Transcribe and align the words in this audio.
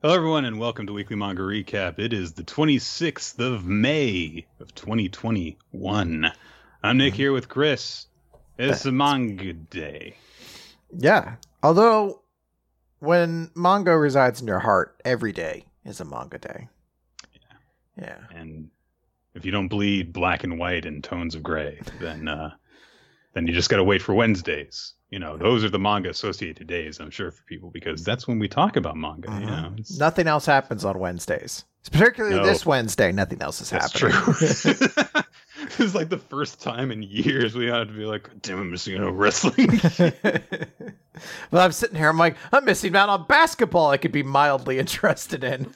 Hello, 0.00 0.14
everyone, 0.14 0.44
and 0.44 0.60
welcome 0.60 0.86
to 0.86 0.92
Weekly 0.92 1.16
Manga 1.16 1.42
Recap. 1.42 1.98
It 1.98 2.12
is 2.12 2.34
the 2.34 2.44
26th 2.44 3.40
of 3.40 3.66
May 3.66 4.46
of 4.60 4.72
2021. 4.76 6.32
I'm 6.84 6.96
Nick 6.98 7.14
here 7.14 7.32
with 7.32 7.48
Chris. 7.48 8.06
It's 8.56 8.84
a 8.84 8.92
manga 8.92 9.54
day. 9.54 10.14
Yeah. 10.96 11.34
Although, 11.64 12.22
when 13.00 13.50
manga 13.56 13.98
resides 13.98 14.40
in 14.40 14.46
your 14.46 14.60
heart, 14.60 14.94
every 15.04 15.32
day 15.32 15.64
is 15.84 15.98
a 15.98 16.04
manga 16.04 16.38
day. 16.38 16.68
Yeah. 17.34 18.04
Yeah. 18.06 18.38
And 18.38 18.70
if 19.34 19.44
you 19.44 19.50
don't 19.50 19.66
bleed 19.66 20.12
black 20.12 20.44
and 20.44 20.60
white 20.60 20.86
in 20.86 21.02
tones 21.02 21.34
of 21.34 21.42
gray, 21.42 21.80
then 22.00 22.28
uh, 22.28 22.50
then 23.32 23.48
you 23.48 23.52
just 23.52 23.68
got 23.68 23.78
to 23.78 23.84
wait 23.84 24.02
for 24.02 24.14
Wednesdays. 24.14 24.94
You 25.10 25.18
know, 25.18 25.36
those 25.38 25.64
are 25.64 25.70
the 25.70 25.78
manga 25.78 26.10
associated 26.10 26.66
days, 26.66 27.00
I'm 27.00 27.10
sure, 27.10 27.30
for 27.30 27.42
people 27.44 27.70
because 27.70 28.04
that's 28.04 28.28
when 28.28 28.38
we 28.38 28.46
talk 28.46 28.76
about 28.76 28.94
manga. 28.96 29.30
You 29.40 29.46
know, 29.46 29.74
Nothing 29.98 30.26
else 30.26 30.44
happens 30.44 30.84
on 30.84 30.98
Wednesdays. 30.98 31.64
Particularly 31.90 32.36
No. 32.36 32.44
this 32.44 32.66
Wednesday, 32.66 33.10
nothing 33.12 33.40
else 33.40 33.62
is 33.62 33.70
That's 33.70 33.98
happening. 33.98 34.12
true. 34.20 35.22
it's 35.84 35.94
like 35.94 36.10
the 36.10 36.18
first 36.18 36.60
time 36.60 36.90
in 36.90 37.02
years 37.02 37.54
we 37.54 37.66
had 37.66 37.88
to 37.88 37.94
be 37.94 38.04
like, 38.04 38.28
damn, 38.42 38.60
I'm 38.60 38.70
missing 38.70 38.96
out 38.98 39.04
on 39.04 39.16
wrestling. 39.16 39.80
well, 41.50 41.64
I'm 41.64 41.72
sitting 41.72 41.96
here. 41.96 42.08
I'm 42.08 42.18
like, 42.18 42.36
I'm 42.52 42.64
missing 42.66 42.94
out 42.94 43.08
on 43.08 43.26
basketball. 43.26 43.90
I 43.90 43.96
could 43.96 44.12
be 44.12 44.22
mildly 44.22 44.78
interested 44.78 45.42
in. 45.42 45.72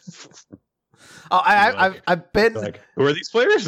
Oh, 1.31 1.39
I, 1.43 1.55
I, 1.55 1.71
like- 1.71 1.79
I've, 1.81 2.03
I've 2.07 2.33
been, 2.35 2.55
like, 2.55 2.81
who 2.97 3.07
are 3.07 3.13
these 3.15 3.31
players? 3.31 3.67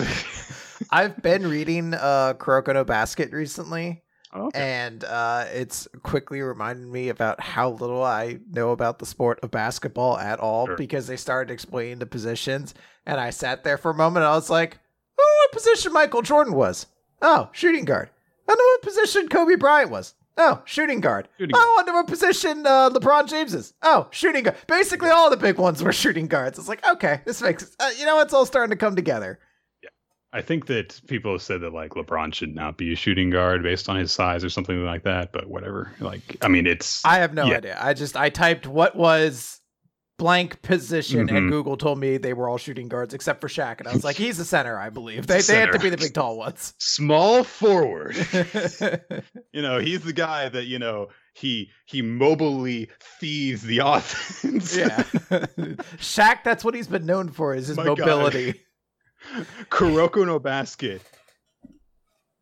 I've 0.90 1.20
been 1.22 1.48
reading 1.48 1.94
uh, 1.94 2.34
Kuroko 2.36 2.74
no 2.74 2.84
Basket 2.84 3.32
recently, 3.32 4.02
okay. 4.34 4.58
and 4.60 5.04
uh, 5.04 5.44
it's 5.52 5.86
quickly 6.02 6.40
reminded 6.42 6.86
me 6.86 7.08
about 7.08 7.40
how 7.40 7.70
little 7.70 8.02
I 8.02 8.38
know 8.50 8.70
about 8.70 8.98
the 8.98 9.06
sport 9.06 9.38
of 9.42 9.50
basketball 9.50 10.18
at 10.18 10.40
all 10.40 10.66
Sure. 10.66 10.76
because 10.76 11.06
they 11.06 11.16
started 11.16 11.52
explaining 11.52 11.98
the 11.98 12.06
positions, 12.06 12.74
and 13.06 13.20
I 13.20 13.30
sat 13.30 13.64
there 13.64 13.78
for 13.78 13.90
a 13.90 13.94
moment. 13.94 14.24
And 14.24 14.32
I 14.32 14.36
was 14.36 14.50
like, 14.50 14.78
"Oh, 15.18 15.46
what 15.46 15.52
position 15.52 15.92
Michael 15.92 16.22
Jordan 16.22 16.54
was? 16.54 16.86
Oh, 17.22 17.48
shooting 17.52 17.84
guard. 17.84 18.10
I 18.48 18.54
know 18.54 18.64
what 18.64 18.82
position 18.82 19.28
Kobe 19.28 19.56
Bryant 19.56 19.90
was. 19.90 20.14
Oh, 20.36 20.60
shooting 20.64 21.00
guard. 21.00 21.28
Shooting 21.38 21.54
I 21.56 21.74
wonder 21.76 21.92
what 21.92 22.08
position 22.08 22.66
uh, 22.66 22.90
LeBron 22.90 23.28
James 23.28 23.54
is. 23.54 23.72
Oh, 23.82 24.08
shooting 24.10 24.42
guard. 24.42 24.56
Basically, 24.66 25.08
all 25.08 25.30
the 25.30 25.36
big 25.36 25.58
ones 25.58 25.82
were 25.82 25.92
shooting 26.02 26.26
guards. 26.26 26.58
It's 26.58 26.68
like, 26.68 26.84
okay, 26.86 27.20
this 27.24 27.40
makes 27.40 27.74
uh, 27.78 27.90
you 27.96 28.04
know, 28.04 28.18
it's 28.20 28.34
all 28.34 28.44
starting 28.44 28.70
to 28.70 28.76
come 28.76 28.96
together. 28.96 29.38
I 30.34 30.42
think 30.42 30.66
that 30.66 31.00
people 31.06 31.32
have 31.32 31.42
said 31.42 31.60
that 31.60 31.72
like 31.72 31.90
LeBron 31.92 32.34
should 32.34 32.54
not 32.54 32.76
be 32.76 32.92
a 32.92 32.96
shooting 32.96 33.30
guard 33.30 33.62
based 33.62 33.88
on 33.88 33.96
his 33.96 34.10
size 34.12 34.44
or 34.44 34.50
something 34.50 34.84
like 34.84 35.04
that, 35.04 35.32
but 35.32 35.48
whatever. 35.48 35.92
Like, 36.00 36.36
I 36.42 36.48
mean, 36.48 36.66
it's 36.66 37.04
I 37.04 37.18
have 37.18 37.32
no 37.34 37.46
Yeah. 37.46 37.56
idea. 37.58 37.78
I 37.80 37.94
just 37.94 38.16
I 38.16 38.30
typed 38.30 38.66
what 38.66 38.96
was 38.96 39.60
blank 40.18 40.62
position 40.62 41.26
Mhm. 41.28 41.36
and 41.36 41.50
Google 41.50 41.76
told 41.76 41.98
me 41.98 42.18
they 42.18 42.32
were 42.34 42.48
all 42.48 42.56
shooting 42.58 42.86
guards 42.88 43.14
except 43.14 43.40
for 43.40 43.48
Shaq 43.48 43.78
and 43.80 43.88
I 43.88 43.92
was 43.92 44.04
like 44.04 44.16
he's 44.24 44.38
a 44.38 44.44
center 44.44 44.78
I 44.78 44.90
believe. 44.90 45.26
They 45.26 45.40
they 45.40 45.58
have 45.60 45.70
to 45.72 45.78
be 45.78 45.90
the 45.90 45.96
big 45.96 46.14
tall 46.14 46.36
ones. 46.36 46.74
small 46.78 47.42
forward. 47.44 48.14
you 49.52 49.62
know, 49.62 49.78
he's 49.78 50.02
the 50.02 50.12
guy 50.12 50.48
that 50.48 50.64
you 50.66 50.78
know 50.78 51.08
he 51.34 51.70
he 51.86 52.02
mobily 52.02 52.88
feeds 53.00 53.62
the 53.62 53.78
offense. 53.84 54.76
yeah. 54.76 55.02
Shaq 55.98 56.44
that's 56.44 56.64
what 56.64 56.74
he's 56.74 56.88
been 56.88 57.06
known 57.06 57.28
for 57.28 57.54
is 57.54 57.68
his 57.68 57.76
My 57.76 57.84
God. 57.94 58.54
Kuroko 59.70 60.26
no 60.26 60.38
basket. 60.38 61.02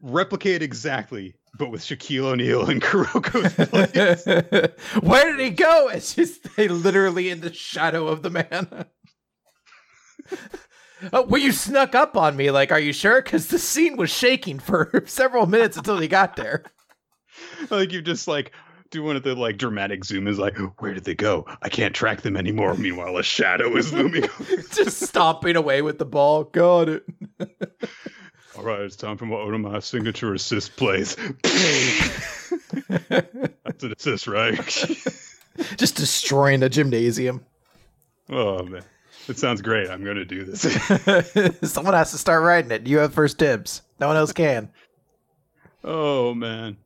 Replicate 0.01 0.63
exactly, 0.63 1.35
but 1.59 1.71
with 1.71 1.83
Shaquille 1.83 2.25
O'Neal 2.25 2.69
and 2.69 2.83
Kuroko's 2.83 3.55
place. 3.71 5.03
Where 5.03 5.37
did 5.37 5.41
he 5.41 5.51
go? 5.51 5.89
It's 5.89 6.15
just 6.15 6.57
they 6.57 6.69
literally 6.69 7.31
in 7.31 7.41
the 7.41 7.53
shadow 7.53 8.09
of 8.09 8.23
the 8.23 8.31
man. 8.31 8.87
Oh, 11.13 11.23
well, 11.23 11.41
you 11.41 11.51
snuck 11.51 11.97
up 11.97 12.17
on 12.17 12.37
me. 12.37 12.53
Like, 12.53 12.71
are 12.71 12.79
you 12.79 12.93
sure? 12.93 13.21
Because 13.21 13.49
the 13.49 13.59
scene 13.59 13.97
was 13.97 14.09
shaking 14.09 14.61
for 14.61 15.03
several 15.07 15.47
minutes 15.47 15.77
until 15.77 15.99
he 15.99 16.07
got 16.07 16.37
there. 16.37 16.63
like 17.71 17.91
you 17.91 18.03
just 18.03 18.29
like 18.29 18.53
do 18.93 19.03
one 19.03 19.17
of 19.17 19.25
the 19.25 19.35
like 19.35 19.57
dramatic 19.57 20.05
zoom 20.05 20.29
is 20.29 20.39
like, 20.39 20.57
where 20.81 20.95
did 20.95 21.05
they 21.05 21.15
go? 21.15 21.47
I 21.63 21.69
can't 21.69 21.95
track 21.95 22.21
them 22.21 22.37
anymore. 22.37 22.75
Meanwhile, 22.75 23.17
a 23.17 23.23
shadow 23.23 23.77
is 23.77 23.93
looming. 23.93 24.29
Just 24.73 25.01
stomping 25.01 25.57
away 25.57 25.83
with 25.83 25.99
the 25.99 26.05
ball. 26.05 26.45
Got 26.45 26.89
it. 26.91 27.05
All 28.57 28.63
right, 28.63 28.81
it's 28.81 28.97
time 28.97 29.17
for 29.17 29.25
my 29.25 29.45
my 29.57 29.79
signature 29.81 30.35
assist 30.35 30.77
plays. 30.77 31.17
That's 32.99 33.83
an 33.83 33.95
assist, 33.97 34.27
right? 34.27 34.55
Just 35.77 35.97
destroying 35.97 36.61
the 36.61 36.69
gymnasium. 36.69 37.47
oh 38.29 38.63
man, 38.63 38.85
it 39.27 39.39
sounds 39.39 39.63
great. 39.63 39.89
I'm 39.89 40.05
going 40.05 40.17
to 40.17 40.27
do 40.27 40.45
this. 40.45 40.61
Someone 41.73 41.95
has 41.95 42.11
to 42.11 42.19
start 42.19 42.43
writing 42.43 42.71
it. 42.71 42.87
You 42.87 42.99
have 42.99 43.15
first 43.15 43.39
dibs. 43.39 43.81
No 43.99 44.09
one 44.09 44.17
else 44.17 44.35
can. 44.35 44.69
Oh 45.83 46.35
man, 46.35 46.77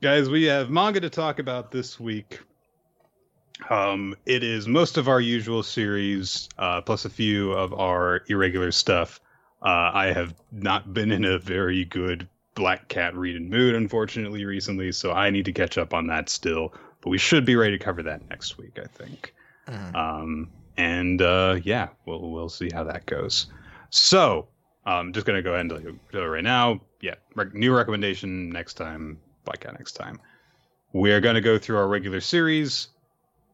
guys, 0.00 0.28
we 0.28 0.44
have 0.44 0.70
manga 0.70 1.00
to 1.00 1.10
talk 1.10 1.38
about 1.38 1.70
this 1.70 1.98
week. 1.98 2.40
Um, 3.70 4.14
it 4.26 4.44
is 4.44 4.68
most 4.68 4.98
of 4.98 5.08
our 5.08 5.20
usual 5.20 5.62
series, 5.62 6.48
uh, 6.58 6.82
plus 6.82 7.04
a 7.04 7.10
few 7.10 7.52
of 7.52 7.72
our 7.72 8.22
irregular 8.28 8.70
stuff. 8.70 9.20
Uh, 9.62 9.90
I 9.94 10.12
have 10.12 10.34
not 10.52 10.92
been 10.92 11.10
in 11.10 11.24
a 11.24 11.38
very 11.38 11.84
good 11.86 12.28
Black 12.54 12.88
Cat 12.88 13.16
reading 13.16 13.48
mood, 13.48 13.74
unfortunately, 13.74 14.44
recently, 14.44 14.92
so 14.92 15.12
I 15.12 15.30
need 15.30 15.46
to 15.46 15.52
catch 15.52 15.78
up 15.78 15.94
on 15.94 16.06
that 16.08 16.28
still. 16.28 16.74
But 17.00 17.10
we 17.10 17.18
should 17.18 17.44
be 17.44 17.56
ready 17.56 17.76
to 17.78 17.84
cover 17.84 18.02
that 18.02 18.28
next 18.28 18.58
week, 18.58 18.78
I 18.78 18.86
think. 18.86 19.34
Um, 19.94 20.50
and 20.76 21.22
uh, 21.22 21.58
yeah, 21.64 21.88
we'll 22.04 22.30
we'll 22.30 22.48
see 22.48 22.68
how 22.72 22.84
that 22.84 23.06
goes. 23.06 23.46
So 23.90 24.48
I'm 24.84 25.12
just 25.12 25.26
gonna 25.26 25.42
go 25.42 25.50
ahead 25.50 25.60
and 25.62 25.70
tell 25.70 25.80
you 25.80 25.98
right 26.26 26.44
now. 26.44 26.80
Yeah, 27.00 27.14
rec- 27.34 27.54
new 27.54 27.74
recommendation 27.74 28.50
next 28.50 28.74
time. 28.74 29.18
Cat 29.54 29.74
next 29.78 29.92
time. 29.92 30.18
We're 30.92 31.20
gonna 31.20 31.40
go 31.40 31.58
through 31.58 31.76
our 31.76 31.86
regular 31.88 32.20
series, 32.20 32.88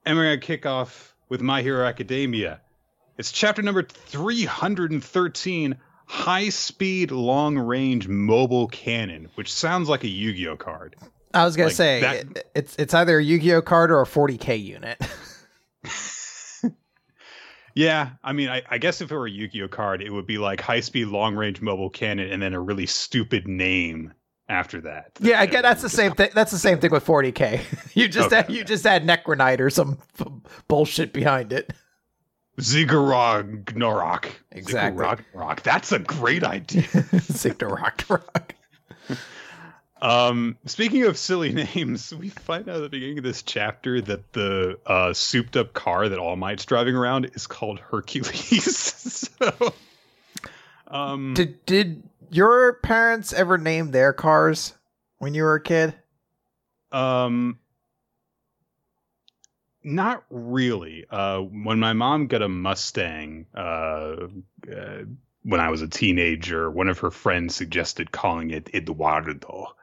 and 0.07 0.17
we're 0.17 0.25
gonna 0.25 0.39
kick 0.39 0.65
off 0.67 1.15
with 1.29 1.41
My 1.43 1.61
Hero 1.63 1.85
Academia. 1.87 2.61
It's 3.19 3.31
chapter 3.33 3.61
number 3.63 3.83
313, 3.83 5.77
High 6.07 6.49
Speed 6.49 7.11
Long 7.11 7.59
Range 7.59 8.09
Mobile 8.09 8.69
Cannon, 8.69 9.29
which 9.35 9.53
sounds 9.53 9.89
like 9.89 10.05
a 10.05 10.09
Yu-Gi-Oh 10.09 10.57
card. 10.57 10.97
I 11.35 11.45
was 11.45 11.57
gonna 11.57 11.71
say 11.71 12.01
that- 12.01 12.17
it- 12.37 12.51
it's 12.55 12.77
it's 12.77 12.95
either 12.95 13.19
a 13.19 13.23
Yu-Gi-Oh 13.25 13.63
card 13.63 13.91
or 13.91 14.01
a 14.01 14.07
40k 14.07 14.57
unit. 14.63 14.99
Yeah, 17.75 18.11
I 18.23 18.35
mean, 18.35 18.51
I, 18.51 18.61
I 18.71 18.77
guess 18.77 19.01
if 19.01 19.11
it 19.11 19.15
were 19.17 19.25
a 19.27 19.31
Yu-Gi-Oh 19.31 19.69
card, 19.69 20.03
it 20.03 20.11
would 20.11 20.27
be 20.27 20.37
like 20.37 20.61
high 20.61 20.81
speed, 20.81 21.07
long 21.07 21.35
range 21.35 21.63
mobile 21.63 21.89
cannon, 21.89 22.31
and 22.31 22.43
then 22.43 22.53
a 22.53 22.61
really 22.61 22.85
stupid 22.85 23.49
name 23.49 24.13
after 24.49 24.81
that. 24.83 25.13
yeah, 25.21 25.41
I 25.41 25.47
get 25.47 25.63
that's 25.63 25.83
the 25.83 25.89
same 25.89 26.13
thing. 26.13 26.31
That's 26.35 26.51
the 26.51 26.59
same 26.59 26.79
thing 26.81 26.91
with 26.91 27.05
40k. 27.07 27.61
You 27.95 28.09
just 28.09 28.29
Okay, 28.29 28.39
add, 28.39 28.51
you 28.51 28.65
just 28.65 28.87
add 28.87 29.05
Necronite 29.07 29.61
or 29.61 29.69
some 29.71 29.99
f- 30.19 30.27
bullshit 30.69 31.13
behind 31.13 31.53
it. 31.53 31.73
Ziggurat. 32.61 33.45
Exactly. 34.51 34.63
Ziggurat 34.63 35.21
Gnorok. 35.35 35.63
That's 35.63 35.93
a 35.93 35.99
great 35.99 36.45
idea. 36.45 36.85
Rock 37.63 38.05
Rock. 38.09 38.55
um, 40.01 40.57
speaking 40.67 41.05
of 41.05 41.17
silly 41.17 41.53
names, 41.75 42.13
we 42.15 42.29
find 42.29 42.69
out 42.69 42.77
at 42.77 42.83
the 42.83 42.89
beginning 42.89 43.19
of 43.19 43.25
this 43.25 43.43
chapter 43.43 44.01
that 44.01 44.33
the 44.33 44.79
uh, 44.87 45.13
souped 45.13 45.57
up 45.57 45.73
car 45.73 46.09
that 46.09 46.19
All 46.19 46.37
Might's 46.37 46.65
driving 46.67 46.95
around 46.97 47.31
is 47.35 47.47
called 47.47 47.79
Hercules. 47.79 49.29
so, 49.39 49.75
um, 50.89 51.35
Did 51.35 51.65
did 51.67 52.03
your 52.33 52.75
parents 52.75 53.33
ever 53.33 53.59
name 53.59 53.91
their 53.91 54.13
cars 54.13 54.75
when 55.19 55.35
you 55.35 55.43
were 55.43 55.55
a 55.55 55.63
kid? 55.63 55.95
Um, 56.91 57.59
not 59.83 60.25
really. 60.31 61.05
Uh, 61.09 61.41
when 61.41 61.79
my 61.79 61.93
mom 61.93 62.27
got 62.27 62.43
a 62.43 62.49
Mustang, 62.49 63.47
uh, 63.55 64.29
uh, 64.75 65.03
when 65.43 65.61
I 65.61 65.71
was 65.71 65.83
a 65.83 65.89
teenager, 65.89 66.71
one 66.71 66.89
of 66.89 67.01
her 67.01 67.11
friends 67.11 67.55
suggested 67.55 68.13
calling 68.13 68.51
it 68.51 68.71
Eduardo. 68.75 69.75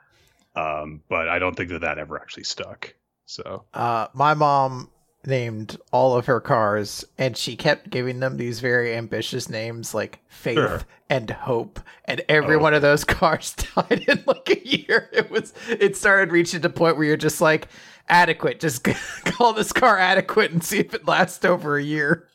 Um, 0.56 1.02
but 1.10 1.30
I 1.30 1.40
don't 1.40 1.56
think 1.56 1.70
that 1.70 1.82
that 1.82 1.98
ever 1.98 2.20
actually 2.20 2.44
stuck. 2.44 2.96
So, 3.26 3.66
Uh, 3.74 4.08
my 4.14 4.34
mom 4.34 4.90
named 5.26 5.78
all 5.92 6.16
of 6.16 6.26
her 6.28 6.40
cars, 6.40 7.06
and 7.18 7.36
she 7.36 7.56
kept 7.56 7.90
giving 7.90 8.20
them 8.20 8.38
these 8.38 8.60
very 8.62 8.96
ambitious 8.96 9.50
names 9.50 9.94
like 9.94 10.20
Faith 10.28 10.56
Sure. 10.56 10.82
and 11.10 11.30
Hope, 11.30 11.80
and 12.06 12.22
every 12.30 12.56
Oh. 12.56 12.60
one 12.60 12.74
of 12.74 12.82
those 12.82 13.04
cars 13.06 13.54
died 13.76 14.06
in 14.08 14.24
like 14.26 14.50
a 14.50 14.68
year. 14.68 15.10
It 15.12 15.30
was 15.30 15.54
it 15.68 15.96
started 15.98 16.32
reaching 16.32 16.62
the 16.62 16.70
point 16.70 16.96
where 16.98 17.06
you're 17.06 17.18
just 17.18 17.42
like 17.42 17.68
adequate. 18.08 18.60
Just 18.60 18.84
call 19.26 19.54
this 19.54 19.72
car 19.74 19.98
adequate 19.98 20.52
and 20.52 20.64
see 20.64 20.80
if 20.80 20.94
it 20.94 21.08
lasts 21.08 21.44
over 21.46 21.78
a 21.78 21.84
year. 21.84 22.28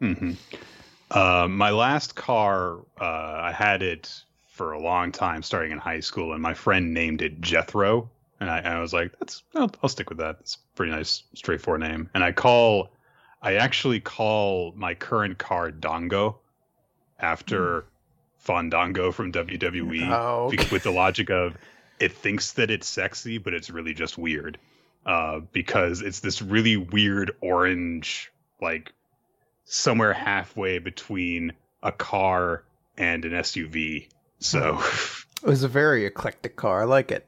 mhm. 0.00 0.36
uh, 1.10 1.46
my 1.48 1.70
last 1.70 2.14
car, 2.16 2.78
uh, 3.00 3.04
I 3.42 3.52
had 3.52 3.82
it 3.82 4.22
for 4.46 4.72
a 4.72 4.78
long 4.80 5.12
time, 5.12 5.42
starting 5.42 5.72
in 5.72 5.78
high 5.78 6.00
school, 6.00 6.32
and 6.32 6.42
my 6.42 6.54
friend 6.54 6.92
named 6.94 7.22
it 7.22 7.40
Jethro. 7.40 8.10
And 8.40 8.50
I, 8.50 8.58
and 8.58 8.68
I 8.68 8.80
was 8.80 8.92
like, 8.92 9.12
that's 9.18 9.42
I'll, 9.54 9.70
I'll 9.82 9.88
stick 9.88 10.08
with 10.08 10.18
that. 10.18 10.38
It's 10.40 10.54
a 10.56 10.76
pretty 10.76 10.92
nice, 10.92 11.22
straightforward 11.34 11.82
name. 11.82 12.08
And 12.14 12.24
I 12.24 12.32
call 12.32 12.90
I 13.42 13.54
actually 13.56 14.00
call 14.00 14.72
my 14.76 14.94
current 14.94 15.38
car 15.38 15.70
Dongo 15.70 16.36
after 17.18 17.84
Fandango 18.38 19.12
from 19.12 19.32
WWE 19.32 20.08
Oh, 20.10 20.46
okay. 20.46 20.66
with 20.72 20.82
the 20.82 20.90
logic 20.90 21.30
of 21.30 21.56
it 21.98 22.12
thinks 22.12 22.52
that 22.54 22.70
it's 22.70 22.88
sexy, 22.88 23.38
but 23.38 23.52
it's 23.54 23.68
really 23.70 23.92
just 23.94 24.16
weird. 24.16 24.58
Uh, 25.04 25.40
because 25.52 26.02
it's 26.02 26.20
this 26.20 26.42
really 26.42 26.76
weird 26.76 27.32
orange, 27.40 28.30
like 28.60 28.92
somewhere 29.64 30.12
halfway 30.12 30.78
between 30.78 31.52
a 31.82 31.90
car 31.92 32.64
and 32.98 33.24
an 33.24 33.32
SUV. 33.32 34.08
So, 34.40 34.78
It 35.42 35.46
was 35.48 35.62
a 35.62 35.68
very 35.68 36.04
eclectic 36.04 36.56
car. 36.56 36.82
I 36.82 36.84
like 36.84 37.10
it. 37.10 37.26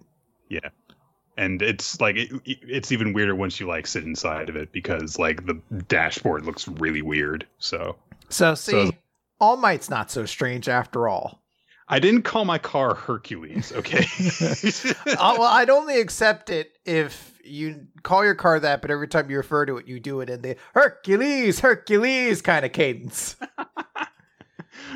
And 1.36 1.62
it's 1.62 2.00
like 2.00 2.16
it, 2.16 2.30
it's 2.44 2.92
even 2.92 3.12
weirder 3.12 3.34
once 3.34 3.58
you 3.60 3.66
like 3.66 3.86
sit 3.86 4.04
inside 4.04 4.48
of 4.48 4.56
it 4.56 4.72
because 4.72 5.18
like 5.18 5.46
the 5.46 5.54
dashboard 5.88 6.44
looks 6.44 6.68
really 6.68 7.02
weird. 7.02 7.46
So 7.58 7.96
So 8.28 8.54
see, 8.54 8.72
So- 8.72 8.92
All 9.40 9.56
Might's 9.56 9.90
not 9.90 10.10
so 10.10 10.26
strange 10.26 10.68
after 10.68 11.08
all. 11.08 11.40
I 11.88 11.98
didn't 11.98 12.22
call 12.22 12.44
my 12.44 12.58
car 12.58 12.94
Hercules. 12.94 13.72
Okay. 13.72 14.06
uh, 15.18 15.36
well, 15.38 15.42
I'd 15.42 15.68
only 15.68 16.00
accept 16.00 16.48
it 16.48 16.72
if 16.86 17.38
you 17.44 17.86
call 18.02 18.24
your 18.24 18.34
car 18.36 18.58
that, 18.60 18.80
but 18.80 18.90
every 18.90 19.08
time 19.08 19.28
you 19.30 19.36
refer 19.36 19.66
to 19.66 19.76
it, 19.76 19.86
you 19.88 20.00
do 20.00 20.20
it 20.20 20.30
in 20.30 20.40
the 20.42 20.56
Hercules, 20.74 21.60
Hercules 21.60 22.40
kind 22.40 22.64
of 22.64 22.72
cadence. 22.72 23.36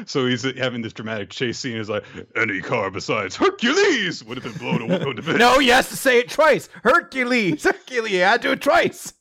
so 0.06 0.26
he's 0.26 0.42
having 0.56 0.82
this 0.82 0.92
dramatic 0.92 1.30
chase 1.30 1.58
scene. 1.58 1.76
Is 1.76 1.88
like 1.88 2.04
any 2.36 2.60
car 2.60 2.90
besides 2.90 3.36
Hercules 3.36 4.24
would 4.24 4.36
have 4.42 4.44
been 4.44 4.58
blown 4.60 4.82
away. 4.82 4.98
to 4.98 5.22
bits." 5.22 5.38
no, 5.38 5.58
he 5.58 5.68
has 5.68 5.88
to 5.88 5.96
say 5.96 6.18
it 6.20 6.28
twice. 6.30 6.68
Hercules, 6.82 7.64
Hercules. 7.64 8.14
I 8.14 8.16
had 8.30 8.42
to 8.42 8.48
do 8.48 8.52
it 8.52 8.60
twice. 8.62 9.12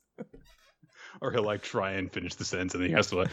Or 1.21 1.31
he'll 1.31 1.44
like 1.44 1.63
try 1.63 1.91
and 1.94 2.12
finish 2.12 2.35
the 2.35 2.45
sentence, 2.45 2.73
and 2.75 2.83
then 2.83 2.89
he 2.89 2.95
has 2.95 3.07
to 3.07 3.15
like 3.15 3.29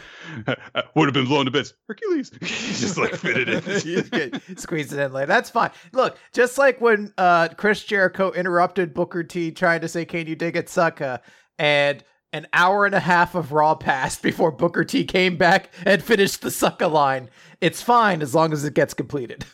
would 0.95 1.05
have 1.05 1.13
been 1.13 1.25
blown 1.25 1.45
to 1.45 1.51
bits. 1.51 1.73
Hercules. 1.87 2.31
He 2.41 2.73
just 2.73 2.97
like 2.97 3.13
fit 3.15 3.37
it 3.37 3.49
in. 3.49 4.57
Squeeze 4.57 4.91
it 4.93 4.99
in 4.99 5.13
later. 5.13 5.27
That's 5.27 5.49
fine. 5.49 5.69
Look, 5.91 6.17
just 6.31 6.57
like 6.57 6.79
when 6.81 7.13
uh, 7.17 7.49
Chris 7.57 7.83
Jericho 7.83 8.31
interrupted 8.31 8.93
Booker 8.93 9.23
T 9.23 9.51
trying 9.51 9.81
to 9.81 9.87
say, 9.87 10.05
Can 10.05 10.27
you 10.27 10.35
dig 10.35 10.55
it, 10.55 10.69
sucker," 10.69 11.19
And 11.59 12.03
an 12.33 12.47
hour 12.51 12.85
and 12.85 12.95
a 12.95 12.99
half 12.99 13.35
of 13.35 13.51
Raw 13.51 13.75
passed 13.75 14.21
before 14.23 14.51
Booker 14.51 14.83
T 14.83 15.05
came 15.05 15.37
back 15.37 15.69
and 15.85 16.03
finished 16.03 16.41
the 16.41 16.51
sucker 16.51 16.87
line. 16.87 17.29
It's 17.61 17.81
fine 17.81 18.21
as 18.21 18.33
long 18.35 18.51
as 18.51 18.65
it 18.65 18.73
gets 18.73 18.95
completed. 18.95 19.45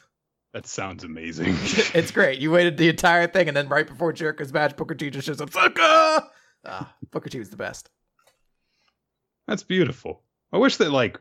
that 0.54 0.66
sounds 0.66 1.04
amazing. 1.04 1.50
it's 1.94 2.12
great. 2.12 2.40
You 2.40 2.52
waited 2.52 2.78
the 2.78 2.90
entire 2.90 3.28
thing, 3.28 3.50
and 3.50 3.56
then 3.56 3.68
right 3.68 3.86
before 3.86 4.14
Jericho's 4.14 4.54
match, 4.54 4.76
Booker 4.78 4.96
T 4.96 5.10
just 5.10 5.28
shows 5.28 5.42
up, 5.42 5.52
Sucker! 5.52 6.28
Ah, 6.66 6.94
Booker 7.12 7.30
T 7.30 7.38
was 7.38 7.50
the 7.50 7.58
best. 7.58 7.90
That's 9.48 9.64
beautiful. 9.64 10.24
I 10.54 10.58
wish 10.58 10.78
that 10.78 10.92
like 10.92 11.20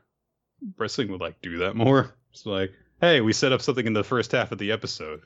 wrestling 0.76 1.10
would 1.10 1.20
like 1.20 1.40
do 1.43 1.58
that 1.58 1.76
more. 1.76 2.14
It's 2.32 2.46
like, 2.46 2.72
hey, 3.00 3.20
we 3.20 3.32
set 3.32 3.52
up 3.52 3.62
something 3.62 3.87
in 3.87 3.93
the 3.93 4.05
first 4.05 4.32
half 4.32 4.52
of 4.52 4.58
the 4.58 4.72
episode. 4.72 5.22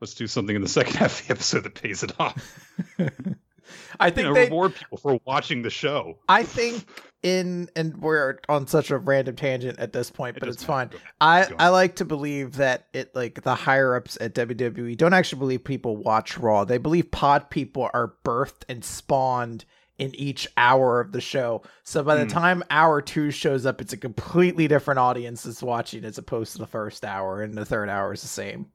Let's 0.00 0.14
do 0.14 0.26
something 0.26 0.56
in 0.56 0.62
the 0.62 0.68
second 0.68 0.94
half 0.96 1.20
of 1.20 1.26
the 1.26 1.34
episode 1.34 1.64
that 1.64 1.74
pays 1.74 2.02
it 2.02 2.18
off. 2.18 2.68
I 3.98 4.06
You 4.08 4.12
think 4.12 4.28
know, 4.28 4.34
they 4.34 4.44
reward 4.44 4.74
people 4.74 4.98
for 4.98 5.18
watching 5.26 5.62
the 5.62 5.70
show. 5.70 6.18
I 6.28 6.42
think 6.42 6.86
in 7.22 7.68
and 7.76 7.96
we're 7.98 8.38
on 8.48 8.66
such 8.66 8.90
a 8.90 8.96
random 8.98 9.36
tangent 9.36 9.78
at 9.78 9.92
this 9.92 10.10
point, 10.10 10.34
but 10.34 10.46
doesn't 10.46 10.54
it's 10.60 10.64
fine. 10.64 10.90
I 11.20 11.46
I 11.58 11.68
like 11.68 11.96
to 11.96 12.04
believe 12.04 12.56
that 12.56 12.86
it 12.92 13.14
like 13.14 13.42
the 13.42 13.54
higher 13.54 13.94
ups 13.94 14.16
at 14.20 14.34
WWE 14.34 14.96
don't 14.96 15.12
actually 15.12 15.38
believe 15.40 15.64
people 15.64 15.96
watch 15.96 16.38
Raw. 16.38 16.64
They 16.64 16.78
believe 16.78 17.10
pod 17.10 17.50
people 17.50 17.90
are 17.92 18.14
birthed 18.24 18.62
and 18.68 18.82
spawned 18.84 19.64
in 19.98 20.14
each 20.14 20.48
hour 20.56 20.98
of 20.98 21.12
the 21.12 21.20
show. 21.20 21.60
So 21.84 22.02
by 22.02 22.14
the 22.14 22.22
Hmm. 22.22 22.28
time 22.28 22.62
hour 22.70 23.02
two 23.02 23.30
shows 23.30 23.66
up, 23.66 23.82
it's 23.82 23.92
a 23.92 23.98
completely 23.98 24.66
different 24.66 24.98
audience 24.98 25.42
that's 25.42 25.62
watching 25.62 26.06
as 26.06 26.16
opposed 26.16 26.52
to 26.52 26.58
the 26.58 26.66
first 26.66 27.04
hour, 27.04 27.42
and 27.42 27.52
the 27.54 27.66
third 27.66 27.90
hour 27.90 28.14
is 28.14 28.22
the 28.22 28.28
same. 28.28 28.68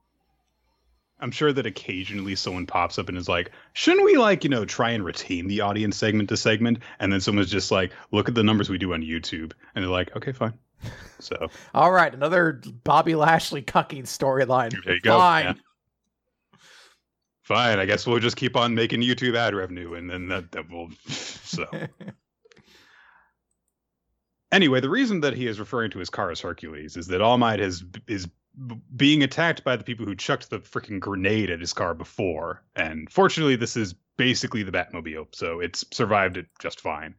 I'm 1.26 1.32
sure 1.32 1.52
that 1.52 1.66
occasionally 1.66 2.36
someone 2.36 2.68
pops 2.68 3.00
up 3.00 3.10
and 3.10 3.18
is 3.18 3.28
like, 3.28 3.52
shouldn't 3.74 4.06
we 4.06 4.16
like, 4.16 4.44
you 4.44 4.50
know, 4.52 4.64
try 4.64 4.92
and 4.92 5.04
retain 5.04 5.48
the 5.48 5.60
audience 5.60 5.98
segment 5.98 6.30
to 6.30 6.38
segment? 6.38 6.78
And 7.00 7.12
then 7.12 7.20
someone's 7.20 7.50
just 7.50 7.72
like, 7.72 7.92
look 8.12 8.30
at 8.30 8.36
the 8.36 8.44
numbers 8.44 8.70
we 8.70 8.78
do 8.78 8.94
on 8.94 9.02
YouTube. 9.02 9.52
And 9.74 9.84
they're 9.84 9.92
like, 9.92 10.16
okay, 10.16 10.32
fine. 10.32 10.54
So 11.20 11.48
All 11.74 11.92
right, 11.92 12.14
another 12.14 12.62
Bobby 12.84 13.16
Lashley 13.16 13.64
cucking 13.64 14.04
storyline. 14.04 14.72
there 14.84 14.94
you 14.94 15.02
go. 15.02 15.18
Fine. 15.18 15.46
Yeah. 15.46 16.60
Fine. 17.42 17.80
I 17.80 17.86
guess 17.86 18.06
we'll 18.06 18.20
just 18.20 18.36
keep 18.36 18.56
on 18.56 18.76
making 18.76 19.02
YouTube 19.02 19.36
ad 19.36 19.56
revenue 19.56 19.96
and 19.96 20.08
then 20.08 20.28
that, 20.28 20.52
that 20.52 20.70
will 20.70 20.92
so 21.08 21.66
anyway, 24.52 24.80
the 24.80 24.90
reason 24.90 25.22
that 25.22 25.36
he 25.36 25.48
is 25.48 25.60
referring 25.60 25.92
to 25.92 26.00
his 26.00 26.10
car 26.10 26.32
as 26.32 26.42
Hercules 26.42 26.98
is 26.98 27.08
that 27.08 27.22
All 27.22 27.38
Might 27.38 27.60
has 27.60 27.84
is 28.08 28.28
being 28.96 29.22
attacked 29.24 29.64
by 29.64 29.76
the 29.76 29.84
people 29.84 30.06
who 30.06 30.16
chucked 30.16 30.50
the 30.50 30.60
freaking 30.60 31.00
grenade 31.00 31.50
at 31.50 31.60
his 31.60 31.74
car 31.74 31.94
before, 31.94 32.64
and 32.76 33.12
fortunately, 33.12 33.56
this 33.56 33.76
is 33.76 33.96
basically 34.18 34.64
the 34.64 34.72
Batmobile, 34.72 35.28
so 35.34 35.60
it's 35.60 35.84
survived 35.92 36.38
it 36.38 36.48
just 36.60 36.80
fine. 36.80 37.16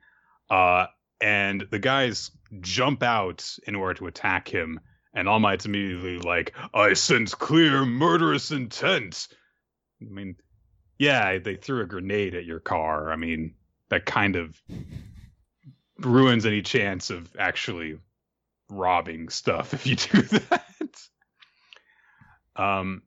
Uh, 0.49 0.87
and 1.21 1.67
the 1.71 1.79
guys 1.79 2.31
jump 2.61 3.03
out 3.03 3.57
in 3.67 3.75
order 3.75 3.95
to 3.95 4.07
attack 4.07 4.49
him, 4.49 4.81
and 5.13 5.29
All 5.29 5.41
Might's 5.41 5.67
immediately 5.67 6.19
like, 6.19 6.55
"I 6.73 6.95
sense 6.95 7.35
clear 7.35 7.85
murderous 7.85 8.51
intent." 8.51 9.29
I 10.01 10.11
mean, 10.11 10.37
yeah, 10.99 11.39
they 11.39 11.57
threw 11.57 11.83
a 11.83 11.87
grenade 11.87 12.35
at 12.35 12.45
your 12.45 12.61
car. 12.61 13.11
I 13.11 13.17
mean, 13.17 13.55
that 13.89 14.07
kind 14.07 14.37
of 14.37 14.61
ruins 15.99 16.47
any 16.47 16.63
chance 16.63 17.11
of 17.11 17.35
actually 17.39 17.99
robbing 18.69 19.29
stuff 19.29 19.75
if 19.75 19.87
you 19.87 19.97
do 19.97 20.23
that. 20.23 20.63
Um, 22.57 23.03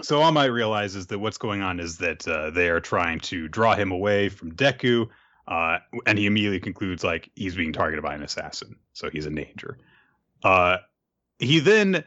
so 0.00 0.22
All 0.22 0.32
Might 0.32 0.46
realizes 0.46 1.08
that 1.08 1.18
what's 1.18 1.38
going 1.38 1.60
on 1.60 1.78
is 1.78 1.98
that 1.98 2.26
uh, 2.26 2.50
they 2.50 2.68
are 2.70 2.80
trying 2.80 3.20
to 3.20 3.48
draw 3.48 3.74
him 3.74 3.92
away 3.92 4.30
from 4.30 4.52
Deku, 4.52 5.08
uh, 5.46 5.78
and 6.06 6.18
he 6.18 6.26
immediately 6.26 6.60
concludes 6.60 7.04
like 7.04 7.30
he's 7.34 7.54
being 7.54 7.72
targeted 7.72 8.02
by 8.02 8.14
an 8.14 8.22
assassin, 8.22 8.76
so 8.94 9.10
he's 9.10 9.26
in 9.26 9.34
danger. 9.34 9.78
Uh, 10.42 10.78
he 11.38 11.60
then 11.60 12.04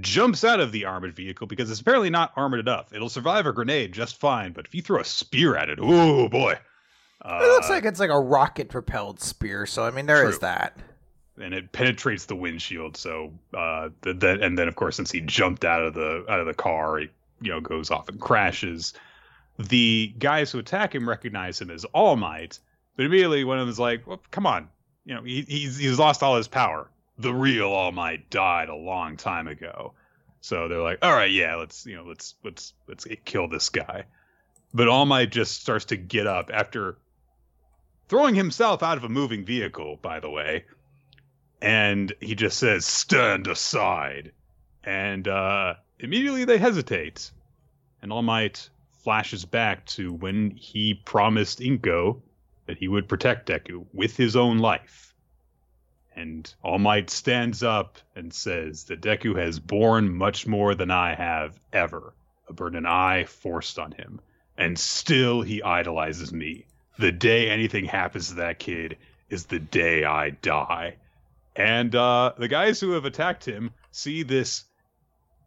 jumps 0.00 0.44
out 0.44 0.60
of 0.60 0.72
the 0.72 0.84
armored 0.84 1.14
vehicle 1.14 1.46
because 1.46 1.70
it's 1.70 1.80
apparently 1.80 2.10
not 2.10 2.32
armored 2.36 2.60
enough. 2.60 2.92
It'll 2.92 3.08
survive 3.08 3.46
a 3.46 3.52
grenade 3.52 3.92
just 3.92 4.20
fine, 4.20 4.52
but 4.52 4.66
if 4.66 4.74
you 4.74 4.82
throw 4.82 5.00
a 5.00 5.04
spear 5.04 5.56
at 5.56 5.68
it, 5.68 5.78
oh 5.80 6.28
boy! 6.28 6.58
Uh, 7.22 7.40
It 7.42 7.46
looks 7.48 7.68
like 7.70 7.84
it's 7.84 8.00
like 8.00 8.10
a 8.10 8.20
rocket 8.20 8.68
propelled 8.68 9.20
spear, 9.20 9.66
so 9.66 9.84
I 9.84 9.90
mean 9.90 10.06
there 10.06 10.24
is 10.28 10.38
True. 10.38 10.40
that. 10.48 10.76
and 11.40 11.52
it 11.52 11.70
penetrates 11.72 12.26
the 12.26 12.36
windshield. 12.36 12.96
So 12.96 13.32
uh, 13.54 13.90
th- 14.02 14.18
that 14.20 14.42
and 14.42 14.58
then 14.58 14.68
of 14.68 14.76
course 14.76 14.96
since 14.96 15.10
he 15.10 15.20
jumped 15.20 15.64
out 15.64 15.82
of 15.82 15.94
the 15.94 16.24
out 16.28 16.40
of 16.40 16.46
the 16.46 16.54
car, 16.54 16.98
he 16.98 17.08
you 17.40 17.50
know 17.50 17.60
goes 17.60 17.90
off 17.90 18.08
and 18.08 18.20
crashes. 18.20 18.92
The 19.58 20.14
guys 20.18 20.50
who 20.50 20.58
attack 20.58 20.94
him 20.94 21.08
recognize 21.08 21.60
him 21.60 21.70
as 21.70 21.84
All 21.86 22.16
Might, 22.16 22.58
but 22.96 23.06
immediately 23.06 23.42
one 23.44 23.58
of 23.58 23.62
them 23.62 23.70
is 23.70 23.78
like, 23.78 24.06
"Well, 24.06 24.20
come 24.30 24.46
on, 24.46 24.68
you 25.04 25.14
know 25.14 25.22
he, 25.22 25.42
he's 25.42 25.78
he's 25.78 25.98
lost 25.98 26.22
all 26.22 26.36
his 26.36 26.48
power. 26.48 26.88
The 27.18 27.32
real 27.32 27.68
All 27.68 27.92
Might 27.92 28.28
died 28.30 28.68
a 28.68 28.76
long 28.76 29.16
time 29.16 29.48
ago." 29.48 29.94
So 30.42 30.68
they're 30.68 30.82
like, 30.82 30.98
"All 31.02 31.12
right, 31.14 31.30
yeah, 31.30 31.56
let's 31.56 31.86
you 31.86 31.96
know 31.96 32.04
let's 32.04 32.34
let's 32.44 32.74
let's 32.86 33.06
kill 33.24 33.48
this 33.48 33.70
guy." 33.70 34.04
But 34.74 34.88
All 34.88 35.06
Might 35.06 35.30
just 35.32 35.60
starts 35.62 35.86
to 35.86 35.96
get 35.96 36.26
up 36.26 36.50
after 36.52 36.98
throwing 38.08 38.34
himself 38.34 38.82
out 38.82 38.96
of 38.96 39.04
a 39.04 39.08
moving 39.08 39.44
vehicle. 39.44 39.98
By 40.00 40.20
the 40.20 40.30
way, 40.30 40.64
and 41.60 42.12
he 42.20 42.34
just 42.34 42.58
says 42.58 42.84
stand 42.84 43.46
aside. 43.46 44.32
And 44.84 45.26
uh 45.26 45.74
immediately 45.98 46.44
they 46.44 46.58
hesitate. 46.58 47.30
And 48.02 48.12
all 48.12 48.22
might 48.22 48.68
flashes 49.02 49.44
back 49.44 49.86
to 49.86 50.12
when 50.12 50.50
he 50.50 50.94
promised 50.94 51.60
inko 51.60 52.20
that 52.66 52.78
he 52.78 52.88
would 52.88 53.08
protect 53.08 53.48
deku 53.48 53.86
with 53.92 54.16
his 54.16 54.36
own 54.36 54.58
life. 54.58 55.14
And 56.14 56.52
all 56.62 56.78
might 56.78 57.10
stands 57.10 57.62
up 57.62 57.98
and 58.14 58.32
says 58.32 58.84
that 58.84 59.00
deku 59.00 59.36
has 59.36 59.58
borne 59.58 60.14
much 60.14 60.46
more 60.46 60.74
than 60.74 60.90
i 60.90 61.14
have 61.14 61.58
ever 61.72 62.14
a 62.48 62.52
burden 62.52 62.86
i 62.86 63.24
forced 63.24 63.78
on 63.78 63.92
him. 63.92 64.20
And 64.56 64.78
still 64.78 65.42
he 65.42 65.62
idolizes 65.62 66.32
me 66.32 66.66
the 66.98 67.12
day 67.12 67.50
anything 67.50 67.84
happens 67.84 68.28
to 68.28 68.34
that 68.36 68.58
kid 68.58 68.96
is 69.28 69.46
the 69.46 69.58
day 69.58 70.04
i 70.04 70.30
die 70.30 70.96
and 71.56 71.94
uh, 71.94 72.32
the 72.36 72.48
guys 72.48 72.78
who 72.80 72.90
have 72.92 73.06
attacked 73.06 73.44
him 73.44 73.72
see 73.90 74.22
this 74.22 74.64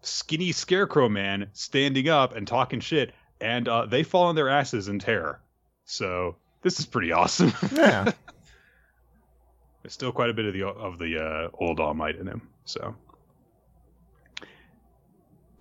skinny 0.02 0.52
scarecrow 0.52 1.08
man 1.08 1.50
standing 1.54 2.10
up 2.10 2.36
and 2.36 2.48
talking 2.48 2.80
shit, 2.80 3.14
and 3.40 3.68
uh, 3.68 3.86
they 3.86 4.04
fall 4.04 4.26
on 4.26 4.36
their 4.36 4.50
asses 4.50 4.88
in 4.88 5.00
terror. 5.00 5.40
So 5.86 6.36
this 6.62 6.80
is 6.80 6.86
pretty 6.86 7.12
awesome. 7.12 7.54
Yeah. 7.72 8.12
There's 9.82 9.94
still 9.94 10.12
quite 10.12 10.30
a 10.30 10.34
bit 10.34 10.46
of 10.46 10.54
the 10.54 10.68
of 10.68 11.00
the 11.00 11.24
uh, 11.24 11.50
old 11.54 11.80
All 11.80 11.94
Might 11.94 12.18
in 12.18 12.28
him. 12.28 12.50
So 12.66 12.96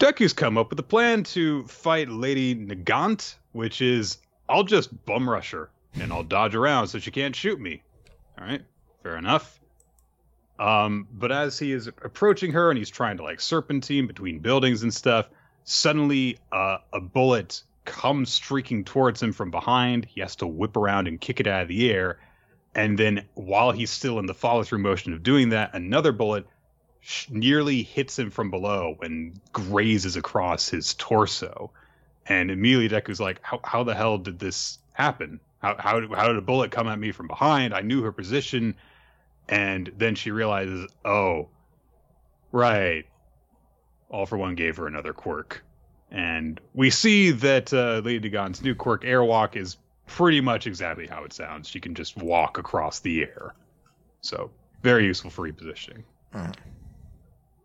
Deku's 0.00 0.32
come 0.32 0.58
up 0.58 0.70
with 0.70 0.78
a 0.80 0.84
plan 0.84 1.22
to 1.22 1.62
fight 1.66 2.08
Lady 2.08 2.56
Nagant, 2.56 3.36
which 3.52 3.80
is 3.80 4.18
I'll 4.48 4.64
just 4.64 5.04
bum 5.06 5.30
rush 5.30 5.52
her 5.52 5.70
and 6.00 6.12
I'll 6.12 6.22
dodge 6.22 6.54
around 6.54 6.88
so 6.88 6.98
she 6.98 7.10
can't 7.10 7.34
shoot 7.34 7.60
me. 7.60 7.82
All 8.38 8.46
right, 8.46 8.62
fair 9.02 9.16
enough. 9.16 9.58
Um, 10.58 11.06
but 11.12 11.30
as 11.30 11.58
he 11.58 11.72
is 11.72 11.86
approaching 11.86 12.52
her 12.52 12.70
and 12.70 12.78
he's 12.78 12.90
trying 12.90 13.18
to 13.18 13.22
like 13.22 13.40
serpentine 13.40 14.06
between 14.06 14.40
buildings 14.40 14.82
and 14.82 14.92
stuff, 14.92 15.28
suddenly 15.64 16.38
uh, 16.50 16.78
a 16.92 17.00
bullet 17.00 17.62
comes 17.84 18.32
streaking 18.32 18.84
towards 18.84 19.22
him 19.22 19.32
from 19.32 19.50
behind. 19.50 20.04
He 20.04 20.20
has 20.20 20.36
to 20.36 20.46
whip 20.46 20.76
around 20.76 21.08
and 21.08 21.20
kick 21.20 21.40
it 21.40 21.46
out 21.46 21.62
of 21.62 21.68
the 21.68 21.90
air. 21.90 22.18
And 22.74 22.98
then 22.98 23.24
while 23.34 23.72
he's 23.72 23.90
still 23.90 24.18
in 24.18 24.26
the 24.26 24.34
follow 24.34 24.62
through 24.62 24.80
motion 24.80 25.12
of 25.12 25.22
doing 25.22 25.50
that, 25.50 25.74
another 25.74 26.12
bullet 26.12 26.46
sh- 27.00 27.28
nearly 27.30 27.82
hits 27.82 28.18
him 28.18 28.30
from 28.30 28.50
below 28.50 28.98
and 29.00 29.40
grazes 29.52 30.16
across 30.16 30.68
his 30.68 30.94
torso. 30.94 31.70
And 32.26 32.50
immediately 32.50 32.88
Deku's 32.88 33.20
like, 33.20 33.38
how, 33.42 33.60
how 33.64 33.84
the 33.84 33.94
hell 33.94 34.18
did 34.18 34.38
this 34.38 34.78
happen? 34.92 35.40
How, 35.60 35.76
how, 35.78 36.14
how 36.14 36.28
did 36.28 36.36
a 36.36 36.42
bullet 36.42 36.70
come 36.70 36.88
at 36.88 36.98
me 36.98 37.12
from 37.12 37.26
behind? 37.26 37.74
I 37.74 37.80
knew 37.80 38.02
her 38.02 38.12
position. 38.12 38.76
And 39.48 39.90
then 39.96 40.14
she 40.14 40.30
realizes, 40.30 40.88
oh, 41.04 41.48
right. 42.52 43.04
All 44.08 44.26
for 44.26 44.38
One 44.38 44.54
gave 44.54 44.76
her 44.76 44.86
another 44.86 45.12
quirk. 45.12 45.64
And 46.10 46.60
we 46.74 46.90
see 46.90 47.30
that 47.32 47.72
uh, 47.72 48.00
Lady 48.04 48.30
Nagant's 48.30 48.62
new 48.62 48.74
quirk, 48.74 49.02
Airwalk, 49.04 49.56
is 49.56 49.76
pretty 50.06 50.40
much 50.40 50.66
exactly 50.66 51.06
how 51.06 51.24
it 51.24 51.32
sounds. 51.32 51.68
She 51.68 51.80
can 51.80 51.94
just 51.94 52.16
walk 52.16 52.56
across 52.58 53.00
the 53.00 53.22
air. 53.22 53.54
So, 54.22 54.50
very 54.82 55.04
useful 55.04 55.30
for 55.30 55.46
repositioning. 55.46 56.04
Mhm. 56.34 56.54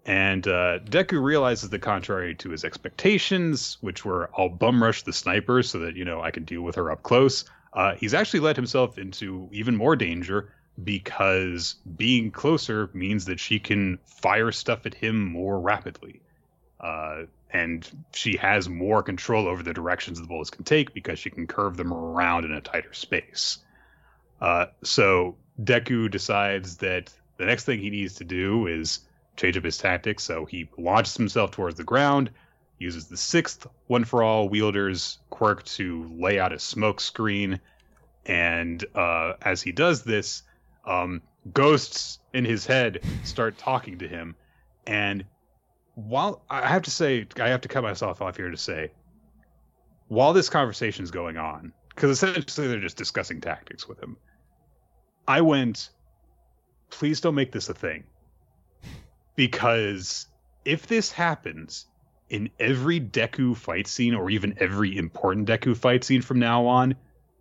And 0.06 0.46
uh, 0.48 0.80
Deku 0.80 1.24
realizes 1.24 1.70
the 1.70 1.80
contrary 1.80 2.36
to 2.36 2.50
his 2.50 2.66
expectations, 2.66 3.78
which 3.80 4.04
were 4.04 4.30
I'll 4.38 4.50
bum 4.50 4.84
rush 4.84 5.04
the 5.04 5.14
sniper 5.14 5.64
so 5.64 5.80
that, 5.80 5.96
you 5.96 6.04
know, 6.04 6.22
I 6.22 6.32
can 6.32 6.44
deal 6.44 6.62
with 6.62 6.76
her 6.76 6.92
up 6.92 7.04
close. 7.04 7.46
Uh, 7.74 7.96
he's 7.96 8.14
actually 8.14 8.40
led 8.40 8.56
himself 8.56 8.98
into 8.98 9.50
even 9.52 9.76
more 9.76 9.96
danger 9.96 10.54
because 10.84 11.76
being 11.98 12.32
closer 12.32 12.90
means 12.94 13.26
that 13.26 13.40
she 13.40 13.60
can 13.60 14.00
fire 14.06 14.52
stuff 14.52 14.86
at 14.86 14.94
him 14.94 15.24
more 15.24 15.60
rapidly. 15.60 16.22
Uh, 16.80 17.24
and 17.52 17.90
she 18.14 18.36
has 18.38 18.68
more 18.68 19.04
control 19.04 19.48
over 19.48 19.62
the 19.62 19.74
directions 19.74 20.20
the 20.20 20.28
bullets 20.28 20.50
can 20.50 20.64
take 20.64 20.94
because 20.94 21.20
she 21.20 21.30
can 21.30 21.46
curve 21.46 21.78
them 21.78 21.94
around 21.94 22.46
in 22.46 22.52
a 22.52 22.62
tighter 22.62 22.94
space. 22.94 23.60
Uh, 24.42 24.66
so 24.84 25.36
Deku 25.62 26.10
decides 26.10 26.78
that 26.78 27.14
the 27.38 27.46
next 27.46 27.66
thing 27.66 27.80
he 27.80 27.90
needs 27.90 28.16
to 28.16 28.24
do 28.24 28.68
is 28.68 29.02
change 29.38 29.56
up 29.58 29.64
his 29.64 29.78
tactics. 29.78 30.24
So 30.24 30.46
he 30.46 30.68
launches 30.78 31.16
himself 31.16 31.52
towards 31.52 31.78
the 31.78 31.84
ground, 31.84 32.32
uses 32.84 33.08
the 33.08 33.18
sixth 33.18 33.66
One 33.88 34.04
for 34.04 34.22
All 34.22 34.50
wielder's 34.50 35.18
quirk 35.30 35.64
to 35.64 36.12
lay 36.20 36.40
out 36.40 36.54
a 36.54 36.60
smoke 36.60 37.02
screen. 37.02 37.60
And 38.26 38.84
uh, 38.94 39.34
as 39.42 39.62
he 39.62 39.72
does 39.72 40.04
this, 40.04 40.44
um, 40.86 41.22
ghosts 41.52 42.20
in 42.34 42.46
his 42.46 42.66
head 42.66 43.00
start 43.24 43.58
talking 43.58 44.00
to 44.00 44.08
him. 44.08 44.36
And 44.86 45.26
while 45.96 46.44
I 46.50 46.68
have 46.68 46.84
to 46.84 46.92
say, 46.92 47.26
I 47.40 47.50
have 47.50 47.62
to 47.62 47.68
cut 47.68 47.84
myself 47.84 48.22
off 48.22 48.38
here 48.38 48.52
to 48.52 48.58
say, 48.58 48.92
while 50.08 50.34
this 50.34 50.50
conversation 50.50 51.04
is 51.04 51.12
going 51.12 51.38
on, 51.38 51.74
because 51.90 52.12
essentially 52.12 52.68
they're 52.68 52.80
just 52.80 52.98
discussing 52.98 53.42
tactics 53.42 53.88
with 53.88 54.02
him, 54.02 54.18
I 55.28 55.42
went, 55.42 55.90
please 56.90 57.22
don't 57.22 57.36
make 57.36 57.52
this 57.52 57.70
a 57.70 57.74
thing. 57.74 58.04
Because 59.36 60.28
if 60.66 60.88
this 60.88 61.12
happens 61.12 61.88
in 62.34 62.50
every 62.60 63.00
Deku 63.00 63.56
fight 63.56 63.88
scene, 63.88 64.16
or 64.16 64.30
even 64.30 64.56
every 64.58 64.98
important 64.98 65.48
Deku 65.48 65.78
fight 65.78 66.04
scene 66.04 66.22
from 66.22 66.40
now 66.40 66.66
on, 66.66 66.96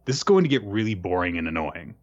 this 0.05 0.17
is 0.17 0.23
going 0.23 0.45
to 0.45 0.49
get 0.49 0.63
really 0.65 0.95
boring 0.95 1.39
and 1.39 1.49
annoying 1.49 1.95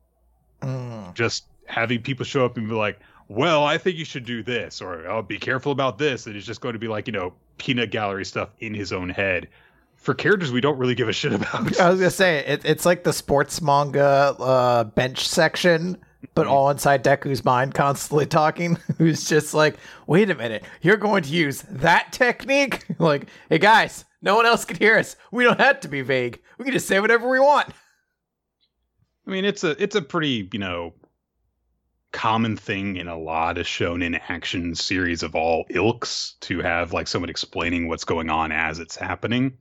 Mm. 0.61 1.13
just 1.13 1.45
having 1.67 2.01
people 2.01 2.25
show 2.25 2.43
up 2.43 2.57
and 2.57 2.67
be 2.67 2.75
like, 2.75 2.99
well, 3.29 3.63
I 3.63 3.77
think 3.77 3.95
you 3.95 4.03
should 4.03 4.25
do 4.25 4.43
this, 4.43 4.81
or 4.81 5.09
I'll 5.09 5.19
oh, 5.19 5.21
be 5.21 5.37
careful 5.37 5.71
about 5.71 5.97
this. 5.97 6.27
And 6.27 6.35
it's 6.35 6.45
just 6.45 6.59
going 6.59 6.73
to 6.73 6.79
be 6.79 6.89
like, 6.89 7.07
you 7.07 7.13
know, 7.13 7.33
peanut 7.57 7.91
gallery 7.91 8.25
stuff 8.25 8.49
in 8.59 8.73
his 8.73 8.91
own 8.91 9.07
head 9.07 9.47
for 9.95 10.13
characters 10.13 10.51
we 10.51 10.61
don't 10.61 10.77
really 10.77 10.95
give 10.95 11.07
a 11.07 11.13
shit 11.13 11.33
about. 11.33 11.79
I 11.79 11.89
was 11.89 11.99
gonna 11.99 12.09
say 12.09 12.39
it, 12.39 12.61
it's 12.65 12.85
like 12.85 13.03
the 13.03 13.13
sports 13.13 13.61
manga 13.61 14.35
uh, 14.39 14.83
bench 14.85 15.27
section, 15.27 15.97
but 16.35 16.47
Mhm. 16.47 16.51
all 16.51 16.69
inside 16.69 17.03
Deku's 17.03 17.45
mind, 17.45 17.73
constantly 17.73 18.25
talking. 18.25 18.75
Who's 18.97 19.27
just 19.27 19.53
like, 19.53 19.77
"Wait 20.07 20.29
a 20.29 20.35
minute, 20.35 20.63
you're 20.81 20.97
going 20.97 21.23
to 21.23 21.29
use 21.29 21.63
that 21.69 22.11
technique?" 22.11 22.85
like, 22.99 23.27
hey 23.49 23.57
guys, 23.57 24.05
no 24.21 24.35
one 24.35 24.45
else 24.45 24.65
can 24.65 24.77
hear 24.77 24.97
us. 24.97 25.15
We 25.31 25.43
don't 25.43 25.59
have 25.59 25.79
to 25.81 25.87
be 25.87 26.01
vague. 26.01 26.39
We 26.57 26.65
can 26.65 26.73
just 26.73 26.87
say 26.87 26.99
whatever 26.99 27.29
we 27.29 27.39
want. 27.39 27.69
I 29.27 29.31
mean, 29.31 29.45
it's 29.45 29.63
a 29.63 29.81
it's 29.81 29.95
a 29.95 30.01
pretty 30.01 30.49
you 30.51 30.59
know 30.59 30.93
common 32.11 32.57
thing 32.57 32.95
in 32.95 33.07
a 33.07 33.17
lot 33.17 33.57
of 33.59 33.67
shonen 33.67 34.19
action 34.29 34.73
series 34.73 35.21
of 35.21 35.35
all 35.35 35.65
ilks 35.69 36.33
to 36.41 36.59
have 36.59 36.91
like 36.91 37.07
someone 37.07 37.29
explaining 37.29 37.87
what's 37.87 38.03
going 38.03 38.29
on 38.31 38.51
as 38.51 38.79
it's 38.79 38.95
happening. 38.95 39.57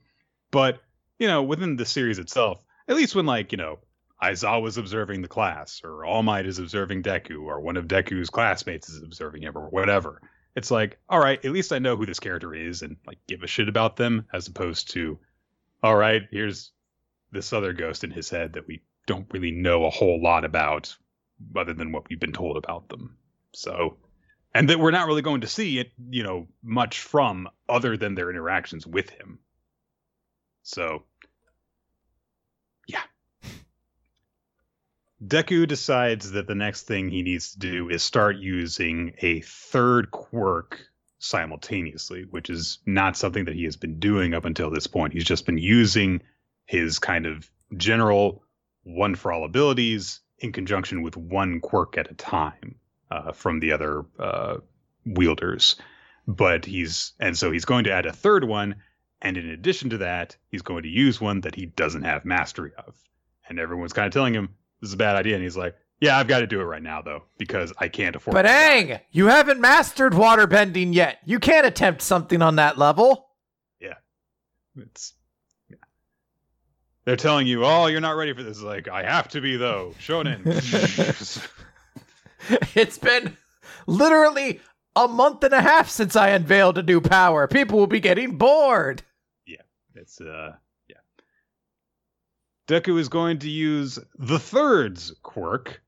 But 0.50 0.80
you 1.18 1.28
know, 1.28 1.42
within 1.42 1.76
the 1.76 1.84
series 1.84 2.18
itself, 2.18 2.62
at 2.88 2.96
least 2.96 3.14
when 3.14 3.26
like 3.26 3.52
you 3.52 3.58
know 3.58 3.78
Aizawa's 4.22 4.78
observing 4.78 5.22
the 5.22 5.28
class, 5.28 5.80
or 5.84 6.04
All 6.04 6.22
Might 6.22 6.46
is 6.46 6.58
observing 6.58 7.02
Deku, 7.02 7.42
or 7.42 7.60
one 7.60 7.76
of 7.76 7.86
Deku's 7.86 8.30
classmates 8.30 8.88
is 8.88 9.02
observing 9.02 9.42
him, 9.42 9.56
or 9.56 9.68
whatever. 9.68 10.20
It's 10.56 10.70
like, 10.70 10.98
all 11.08 11.20
right, 11.20 11.42
at 11.44 11.52
least 11.52 11.72
I 11.72 11.78
know 11.78 11.96
who 11.96 12.06
this 12.06 12.18
character 12.18 12.52
is 12.54 12.82
and 12.82 12.96
like 13.06 13.18
give 13.28 13.42
a 13.42 13.46
shit 13.46 13.68
about 13.68 13.96
them, 13.96 14.26
as 14.32 14.48
opposed 14.48 14.90
to, 14.92 15.18
all 15.82 15.94
right, 15.94 16.22
here's 16.32 16.72
this 17.30 17.52
other 17.52 17.72
ghost 17.72 18.02
in 18.02 18.10
his 18.10 18.28
head 18.28 18.54
that 18.54 18.66
we 18.66 18.82
don't 19.06 19.32
really 19.32 19.52
know 19.52 19.84
a 19.84 19.90
whole 19.90 20.20
lot 20.20 20.44
about 20.44 20.96
other 21.54 21.74
than 21.74 21.92
what 21.92 22.08
we've 22.08 22.18
been 22.18 22.32
told 22.32 22.56
about 22.56 22.88
them. 22.88 23.16
So, 23.52 23.98
and 24.54 24.68
that 24.68 24.80
we're 24.80 24.90
not 24.90 25.06
really 25.06 25.22
going 25.22 25.42
to 25.42 25.46
see 25.46 25.78
it, 25.78 25.92
you 26.10 26.24
know, 26.24 26.48
much 26.62 27.00
from 27.00 27.48
other 27.68 27.96
than 27.96 28.14
their 28.14 28.30
interactions 28.30 28.86
with 28.86 29.10
him. 29.10 29.38
So, 30.62 31.04
Deku 35.24 35.66
decides 35.66 36.30
that 36.32 36.46
the 36.46 36.54
next 36.54 36.84
thing 36.84 37.08
he 37.08 37.22
needs 37.22 37.52
to 37.52 37.58
do 37.58 37.88
is 37.88 38.02
start 38.02 38.36
using 38.36 39.14
a 39.18 39.40
third 39.40 40.10
quirk 40.12 40.80
simultaneously, 41.18 42.24
which 42.30 42.48
is 42.48 42.78
not 42.86 43.16
something 43.16 43.44
that 43.46 43.56
he 43.56 43.64
has 43.64 43.76
been 43.76 43.98
doing 43.98 44.32
up 44.32 44.44
until 44.44 44.70
this 44.70 44.86
point. 44.86 45.12
He's 45.12 45.24
just 45.24 45.44
been 45.44 45.58
using 45.58 46.22
his 46.66 47.00
kind 47.00 47.26
of 47.26 47.50
general 47.76 48.44
one 48.84 49.16
for 49.16 49.32
all 49.32 49.44
abilities 49.44 50.20
in 50.38 50.52
conjunction 50.52 51.02
with 51.02 51.16
one 51.16 51.60
quirk 51.60 51.98
at 51.98 52.10
a 52.10 52.14
time 52.14 52.76
uh, 53.10 53.32
from 53.32 53.58
the 53.58 53.72
other 53.72 54.04
uh, 54.20 54.58
wielders. 55.04 55.76
But 56.28 56.64
he's 56.64 57.14
and 57.18 57.36
so 57.36 57.50
he's 57.50 57.64
going 57.64 57.84
to 57.84 57.92
add 57.92 58.06
a 58.06 58.12
third 58.12 58.44
one, 58.44 58.76
and 59.20 59.36
in 59.36 59.48
addition 59.48 59.90
to 59.90 59.98
that, 59.98 60.36
he's 60.48 60.62
going 60.62 60.84
to 60.84 60.88
use 60.88 61.20
one 61.20 61.40
that 61.40 61.56
he 61.56 61.66
doesn't 61.66 62.04
have 62.04 62.24
mastery 62.24 62.72
of. 62.78 62.94
And 63.48 63.58
everyone's 63.58 63.94
kind 63.94 64.06
of 64.06 64.12
telling 64.12 64.34
him 64.34 64.50
this 64.80 64.88
is 64.88 64.94
a 64.94 64.98
bad 64.98 65.16
idea, 65.16 65.34
and 65.34 65.42
he's 65.42 65.56
like, 65.56 65.76
"Yeah, 66.00 66.18
I've 66.18 66.28
got 66.28 66.40
to 66.40 66.46
do 66.46 66.60
it 66.60 66.64
right 66.64 66.82
now 66.82 67.02
though 67.02 67.24
because 67.36 67.72
I 67.78 67.88
can't 67.88 68.16
afford." 68.16 68.34
But 68.34 68.42
die." 68.42 69.02
You 69.10 69.26
haven't 69.26 69.60
mastered 69.60 70.12
waterbending 70.12 70.94
yet. 70.94 71.18
You 71.24 71.38
can't 71.38 71.66
attempt 71.66 72.02
something 72.02 72.42
on 72.42 72.56
that 72.56 72.78
level. 72.78 73.28
Yeah, 73.80 73.94
it's 74.76 75.14
yeah. 75.68 75.76
They're 77.04 77.16
telling 77.16 77.46
you, 77.46 77.64
"Oh, 77.64 77.86
you're 77.86 78.00
not 78.00 78.16
ready 78.16 78.32
for 78.34 78.42
this." 78.42 78.60
Like, 78.60 78.88
I 78.88 79.02
have 79.02 79.28
to 79.28 79.40
be 79.40 79.56
though. 79.56 79.94
Shonen. 80.00 80.44
it's 82.76 82.98
been 82.98 83.36
literally 83.86 84.60
a 84.94 85.08
month 85.08 85.44
and 85.44 85.54
a 85.54 85.60
half 85.60 85.88
since 85.88 86.16
I 86.16 86.30
unveiled 86.30 86.78
a 86.78 86.82
new 86.82 87.00
power. 87.00 87.46
People 87.48 87.78
will 87.78 87.86
be 87.86 88.00
getting 88.00 88.36
bored. 88.36 89.02
Yeah, 89.46 89.62
it's 89.94 90.20
uh. 90.20 90.54
Deku 92.68 92.98
is 92.98 93.08
going 93.08 93.38
to 93.38 93.48
use 93.48 93.98
the 94.18 94.38
third's 94.38 95.14
quirk, 95.22 95.82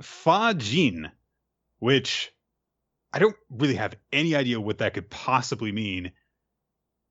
Fa 0.00 0.54
Jin, 0.56 1.10
which 1.78 2.32
I 3.12 3.18
don't 3.18 3.36
really 3.50 3.74
have 3.74 3.94
any 4.10 4.34
idea 4.34 4.58
what 4.58 4.78
that 4.78 4.94
could 4.94 5.10
possibly 5.10 5.72
mean. 5.72 6.12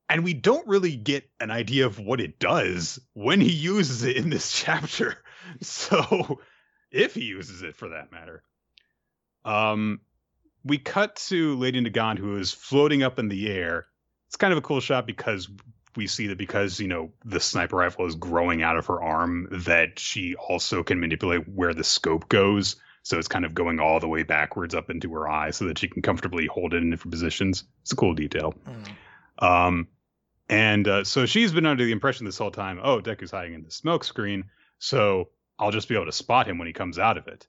And 0.10 0.24
we 0.24 0.34
don't 0.34 0.68
really 0.68 0.96
get 0.96 1.30
an 1.40 1.52
idea 1.52 1.86
of 1.86 2.00
what 2.00 2.20
it 2.20 2.40
does 2.40 3.00
when 3.14 3.40
he 3.40 3.52
uses 3.52 4.04
it 4.04 4.18
in 4.18 4.32
this 4.32 4.52
chapter. 4.60 5.18
So, 5.62 6.40
if 6.92 7.14
he 7.14 7.24
uses 7.24 7.62
it 7.62 7.76
for 7.76 7.90
that 7.90 8.12
matter. 8.12 8.44
Um 9.46 10.02
we 10.64 10.78
cut 10.78 11.16
to 11.28 11.56
Lady 11.58 11.82
Nagant 11.82 12.20
who 12.20 12.38
is 12.38 12.52
floating 12.52 13.02
up 13.02 13.18
in 13.18 13.28
the 13.28 13.52
air. 13.52 13.88
It's 14.28 14.36
kind 14.36 14.52
of 14.52 14.60
a 14.60 14.62
cool 14.62 14.80
shot 14.80 15.08
because 15.08 15.50
we 15.96 16.08
see 16.08 16.28
that 16.28 16.38
because 16.38 16.80
you 16.80 16.88
know 16.88 17.12
the 17.26 17.40
sniper 17.40 17.76
rifle 17.78 18.06
is 18.06 18.16
growing 18.16 18.64
out 18.64 18.78
of 18.78 18.86
her 18.88 19.02
arm 19.02 19.48
that 19.52 20.00
she 20.00 20.36
also 20.36 20.84
can 20.84 21.00
manipulate 21.00 21.48
where 21.48 21.74
the 21.74 21.84
scope 21.84 22.28
goes 22.30 22.76
so 23.04 23.18
it's 23.18 23.28
kind 23.28 23.46
of 23.46 23.54
going 23.54 23.80
all 23.80 24.00
the 24.00 24.08
way 24.08 24.24
backwards 24.24 24.76
up 24.76 24.90
into 24.90 25.12
her 25.14 25.28
eye 25.28 25.52
so 25.52 25.66
that 25.66 25.78
she 25.78 25.88
can 25.88 26.02
comfortably 26.02 26.46
hold 26.48 26.74
it 26.74 26.78
in 26.84 26.90
different 26.92 27.12
positions 27.12 27.64
it's 27.82 27.92
a 27.92 27.96
cool 27.96 28.14
detail 28.14 28.54
um 29.40 29.88
and 30.50 30.88
uh, 30.88 31.04
so 31.04 31.26
she's 31.26 31.52
been 31.52 31.66
under 31.66 31.86
the 31.86 31.92
impression 31.92 32.26
this 32.26 32.38
whole 32.38 32.52
time 32.52 32.80
oh 32.84 33.00
deku's 33.00 33.32
hiding 33.32 33.54
in 33.54 33.64
the 33.64 33.72
smoke 33.72 34.04
screen 34.04 34.44
so 34.80 35.30
i'll 35.60 35.72
just 35.72 35.88
be 35.88 35.96
able 35.96 36.06
to 36.06 36.12
spot 36.12 36.48
him 36.48 36.58
when 36.58 36.68
he 36.68 36.74
comes 36.74 37.00
out 37.00 37.18
of 37.18 37.28
it 37.28 37.48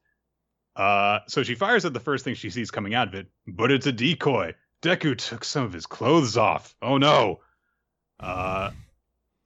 Uh, 0.74 1.18
so 1.28 1.42
she 1.42 1.54
fires 1.54 1.84
at 1.84 1.92
the 1.92 2.00
first 2.00 2.24
thing 2.24 2.34
she 2.34 2.48
sees 2.48 2.70
coming 2.70 2.94
out 2.94 3.06
of 3.08 3.14
it, 3.14 3.26
but 3.46 3.70
it's 3.70 3.86
a 3.86 3.92
decoy. 3.92 4.54
Deku 4.80 5.14
took 5.18 5.44
some 5.44 5.64
of 5.64 5.72
his 5.74 5.84
clothes 5.84 6.38
off. 6.38 6.74
Oh 6.80 6.96
no. 6.96 7.40
Uh, 8.22 8.70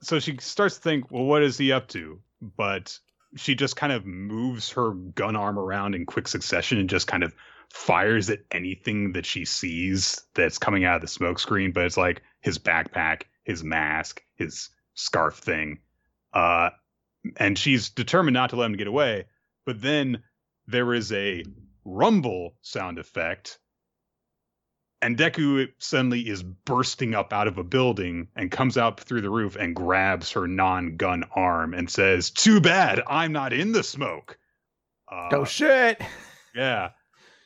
so 0.03 0.19
she 0.19 0.37
starts 0.39 0.77
to 0.77 0.83
think, 0.83 1.11
well, 1.11 1.25
what 1.25 1.43
is 1.43 1.57
he 1.59 1.73
up 1.73 1.89
to? 1.89 2.21
But 2.41 2.99
she 3.37 3.55
just 3.55 3.77
kind 3.77 3.93
of 3.93 4.05
moves 4.05 4.71
her 4.73 4.91
gun 4.91 5.37
arm 5.37 5.59
around 5.59 5.95
in 5.95 6.07
quick 6.07 6.29
succession 6.29 6.79
and 6.79 6.89
just 6.89 7.07
kind 7.07 7.23
of 7.23 7.35
fires 7.73 8.31
at 8.31 8.41
anything 8.51 9.13
that 9.13 9.27
she 9.27 9.45
sees 9.45 10.23
that's 10.35 10.59
coming 10.59 10.85
out 10.85 10.97
of 10.97 11.03
the 11.03 11.09
smoke 11.09 11.39
screen. 11.39 11.73
But 11.73 11.87
it's 11.87 11.97
like 11.97 12.23
his 12.41 12.59
backpack, 12.59 13.23
his 13.45 13.65
mask, 13.65 14.23
his 14.35 14.71
scarf 14.95 15.39
thing. 15.39 15.79
Uh, 16.33 16.71
and 17.39 17.59
she's 17.59 17.89
determined 17.91 18.35
not 18.35 18.51
to 18.51 18.57
let 18.57 18.67
him 18.67 18.77
get 18.77 18.87
away. 18.87 19.25
But 19.65 19.81
then 19.83 20.23
there 20.67 20.95
is 20.95 21.13
a 21.13 21.45
rumble 21.85 22.55
sound 22.63 22.99
effect 22.99 23.59
and 25.03 25.17
Deku 25.17 25.69
suddenly 25.79 26.29
is 26.29 26.43
bursting 26.43 27.15
up 27.15 27.33
out 27.33 27.49
of 27.49 27.59
a 27.59 27.65
building 27.65 28.29
and 28.37 28.51
comes 28.51 28.77
out 28.77 29.01
through 29.01 29.21
the 29.21 29.31
roof 29.31 29.57
and 29.57 29.75
grabs 29.75 30.33
her 30.33 30.47
non-gun 30.47 31.25
arm 31.35 31.75
and 31.75 31.91
says, 31.91 32.31
"Too 32.31 32.61
bad 32.61 33.03
I'm 33.07 33.33
not 33.33 33.53
in 33.53 33.73
the 33.73 33.83
smoke." 33.83 34.39
Uh, 35.11 35.29
oh 35.33 35.45
shit! 35.45 36.01
Yeah, 36.55 36.93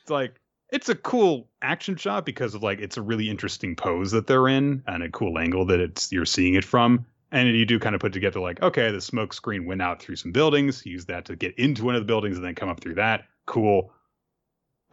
it's 0.03 0.09
like 0.09 0.39
it's 0.71 0.87
a 0.87 0.95
cool 0.95 1.49
action 1.61 1.97
shot 1.97 2.25
because 2.25 2.55
of 2.55 2.63
like 2.63 2.79
it's 2.79 2.95
a 2.95 3.01
really 3.01 3.29
interesting 3.29 3.75
pose 3.75 4.11
that 4.11 4.25
they're 4.25 4.47
in 4.47 4.83
and 4.87 5.03
a 5.03 5.09
cool 5.09 5.37
angle 5.37 5.65
that 5.65 5.81
it's 5.81 6.11
you're 6.11 6.25
seeing 6.25 6.55
it 6.55 6.63
from. 6.63 7.05
And 7.33 7.47
you 7.49 7.65
do 7.65 7.79
kind 7.79 7.95
of 7.95 8.01
put 8.01 8.11
together 8.11 8.39
like, 8.41 8.61
okay, 8.61 8.91
the 8.91 8.99
smoke 8.99 9.33
screen 9.33 9.65
went 9.65 9.81
out 9.81 10.01
through 10.01 10.17
some 10.17 10.31
buildings, 10.33 10.85
use 10.85 11.05
that 11.05 11.25
to 11.25 11.35
get 11.35 11.57
into 11.57 11.85
one 11.85 11.95
of 11.95 12.01
the 12.01 12.05
buildings 12.05 12.35
and 12.35 12.45
then 12.45 12.55
come 12.55 12.67
up 12.67 12.81
through 12.81 12.95
that. 12.95 13.25
Cool. 13.45 13.93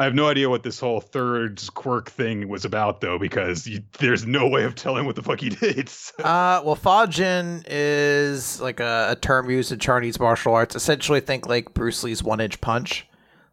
I 0.00 0.05
have 0.05 0.14
no 0.14 0.28
idea 0.28 0.49
what 0.49 0.62
this 0.62 0.78
whole 0.78 1.00
third 1.00 1.61
quirk 1.75 2.09
thing 2.09 2.49
was 2.49 2.64
about, 2.64 3.00
though, 3.00 3.19
because 3.19 3.67
you, 3.67 3.83
there's 3.99 4.25
no 4.26 4.47
way 4.47 4.62
of 4.62 4.76
telling 4.76 5.07
what 5.07 5.17
the 5.17 5.23
fuck 5.23 5.40
he 5.40 5.49
did. 5.50 5.88
So. 5.99 6.23
Uh, 6.23 6.62
well, 6.64 6.76
Fajin 6.76 7.64
is 7.67 8.61
like 8.61 8.81
a, 8.81 9.09
a, 9.11 9.17
term 9.17 9.50
used 9.50 9.73
in 9.73 9.78
Chinese 9.78 10.19
martial 10.21 10.55
arts. 10.55 10.76
Essentially, 10.76 11.21
think 11.21 11.49
like 11.49 11.75
Bruce 11.75 12.02
Lee's 12.05 12.23
one-inch 12.23 12.61
punch, 12.61 13.07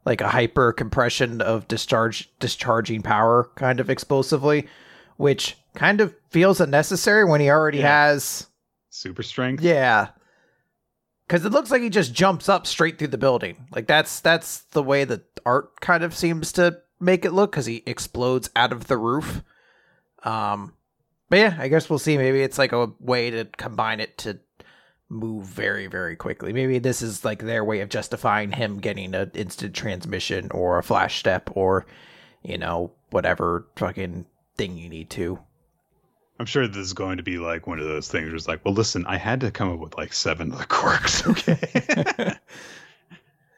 like 0.05 0.21
a 0.21 0.27
hyper 0.27 0.71
compression 0.71 1.41
of 1.41 1.67
discharge, 1.67 2.29
discharging 2.39 3.01
power, 3.01 3.49
kind 3.55 3.79
of 3.79 3.89
explosively, 3.89 4.67
which 5.17 5.57
kind 5.75 6.01
of 6.01 6.13
feels 6.29 6.59
unnecessary 6.59 7.25
when 7.25 7.41
he 7.41 7.49
already 7.49 7.79
yeah. 7.79 8.07
has 8.07 8.47
super 8.89 9.23
strength. 9.23 9.63
Yeah, 9.63 10.09
because 11.27 11.45
it 11.45 11.51
looks 11.51 11.71
like 11.71 11.81
he 11.81 11.89
just 11.89 12.13
jumps 12.13 12.49
up 12.49 12.67
straight 12.67 12.99
through 12.99 13.09
the 13.09 13.17
building. 13.17 13.67
Like 13.71 13.87
that's 13.87 14.19
that's 14.19 14.59
the 14.71 14.83
way 14.83 15.03
the 15.03 15.23
art 15.45 15.79
kind 15.81 16.03
of 16.03 16.15
seems 16.15 16.51
to 16.53 16.81
make 16.99 17.25
it 17.25 17.33
look 17.33 17.51
because 17.51 17.65
he 17.65 17.83
explodes 17.85 18.49
out 18.55 18.71
of 18.71 18.87
the 18.87 18.97
roof. 18.97 19.43
Um, 20.23 20.73
but 21.29 21.39
yeah, 21.39 21.55
I 21.59 21.67
guess 21.67 21.89
we'll 21.89 21.99
see. 21.99 22.17
Maybe 22.17 22.41
it's 22.41 22.57
like 22.57 22.71
a 22.71 22.91
way 22.99 23.31
to 23.31 23.45
combine 23.57 23.99
it 23.99 24.17
to 24.19 24.39
move 25.09 25.45
very 25.45 25.87
very 25.87 26.15
quickly. 26.15 26.53
Maybe 26.53 26.79
this 26.79 27.01
is 27.01 27.25
like 27.25 27.43
their 27.43 27.63
way 27.63 27.81
of 27.81 27.89
justifying 27.89 28.51
him 28.51 28.79
getting 28.79 29.13
an 29.15 29.31
instant 29.33 29.75
transmission 29.75 30.49
or 30.51 30.77
a 30.77 30.83
flash 30.83 31.19
step 31.19 31.49
or 31.53 31.85
you 32.43 32.57
know 32.57 32.91
whatever 33.09 33.67
fucking 33.75 34.25
thing 34.57 34.77
you 34.77 34.89
need 34.89 35.09
to. 35.11 35.39
I'm 36.39 36.45
sure 36.45 36.67
this 36.67 36.77
is 36.77 36.93
going 36.93 37.17
to 37.17 37.23
be 37.23 37.37
like 37.37 37.65
one 37.65 37.79
of 37.79 37.85
those 37.85 38.09
things 38.09 38.27
where 38.27 38.35
it's 38.35 38.47
like, 38.47 38.63
well, 38.65 38.73
listen, 38.73 39.05
I 39.07 39.17
had 39.17 39.39
to 39.41 39.51
come 39.51 39.71
up 39.71 39.79
with 39.79 39.97
like 39.97 40.13
seven 40.13 40.51
of 40.51 40.59
the 40.59 40.65
quirks. 40.69 41.25
Okay. 41.25 42.33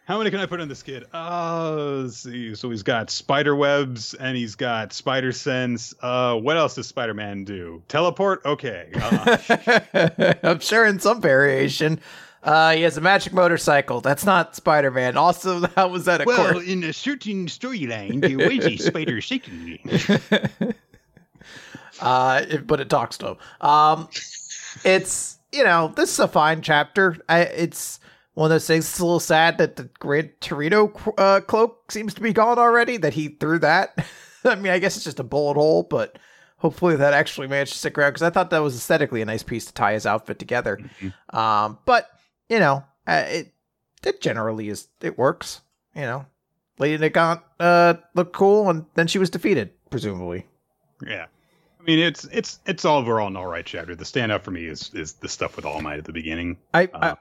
How 0.05 0.17
many 0.17 0.29
can 0.29 0.39
I 0.39 0.45
put 0.45 0.61
on 0.61 0.69
this 0.69 0.83
kid? 0.83 1.03
Oh, 1.13 2.03
let's 2.03 2.17
see. 2.17 2.55
So 2.55 2.69
he's 2.69 2.83
got 2.83 3.09
spider 3.09 3.57
webs 3.57 4.13
and 4.13 4.37
he's 4.37 4.55
got 4.55 4.93
spider 4.93 5.33
sense. 5.33 5.93
Uh, 6.01 6.35
what 6.35 6.55
else 6.55 6.75
does 6.75 6.87
Spider 6.87 7.13
Man 7.13 7.43
do? 7.43 7.83
Teleport? 7.89 8.45
Okay. 8.45 8.89
Uh, 8.95 10.33
I'm 10.43 10.59
sure 10.61 10.85
in 10.85 10.99
some 10.99 11.19
variation. 11.19 11.99
Uh, 12.41 12.71
he 12.71 12.83
has 12.83 12.95
a 12.95 13.01
magic 13.01 13.33
motorcycle. 13.33 13.99
That's 13.99 14.23
not 14.25 14.55
Spider 14.55 14.91
Man. 14.91 15.17
Also, 15.17 15.67
how 15.75 15.89
was 15.89 16.05
that 16.05 16.21
a 16.21 16.23
well, 16.23 16.53
course? 16.53 16.65
in 16.65 16.85
a 16.85 16.93
certain 16.93 17.47
storyline, 17.47 18.21
there 18.21 18.37
was 18.37 18.65
a 18.65 18.77
spider 18.77 19.19
cycle 19.19 19.51
uh, 22.01 22.45
but 22.65 22.79
it 22.79 22.89
talks 22.89 23.17
to 23.19 23.29
him. 23.29 23.37
Um, 23.61 24.09
it's 24.83 25.39
you 25.51 25.63
know 25.63 25.93
this 25.95 26.11
is 26.11 26.19
a 26.19 26.27
fine 26.27 26.61
chapter. 26.61 27.17
I, 27.29 27.41
it's 27.41 27.99
one 28.33 28.45
of 28.45 28.49
those 28.51 28.67
things. 28.67 28.87
It's 28.89 28.99
a 28.99 29.05
little 29.05 29.19
sad 29.19 29.57
that 29.57 29.75
the 29.75 29.89
Gran 29.99 30.31
Torino 30.41 30.91
uh, 31.17 31.41
cloak 31.41 31.91
seems 31.91 32.13
to 32.13 32.21
be 32.21 32.33
gone 32.33 32.59
already. 32.59 32.97
That 32.97 33.13
he 33.13 33.29
threw 33.29 33.59
that. 33.59 34.05
I 34.43 34.55
mean, 34.55 34.71
I 34.71 34.79
guess 34.79 34.95
it's 34.95 35.05
just 35.05 35.19
a 35.19 35.23
bullet 35.23 35.55
hole, 35.55 35.83
but 35.83 36.19
hopefully 36.57 36.95
that 36.95 37.13
actually 37.13 37.47
managed 37.47 37.73
to 37.73 37.79
stick 37.79 37.97
around 37.97 38.11
because 38.11 38.23
I 38.23 38.29
thought 38.29 38.49
that 38.49 38.59
was 38.59 38.75
aesthetically 38.75 39.21
a 39.21 39.25
nice 39.25 39.43
piece 39.43 39.65
to 39.65 39.73
tie 39.73 39.93
his 39.93 40.05
outfit 40.05 40.39
together. 40.39 40.77
Mm-hmm. 40.77 41.35
Um, 41.35 41.79
but 41.85 42.09
you 42.49 42.59
know, 42.59 42.83
uh, 43.07 43.25
it 43.27 43.53
it 44.05 44.21
generally 44.21 44.69
is 44.69 44.87
it 45.01 45.17
works. 45.17 45.61
You 45.95 46.03
know, 46.03 46.25
Lady 46.77 47.09
Nagant 47.09 47.41
uh 47.59 47.95
looked 48.13 48.33
cool, 48.33 48.69
and 48.69 48.85
then 48.95 49.07
she 49.07 49.19
was 49.19 49.29
defeated, 49.29 49.71
presumably. 49.89 50.45
Yeah. 51.05 51.27
I 51.87 51.91
mean, 51.91 51.99
it's 51.99 52.25
it's 52.25 52.59
it's 52.65 52.83
all 52.83 52.99
overall 52.99 53.27
an 53.27 53.37
all 53.37 53.47
right 53.47 53.65
chapter. 53.65 53.95
The 53.95 54.03
standout 54.03 54.43
for 54.43 54.51
me 54.51 54.65
is 54.65 54.91
is 54.93 55.13
the 55.13 55.29
stuff 55.29 55.55
with 55.55 55.65
All 55.65 55.81
Might 55.81 55.99
at 55.99 56.05
the 56.05 56.11
beginning. 56.11 56.57
I 56.73 56.89
uh, 56.93 57.15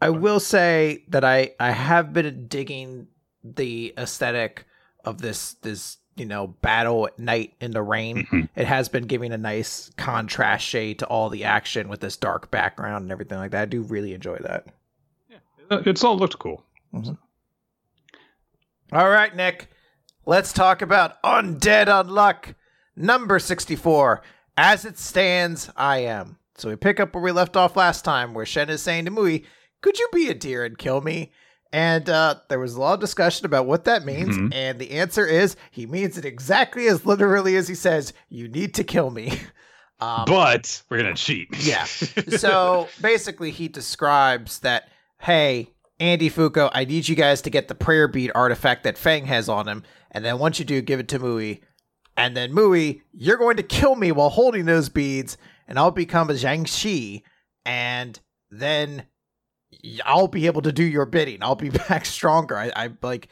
I, 0.00 0.06
I 0.06 0.10
will 0.10 0.40
say 0.40 1.04
that 1.08 1.24
I 1.24 1.52
I 1.60 1.70
have 1.70 2.12
been 2.12 2.48
digging 2.48 3.06
the 3.44 3.94
aesthetic 3.96 4.64
of 5.04 5.20
this 5.20 5.54
this 5.62 5.98
you 6.16 6.26
know 6.26 6.48
battle 6.48 7.06
at 7.06 7.18
night 7.18 7.54
in 7.60 7.70
the 7.70 7.82
rain. 7.82 8.26
Mm-hmm. 8.26 8.40
It 8.56 8.66
has 8.66 8.88
been 8.88 9.06
giving 9.06 9.32
a 9.32 9.38
nice 9.38 9.92
contrast 9.96 10.66
shade 10.66 10.98
to 10.98 11.06
all 11.06 11.28
the 11.28 11.44
action 11.44 11.88
with 11.88 12.00
this 12.00 12.16
dark 12.16 12.50
background 12.50 13.04
and 13.04 13.12
everything 13.12 13.38
like 13.38 13.52
that. 13.52 13.62
I 13.62 13.66
do 13.66 13.82
really 13.82 14.14
enjoy 14.14 14.38
that. 14.38 14.66
Yeah, 15.30 15.80
it's 15.86 16.02
all 16.02 16.16
looked 16.18 16.40
cool. 16.40 16.64
Mm-hmm. 16.92 17.14
All 18.96 19.08
right, 19.08 19.34
Nick. 19.34 19.68
Let's 20.26 20.52
talk 20.52 20.82
about 20.82 21.22
Undead 21.22 21.86
Unluck. 21.86 22.54
Number 22.96 23.38
64. 23.38 24.22
As 24.56 24.84
it 24.84 24.98
stands, 24.98 25.70
I 25.76 25.98
am. 25.98 26.36
So 26.56 26.68
we 26.68 26.76
pick 26.76 27.00
up 27.00 27.14
where 27.14 27.22
we 27.22 27.32
left 27.32 27.56
off 27.56 27.76
last 27.76 28.04
time, 28.04 28.34
where 28.34 28.46
Shen 28.46 28.68
is 28.68 28.82
saying 28.82 29.06
to 29.06 29.10
Mui, 29.10 29.44
Could 29.80 29.98
you 29.98 30.08
be 30.12 30.28
a 30.28 30.34
deer 30.34 30.64
and 30.64 30.76
kill 30.76 31.00
me? 31.00 31.32
And 31.72 32.08
uh, 32.10 32.36
there 32.48 32.58
was 32.58 32.74
a 32.74 32.80
lot 32.80 32.94
of 32.94 33.00
discussion 33.00 33.46
about 33.46 33.66
what 33.66 33.84
that 33.84 34.04
means. 34.04 34.36
Mm-hmm. 34.36 34.52
And 34.52 34.78
the 34.78 34.90
answer 34.90 35.26
is 35.26 35.56
he 35.70 35.86
means 35.86 36.18
it 36.18 36.26
exactly 36.26 36.86
as 36.86 37.06
literally 37.06 37.56
as 37.56 37.66
he 37.66 37.74
says, 37.74 38.12
You 38.28 38.48
need 38.48 38.74
to 38.74 38.84
kill 38.84 39.10
me. 39.10 39.40
Um, 40.00 40.24
but 40.26 40.82
we're 40.90 41.00
going 41.00 41.14
to 41.14 41.22
cheat. 41.22 41.46
yeah. 41.60 41.84
So 42.36 42.88
basically, 43.00 43.52
he 43.52 43.68
describes 43.68 44.58
that, 44.58 44.88
Hey, 45.20 45.68
Andy 46.00 46.28
Fuko, 46.28 46.70
I 46.72 46.84
need 46.84 47.06
you 47.06 47.14
guys 47.14 47.40
to 47.42 47.50
get 47.50 47.68
the 47.68 47.76
prayer 47.76 48.08
bead 48.08 48.32
artifact 48.34 48.82
that 48.82 48.98
Fang 48.98 49.26
has 49.26 49.48
on 49.48 49.68
him. 49.68 49.84
And 50.10 50.24
then 50.24 50.40
once 50.40 50.58
you 50.58 50.64
do, 50.64 50.82
give 50.82 50.98
it 50.98 51.06
to 51.06 51.20
Mui. 51.20 51.60
And 52.16 52.36
then 52.36 52.52
Mui, 52.52 53.02
you're 53.12 53.38
going 53.38 53.56
to 53.56 53.62
kill 53.62 53.96
me 53.96 54.12
while 54.12 54.28
holding 54.28 54.66
those 54.66 54.88
beads, 54.88 55.38
and 55.66 55.78
I'll 55.78 55.90
become 55.90 56.28
a 56.30 56.34
Jiangshi, 56.34 57.22
and 57.64 58.18
then 58.50 59.06
I'll 60.04 60.28
be 60.28 60.46
able 60.46 60.62
to 60.62 60.72
do 60.72 60.84
your 60.84 61.06
bidding. 61.06 61.42
I'll 61.42 61.54
be 61.54 61.70
back 61.88 62.04
stronger. 62.04 62.56
I, 62.56 62.72
I 62.74 62.90
like 63.02 63.28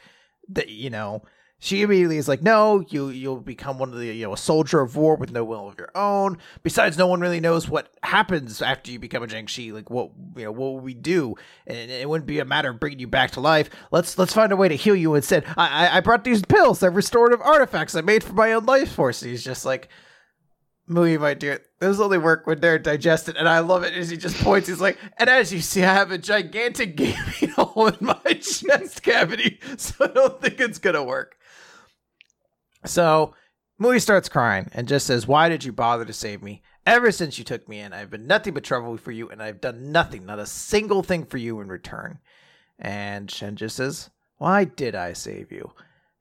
that, 0.49 0.69
you 0.69 0.89
know, 0.89 1.23
she 1.63 1.83
immediately 1.83 2.17
is 2.17 2.27
like, 2.27 2.41
"No, 2.41 2.83
you 2.89 3.09
you'll 3.09 3.39
become 3.39 3.77
one 3.77 3.93
of 3.93 3.99
the 3.99 4.07
you 4.07 4.25
know 4.25 4.33
a 4.33 4.37
soldier 4.37 4.81
of 4.81 4.95
war 4.95 5.15
with 5.15 5.31
no 5.31 5.43
will 5.43 5.67
of 5.67 5.77
your 5.77 5.91
own. 5.93 6.39
Besides, 6.63 6.97
no 6.97 7.05
one 7.05 7.21
really 7.21 7.39
knows 7.39 7.69
what 7.69 7.93
happens 8.01 8.63
after 8.63 8.91
you 8.91 8.97
become 8.97 9.21
a 9.21 9.27
Jiangshi. 9.27 9.71
Like, 9.71 9.91
what 9.91 10.09
you 10.35 10.45
know, 10.45 10.51
what 10.51 10.59
will 10.59 10.79
we 10.79 10.95
do? 10.95 11.35
And 11.67 11.91
it 11.91 12.09
wouldn't 12.09 12.25
be 12.25 12.39
a 12.39 12.45
matter 12.45 12.71
of 12.71 12.79
bringing 12.79 12.97
you 12.97 13.07
back 13.07 13.29
to 13.31 13.41
life. 13.41 13.69
Let's 13.91 14.17
let's 14.17 14.33
find 14.33 14.51
a 14.51 14.55
way 14.55 14.69
to 14.69 14.75
heal 14.75 14.95
you 14.95 15.13
instead. 15.13 15.45
I 15.55 15.85
I, 15.85 15.97
I 15.97 15.99
brought 15.99 16.23
these 16.23 16.41
pills. 16.41 16.79
They're 16.79 16.89
restorative 16.89 17.41
artifacts 17.41 17.93
I 17.93 18.01
made 18.01 18.23
for 18.23 18.33
my 18.33 18.53
own 18.53 18.65
life 18.65 18.91
force. 18.91 19.21
He's 19.21 19.43
just 19.43 19.63
like, 19.63 19.87
Mui 20.89 21.19
might 21.19 21.39
do 21.39 21.51
it. 21.51 21.67
Those 21.79 21.99
only 21.99 22.17
work 22.17 22.47
when 22.47 22.59
they're 22.59 22.79
digested, 22.79 23.37
and 23.37 23.47
I 23.47 23.59
love 23.59 23.83
it 23.83 23.93
as 23.93 24.09
he 24.09 24.17
just 24.17 24.37
points. 24.37 24.67
He's 24.67 24.81
like, 24.81 24.97
and 25.17 25.29
as 25.29 25.53
you 25.53 25.61
see, 25.61 25.83
I 25.83 25.93
have 25.93 26.09
a 26.09 26.17
gigantic 26.17 26.95
gaping 26.97 27.49
hole 27.49 27.85
in 27.85 27.97
my 28.01 28.33
chest 28.41 29.03
cavity, 29.03 29.59
so 29.77 30.05
I 30.05 30.07
don't 30.07 30.41
think 30.41 30.59
it's 30.59 30.79
gonna 30.79 31.03
work. 31.03 31.37
So 32.85 33.33
Mui 33.79 34.01
starts 34.01 34.29
crying 34.29 34.69
and 34.73 34.87
just 34.87 35.07
says, 35.07 35.27
Why 35.27 35.49
did 35.49 35.63
you 35.63 35.71
bother 35.71 36.05
to 36.05 36.13
save 36.13 36.41
me? 36.43 36.61
Ever 36.85 37.11
since 37.11 37.37
you 37.37 37.43
took 37.43 37.67
me 37.67 37.79
in, 37.79 37.93
I've 37.93 38.09
been 38.09 38.27
nothing 38.27 38.53
but 38.53 38.63
trouble 38.63 38.97
for 38.97 39.11
you, 39.11 39.29
and 39.29 39.41
I've 39.41 39.61
done 39.61 39.91
nothing, 39.91 40.25
not 40.25 40.39
a 40.39 40.45
single 40.45 41.03
thing 41.03 41.25
for 41.25 41.37
you 41.37 41.59
in 41.61 41.67
return. 41.67 42.19
And 42.79 43.29
Shen 43.29 43.55
just 43.55 43.75
says, 43.75 44.09
Why 44.37 44.65
did 44.65 44.95
I 44.95 45.13
save 45.13 45.51
you? 45.51 45.71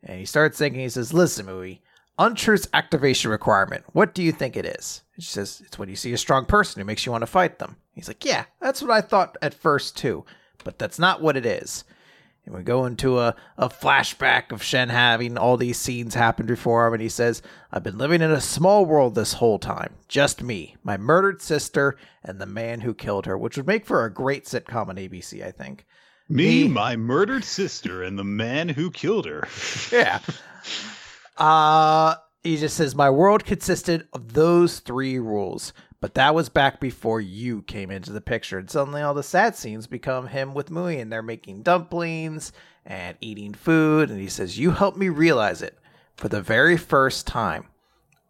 And 0.03 0.19
he 0.19 0.25
starts 0.25 0.59
thinking, 0.59 0.81
he 0.81 0.89
says, 0.89 1.13
Listen, 1.13 1.47
Mui, 1.47 1.81
untruth's 2.19 2.69
activation 2.75 3.31
requirement. 3.31 3.85
What 3.93 4.15
do 4.15 4.23
you 4.23 4.33
think 4.33 4.57
it 4.57 4.67
is? 4.67 5.03
And 5.15 5.25
she 5.25 5.31
says, 5.31 5.63
It's 5.65 5.79
when 5.79 5.89
you 5.89 5.97
see 5.97 6.13
a 6.13 6.19
strong 6.19 6.45
person 6.45 6.81
who 6.81 6.87
makes 6.87 7.07
you 7.07 7.13
want 7.13 7.23
to 7.23 7.27
fight 7.27 7.59
them. 7.59 7.77
He's 7.95 8.09
like, 8.09 8.25
Yeah, 8.25 8.45
that's 8.61 8.83
what 8.83 8.91
I 8.91 9.01
thought 9.01 9.37
at 9.43 9.55
first 9.55 9.97
too, 9.97 10.25
but 10.65 10.79
that's 10.79 10.99
not 10.99 11.23
what 11.23 11.37
it 11.37 11.47
is. 11.47 11.85
And 12.51 12.59
we 12.59 12.65
go 12.65 12.85
into 12.85 13.21
a, 13.21 13.37
a 13.57 13.69
flashback 13.69 14.51
of 14.51 14.61
Shen 14.61 14.89
having 14.89 15.39
all 15.39 15.57
these 15.57 15.79
scenes 15.79 16.17
happen 16.17 16.47
before 16.47 16.85
him, 16.85 16.95
and 16.95 17.03
he 17.03 17.09
says, 17.09 17.43
I've 17.71 17.85
been 17.85 17.97
living 17.97 18.23
in 18.23 18.33
a 18.33 18.41
small 18.41 18.85
world 18.85 19.15
this 19.15 19.35
whole 19.35 19.61
time. 19.61 19.95
Just 20.09 20.43
me, 20.43 20.75
my 20.83 20.97
murdered 20.97 21.41
sister, 21.41 21.97
and 22.25 22.41
the 22.41 22.47
man 22.47 22.81
who 22.81 22.93
killed 22.93 23.27
her, 23.27 23.39
which 23.39 23.57
would 23.57 23.69
make 23.69 23.87
for 23.87 24.05
a 24.05 24.13
great 24.13 24.47
sitcom 24.47 24.89
on 24.89 24.97
ABC, 24.97 25.47
I 25.47 25.53
think. 25.53 25.87
Me, 26.29 26.67
my 26.67 26.97
murdered 26.97 27.45
sister, 27.45 28.03
and 28.03 28.19
the 28.19 28.25
man 28.25 28.71
who 28.71 28.91
killed 28.91 29.27
her. 29.27 29.47
yeah. 29.93 30.19
Uh 31.39 32.17
he 32.43 32.57
just 32.57 32.77
says 32.77 32.95
my 32.95 33.11
world 33.11 33.45
consisted 33.45 34.09
of 34.13 34.33
those 34.33 34.81
three 34.81 35.19
rules, 35.19 35.73
but 36.01 36.15
that 36.15 36.35
was 36.35 36.49
back 36.49 36.81
before 36.81 37.21
you 37.21 37.63
came 37.63 37.91
into 37.91 38.13
the 38.13 38.21
picture. 38.21 38.59
And 38.59 38.71
suddenly 38.71 39.03
all 39.03 39.15
the 39.15 39.23
sad 39.23 39.55
scenes 39.55 39.87
become 39.87 40.29
him 40.29 40.55
with 40.55 40.71
Mui 40.71 41.01
and 41.01 41.13
they're 41.13 41.23
making 41.23 41.63
dumplings 41.63 42.53
and 42.87 43.17
eating 43.21 43.53
food 43.53 44.11
and 44.11 44.21
he 44.21 44.29
says 44.29 44.59
you 44.59 44.71
helped 44.71 44.97
me 44.97 45.09
realize 45.09 45.61
it 45.63 45.79
for 46.17 46.29
the 46.29 46.41
very 46.41 46.77
first 46.77 47.27
time. 47.27 47.67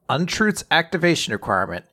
Untruth's 0.09 0.64
activation 0.70 1.33
requirement 1.33 1.85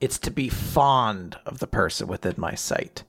it's 0.00 0.18
to 0.18 0.32
be 0.32 0.48
fond 0.48 1.38
of 1.46 1.60
the 1.60 1.66
person 1.68 2.08
within 2.08 2.34
my 2.36 2.56
sight. 2.56 3.04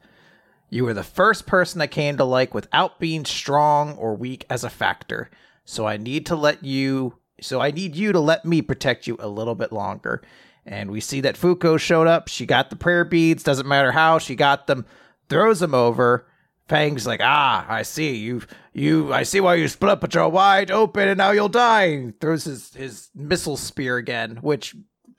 You 0.70 0.86
were 0.86 0.94
the 0.94 1.02
first 1.04 1.48
person 1.48 1.82
I 1.82 1.88
came 1.88 2.18
to 2.18 2.24
like 2.24 2.54
without 2.54 3.00
being 3.00 3.26
strong 3.26 3.96
or 3.98 4.16
weak 4.16 4.46
as 4.48 4.64
a 4.64 4.70
factor. 4.70 5.32
So 5.66 5.88
I 5.88 5.98
need 5.98 6.28
to 6.28 6.36
let 6.36 6.64
you 6.64 7.18
so 7.42 7.60
I 7.60 7.72
need 7.72 7.96
you 7.96 8.12
to 8.12 8.20
let 8.20 8.46
me 8.46 8.62
protect 8.62 9.08
you 9.08 9.18
a 9.20 9.28
little 9.28 9.56
bit 9.56 9.72
longer. 9.72 10.22
And 10.66 10.92
we 10.92 11.02
see 11.02 11.22
that 11.22 11.36
Fuko 11.36 11.80
showed 11.80 12.08
up. 12.08 12.28
She 12.28 12.46
got 12.46 12.70
the 12.70 12.76
prayer 12.76 13.04
beads. 13.04 13.44
Doesn't 13.44 13.68
matter 13.68 13.92
how 13.92 14.18
she 14.18 14.36
got 14.36 14.68
them. 14.68 14.86
Throws 15.30 15.60
them 15.60 15.74
over. 15.74 16.26
Fang's 16.70 17.06
like, 17.06 17.20
ah, 17.22 17.66
I 17.68 17.82
see 17.84 18.16
you. 18.16 18.42
You, 18.74 19.14
I 19.14 19.24
see 19.24 19.42
why 19.42 19.56
you 19.56 19.68
split 19.68 19.92
up, 19.92 20.02
but 20.02 20.14
you're 20.14 20.28
wide 20.30 20.72
open, 20.72 21.10
and 21.10 21.18
now 21.18 21.32
you'll 21.32 21.50
die. 21.50 22.14
Throws 22.22 22.46
his 22.46 22.74
his 22.74 23.10
missile 23.14 23.58
spear 23.58 23.98
again, 23.98 24.38
which 24.42 24.74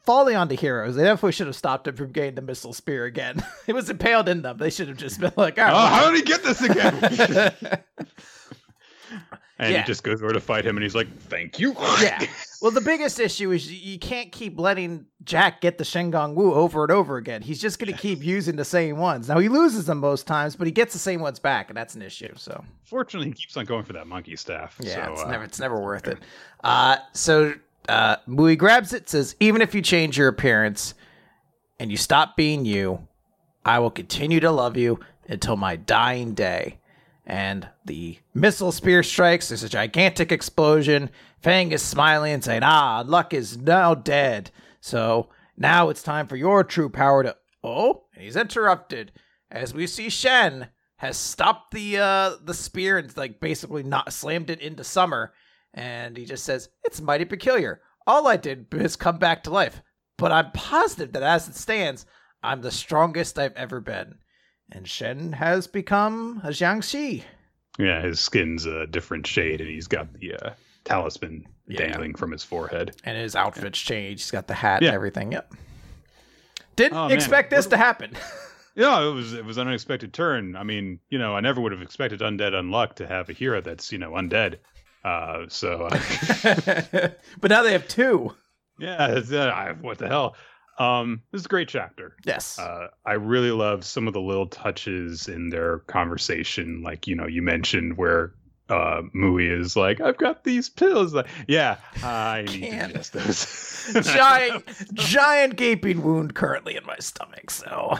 falling 0.05 0.37
onto 0.37 0.57
heroes, 0.57 0.97
they 0.97 1.03
definitely 1.03 1.33
should 1.33 1.47
have 1.47 1.57
stopped 1.57 1.89
him 1.89 1.97
from 1.97 2.13
getting 2.13 2.35
the 2.35 2.43
missile 2.43 2.73
spear 2.73 3.05
again. 3.05 3.43
it 3.67 3.73
was 3.73 3.91
impaled 3.91 4.29
in 4.29 4.43
them. 4.43 4.59
They 4.59 4.71
should 4.71 4.89
have 4.89 4.97
just 4.97 5.19
been 5.21 5.33
like, 5.37 5.59
oh, 5.59 5.65
how 5.65 6.11
did 6.11 6.17
he 6.17 6.23
get 6.23 6.43
this 6.43 6.63
again? 6.63 7.53
And 9.65 9.73
yeah. 9.73 9.81
he 9.81 9.87
just 9.87 10.05
goes 10.05 10.23
over 10.23 10.33
to 10.33 10.41
fight 10.41 10.67
him, 10.67 10.77
and 10.77 10.83
he's 10.83 10.95
like, 10.95 11.09
"Thank 11.23 11.59
you." 11.59 11.73
yeah. 12.01 12.25
Well, 12.65 12.71
the 12.71 12.81
biggest 12.81 13.21
issue 13.21 13.51
is 13.51 13.71
you 13.71 13.99
can't 13.99 14.33
keep 14.33 14.59
letting 14.59 15.05
Jack 15.23 15.61
get 15.61 15.77
the 15.77 15.85
Shen 15.85 16.11
Gong 16.11 16.35
Wu 16.35 16.55
over 16.55 16.83
and 16.83 16.91
over 16.91 17.19
again. 17.19 17.43
He's 17.43 17.61
just 17.61 17.79
going 17.79 17.93
to 17.93 17.99
keep 17.99 18.25
using 18.25 18.57
the 18.57 18.65
same 18.65 18.97
ones. 18.97 19.29
Now 19.29 19.39
he 19.39 19.51
loses 19.51 19.85
them 19.85 19.99
most 19.99 20.27
times, 20.27 20.57
but 20.57 20.67
he 20.67 20.71
gets 20.71 20.95
the 20.95 20.99
same 20.99 21.21
ones 21.21 21.39
back, 21.39 21.69
and 21.69 21.77
that's 21.77 21.95
an 21.95 22.01
issue. 22.01 22.33
So 22.37 22.65
fortunately, 22.85 23.29
he 23.29 23.35
keeps 23.35 23.55
on 23.59 23.67
going 23.67 23.85
for 23.85 23.93
that 23.93 24.07
monkey 24.07 24.35
staff. 24.37 24.79
Yeah, 24.81 25.05
so, 25.05 25.13
it's 25.13 25.23
uh, 25.25 25.31
never 25.31 25.45
it's 25.45 25.61
never 25.61 25.79
worth 25.79 26.09
it. 26.09 26.21
Uh, 26.63 26.97
so 27.13 27.53
uh, 27.91 28.17
Mui 28.27 28.57
grabs 28.57 28.95
it, 28.95 29.11
says, 29.11 29.37
"Even 29.41 29.61
if 29.61 29.75
you 29.75 29.83
change 29.83 30.17
your 30.17 30.29
appearance 30.29 30.95
and 31.79 31.91
you 31.91 31.99
stop 31.99 32.35
being 32.35 32.65
you, 32.65 33.07
I 33.63 33.79
will 33.79 33.91
continue 33.91 34.41
to 34.41 34.51
love 34.51 34.79
you 34.79 35.01
until 35.29 35.57
my 35.57 35.77
dying 35.77 36.33
day." 36.33 36.79
And 37.27 37.69
the 37.85 38.19
missile 38.35 38.73
spear 38.73 39.03
strikes. 39.03 39.49
There's 39.49 39.63
a 39.63 39.69
gigantic 39.69 40.31
explosion. 40.31 41.11
Fang 41.41 41.73
is 41.73 41.83
smiling 41.83 42.33
and 42.35 42.45
saying, 42.45 42.63
Ah, 42.63 43.03
Luck 43.07 43.33
is 43.33 43.57
now 43.59 43.95
dead. 43.95 44.51
So 44.81 45.29
now 45.57 45.89
it's 45.89 46.03
time 46.03 46.27
for 46.27 46.37
your 46.37 46.65
true 46.65 46.89
power 46.89 47.23
to. 47.23 47.37
Oh, 47.63 48.05
he's 48.15 48.37
interrupted 48.37 49.13
as 49.51 49.73
we 49.73 49.87
see 49.87 50.11
Shen 50.11 50.69
has 50.97 51.17
stopped 51.17 51.73
the 51.73 51.99
uh 51.99 52.37
the 52.43 52.55
spear 52.55 52.99
and 52.99 53.15
like 53.17 53.41
basically 53.41 53.83
not 53.83 54.13
slammed 54.13 54.51
it 54.51 54.61
into 54.61 54.85
Summer, 54.85 55.33
and 55.73 56.17
he 56.17 56.25
just 56.25 56.45
says, 56.45 56.69
It's 56.85 57.01
mighty 57.01 57.25
peculiar. 57.25 57.81
All 58.07 58.29
I 58.29 58.37
did 58.37 58.67
was 58.73 58.97
come 58.97 59.19
back 59.19 59.43
to 59.45 59.51
life, 59.51 59.83
but 60.19 60.31
I'm 60.31 60.53
positive 60.53 61.13
that 61.13 61.23
as 61.23 61.49
it 61.49 61.55
stands, 61.55 62.05
I'm 62.43 62.61
the 62.61 62.71
strongest 62.71 63.39
I've 63.39 63.57
ever 63.57 63.81
been 63.81 64.17
and 64.75 64.89
Shen 64.89 65.33
has 65.33 65.67
become 65.67 66.41
a 66.45 66.49
Jiangshi. 66.49 67.23
Yeah, 67.79 68.03
his 68.03 68.21
skin's 68.21 68.67
a 68.67 68.87
different 68.87 69.27
shade, 69.27 69.61
and 69.61 69.71
he's 69.71 69.87
got 69.87 70.13
the 70.13 70.35
uh, 70.35 70.51
talisman 70.85 71.47
yeah. 71.67 71.79
dangling 71.79 72.15
from 72.15 72.31
his 72.31 72.45
forehead. 72.45 72.95
And 73.05 73.17
his 73.17 73.35
outfit's 73.35 73.83
yeah. 73.85 73.89
changed. 73.89 74.25
He's 74.25 74.31
got 74.31 74.47
the 74.47 74.55
hat 74.55 74.83
yeah. 74.83 74.89
and 74.89 74.95
everything. 74.95 75.33
Yep. 75.33 75.55
Didn't 76.77 76.99
oh, 76.99 77.07
expect 77.09 77.51
this 77.51 77.67
what, 77.67 77.71
to 77.71 77.77
happen. 77.77 78.13
yeah, 78.75 79.07
it 79.07 79.13
was 79.13 79.33
it 79.33 79.45
was 79.45 79.59
an 79.59 79.69
unexpected 79.69 80.13
turn. 80.13 80.57
I 80.57 80.65
mean, 80.65 81.01
you 81.09 81.19
know, 81.19 81.35
I 81.35 81.41
never 81.41 81.61
would 81.61 81.73
have 81.73 81.83
expected 81.83 82.21
Undead 82.21 82.53
Unluck 82.53 82.95
to 82.97 83.07
have 83.07 83.29
a 83.29 83.33
hero 83.33 83.61
that's 83.61 83.93
you 83.93 83.99
know 83.99 84.13
undead. 84.13 84.59
Uh, 85.05 85.45
so, 85.49 85.83
uh, 85.91 87.09
but 87.41 87.51
now 87.51 87.63
they 87.63 87.73
have 87.73 87.87
two. 87.89 88.35
Yeah, 88.79 88.97
uh, 88.97 89.75
what 89.75 89.99
the 89.99 90.09
hell? 90.09 90.37
Um, 90.79 91.23
this 91.31 91.41
is 91.41 91.47
a 91.47 91.49
great 91.49 91.69
chapter. 91.69 92.17
Yes. 92.25 92.59
Uh, 92.59 92.89
I 93.07 93.13
really 93.15 93.51
love 93.53 93.85
some 93.85 94.09
of 94.09 94.15
the 94.15 94.21
little 94.21 94.47
touches 94.47 95.29
in 95.29 95.51
their 95.51 95.81
conversation. 95.81 96.83
Like, 96.83 97.07
you 97.07 97.15
know, 97.15 97.27
you 97.27 97.43
mentioned 97.43 97.97
where 97.97 98.35
uh 98.71 99.03
Mui 99.15 99.61
is 99.61 99.77
like, 99.77 100.01
I've 100.01 100.17
got 100.17 100.45
these 100.45 100.69
pills. 100.69 101.13
Like, 101.13 101.29
yeah, 101.47 101.77
I 102.03 102.45
need 102.47 102.63
to 102.63 102.71
ingest 102.71 103.11
those. 103.13 104.05
giant, 104.15 104.65
giant 104.95 105.57
gaping 105.57 106.03
wound 106.03 106.35
currently 106.35 106.77
in 106.77 106.85
my 106.87 106.97
stomach. 106.99 107.51
So 107.51 107.99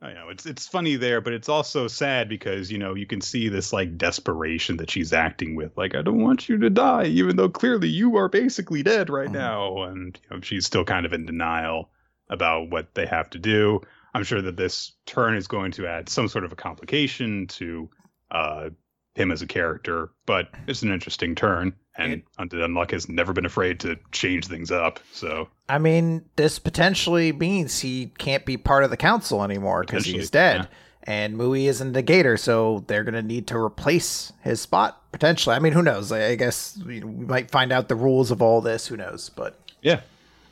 I 0.00 0.12
know 0.12 0.28
it's 0.28 0.46
it's 0.46 0.68
funny 0.68 0.94
there, 0.94 1.20
but 1.20 1.32
it's 1.32 1.48
also 1.48 1.88
sad 1.88 2.28
because 2.28 2.70
you 2.70 2.78
know 2.78 2.94
you 2.94 3.06
can 3.06 3.20
see 3.20 3.48
this 3.48 3.72
like 3.72 3.98
desperation 3.98 4.76
that 4.76 4.90
she's 4.90 5.12
acting 5.12 5.56
with. 5.56 5.76
Like, 5.76 5.96
I 5.96 6.02
don't 6.02 6.22
want 6.22 6.48
you 6.48 6.56
to 6.58 6.70
die, 6.70 7.06
even 7.06 7.36
though 7.36 7.48
clearly 7.48 7.88
you 7.88 8.16
are 8.16 8.28
basically 8.28 8.84
dead 8.84 9.10
right 9.10 9.28
mm. 9.28 9.32
now, 9.32 9.82
and 9.82 10.18
you 10.22 10.36
know, 10.36 10.40
she's 10.40 10.66
still 10.66 10.84
kind 10.84 11.04
of 11.04 11.12
in 11.12 11.26
denial 11.26 11.90
about 12.30 12.70
what 12.70 12.94
they 12.94 13.06
have 13.06 13.28
to 13.30 13.38
do. 13.38 13.80
I'm 14.14 14.24
sure 14.24 14.40
that 14.42 14.56
this 14.56 14.92
turn 15.04 15.36
is 15.36 15.48
going 15.48 15.72
to 15.72 15.86
add 15.86 16.08
some 16.08 16.28
sort 16.28 16.44
of 16.44 16.52
a 16.52 16.56
complication 16.56 17.46
to 17.48 17.90
uh, 18.30 18.70
him 19.14 19.32
as 19.32 19.42
a 19.42 19.46
character, 19.46 20.10
but 20.26 20.48
it's 20.66 20.82
an 20.82 20.92
interesting 20.92 21.34
turn. 21.34 21.74
And 21.98 22.22
Undead 22.38 22.64
Unluck 22.64 22.92
has 22.92 23.08
never 23.08 23.32
been 23.32 23.44
afraid 23.44 23.80
to 23.80 23.98
change 24.12 24.46
things 24.46 24.70
up. 24.70 25.00
So 25.12 25.48
I 25.68 25.78
mean, 25.78 26.24
this 26.36 26.58
potentially 26.58 27.32
means 27.32 27.80
he 27.80 28.12
can't 28.18 28.46
be 28.46 28.56
part 28.56 28.84
of 28.84 28.90
the 28.90 28.96
council 28.96 29.42
anymore 29.42 29.80
because 29.80 30.04
he's 30.04 30.30
dead. 30.30 30.62
Yeah. 30.62 30.66
And 31.02 31.36
Mui 31.36 31.64
is 31.64 31.80
a 31.80 31.86
negator, 31.86 32.38
so 32.38 32.84
they're 32.86 33.02
going 33.02 33.14
to 33.14 33.22
need 33.22 33.46
to 33.48 33.56
replace 33.56 34.32
his 34.42 34.60
spot 34.60 35.10
potentially. 35.10 35.56
I 35.56 35.58
mean, 35.58 35.72
who 35.72 35.82
knows? 35.82 36.12
I 36.12 36.34
guess 36.34 36.78
we 36.84 37.00
might 37.00 37.50
find 37.50 37.72
out 37.72 37.88
the 37.88 37.96
rules 37.96 38.30
of 38.30 38.42
all 38.42 38.60
this. 38.60 38.86
Who 38.86 38.96
knows? 38.96 39.30
But 39.30 39.58
yeah, 39.80 40.00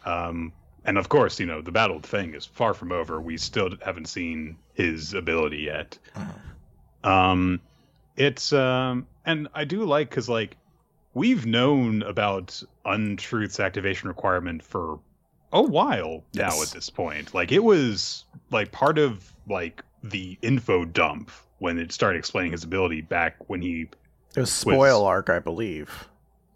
um, 0.05 0.53
and 0.85 0.99
of 0.99 1.09
course, 1.09 1.39
you 1.39 1.47
know, 1.47 1.61
the 1.61 1.73
battle 1.73 2.01
thing 2.01 2.35
is 2.35 2.47
far 2.47 2.73
from 2.73 2.91
over. 2.91 3.21
We 3.21 3.37
still 3.37 3.71
haven't 3.85 4.07
seen 4.07 4.57
his 4.75 5.15
ability 5.15 5.59
yet. 5.59 5.99
Uh-huh. 6.15 7.11
Um, 7.11 7.61
it's 8.17 8.53
um, 8.53 9.07
and 9.25 9.49
I 9.55 9.65
do 9.65 9.85
like 9.85 10.09
because 10.09 10.29
like 10.29 10.57
we've 11.17 11.47
known 11.47 12.03
about 12.03 12.63
untruth's 12.85 13.59
activation 13.59 14.07
requirement 14.07 14.63
for 14.63 15.01
a 15.51 15.63
while 15.63 16.23
yes. 16.33 16.55
now 16.55 16.63
at 16.63 16.69
this 16.69 16.91
point. 16.91 17.33
Like 17.33 17.51
it 17.53 17.65
was 17.65 18.27
like 18.51 18.71
part 18.71 18.99
of 18.99 19.33
like 19.49 19.83
the 20.05 20.37
info 20.43 20.85
dump 20.85 21.31
when 21.59 21.79
it 21.79 21.91
started 21.91 22.19
explaining 22.19 22.53
his 22.53 22.65
ability 22.65 23.01
back 23.01 23.37
when 23.49 23.63
he 23.63 23.89
it 24.35 24.41
was 24.41 24.53
spoil 24.53 25.03
was, 25.03 25.09
arc, 25.09 25.31
I 25.31 25.39
believe. 25.39 26.07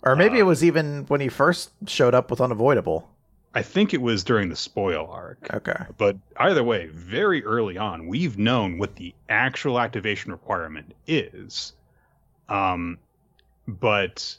Or 0.03 0.15
maybe 0.15 0.37
uh, 0.37 0.41
it 0.41 0.45
was 0.45 0.63
even 0.63 1.07
when 1.07 1.23
he 1.23 1.31
first 1.31 1.71
showed 1.87 2.15
up 2.15 2.31
with 2.31 2.43
unavoidable. 2.43 3.09
I 3.55 3.63
think 3.63 3.95
it 3.95 4.03
was 4.03 4.23
during 4.23 4.51
the 4.51 4.57
spoil 4.57 5.09
arc. 5.11 5.55
Okay. 5.55 5.85
But 5.97 6.19
either 6.37 6.63
way, 6.63 6.89
very 6.89 7.43
early 7.45 7.79
on, 7.79 8.07
we've 8.07 8.37
known 8.37 8.77
what 8.77 8.97
the 8.97 9.15
actual 9.31 9.81
activation 9.81 10.31
requirement 10.33 10.93
is. 11.07 11.73
Um, 12.51 12.99
but 13.67 14.37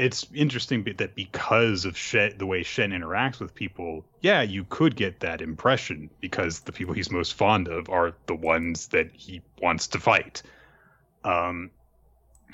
it's 0.00 0.26
interesting 0.34 0.82
that 0.96 1.14
because 1.14 1.84
of 1.84 1.94
Shen, 1.94 2.38
the 2.38 2.46
way 2.46 2.62
Shen 2.62 2.90
interacts 2.90 3.38
with 3.38 3.54
people, 3.54 4.06
yeah, 4.22 4.40
you 4.40 4.64
could 4.64 4.96
get 4.96 5.20
that 5.20 5.42
impression 5.42 6.08
because 6.20 6.60
the 6.60 6.72
people 6.72 6.94
he's 6.94 7.10
most 7.10 7.34
fond 7.34 7.68
of 7.68 7.90
are 7.90 8.14
the 8.26 8.34
ones 8.34 8.88
that 8.88 9.10
he 9.12 9.42
wants 9.60 9.88
to 9.88 10.00
fight. 10.00 10.42
Um, 11.22 11.70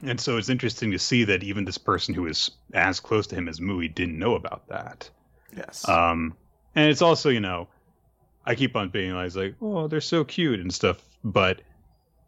and 0.02 0.20
so 0.20 0.38
it's 0.38 0.48
interesting 0.48 0.90
to 0.90 0.98
see 0.98 1.22
that 1.24 1.44
even 1.44 1.64
this 1.64 1.78
person 1.78 2.14
who 2.14 2.26
is 2.26 2.50
as 2.74 2.98
close 2.98 3.28
to 3.28 3.37
him 3.37 3.48
as 3.48 3.61
Mui 3.61 3.94
didn't 3.94 4.18
know 4.18 4.35
about 4.35 4.66
that. 4.68 5.09
Yes. 5.56 5.88
Um, 5.88 6.35
and 6.74 6.90
it's 6.90 7.00
also, 7.00 7.30
you 7.30 7.40
know, 7.40 7.68
I 8.44 8.56
keep 8.56 8.74
on 8.74 8.88
being 8.88 9.12
like, 9.12 9.54
oh, 9.62 9.87
they're 9.87 10.00
so 10.00 10.24
cute 10.24 10.59
and 10.59 10.74
stuff, 10.74 11.00
but 11.22 11.62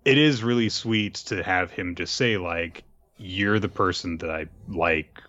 it 0.04 0.16
is 0.16 0.44
really 0.44 0.68
sweet 0.68 1.14
to 1.14 1.42
have 1.42 1.72
him 1.72 1.96
just 1.96 2.14
say 2.14 2.36
like, 2.36 2.84
you're 3.18 3.58
the 3.58 3.68
person 3.68 4.18
that 4.18 4.30
I 4.30 4.46
like 4.68 5.20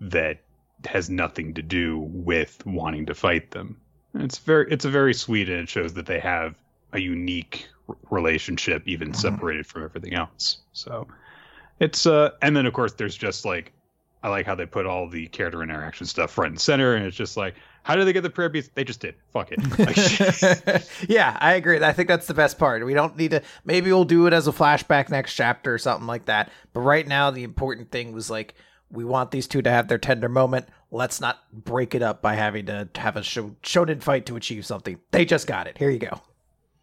that 0.00 0.40
has 0.86 1.10
nothing 1.10 1.54
to 1.54 1.62
do 1.62 1.98
with 1.98 2.64
wanting 2.66 3.06
to 3.06 3.14
fight 3.14 3.50
them. 3.50 3.80
And 4.14 4.22
it's 4.22 4.38
very, 4.38 4.70
it's 4.70 4.84
a 4.84 4.90
very 4.90 5.14
sweet, 5.14 5.48
and 5.48 5.60
it 5.60 5.68
shows 5.68 5.94
that 5.94 6.06
they 6.06 6.20
have 6.20 6.54
a 6.92 7.00
unique 7.00 7.68
relationship, 8.10 8.82
even 8.86 9.08
mm-hmm. 9.08 9.20
separated 9.20 9.66
from 9.66 9.84
everything 9.84 10.14
else. 10.14 10.58
So, 10.72 11.06
it's 11.80 12.06
uh, 12.06 12.30
and 12.42 12.56
then 12.56 12.66
of 12.66 12.72
course 12.72 12.92
there's 12.94 13.16
just 13.16 13.44
like, 13.44 13.72
I 14.22 14.28
like 14.28 14.46
how 14.46 14.54
they 14.54 14.66
put 14.66 14.86
all 14.86 15.08
the 15.08 15.28
character 15.28 15.62
interaction 15.62 16.06
stuff 16.06 16.30
front 16.30 16.50
and 16.50 16.60
center, 16.60 16.94
and 16.94 17.06
it's 17.06 17.16
just 17.16 17.36
like, 17.36 17.54
how 17.82 17.96
did 17.96 18.06
they 18.06 18.12
get 18.12 18.22
the 18.22 18.30
prayer 18.30 18.48
beads? 18.48 18.70
They 18.74 18.84
just 18.84 19.00
did. 19.00 19.14
Fuck 19.32 19.50
it. 19.52 20.88
yeah, 21.08 21.36
I 21.40 21.54
agree. 21.54 21.82
I 21.82 21.92
think 21.92 22.08
that's 22.08 22.26
the 22.26 22.34
best 22.34 22.58
part. 22.58 22.84
We 22.84 22.94
don't 22.94 23.16
need 23.16 23.32
to. 23.32 23.42
Maybe 23.64 23.90
we'll 23.90 24.04
do 24.04 24.26
it 24.26 24.32
as 24.32 24.46
a 24.46 24.52
flashback 24.52 25.08
next 25.08 25.34
chapter 25.34 25.74
or 25.74 25.78
something 25.78 26.06
like 26.06 26.26
that. 26.26 26.50
But 26.72 26.80
right 26.80 27.06
now, 27.06 27.30
the 27.30 27.44
important 27.44 27.90
thing 27.90 28.12
was 28.12 28.30
like, 28.30 28.54
we 28.90 29.04
want 29.04 29.30
these 29.30 29.46
two 29.46 29.62
to 29.62 29.70
have 29.70 29.88
their 29.88 29.98
tender 29.98 30.28
moment. 30.28 30.68
Let's 30.90 31.20
not 31.20 31.38
break 31.52 31.94
it 31.94 32.02
up 32.02 32.20
by 32.20 32.34
having 32.34 32.66
to 32.66 32.88
have 32.96 33.16
a 33.16 33.22
show, 33.22 33.54
shonen 33.62 34.02
fight 34.02 34.26
to 34.26 34.36
achieve 34.36 34.66
something. 34.66 34.98
They 35.12 35.24
just 35.24 35.46
got 35.46 35.66
it. 35.66 35.78
Here 35.78 35.90
you 35.90 36.00
go. 36.00 36.20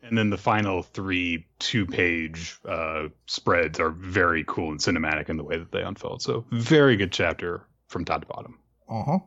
And 0.01 0.17
then 0.17 0.29
the 0.29 0.38
final 0.38 0.83
three 0.83 1.45
two-page 1.60 2.60
uh, 2.65 3.10
spreads 3.25 3.79
are 3.79 3.89
very 3.89 4.45
cool 4.47 4.71
and 4.71 4.79
cinematic 4.79 5.27
in 5.27 5.36
the 5.36 5.43
way 5.43 5.57
that 5.57 5.71
they 5.73 5.81
unfold. 5.81 6.21
So 6.21 6.45
very 6.51 6.95
good 6.95 7.12
chapter 7.12 7.62
from 7.88 8.05
top 8.05 8.21
to 8.21 8.27
bottom. 8.27 8.57
Uh 8.88 9.03
huh. 9.03 9.19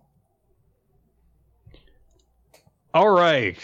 All 2.95 3.11
right. 3.11 3.57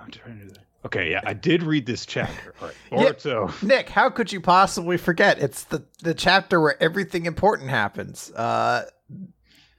I'm 0.00 0.10
trying 0.10 0.38
to 0.38 0.44
do 0.44 0.50
that. 0.50 0.58
Okay, 0.86 1.10
yeah, 1.10 1.20
I 1.24 1.32
did 1.32 1.64
read 1.64 1.84
this 1.84 2.06
chapter. 2.06 2.54
All 2.60 2.68
right, 2.68 2.76
Boruto. 2.92 3.48
Yeah, 3.62 3.68
Nick, 3.68 3.88
how 3.88 4.08
could 4.08 4.30
you 4.32 4.40
possibly 4.40 4.96
forget? 4.96 5.38
It's 5.40 5.64
the 5.64 5.84
the 6.02 6.14
chapter 6.14 6.60
where 6.60 6.80
everything 6.80 7.26
important 7.26 7.70
happens. 7.70 8.30
Uh, 8.30 8.84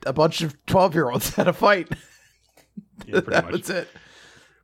a 0.06 0.12
bunch 0.12 0.42
of 0.42 0.58
twelve 0.66 0.94
year 0.94 1.10
olds 1.10 1.30
had 1.36 1.48
a 1.48 1.54
fight. 1.54 1.90
Yeah, 3.06 3.20
that 3.28 3.46
much. 3.46 3.52
was 3.54 3.70
it. 3.70 3.88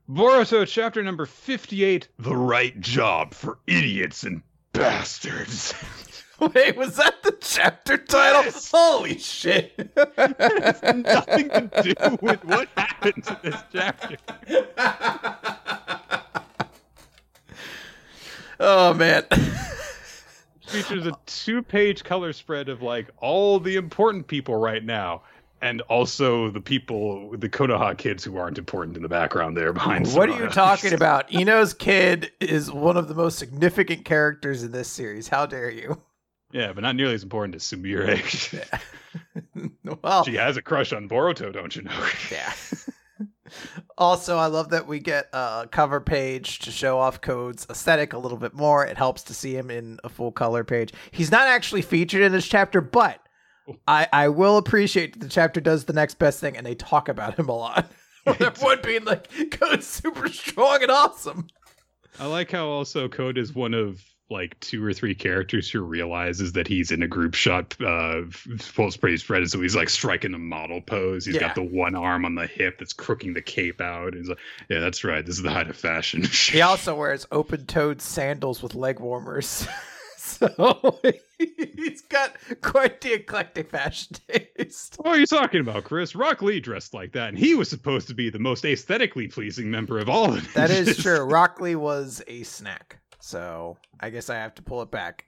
Boruto, 0.10 0.68
chapter 0.68 1.02
number 1.02 1.26
fifty-eight: 1.26 2.10
The 2.20 2.36
right 2.36 2.78
job 2.82 3.34
for 3.34 3.60
idiots 3.66 4.24
and 4.24 4.42
bastards. 4.74 5.74
Wait, 6.40 6.76
was 6.76 6.96
that 6.98 7.22
the 7.24 7.38
chapter 7.40 7.98
title? 7.98 8.44
Yes. 8.44 8.72
Holy 8.72 9.18
shit! 9.18 9.74
It 9.78 10.18
has 10.18 10.82
nothing 10.82 11.50
to 11.50 11.70
do 11.84 12.18
with 12.22 12.44
what 12.44 12.68
happens 12.76 13.28
in 13.28 13.38
this 13.44 13.64
chapter. 13.72 14.18
oh 18.60 18.94
man. 18.94 19.24
features 20.74 21.06
a 21.06 21.16
two-page 21.28 22.04
color 22.04 22.34
spread 22.34 22.68
of 22.68 22.82
like 22.82 23.10
all 23.20 23.60
the 23.60 23.76
important 23.76 24.26
people 24.28 24.56
right 24.56 24.84
now, 24.84 25.22
and 25.62 25.82
also 25.82 26.50
the 26.50 26.60
people, 26.60 27.30
the 27.38 27.48
Konoha 27.48 27.96
kids 27.98 28.24
who 28.24 28.38
aren't 28.38 28.58
important 28.58 28.98
in 28.98 29.04
the 29.04 29.10
background 29.10 29.56
there 29.56 29.72
behind. 29.72 30.08
What 30.08 30.30
are 30.30 30.44
you 30.44 30.50
talking 30.50 30.94
about? 30.94 31.32
Ino's 31.32 31.74
kid 31.74 32.32
is 32.42 32.72
one 32.72 32.98
of 32.98 33.08
the 33.08 33.14
most 33.14 33.38
significant 33.38 34.04
characters 34.04 34.64
in 34.64 34.72
this 34.72 34.90
series. 34.90 35.28
How 35.28 35.46
dare 35.46 35.70
you? 35.70 36.02
Yeah, 36.54 36.72
but 36.72 36.82
not 36.82 36.96
nearly 36.96 37.16
as 37.16 37.24
important 37.24 37.56
as 37.56 37.64
Sumire. 37.64 38.70
well, 40.04 40.24
she 40.24 40.36
has 40.36 40.56
a 40.56 40.62
crush 40.62 40.94
on 40.94 41.10
Boruto, 41.10 41.52
don't 41.52 41.76
you 41.76 41.82
know? 41.82 42.08
yeah. 42.32 42.54
also, 43.98 44.38
I 44.38 44.46
love 44.46 44.70
that 44.70 44.88
we 44.88 45.00
get 45.00 45.30
a 45.34 45.68
cover 45.70 46.00
page 46.00 46.60
to 46.60 46.72
show 46.72 47.00
off 47.00 47.22
Code's 47.22 47.66
aesthetic 47.70 48.14
a 48.14 48.20
little 48.20 48.38
bit 48.38 48.54
more. 48.54 48.86
It 48.86 48.98
helps 48.98 49.24
to 49.24 49.34
see 49.34 49.56
him 49.56 49.72
in 49.72 50.00
a 50.04 50.10
full 50.10 50.32
color 50.32 50.64
page. 50.64 50.94
He's 51.12 51.32
not 51.32 51.48
actually 51.48 51.82
featured 51.82 52.22
in 52.22 52.32
this 52.32 52.48
chapter, 52.48 52.82
but 52.82 53.20
oh. 53.68 53.76
I, 53.88 54.08
I 54.14 54.28
will 54.30 54.58
appreciate 54.58 55.14
that 55.14 55.20
the 55.20 55.30
chapter 55.30 55.60
does 55.60 55.86
the 55.86 55.94
next 55.94 56.20
best 56.20 56.40
thing 56.40 56.56
and 56.56 56.66
they 56.66 56.76
talk 56.76 57.10
about 57.10 57.40
him 57.40 57.50
a 57.50 57.56
lot. 57.56 57.92
Everyone 58.28 58.80
being 58.84 59.06
like, 59.06 59.28
Code's 59.52 59.88
super 59.88 60.30
strong 60.30 60.84
and 60.84 60.92
awesome. 60.92 61.48
I 62.20 62.28
like 62.28 62.52
how 62.52 62.68
also 62.68 63.10
Code 63.10 63.40
is 63.40 63.56
one 63.56 63.74
of 63.74 64.00
like 64.30 64.60
two 64.62 64.84
or 64.84 64.94
three 64.94 65.14
characters 65.14 65.70
who 65.70 65.82
realizes 65.82 66.54
that 66.54 66.68
he's 66.68 66.92
in 66.92 67.04
a 67.04 67.08
group 67.08 67.34
shot 67.36 67.76
uh 67.82 68.22
full 68.58 68.90
pretty 68.92 69.18
spread 69.18 69.48
so 69.50 69.60
he's 69.62 69.76
like 69.76 69.90
striking 69.90 70.34
a 70.34 70.38
model 70.40 70.82
pose 70.82 71.26
He's 71.26 71.36
Yeah. 71.36 71.42
got 71.42 71.56
the 71.56 71.64
one 71.64 71.94
arm 71.94 72.26
on 72.26 72.36
the 72.36 72.48
hip 72.48 72.80
that's 72.80 72.94
crooking 72.94 73.34
the 73.34 73.42
cape 73.42 73.82
out 73.82 74.14
he's 74.14 74.30
like 74.30 74.40
yeah 74.70 74.80
that's 74.80 75.04
right 75.04 75.26
this 75.26 75.36
is 75.36 75.44
the 75.44 75.52
height 75.52 75.70
of 75.70 75.76
fashion 75.76 76.24
He 76.52 76.62
also 76.62 76.96
wears 76.96 77.28
open 77.32 77.66
toed 77.66 78.02
sandals 78.02 78.64
with 78.64 78.76
leg 78.76 79.00
warmers. 79.00 79.68
so 80.18 81.00
he's 81.38 82.02
got 82.04 82.34
quite 82.62 83.02
the 83.02 83.14
eclectic 83.14 83.70
fashion 83.70 84.16
taste. 84.30 84.96
what 85.00 85.18
are 85.18 85.20
you 85.20 85.26
talking 85.26 85.60
about 85.60 85.84
chris 85.84 86.16
rock 86.16 86.42
lee 86.42 86.62
dressed 86.62 86.94
like 86.94 87.12
that 87.12 87.30
and 87.30 87.38
he 87.38 87.56
was 87.56 87.70
supposed 87.70 88.08
to 88.08 88.14
be 88.14 88.30
the 88.30 88.40
most 88.40 88.64
aesthetically 88.64 89.28
pleasing 89.28 89.70
member 89.70 90.00
of 90.00 90.08
all 90.10 90.34
of 90.34 90.54
That 90.54 90.72
is 90.72 90.96
true. 90.98 91.20
Rock 91.26 91.60
Lee 91.60 91.76
was 91.76 92.22
a 92.28 92.44
snack. 92.44 93.00
So 93.24 93.78
I 94.02 94.10
guess 94.10 94.30
I 94.30 94.36
have 94.36 94.54
to 94.56 94.62
pull 94.62 94.82
it 94.82 94.92
back. 94.92 95.26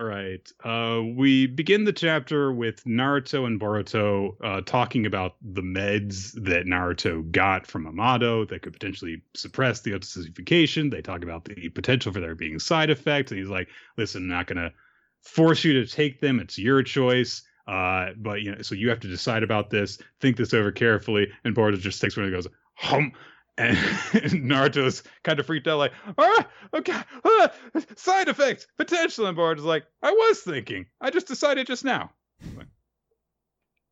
All 0.00 0.06
right. 0.06 0.40
Uh, 0.64 1.02
we 1.14 1.46
begin 1.46 1.84
the 1.84 1.92
chapter 1.92 2.50
with 2.50 2.82
Naruto 2.84 3.46
and 3.46 3.60
Boruto 3.60 4.30
uh, 4.42 4.62
talking 4.62 5.04
about 5.04 5.34
the 5.42 5.60
meds 5.60 6.32
that 6.44 6.64
Naruto 6.64 7.30
got 7.30 7.66
from 7.66 7.86
Amado 7.86 8.46
that 8.46 8.62
could 8.62 8.72
potentially 8.72 9.20
suppress 9.34 9.82
the 9.82 9.94
ossification. 9.94 10.88
They 10.88 11.02
talk 11.02 11.24
about 11.24 11.44
the 11.44 11.68
potential 11.68 12.10
for 12.10 12.20
there 12.20 12.34
being 12.34 12.58
side 12.58 12.88
effects. 12.88 13.30
And 13.30 13.38
he's 13.38 13.50
like, 13.50 13.68
listen, 13.98 14.22
I'm 14.22 14.28
not 14.28 14.46
going 14.46 14.56
to 14.56 14.72
force 15.20 15.62
you 15.62 15.74
to 15.74 15.86
take 15.86 16.22
them. 16.22 16.40
It's 16.40 16.58
your 16.58 16.82
choice. 16.82 17.42
Uh, 17.66 18.12
but, 18.16 18.40
you 18.40 18.52
know, 18.52 18.62
so 18.62 18.74
you 18.74 18.88
have 18.88 19.00
to 19.00 19.08
decide 19.08 19.42
about 19.42 19.68
this, 19.68 19.98
think 20.22 20.38
this 20.38 20.54
over 20.54 20.72
carefully. 20.72 21.30
And 21.44 21.54
Boruto 21.54 21.78
just 21.78 22.00
takes 22.00 22.16
one 22.16 22.24
and 22.24 22.34
goes, 22.34 22.48
hum. 22.76 23.12
And 23.58 23.76
Naruto's 24.48 25.02
kind 25.24 25.40
of 25.40 25.46
freaked 25.46 25.66
out, 25.66 25.78
like, 25.78 25.92
ah, 26.16 26.48
okay, 26.74 27.02
ah, 27.24 27.50
side 27.96 28.28
effects, 28.28 28.68
potential. 28.76 29.26
And 29.26 29.36
Boruto's 29.36 29.64
like, 29.64 29.84
I 30.00 30.12
was 30.12 30.40
thinking. 30.40 30.86
I 31.00 31.10
just 31.10 31.26
decided 31.26 31.66
just 31.66 31.84
now. 31.84 32.12
Like, 32.56 32.68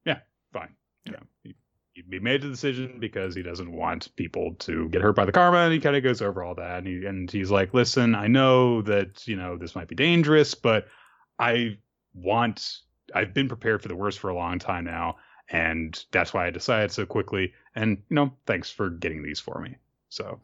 yeah, 0.04 0.20
fine. 0.52 0.74
You 1.04 1.12
know, 1.12 1.22
he, 1.42 1.56
he 1.94 2.18
made 2.20 2.42
the 2.42 2.48
decision 2.48 2.98
because 3.00 3.34
he 3.34 3.42
doesn't 3.42 3.72
want 3.72 4.14
people 4.14 4.54
to 4.60 4.88
get 4.88 5.02
hurt 5.02 5.16
by 5.16 5.24
the 5.24 5.32
karma, 5.32 5.58
and 5.58 5.72
he 5.72 5.80
kind 5.80 5.96
of 5.96 6.04
goes 6.04 6.22
over 6.22 6.44
all 6.44 6.54
that. 6.54 6.78
And, 6.78 6.86
he, 6.86 7.04
and 7.04 7.28
he's 7.28 7.50
like, 7.50 7.74
listen, 7.74 8.14
I 8.14 8.28
know 8.28 8.82
that, 8.82 9.26
you 9.26 9.34
know, 9.34 9.56
this 9.56 9.74
might 9.74 9.88
be 9.88 9.96
dangerous, 9.96 10.54
but 10.54 10.86
I 11.40 11.78
want, 12.14 12.78
I've 13.12 13.34
been 13.34 13.48
prepared 13.48 13.82
for 13.82 13.88
the 13.88 13.96
worst 13.96 14.20
for 14.20 14.30
a 14.30 14.36
long 14.36 14.60
time 14.60 14.84
now. 14.84 15.16
And 15.48 16.04
that's 16.12 16.32
why 16.32 16.46
I 16.46 16.50
decided 16.50 16.92
so 16.92 17.06
quickly. 17.06 17.52
And, 17.76 18.02
you 18.08 18.14
know, 18.14 18.32
thanks 18.46 18.70
for 18.70 18.88
getting 18.90 19.22
these 19.22 19.38
for 19.38 19.60
me. 19.60 19.76
So 20.08 20.40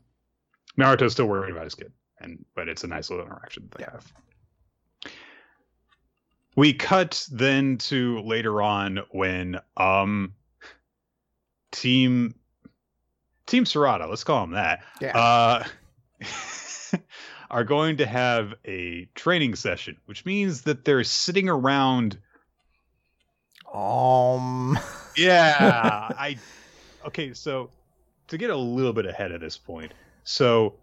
Naruto's 0.78 1.12
still 1.12 1.26
worried 1.26 1.50
about 1.50 1.64
his 1.64 1.74
kid. 1.74 1.92
And 2.20 2.44
but 2.54 2.68
it's 2.68 2.84
a 2.84 2.86
nice 2.86 3.10
little 3.10 3.24
interaction 3.24 3.68
that 3.70 3.78
they 3.78 3.84
have. 3.84 4.12
We 6.54 6.74
cut 6.74 7.26
then 7.32 7.78
to 7.78 8.20
later 8.20 8.60
on 8.62 9.00
when 9.10 9.58
um 9.76 10.34
team 11.72 12.34
Team 13.46 13.64
Sarada, 13.64 14.08
let's 14.08 14.24
call 14.24 14.42
them 14.42 14.52
that, 14.52 14.84
Yeah. 15.00 15.18
uh 15.18 15.64
are 17.50 17.64
going 17.64 17.96
to 17.96 18.06
have 18.06 18.54
a 18.64 19.06
training 19.14 19.54
session, 19.56 19.96
which 20.04 20.24
means 20.24 20.62
that 20.62 20.84
they're 20.84 21.02
sitting 21.04 21.48
around 21.48 22.18
um 23.74 24.78
yeah 25.16 26.12
i 26.18 26.38
okay 27.06 27.32
so 27.32 27.70
to 28.28 28.38
get 28.38 28.50
a 28.50 28.56
little 28.56 28.92
bit 28.92 29.06
ahead 29.06 29.32
of 29.32 29.40
this 29.40 29.58
point 29.58 29.92
so 30.24 30.74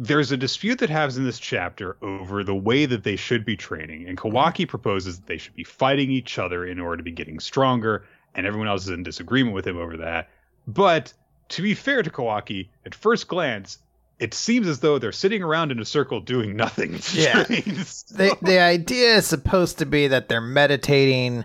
there's 0.00 0.30
a 0.30 0.36
dispute 0.36 0.78
that 0.78 0.88
happens 0.90 1.16
in 1.16 1.24
this 1.24 1.40
chapter 1.40 1.96
over 2.02 2.44
the 2.44 2.54
way 2.54 2.86
that 2.86 3.02
they 3.02 3.16
should 3.16 3.44
be 3.44 3.56
training 3.56 4.08
and 4.08 4.16
kawaki 4.16 4.66
proposes 4.66 5.18
that 5.18 5.26
they 5.26 5.38
should 5.38 5.54
be 5.56 5.64
fighting 5.64 6.10
each 6.10 6.38
other 6.38 6.64
in 6.64 6.78
order 6.78 6.98
to 6.98 7.02
be 7.02 7.10
getting 7.10 7.40
stronger 7.40 8.04
and 8.34 8.46
everyone 8.46 8.68
else 8.68 8.82
is 8.84 8.90
in 8.90 9.02
disagreement 9.02 9.54
with 9.54 9.66
him 9.66 9.76
over 9.76 9.96
that 9.96 10.28
but 10.66 11.12
to 11.48 11.62
be 11.62 11.74
fair 11.74 12.02
to 12.02 12.10
kawaki 12.10 12.68
at 12.86 12.94
first 12.94 13.26
glance 13.28 13.78
it 14.20 14.34
seems 14.34 14.66
as 14.66 14.80
though 14.80 14.98
they're 14.98 15.12
sitting 15.12 15.44
around 15.44 15.70
in 15.70 15.78
a 15.78 15.84
circle 15.84 16.18
doing 16.20 16.56
nothing 16.56 16.98
Yeah. 17.12 17.44
train. 17.44 17.62
the 18.10 18.36
the 18.42 18.58
idea 18.60 19.14
is 19.16 19.26
supposed 19.26 19.78
to 19.78 19.86
be 19.86 20.08
that 20.08 20.28
they're 20.28 20.40
meditating 20.40 21.44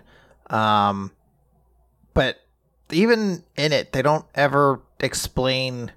um 0.50 1.10
but 2.14 2.38
even 2.90 3.42
in 3.56 3.72
it 3.72 3.92
they 3.92 4.02
don't 4.02 4.24
ever 4.34 4.80
explain 5.00 5.92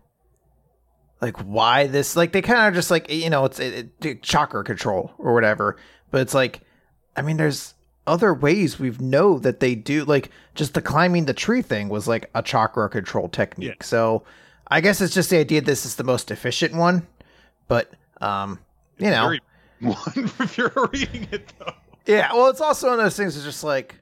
like 1.21 1.37
why 1.37 1.87
this 1.87 2.15
like 2.15 2.31
they 2.31 2.41
kind 2.41 2.67
of 2.67 2.73
just 2.73 2.91
like 2.91 3.11
you 3.11 3.29
know 3.29 3.45
it's 3.45 3.59
it, 3.59 3.89
it, 4.01 4.23
chakra 4.23 4.63
control 4.63 5.11
or 5.17 5.33
whatever. 5.33 5.77
But 6.09 6.21
it's 6.21 6.33
like 6.33 6.61
i 7.15 7.21
mean 7.21 7.37
there's 7.37 7.73
other 8.05 8.33
ways 8.33 8.79
we've 8.79 9.01
know 9.01 9.37
that 9.39 9.59
they 9.59 9.75
do 9.75 10.05
like 10.05 10.31
just 10.55 10.73
the 10.73 10.81
climbing 10.81 11.25
the 11.25 11.33
tree 11.33 11.61
thing 11.61 11.89
was 11.89 12.07
like 12.07 12.29
a 12.33 12.41
chakra 12.41 12.89
control 12.89 13.27
technique. 13.27 13.75
Yeah. 13.79 13.85
so 13.85 14.23
i 14.69 14.79
guess 14.79 15.01
it's 15.01 15.13
just 15.13 15.29
the 15.29 15.37
idea 15.37 15.59
this 15.59 15.85
is 15.85 15.95
the 15.95 16.05
most 16.05 16.31
efficient 16.31 16.73
one 16.73 17.05
but 17.67 17.91
um 18.21 18.59
you 18.97 19.09
know. 19.09 19.25
one 19.79 19.97
if 20.15 20.57
you're 20.57 20.71
reading 20.91 21.27
it 21.31 21.53
though. 21.59 21.73
Yeah, 22.05 22.33
well, 22.33 22.47
it's 22.47 22.61
also 22.61 22.89
one 22.89 22.99
of 22.99 23.05
those 23.05 23.17
things 23.17 23.35
that's 23.35 23.45
just 23.45 23.63
like, 23.63 23.95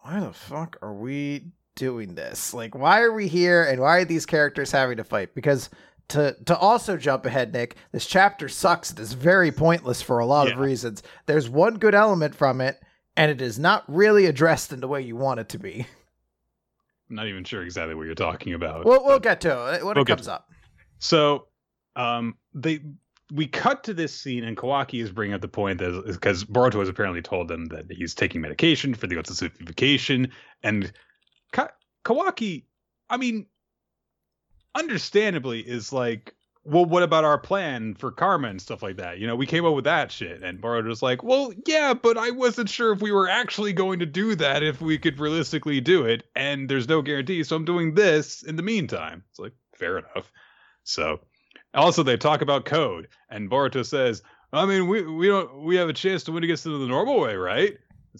why 0.00 0.20
the 0.20 0.32
fuck 0.32 0.76
are 0.82 0.92
we 0.92 1.44
doing 1.74 2.14
this? 2.14 2.54
Like, 2.54 2.74
why 2.74 3.00
are 3.00 3.12
we 3.12 3.28
here 3.28 3.64
and 3.64 3.80
why 3.80 3.98
are 3.98 4.04
these 4.04 4.26
characters 4.26 4.70
having 4.70 4.96
to 4.98 5.04
fight? 5.04 5.34
Because 5.34 5.70
to 6.08 6.36
to 6.46 6.56
also 6.56 6.96
jump 6.96 7.26
ahead, 7.26 7.52
Nick, 7.52 7.76
this 7.92 8.06
chapter 8.06 8.48
sucks. 8.48 8.92
It 8.92 8.98
is 8.98 9.12
very 9.14 9.50
pointless 9.50 10.02
for 10.02 10.18
a 10.18 10.26
lot 10.26 10.50
of 10.50 10.58
reasons. 10.58 11.02
There's 11.26 11.48
one 11.48 11.78
good 11.78 11.94
element 11.94 12.34
from 12.34 12.60
it, 12.60 12.80
and 13.16 13.30
it 13.30 13.40
is 13.40 13.58
not 13.58 13.84
really 13.88 14.26
addressed 14.26 14.72
in 14.72 14.80
the 14.80 14.88
way 14.88 15.00
you 15.00 15.16
want 15.16 15.40
it 15.40 15.48
to 15.50 15.58
be. 15.58 15.86
I'm 17.10 17.16
not 17.16 17.26
even 17.26 17.44
sure 17.44 17.62
exactly 17.62 17.94
what 17.94 18.06
you're 18.06 18.14
talking 18.14 18.54
about. 18.54 18.84
We'll 18.84 19.04
we'll 19.04 19.20
get 19.20 19.40
to 19.42 19.74
it 19.74 19.84
when 19.84 19.94
We'll 19.94 20.04
it 20.04 20.08
comes 20.08 20.28
up. 20.28 20.48
So, 20.98 21.48
um, 21.96 22.36
they 22.54 22.80
we 23.32 23.46
cut 23.46 23.84
to 23.84 23.94
this 23.94 24.14
scene, 24.14 24.44
and 24.44 24.56
Kawaki 24.56 25.02
is 25.02 25.10
bringing 25.10 25.34
up 25.34 25.40
the 25.40 25.48
point 25.48 25.78
that 25.78 26.04
because 26.06 26.44
Boruto 26.44 26.80
has 26.80 26.88
apparently 26.88 27.22
told 27.22 27.48
them 27.48 27.66
that 27.66 27.90
he's 27.90 28.14
taking 28.14 28.40
medication 28.40 28.94
for 28.94 29.06
the 29.06 29.16
otsutsukification, 29.16 30.30
and 30.62 30.92
Kawaki, 32.04 32.64
I 33.08 33.16
mean, 33.16 33.46
understandably, 34.74 35.60
is 35.60 35.92
like, 35.92 36.34
well, 36.64 36.84
what 36.84 37.02
about 37.02 37.24
our 37.24 37.38
plan 37.38 37.94
for 37.94 38.10
karma 38.10 38.48
and 38.48 38.60
stuff 38.60 38.82
like 38.82 38.96
that? 38.96 39.18
You 39.18 39.26
know, 39.26 39.36
we 39.36 39.46
came 39.46 39.66
up 39.66 39.74
with 39.74 39.84
that 39.84 40.10
shit, 40.10 40.42
and 40.42 40.60
Boruto's 40.60 41.02
like, 41.02 41.22
well, 41.22 41.52
yeah, 41.66 41.92
but 41.92 42.16
I 42.16 42.30
wasn't 42.30 42.70
sure 42.70 42.92
if 42.92 43.02
we 43.02 43.12
were 43.12 43.28
actually 43.28 43.72
going 43.74 43.98
to 43.98 44.06
do 44.06 44.34
that, 44.36 44.62
if 44.62 44.80
we 44.80 44.98
could 44.98 45.18
realistically 45.18 45.80
do 45.80 46.06
it, 46.06 46.24
and 46.34 46.68
there's 46.68 46.88
no 46.88 47.02
guarantee, 47.02 47.44
so 47.44 47.56
I'm 47.56 47.66
doing 47.66 47.94
this 47.94 48.42
in 48.42 48.56
the 48.56 48.62
meantime. 48.62 49.24
It's 49.30 49.38
like 49.38 49.52
fair 49.74 49.98
enough. 49.98 50.32
So, 50.84 51.20
also 51.74 52.02
they 52.02 52.16
talk 52.16 52.40
about 52.40 52.64
code, 52.64 53.08
and 53.28 53.50
Boruto 53.50 53.84
says, 53.84 54.22
"I 54.52 54.64
mean, 54.64 54.88
we 54.88 55.02
we 55.02 55.26
don't 55.26 55.64
we 55.64 55.76
have 55.76 55.88
a 55.88 55.94
chance 55.94 56.24
to 56.24 56.32
win 56.32 56.44
against 56.44 56.64
them 56.64 56.80
the 56.80 56.86
normal 56.86 57.20
way, 57.20 57.36
right?" 57.36 57.76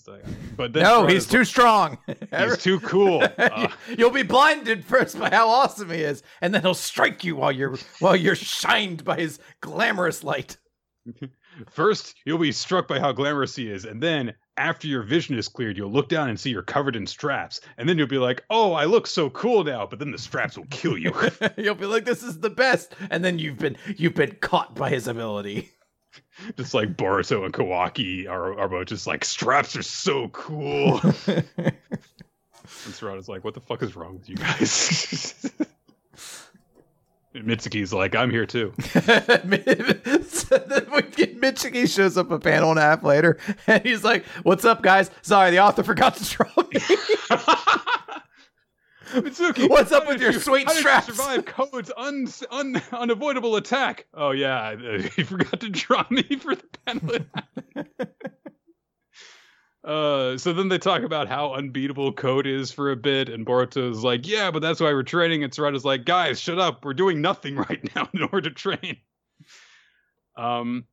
Like, 0.09 0.24
but 0.57 0.74
No, 0.74 1.07
he's 1.09 1.26
too 1.26 1.44
strong. 1.44 1.98
he's 2.07 2.59
too 2.62 2.80
cool. 2.80 3.22
Uh, 3.38 3.68
You'll 3.96 4.11
be 4.11 4.22
blinded 4.24 4.85
first 4.85 5.18
by 5.18 5.30
how 5.30 5.48
awesome 5.48 5.90
he 5.90 6.02
is, 6.02 6.22
and 6.40 6.52
then 6.52 6.62
he'll 6.62 6.74
strike 6.74 7.22
you 7.24 7.37
while 7.37 7.52
you're 7.52 7.76
while 8.00 8.16
you're 8.16 8.35
shined 8.35 9.04
by 9.04 9.16
his 9.16 9.38
glamorous 9.61 10.24
light. 10.24 10.57
first, 11.70 12.14
you'll 12.24 12.38
be 12.38 12.50
struck 12.52 12.88
by 12.88 12.98
how 12.98 13.12
glamorous 13.12 13.54
he 13.54 13.70
is, 13.70 13.85
and 13.85 14.02
then 14.02 14.35
after 14.57 14.87
your 14.88 15.02
vision 15.02 15.37
is 15.38 15.48
cleared, 15.48 15.76
you'll 15.76 15.92
look 15.92 16.09
down 16.09 16.28
and 16.28 16.38
see 16.40 16.50
you're 16.50 16.62
covered 16.62 16.96
in 16.96 17.07
straps, 17.07 17.61
and 17.78 17.88
then 17.88 17.96
you'll 17.98 18.07
be 18.09 18.18
like, 18.18 18.42
"Oh, 18.50 18.72
I 18.72 18.87
look 18.87 19.07
so 19.07 19.30
cool 19.30 19.62
now," 19.64 19.87
but 19.87 19.98
then 20.00 20.11
the 20.11 20.18
straps 20.18 20.57
will 20.59 20.66
kill 20.70 20.98
you. 20.98 21.12
You'll 21.57 21.74
be 21.76 21.87
like, 21.87 22.04
"This 22.04 22.22
is 22.22 22.40
the 22.40 22.50
best," 22.50 22.94
and 23.11 23.24
then 23.24 23.38
you've 23.38 23.59
been 23.59 23.76
you've 23.96 24.14
been 24.14 24.37
caught 24.40 24.74
by 24.74 24.90
his 24.90 25.07
ability. 25.07 25.70
just 26.56 26.74
like 26.74 26.96
Boruto 26.96 27.44
and 27.44 27.52
Kawaki 27.52 28.28
are, 28.28 28.58
are 28.58 28.68
both 28.68 28.86
just 28.86 29.06
like 29.06 29.24
straps 29.24 29.76
are 29.76 29.82
so 29.82 30.28
cool. 30.28 31.00
and 31.26 31.44
Sarada's 32.64 33.28
like, 33.28 33.44
what 33.44 33.54
the 33.54 33.60
fuck 33.60 33.82
is 33.82 33.96
wrong 33.96 34.14
with 34.14 34.28
you 34.28 34.36
guys? 34.36 35.34
and 37.34 37.44
Mitsuki's 37.44 37.92
like, 37.92 38.14
I'm 38.14 38.30
here 38.30 38.46
too. 38.46 38.72
so 38.88 39.00
then 40.58 40.86
Mitsuki 41.44 41.92
shows 41.92 42.16
up 42.16 42.30
a 42.30 42.38
panel 42.38 42.70
and 42.70 42.78
a 42.78 42.82
half 42.82 43.02
later, 43.02 43.38
and 43.66 43.82
he's 43.82 44.02
like, 44.02 44.24
"What's 44.44 44.64
up, 44.64 44.82
guys? 44.82 45.10
Sorry, 45.22 45.50
the 45.50 45.58
author 45.58 45.82
forgot 45.82 46.16
to 46.16 46.24
draw 46.24 46.46
me." 46.72 46.80
Mitsuki, 49.22 49.68
What's 49.70 49.92
up 49.92 50.07
with 50.07 50.20
your 50.20 50.33
you- 50.33 50.40
sweet 50.40 50.66
how 50.66 50.74
did 50.74 50.85
you 50.85 51.14
survive 51.14 51.44
Code's 51.44 51.90
un, 51.96 52.27
un, 52.50 52.83
unavoidable 52.92 53.57
attack. 53.57 54.07
Oh 54.14 54.33
yeah, 54.33 54.77
he 55.16 55.22
forgot 55.22 55.61
to 55.61 55.70
draw 55.70 56.05
me 56.11 56.22
for 56.22 56.55
the 56.55 56.64
panel. 56.87 57.18
Uh, 59.85 60.38
so 60.38 60.55
then 60.55 60.70
they 60.70 60.79
talk 60.79 61.03
about 61.03 61.29
how 61.29 61.53
unbeatable 61.53 62.11
Code 62.14 62.46
is 62.46 62.72
for 62.72 62.90
a 62.90 62.96
bit, 62.96 63.29
and 63.29 63.44
Boruto's 63.44 64.03
like, 64.03 64.27
"Yeah, 64.27 64.50
but 64.50 64.62
that's 64.62 64.81
why 64.81 64.90
we're 64.94 65.03
training." 65.03 65.44
And 65.44 65.53
Sarada's 65.53 65.85
like, 65.85 66.07
"Guys, 66.07 66.40
shut 66.40 66.59
up! 66.59 66.87
We're 66.87 66.94
doing 66.94 67.20
nothing 67.20 67.57
right 67.57 67.94
now 67.94 68.09
in 68.14 68.22
order 68.22 68.48
to 68.48 68.50
train." 68.50 68.96
Um, 70.38 70.85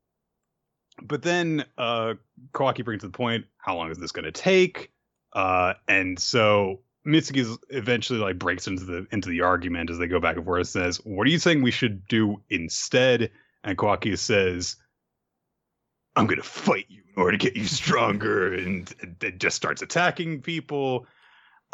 but 1.01 1.21
then 1.21 1.63
uh, 1.77 2.15
Kawaki 2.53 2.83
brings 2.83 3.01
to 3.03 3.07
the 3.07 3.13
point: 3.13 3.45
How 3.57 3.77
long 3.77 3.91
is 3.91 3.97
this 3.97 4.11
going 4.11 4.25
to 4.25 4.31
take? 4.33 4.91
Uh, 5.31 5.75
and 5.87 6.19
so 6.19 6.81
Mitsuki 7.05 7.57
eventually 7.69 8.19
like 8.19 8.37
breaks 8.37 8.67
into 8.67 8.83
the 8.83 9.07
into 9.11 9.29
the 9.29 9.41
argument 9.41 9.89
as 9.89 9.97
they 9.97 10.07
go 10.07 10.19
back 10.19 10.35
and 10.35 10.45
forth. 10.45 10.67
Says, 10.67 10.97
"What 10.97 11.25
are 11.25 11.31
you 11.31 11.39
saying 11.39 11.61
we 11.61 11.71
should 11.71 12.07
do 12.07 12.41
instead?" 12.49 13.31
And 13.63 13.77
Kawaki 13.77 14.17
says, 14.17 14.75
"I'm 16.15 16.27
gonna 16.27 16.43
fight 16.43 16.85
you 16.89 17.01
in 17.15 17.21
order 17.21 17.37
to 17.37 17.43
get 17.43 17.55
you 17.55 17.65
stronger," 17.65 18.53
and, 18.53 18.93
and 19.01 19.39
just 19.39 19.55
starts 19.55 19.81
attacking 19.81 20.41
people. 20.41 21.07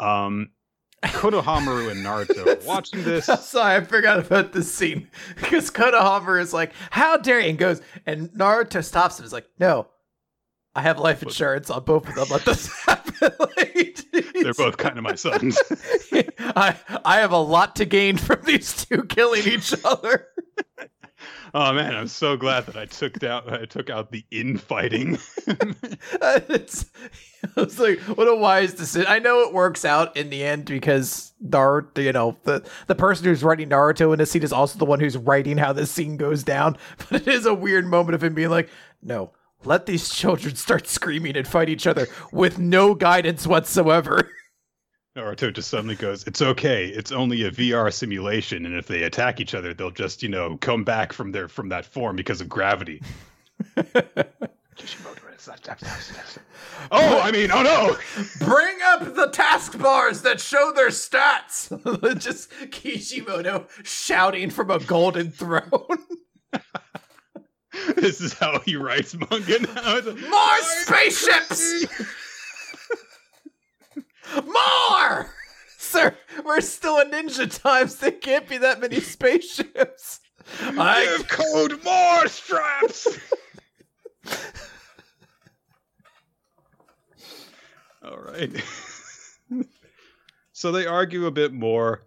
Um, 0.00 0.50
Konohamaru 1.04 1.90
and 1.90 2.04
Naruto 2.04 2.46
are 2.46 2.66
watching 2.66 3.04
this. 3.04 3.26
Sorry, 3.26 3.76
I 3.76 3.80
forgot 3.82 4.18
about 4.18 4.52
this 4.52 4.72
scene 4.72 5.08
because 5.36 5.70
Konohamaru 5.70 6.40
is 6.40 6.54
like, 6.54 6.72
"How 6.90 7.18
dare!" 7.18 7.40
you," 7.40 7.50
and 7.50 7.58
goes, 7.58 7.82
and 8.06 8.30
Naruto 8.30 8.82
stops 8.82 9.18
him. 9.18 9.26
Is 9.26 9.32
like, 9.32 9.46
"No, 9.58 9.88
I 10.78 10.82
have 10.82 10.98
life 10.98 11.22
insurance 11.24 11.70
on 11.70 11.82
both 11.84 12.08
of 12.08 12.14
them. 12.14 12.28
Let 12.30 12.44
this 12.44 12.68
happen." 12.86 13.30
Like, 13.56 13.98
They're 14.32 14.54
both 14.54 14.76
kind 14.76 14.96
of 14.96 15.02
my 15.02 15.16
sons. 15.16 15.58
I 16.40 16.76
I 17.04 17.18
have 17.18 17.32
a 17.32 17.38
lot 17.38 17.76
to 17.76 17.84
gain 17.84 18.16
from 18.16 18.42
these 18.44 18.84
two 18.84 19.02
killing 19.04 19.42
each 19.44 19.74
other. 19.84 20.28
oh 21.54 21.72
man, 21.72 21.96
I'm 21.96 22.06
so 22.06 22.36
glad 22.36 22.66
that 22.66 22.76
I 22.76 22.86
took 22.86 23.18
down 23.18 23.48
I 23.52 23.64
took 23.64 23.90
out 23.90 24.12
the 24.12 24.24
infighting. 24.30 25.18
Uh, 26.20 26.40
it's, 26.48 26.86
I 27.56 27.60
was 27.60 27.78
like, 27.78 27.98
what 28.00 28.28
a 28.28 28.34
wise 28.34 28.74
decision. 28.74 29.06
I 29.08 29.18
know 29.18 29.40
it 29.40 29.52
works 29.52 29.84
out 29.84 30.16
in 30.16 30.30
the 30.30 30.44
end 30.44 30.66
because 30.66 31.32
Naruto, 31.44 32.02
you 32.02 32.12
know, 32.12 32.36
the, 32.44 32.64
the 32.86 32.94
person 32.94 33.24
who's 33.24 33.42
writing 33.42 33.68
Naruto 33.68 34.12
in 34.12 34.18
this 34.18 34.30
scene 34.30 34.42
is 34.42 34.52
also 34.52 34.78
the 34.78 34.84
one 34.84 35.00
who's 35.00 35.16
writing 35.16 35.58
how 35.58 35.72
this 35.72 35.90
scene 35.90 36.16
goes 36.16 36.42
down. 36.42 36.76
But 37.10 37.22
it 37.22 37.28
is 37.28 37.46
a 37.46 37.54
weird 37.54 37.86
moment 37.86 38.14
of 38.14 38.22
him 38.22 38.34
being 38.34 38.50
like, 38.50 38.68
no, 39.02 39.32
let 39.64 39.86
these 39.86 40.08
children 40.08 40.54
start 40.54 40.86
screaming 40.86 41.36
and 41.36 41.46
fight 41.46 41.68
each 41.68 41.86
other 41.86 42.06
with 42.32 42.58
no 42.58 42.94
guidance 42.94 43.46
whatsoever. 43.46 44.30
Naruto 45.16 45.52
just 45.52 45.68
suddenly 45.68 45.96
goes, 45.96 46.24
"It's 46.26 46.40
okay. 46.40 46.86
It's 46.86 47.10
only 47.10 47.42
a 47.42 47.50
VR 47.50 47.92
simulation, 47.92 48.64
and 48.66 48.76
if 48.76 48.86
they 48.86 49.02
attack 49.02 49.40
each 49.40 49.54
other, 49.54 49.74
they'll 49.74 49.90
just, 49.90 50.22
you 50.22 50.28
know, 50.28 50.56
come 50.58 50.84
back 50.84 51.12
from 51.12 51.32
their 51.32 51.48
from 51.48 51.68
that 51.70 51.84
form 51.84 52.14
because 52.14 52.40
of 52.40 52.48
gravity." 52.48 53.02
oh, 56.92 57.20
I 57.20 57.32
mean, 57.32 57.50
oh 57.50 57.62
no! 57.62 57.96
Bring 58.38 58.76
up 58.84 59.14
the 59.14 59.28
task 59.32 59.78
bars 59.78 60.22
that 60.22 60.40
show 60.40 60.72
their 60.74 60.90
stats. 60.90 61.68
Just 62.20 62.50
Kishimoto 62.70 63.66
shouting 63.82 64.50
from 64.50 64.70
a 64.70 64.78
golden 64.78 65.30
throne. 65.30 65.62
this 67.96 68.20
is 68.20 68.32
how 68.34 68.60
he 68.60 68.76
writes 68.76 69.14
manga 69.14 69.58
now. 69.60 70.00
Like, 70.00 70.20
More 70.28 70.60
spaceships! 70.82 71.86
More! 74.44 75.30
Sir, 75.76 76.14
we're 76.44 76.60
still 76.60 76.98
in 77.00 77.10
ninja 77.10 77.62
times. 77.62 77.96
There 77.96 78.10
can't 78.10 78.48
be 78.48 78.58
that 78.58 78.80
many 78.80 79.00
spaceships. 79.00 80.20
I 80.60 81.00
have 81.00 81.28
code 81.28 81.82
more 81.84 82.26
straps. 82.26 83.06
All 88.02 88.18
right. 88.18 88.50
so 90.52 90.72
they 90.72 90.86
argue 90.86 91.26
a 91.26 91.30
bit 91.30 91.52
more. 91.52 92.04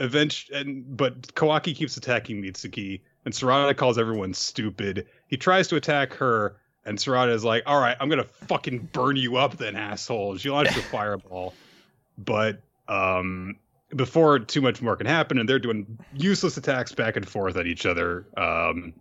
Eventually, 0.00 0.58
and 0.58 0.96
but 0.96 1.34
Kawaki 1.34 1.74
keeps 1.74 1.96
attacking 1.96 2.42
Mitsuki, 2.42 3.02
and 3.24 3.34
Sarada 3.34 3.76
calls 3.76 3.98
everyone 3.98 4.34
stupid. 4.34 5.06
He 5.28 5.36
tries 5.36 5.68
to 5.68 5.76
attack 5.76 6.12
her, 6.14 6.56
and 6.84 6.98
Sarada 6.98 7.32
is 7.32 7.44
like, 7.44 7.62
"All 7.66 7.80
right, 7.80 7.96
I'm 8.00 8.08
gonna 8.08 8.24
fucking 8.24 8.90
burn 8.92 9.16
you 9.16 9.36
up, 9.36 9.56
then, 9.56 9.76
asshole." 9.76 10.36
She 10.36 10.50
launches 10.50 10.76
a 10.76 10.82
fireball, 10.90 11.54
but 12.18 12.60
um, 12.88 13.56
before 13.94 14.38
too 14.38 14.60
much 14.60 14.82
more 14.82 14.96
can 14.96 15.06
happen, 15.06 15.38
and 15.38 15.48
they're 15.48 15.58
doing 15.58 15.98
useless 16.14 16.56
attacks 16.56 16.92
back 16.92 17.16
and 17.16 17.28
forth 17.28 17.56
at 17.56 17.66
each 17.66 17.86
other. 17.86 18.26
Um, 18.36 18.92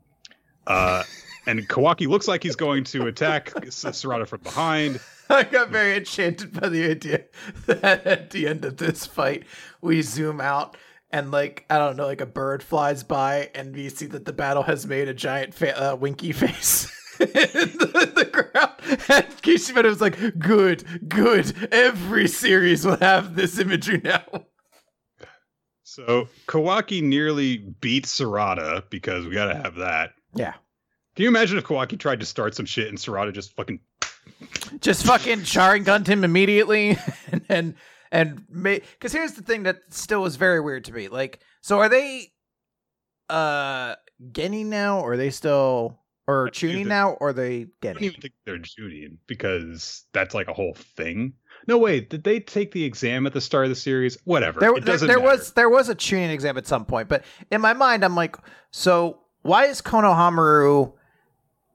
uh, 0.67 1.03
and 1.45 1.67
Kawaki 1.67 2.07
looks 2.07 2.27
like 2.27 2.43
he's 2.43 2.55
going 2.55 2.85
to 2.85 3.07
attack 3.07 3.51
S- 3.65 3.83
Sarada 3.83 4.27
from 4.27 4.41
behind. 4.41 4.99
I 5.29 5.43
got 5.43 5.69
very 5.69 5.97
enchanted 5.97 6.59
by 6.59 6.69
the 6.69 6.89
idea 6.89 7.25
that 7.65 8.05
at 8.05 8.29
the 8.31 8.47
end 8.47 8.65
of 8.65 8.77
this 8.77 9.05
fight, 9.05 9.43
we 9.81 10.01
zoom 10.01 10.39
out 10.39 10.77
and, 11.13 11.31
like, 11.31 11.65
I 11.69 11.77
don't 11.77 11.95
know, 11.95 12.07
like 12.07 12.19
a 12.19 12.25
bird 12.25 12.61
flies 12.61 13.03
by 13.03 13.49
and 13.55 13.73
we 13.73 13.87
see 13.87 14.07
that 14.07 14.25
the 14.25 14.33
battle 14.33 14.63
has 14.63 14.85
made 14.85 15.07
a 15.07 15.13
giant 15.13 15.53
fa- 15.53 15.91
uh, 15.91 15.95
winky 15.95 16.31
face. 16.33 16.91
in 17.19 17.27
the, 17.27 18.11
the 18.15 18.25
ground 18.25 18.71
and 19.07 19.41
Kishimoto 19.41 19.87
was 19.87 20.01
like, 20.01 20.17
good, 20.39 20.83
good. 21.07 21.53
Every 21.71 22.27
series 22.27 22.85
will 22.85 22.97
have 22.97 23.35
this 23.35 23.59
imagery 23.59 24.01
now. 24.03 24.23
So 25.83 26.27
Kawaki 26.47 27.03
nearly 27.03 27.57
beat 27.57 28.05
Sarada 28.05 28.83
because 28.89 29.25
we 29.27 29.33
gotta 29.35 29.55
have 29.55 29.75
that. 29.75 30.11
Yeah. 30.33 30.53
Can 31.15 31.23
you 31.23 31.27
imagine 31.27 31.57
if 31.59 31.65
Kawaki 31.65 31.99
tried 31.99 32.19
to 32.21 32.25
start 32.25 32.55
some 32.55 32.65
shit 32.65 32.87
and 32.87 32.97
Sarada 32.97 33.31
just 33.31 33.55
fucking 33.55 33.79
just 34.79 35.05
fucking 35.05 35.41
Sharingunned 35.41 36.07
him 36.07 36.23
immediately, 36.23 36.97
and 37.31 37.45
and 37.49 37.75
and 38.13 38.45
because 38.49 39.11
here's 39.11 39.33
the 39.33 39.43
thing 39.43 39.63
that 39.63 39.81
still 39.89 40.21
was 40.21 40.37
very 40.37 40.61
weird 40.61 40.85
to 40.85 40.93
me. 40.93 41.09
Like, 41.09 41.41
so 41.61 41.79
are 41.79 41.89
they? 41.89 42.29
uh 43.29 43.95
Genin 44.31 44.67
now, 44.67 44.99
or 44.99 45.13
are 45.13 45.17
they 45.17 45.29
still 45.29 45.99
or 46.27 46.49
Chunin 46.49 46.87
now, 46.87 47.11
or 47.13 47.29
are 47.29 47.33
they 47.33 47.67
getting? 47.81 47.89
I 47.89 47.93
don't 47.93 48.03
even 48.03 48.21
think 48.21 48.33
they're 48.45 48.59
Chunin 48.59 49.17
because 49.27 50.05
that's 50.13 50.33
like 50.33 50.47
a 50.47 50.53
whole 50.53 50.73
thing. 50.73 51.33
No, 51.67 51.77
wait, 51.77 52.09
did 52.09 52.23
they 52.23 52.39
take 52.39 52.71
the 52.71 52.83
exam 52.83 53.25
at 53.25 53.33
the 53.33 53.41
start 53.41 53.65
of 53.65 53.69
the 53.69 53.75
series? 53.75 54.17
Whatever. 54.25 54.59
There, 54.59 54.73
there, 54.79 54.97
there 54.97 55.19
was 55.19 55.53
there 55.53 55.69
was 55.69 55.89
a 55.89 55.95
Chunin 55.95 56.29
exam 56.29 56.57
at 56.57 56.67
some 56.67 56.85
point, 56.85 57.09
but 57.09 57.23
in 57.51 57.61
my 57.61 57.73
mind, 57.73 58.03
I'm 58.03 58.15
like, 58.15 58.37
so 58.71 59.19
why 59.41 59.65
is 59.65 59.81
Konohamaru 59.81 60.93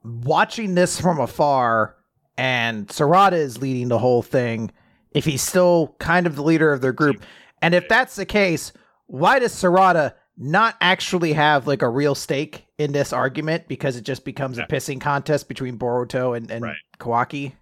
watching 0.03 0.75
this 0.75 0.99
from 0.99 1.19
afar, 1.19 1.95
and 2.37 2.87
Sarada 2.87 3.33
is 3.33 3.61
leading 3.61 3.89
the 3.89 3.99
whole 3.99 4.21
thing? 4.21 4.71
If 5.11 5.25
he's 5.25 5.41
still 5.41 5.95
kind 5.99 6.27
of 6.27 6.35
the 6.35 6.43
leader 6.43 6.71
of 6.71 6.81
their 6.81 6.93
group, 6.93 7.23
and 7.61 7.73
if 7.73 7.87
that's 7.89 8.15
the 8.15 8.25
case, 8.25 8.71
why 9.07 9.39
does 9.39 9.53
Sarada 9.53 10.13
not 10.37 10.75
actually 10.79 11.33
have 11.33 11.67
like 11.67 11.81
a 11.81 11.89
real 11.89 12.15
stake 12.15 12.65
in 12.77 12.91
this 12.93 13.11
argument 13.11 13.67
because 13.67 13.95
it 13.97 14.03
just 14.03 14.23
becomes 14.23 14.57
Yeah. 14.57 14.63
a 14.63 14.67
pissing 14.67 15.01
contest 15.01 15.47
between 15.47 15.77
Boruto 15.77 16.37
and, 16.37 16.49
and 16.51 16.63
Right. 16.63 16.77
Kawaki? 16.99 17.53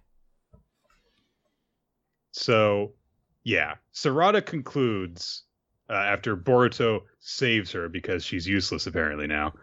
So, 2.32 2.92
yeah, 3.44 3.74
Sarada 3.94 4.44
concludes 4.44 5.44
uh, 5.90 5.94
after 5.94 6.36
Boruto 6.36 7.00
saves 7.20 7.72
her 7.72 7.88
because 7.88 8.24
she's 8.24 8.46
useless 8.46 8.86
apparently 8.86 9.26
now. 9.26 9.54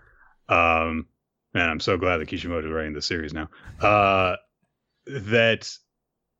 Um, 0.50 1.06
man, 1.54 1.70
I'm 1.70 1.80
so 1.80 1.98
glad 1.98 2.18
that 2.18 2.28
Kishimoto 2.28 2.68
is 2.68 2.74
writing 2.74 2.94
this 2.94 3.06
series 3.06 3.34
now. 3.34 3.50
Uh, 3.80 4.36
that 5.08 5.72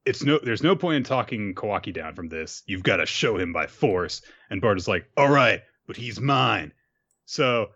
it's 0.06 0.24
no, 0.24 0.40
there's 0.42 0.64
no 0.64 0.76
point 0.76 0.98
in 0.98 1.04
talking 1.04 1.54
Kawaki 1.56 1.94
down 1.94 2.16
from 2.16 2.30
this. 2.30 2.64
You've 2.68 2.84
got 2.84 2.98
to 2.98 3.06
show 3.06 3.38
him 3.38 3.54
by 3.54 3.68
force. 3.68 4.22
And 4.50 4.62
Boruto's 4.62 4.88
like, 4.88 5.10
all 5.18 5.30
right, 5.30 5.62
but 5.88 5.96
he's 5.98 6.20
mine. 6.20 6.72
So 7.26 7.70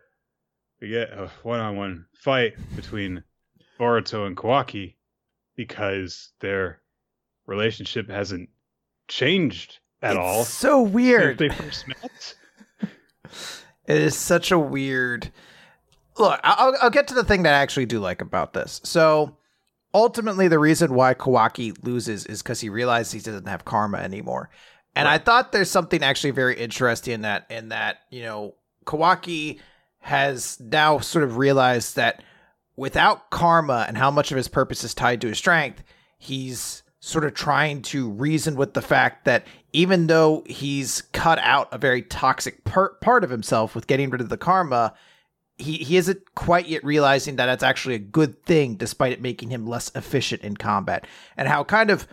we 0.80 0.90
get 0.90 1.10
a 1.12 1.30
one-on-one 1.44 2.06
fight 2.14 2.54
between 2.76 3.24
Boruto 3.80 4.28
and 4.28 4.38
Kawaki 4.38 4.96
because 5.56 6.30
their 6.40 6.80
relationship 7.48 8.10
hasn't 8.10 8.50
changed 9.08 9.80
at 10.02 10.12
It's 10.12 10.20
all 10.20 10.44
So 10.44 10.82
weird. 10.82 11.38
they 11.40 11.50
first 11.50 11.88
met. 11.88 12.36
It 13.88 13.98
is 13.98 14.16
such 14.16 14.52
a 14.52 14.60
weird. 14.60 15.32
Look, 16.20 16.40
I'll, 16.44 16.76
I'll 16.80 16.90
get 16.92 17.08
to 17.08 17.16
the 17.16 17.24
thing 17.24 17.42
that 17.44 17.56
I 17.56 17.58
actually 17.58 17.88
do 17.88 18.00
like 18.00 18.22
about 18.22 18.54
this. 18.54 18.80
So, 18.84 19.36
ultimately, 19.94 20.48
the 20.48 20.60
reason 20.60 20.94
why 20.94 21.14
Kawaki 21.14 21.76
loses 21.84 22.26
is 22.26 22.42
because 22.42 22.62
he 22.62 22.70
realizes 22.70 23.12
he 23.12 23.20
doesn't 23.20 23.48
have 23.48 23.66
karma 23.66 23.98
anymore. 24.00 24.50
And 24.96 25.08
I 25.08 25.18
thought 25.18 25.52
there's 25.52 25.72
something 25.72 26.04
actually 26.04 26.32
very 26.32 26.56
interesting 26.56 27.14
in 27.14 27.22
that. 27.22 27.46
In 27.50 27.70
that, 27.70 28.00
you 28.10 28.24
know, 28.24 28.56
Kawaki 28.86 29.60
has 30.00 30.60
now 30.60 31.00
sort 31.00 31.24
of 31.24 31.38
realized 31.38 31.96
that 31.96 32.24
without 32.76 33.30
karma 33.30 33.86
and 33.88 33.98
how 33.98 34.10
much 34.10 34.32
of 34.32 34.38
his 34.38 34.48
purpose 34.48 34.84
is 34.84 34.94
tied 34.94 35.22
to 35.22 35.28
his 35.28 35.38
strength, 35.38 35.84
he's 36.18 36.84
sort 37.02 37.24
of 37.24 37.34
trying 37.34 37.82
to 37.82 38.10
reason 38.10 38.56
with 38.56 38.74
the 38.74 38.82
fact 38.82 39.26
that 39.26 39.46
even 39.72 40.08
though 40.08 40.44
he's 40.48 41.02
cut 41.14 41.40
out 41.40 41.70
a 41.72 41.78
very 41.78 42.02
toxic 42.02 42.64
per- 42.66 42.94
part 42.96 43.24
of 43.24 43.30
himself 43.30 43.74
with 43.74 43.88
getting 43.88 44.10
rid 44.10 44.22
of 44.22 44.30
the 44.30 44.38
karma, 44.38 44.94
he, 45.60 45.78
he 45.78 45.98
isn't 45.98 46.34
quite 46.36 46.68
yet 46.68 46.84
realizing 46.84 47.36
that 47.36 47.50
it's 47.50 47.64
actually 47.64 47.96
a 47.96 48.00
good 48.00 48.44
thing 48.46 48.76
despite 48.76 49.12
it 49.12 49.22
making 49.22 49.50
him 49.50 49.68
less 49.68 49.92
efficient 49.96 50.42
in 50.42 50.56
combat. 50.58 51.06
And 51.38 51.48
how 51.48 51.64
kind 51.64 51.90
of 51.92 52.08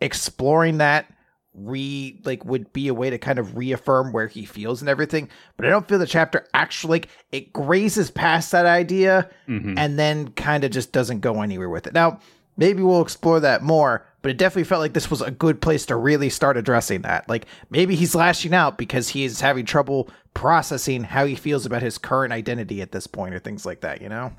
exploring 0.00 0.78
that 0.78 1.06
re 1.54 2.20
like 2.24 2.44
would 2.44 2.72
be 2.72 2.86
a 2.88 2.94
way 2.94 3.10
to 3.10 3.18
kind 3.18 3.38
of 3.38 3.56
reaffirm 3.56 4.12
where 4.12 4.28
he 4.28 4.44
feels 4.44 4.80
and 4.80 4.88
everything 4.88 5.28
but 5.56 5.66
i 5.66 5.68
don't 5.70 5.88
feel 5.88 5.98
the 5.98 6.06
chapter 6.06 6.46
actually 6.54 6.90
like 7.00 7.08
it 7.32 7.52
grazes 7.52 8.10
past 8.12 8.52
that 8.52 8.64
idea 8.66 9.28
Mhm. 9.48 9.74
and 9.76 9.98
then 9.98 10.28
kind 10.32 10.62
of 10.62 10.70
just 10.70 10.92
doesn't 10.92 11.18
go 11.20 11.42
anywhere 11.42 11.68
with 11.70 11.86
it. 11.88 11.94
Now, 11.94 12.20
maybe 12.56 12.82
we'll 12.82 13.02
explore 13.02 13.40
that 13.40 13.62
more, 13.62 14.04
but 14.22 14.30
it 14.30 14.36
definitely 14.36 14.64
felt 14.64 14.80
like 14.82 14.92
this 14.92 15.10
was 15.10 15.20
a 15.22 15.30
good 15.30 15.60
place 15.60 15.86
to 15.86 15.96
really 15.96 16.28
start 16.28 16.56
addressing 16.56 17.02
that. 17.02 17.28
Like 17.28 17.46
maybe 17.70 17.94
he's 17.96 18.14
lashing 18.14 18.52
out 18.54 18.78
because 18.78 19.08
he 19.08 19.24
is 19.24 19.40
having 19.40 19.64
trouble 19.64 20.10
processing 20.38 21.02
how 21.02 21.26
he 21.26 21.34
feels 21.34 21.66
about 21.66 21.82
his 21.82 21.98
current 21.98 22.32
identity 22.32 22.80
at 22.80 22.92
this 22.92 23.08
point 23.08 23.34
or 23.34 23.40
things 23.40 23.66
like 23.66 23.80
that, 23.80 24.00
you 24.00 24.08
know? 24.08 24.32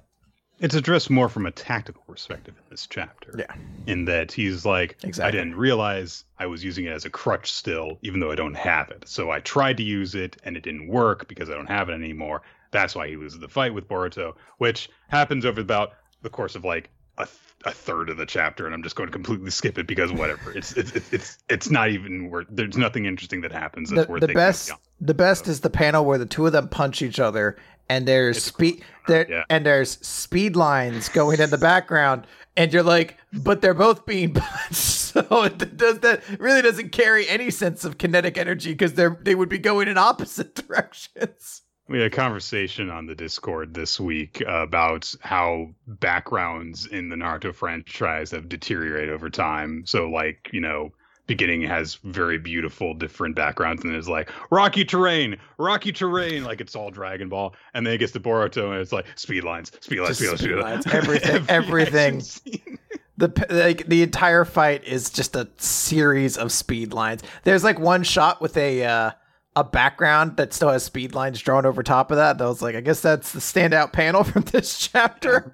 It's 0.61 0.73
addressed 0.73 1.09
more 1.09 1.27
from 1.27 1.45
a 1.45 1.51
tactical 1.51 2.01
perspective 2.07 2.55
in 2.57 2.63
this 2.69 2.87
chapter. 2.87 3.35
Yeah. 3.37 3.53
In 3.85 4.05
that 4.05 4.31
he's 4.31 4.65
like, 4.65 4.95
Exactly. 5.03 5.27
I 5.27 5.31
didn't 5.31 5.57
realize 5.57 6.23
I 6.37 6.45
was 6.45 6.63
using 6.63 6.85
it 6.85 6.93
as 6.93 7.03
a 7.03 7.09
crutch 7.09 7.51
still, 7.51 7.97
even 8.01 8.21
though 8.21 8.31
I 8.31 8.35
don't 8.35 8.55
have 8.55 8.89
it. 8.91 9.09
So 9.09 9.29
I 9.29 9.41
tried 9.41 9.75
to 9.77 9.83
use 9.83 10.15
it 10.15 10.37
and 10.45 10.55
it 10.55 10.63
didn't 10.63 10.87
work 10.87 11.27
because 11.27 11.49
I 11.49 11.53
don't 11.53 11.67
have 11.67 11.89
it 11.89 11.93
anymore. 11.93 12.43
That's 12.71 12.95
why 12.95 13.09
he 13.09 13.17
loses 13.17 13.41
the 13.41 13.49
fight 13.49 13.73
with 13.73 13.89
Boruto, 13.89 14.35
which 14.57 14.89
happens 15.09 15.45
over 15.45 15.59
about 15.59 15.91
the 16.21 16.29
course 16.29 16.55
of 16.55 16.63
like 16.63 16.89
a, 17.17 17.27
a 17.65 17.71
third 17.71 18.09
of 18.09 18.17
the 18.17 18.25
chapter. 18.25 18.65
And 18.65 18.73
I'm 18.73 18.83
just 18.83 18.95
going 18.95 19.07
to 19.07 19.13
completely 19.13 19.51
skip 19.51 19.77
it 19.77 19.87
because 19.87 20.11
whatever. 20.11 20.51
It's 20.51 20.73
it's 20.73 20.91
it's 21.13 21.37
it's, 21.49 21.69
not 21.69 21.89
even 21.89 22.29
worth. 22.29 22.47
There's 22.49 22.77
nothing 22.77 23.05
interesting 23.05 23.41
that 23.41 23.51
happens 23.51 23.89
that's 23.89 24.05
The, 24.05 24.11
worth 24.11 24.21
the 24.21 24.29
best 24.29 24.71
the 25.01 25.13
best 25.13 25.47
is 25.47 25.61
the 25.61 25.69
panel 25.69 26.05
where 26.05 26.17
the 26.17 26.25
two 26.25 26.45
of 26.45 26.51
them 26.51 26.67
punch 26.67 27.01
each 27.01 27.19
other 27.19 27.57
and 27.89 28.07
there's 28.07 28.37
It's 28.37 28.45
speed 28.45 28.83
there 29.07 29.29
yeah. 29.29 29.43
and 29.49 29.65
there's 29.65 29.97
speed 30.05 30.55
lines 30.55 31.09
going 31.09 31.39
in 31.39 31.49
the 31.49 31.57
background 31.57 32.27
and 32.55 32.71
you're 32.71 32.83
like 32.83 33.17
but 33.33 33.61
they're 33.61 33.73
both 33.73 34.05
being 34.05 34.33
punched 34.35 34.75
so 34.75 35.43
it 35.43 35.77
does 35.77 35.99
that 35.99 36.21
really 36.39 36.61
doesn't 36.61 36.91
carry 36.91 37.27
any 37.27 37.49
sense 37.49 37.83
of 37.83 37.97
kinetic 37.97 38.37
energy 38.37 38.71
because 38.71 38.93
they're 38.93 39.17
they 39.21 39.35
would 39.35 39.49
be 39.49 39.57
going 39.57 39.87
in 39.87 39.97
opposite 39.97 40.53
directions 40.67 41.61
We 41.89 41.97
had 41.97 42.13
a 42.13 42.15
conversation 42.15 42.91
on 42.91 43.07
the 43.07 43.15
Discord 43.15 43.73
this 43.73 43.99
week 43.99 44.43
about 44.47 45.11
how 45.21 45.69
backgrounds 45.87 46.85
in 46.85 47.09
the 47.09 47.15
Naruto 47.15 47.53
franchise 47.53 48.29
have 48.29 48.47
deteriorated 48.47 49.09
over 49.09 49.27
time. 49.29 49.83
So, 49.87 50.07
like, 50.07 50.49
you 50.53 50.61
know, 50.61 50.91
beginning 51.25 51.63
has 51.63 51.95
very 52.03 52.37
beautiful 52.37 52.93
different 52.93 53.35
backgrounds, 53.35 53.83
and 53.83 53.91
there's 53.91 54.07
like 54.07 54.29
rocky 54.51 54.85
terrain, 54.85 55.37
rocky 55.57 55.91
terrain, 55.91 56.43
like 56.43 56.61
it's 56.61 56.75
all 56.75 56.91
Dragon 56.91 57.27
Ball, 57.27 57.55
and 57.73 57.85
then 57.85 57.95
it 57.95 57.97
gets 57.97 58.11
to 58.13 58.19
Boruto, 58.19 58.71
and 58.71 58.79
it's 58.79 58.91
like 58.91 59.07
speed 59.15 59.43
lines, 59.43 59.71
speed 59.79 59.99
lines, 59.99 60.17
speed 60.17 60.27
lines, 60.27 60.41
speed 60.41 60.55
lines, 60.55 60.87
everything- 60.87 61.45
Every 61.49 61.83
everything. 61.83 62.21
the 63.17 63.47
like 63.49 63.87
the 63.87 64.03
entire 64.03 64.45
fight 64.45 64.83
is 64.83 65.09
just 65.09 65.35
a 65.35 65.47
series 65.57 66.37
of 66.37 66.51
speed 66.51 66.93
lines. 66.93 67.23
There's 67.43 67.63
like 67.63 67.79
one 67.79 68.03
shot 68.03 68.41
with 68.41 68.55
a 68.57 68.83
uh, 68.85 69.11
a 69.59 69.63
background 69.63 70.37
that 70.37 70.53
still 70.53 70.69
has 70.69 70.83
speed 70.83 71.13
lines 71.13 71.39
drawn 71.39 71.65
over 71.65 71.83
top 71.83 72.11
of 72.11 72.17
that. 72.17 72.37
That 72.37 72.45
was 72.45 72.61
like, 72.61 72.75
I 72.75 72.81
guess 72.81 73.01
that's 73.01 73.33
the 73.33 73.39
standout 73.39 73.91
panel 73.91 74.23
from 74.25 74.43
this 74.43 74.77
chapter. 74.77 75.53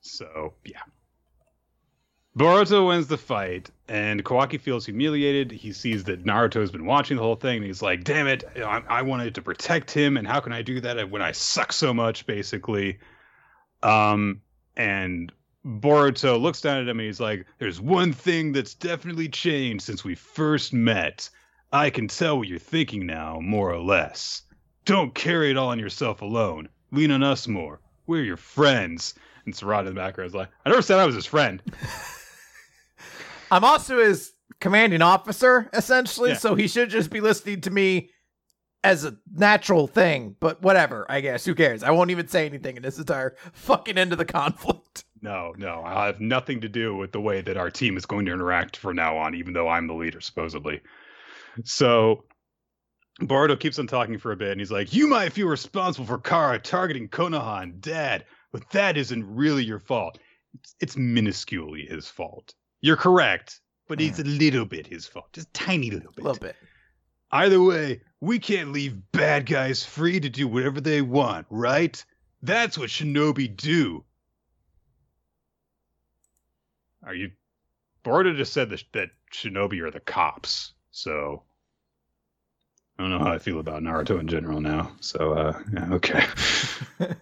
So 0.00 0.54
yeah. 0.64 0.82
Boruto 2.36 2.88
wins 2.88 3.06
the 3.06 3.16
fight, 3.16 3.70
and 3.88 4.22
Kawaki 4.22 4.60
feels 4.60 4.84
humiliated. 4.84 5.50
He 5.50 5.72
sees 5.72 6.04
that 6.04 6.24
Naruto 6.26 6.60
has 6.60 6.70
been 6.70 6.84
watching 6.84 7.16
the 7.16 7.22
whole 7.22 7.36
thing, 7.36 7.56
and 7.56 7.64
he's 7.64 7.80
like, 7.80 8.04
"Damn 8.04 8.26
it! 8.26 8.44
I, 8.56 8.82
I 8.88 9.02
wanted 9.02 9.34
to 9.36 9.42
protect 9.42 9.90
him, 9.90 10.18
and 10.18 10.26
how 10.26 10.40
can 10.40 10.52
I 10.52 10.60
do 10.60 10.78
that 10.82 11.10
when 11.10 11.22
I 11.22 11.32
suck 11.32 11.72
so 11.72 11.94
much?" 11.94 12.26
Basically, 12.26 12.98
um, 13.82 14.42
and 14.76 15.32
Boruto 15.64 16.38
looks 16.38 16.60
down 16.60 16.76
at 16.76 16.88
him, 16.88 17.00
and 17.00 17.06
he's 17.06 17.20
like, 17.20 17.46
"There's 17.58 17.80
one 17.80 18.12
thing 18.12 18.52
that's 18.52 18.74
definitely 18.74 19.30
changed 19.30 19.84
since 19.84 20.04
we 20.04 20.14
first 20.14 20.74
met. 20.74 21.30
I 21.72 21.90
can 21.90 22.08
tell 22.08 22.38
what 22.38 22.48
you're 22.48 22.58
thinking 22.58 23.06
now, 23.06 23.38
more 23.40 23.70
or 23.72 23.80
less. 23.80 24.42
Don't 24.84 25.14
carry 25.14 25.50
it 25.50 25.56
all 25.56 25.68
on 25.68 25.78
yourself 25.78 26.22
alone. 26.22 26.68
Lean 26.92 27.10
on 27.10 27.22
us 27.22 27.48
more. 27.48 27.80
We're 28.06 28.22
your 28.22 28.36
friends." 28.36 29.14
And 29.44 29.54
Sarada 29.54 29.80
in 29.80 29.86
the 29.86 29.92
background 29.92 30.28
is 30.28 30.34
like, 30.34 30.48
I 30.64 30.70
never 30.70 30.82
said 30.82 30.98
I 30.98 31.06
was 31.06 31.14
his 31.14 31.26
friend. 31.26 31.62
I'm 33.50 33.64
also 33.64 33.98
his 34.04 34.32
commanding 34.60 35.02
officer, 35.02 35.68
essentially, 35.72 36.30
Yeah. 36.30 36.36
so 36.36 36.54
he 36.54 36.66
should 36.66 36.90
just 36.90 37.10
be 37.10 37.20
listening 37.20 37.60
to 37.62 37.70
me 37.70 38.10
as 38.82 39.04
a 39.04 39.16
natural 39.32 39.86
thing. 39.86 40.34
But 40.40 40.62
whatever, 40.62 41.06
I 41.08 41.20
guess. 41.20 41.44
Who 41.44 41.54
cares? 41.54 41.82
I 41.84 41.90
won't 41.92 42.10
even 42.10 42.26
say 42.28 42.46
anything 42.46 42.76
in 42.76 42.82
this 42.82 42.98
entire 42.98 43.36
fucking 43.52 43.98
end 43.98 44.12
of 44.12 44.18
the 44.18 44.24
conflict. 44.24 45.04
No, 45.22 45.54
no, 45.56 45.82
I 45.82 46.06
have 46.06 46.20
nothing 46.20 46.60
to 46.60 46.68
do 46.68 46.94
with 46.94 47.10
the 47.10 47.20
way 47.20 47.40
that 47.40 47.56
our 47.56 47.70
team 47.70 47.96
is 47.96 48.04
going 48.04 48.26
to 48.26 48.32
interact 48.32 48.76
from 48.76 48.96
now 48.96 49.16
on, 49.16 49.34
even 49.34 49.54
though 49.54 49.66
I'm 49.66 49.86
the 49.86 49.94
leader, 49.94 50.20
supposedly. 50.20 50.82
So 51.64 52.24
Boruto 53.20 53.58
keeps 53.58 53.78
on 53.78 53.86
talking 53.86 54.18
for 54.18 54.32
a 54.32 54.36
bit, 54.36 54.50
and 54.52 54.60
he's 54.60 54.70
like, 54.70 54.92
You 54.92 55.06
might 55.08 55.32
feel 55.32 55.48
responsible 55.48 56.06
for 56.06 56.18
Kara 56.18 56.58
targeting 56.58 57.08
Konoha 57.08 57.62
and 57.62 57.80
Dad, 57.80 58.24
but 58.52 58.68
that 58.70 58.96
isn't 58.96 59.24
really 59.34 59.64
your 59.64 59.78
fault. 59.78 60.18
It's, 60.54 60.74
it's 60.80 60.96
minusculely 60.96 61.88
his 61.88 62.08
fault. 62.08 62.54
You're 62.80 62.96
correct, 62.96 63.60
but 63.88 64.00
it's 64.00 64.18
a 64.18 64.24
little 64.24 64.64
bit 64.64 64.86
his 64.86 65.06
fault. 65.06 65.32
Just 65.32 65.48
a 65.48 65.52
tiny 65.52 65.90
little 65.90 66.10
A 66.10 66.14
bit. 66.14 66.24
little 66.24 66.40
bit. 66.40 66.56
Either 67.32 67.60
way, 67.62 68.00
we 68.20 68.38
can't 68.38 68.72
leave 68.72 68.98
bad 69.12 69.46
guys 69.46 69.84
free 69.84 70.20
to 70.20 70.28
do 70.28 70.46
whatever 70.46 70.80
they 70.80 71.02
want, 71.02 71.46
right? 71.50 72.02
That's 72.42 72.78
what 72.78 72.88
shinobi 72.90 73.56
do. 73.56 74.04
Are 77.02 77.14
you 77.14 77.30
Boruto 78.04 78.36
just 78.36 78.52
said 78.52 78.70
that, 78.70 78.82
that 78.92 79.10
shinobi 79.32 79.80
are 79.80 79.90
the 79.90 80.00
cops, 80.00 80.74
so 80.92 81.42
I 82.98 83.02
don't 83.02 83.10
know 83.10 83.18
how 83.18 83.32
I 83.32 83.38
feel 83.38 83.60
about 83.60 83.82
Naruto 83.82 84.18
in 84.18 84.26
general 84.26 84.60
now. 84.60 84.90
So 85.00 85.32
uh, 85.32 85.60
yeah, 85.72 85.92
okay. 85.92 86.24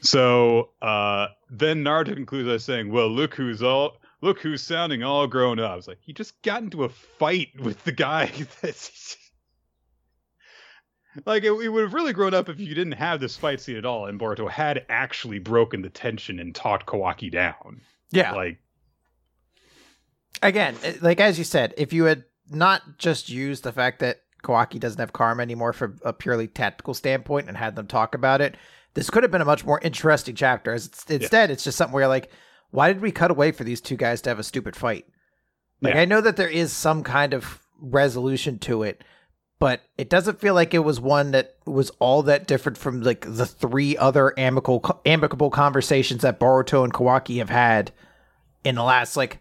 so 0.00 0.70
uh, 0.80 1.28
then 1.50 1.84
Naruto 1.84 2.14
concludes 2.14 2.48
by 2.48 2.56
saying, 2.56 2.90
"Well, 2.90 3.08
look 3.08 3.34
who's 3.34 3.62
all 3.62 3.98
look 4.22 4.40
who's 4.40 4.62
sounding 4.62 5.02
all 5.02 5.26
grown 5.26 5.58
up." 5.58 5.78
It's 5.78 5.88
like 5.88 5.98
he 6.00 6.12
just 6.12 6.40
got 6.42 6.62
into 6.62 6.84
a 6.84 6.88
fight 6.88 7.48
with 7.60 7.84
the 7.84 7.92
guy 7.92 8.26
that's 8.62 9.16
like 11.24 11.44
it, 11.44 11.52
it, 11.52 11.68
would 11.68 11.82
have 11.82 11.94
really 11.94 12.12
grown 12.12 12.34
up 12.34 12.48
if 12.48 12.58
you 12.58 12.74
didn't 12.74 12.92
have 12.92 13.20
this 13.20 13.36
fight 13.36 13.60
scene 13.60 13.76
at 13.76 13.86
all, 13.86 14.06
and 14.06 14.18
Boruto 14.18 14.50
had 14.50 14.84
actually 14.88 15.38
broken 15.38 15.82
the 15.82 15.90
tension 15.90 16.38
and 16.38 16.54
talked 16.54 16.86
Kawaki 16.86 17.30
down. 17.30 17.80
Yeah, 18.10 18.32
like 18.32 18.58
again, 20.42 20.76
like 21.00 21.20
as 21.20 21.38
you 21.38 21.44
said, 21.44 21.74
if 21.76 21.92
you 21.92 22.04
had 22.04 22.24
not 22.50 22.98
just 22.98 23.28
used 23.28 23.64
the 23.64 23.72
fact 23.72 24.00
that 24.00 24.22
Kawaki 24.42 24.78
doesn't 24.78 25.00
have 25.00 25.12
karma 25.12 25.42
anymore 25.42 25.72
from 25.72 25.98
a 26.04 26.12
purely 26.12 26.46
tactical 26.46 26.94
standpoint 26.94 27.48
and 27.48 27.56
had 27.56 27.76
them 27.76 27.86
talk 27.86 28.14
about 28.14 28.40
it, 28.40 28.56
this 28.94 29.10
could 29.10 29.22
have 29.22 29.32
been 29.32 29.42
a 29.42 29.46
much 29.46 29.64
more 29.64 29.80
interesting 29.82 30.34
chapter. 30.34 30.72
As 30.72 30.86
it's, 30.86 31.04
instead, 31.04 31.50
yeah. 31.50 31.52
it's 31.52 31.64
just 31.64 31.76
something 31.76 31.92
where 31.92 32.02
you're 32.02 32.08
like, 32.08 32.30
why 32.70 32.92
did 32.92 33.02
we 33.02 33.12
cut 33.12 33.30
away 33.30 33.52
for 33.52 33.64
these 33.64 33.80
two 33.80 33.96
guys 33.96 34.22
to 34.22 34.30
have 34.30 34.38
a 34.38 34.44
stupid 34.44 34.74
fight? 34.74 35.06
Like 35.80 35.94
yeah. 35.94 36.00
I 36.00 36.04
know 36.06 36.20
that 36.20 36.36
there 36.36 36.48
is 36.48 36.72
some 36.72 37.02
kind 37.02 37.34
of 37.34 37.60
resolution 37.80 38.58
to 38.60 38.82
it, 38.82 39.04
but 39.58 39.82
it 39.98 40.08
doesn't 40.08 40.40
feel 40.40 40.54
like 40.54 40.74
it 40.74 40.80
was 40.80 41.00
one 41.00 41.32
that 41.32 41.56
was 41.66 41.90
all 41.98 42.22
that 42.24 42.46
different 42.46 42.78
from 42.78 43.02
like 43.02 43.24
the 43.26 43.46
three 43.46 43.96
other 43.96 44.32
amicable 44.38 45.00
amicable 45.04 45.50
conversations 45.50 46.22
that 46.22 46.40
Boruto 46.40 46.84
and 46.84 46.92
Kawaki 46.92 47.38
have 47.38 47.50
had 47.50 47.92
in 48.64 48.74
the 48.74 48.82
last 48.82 49.16
like 49.16 49.40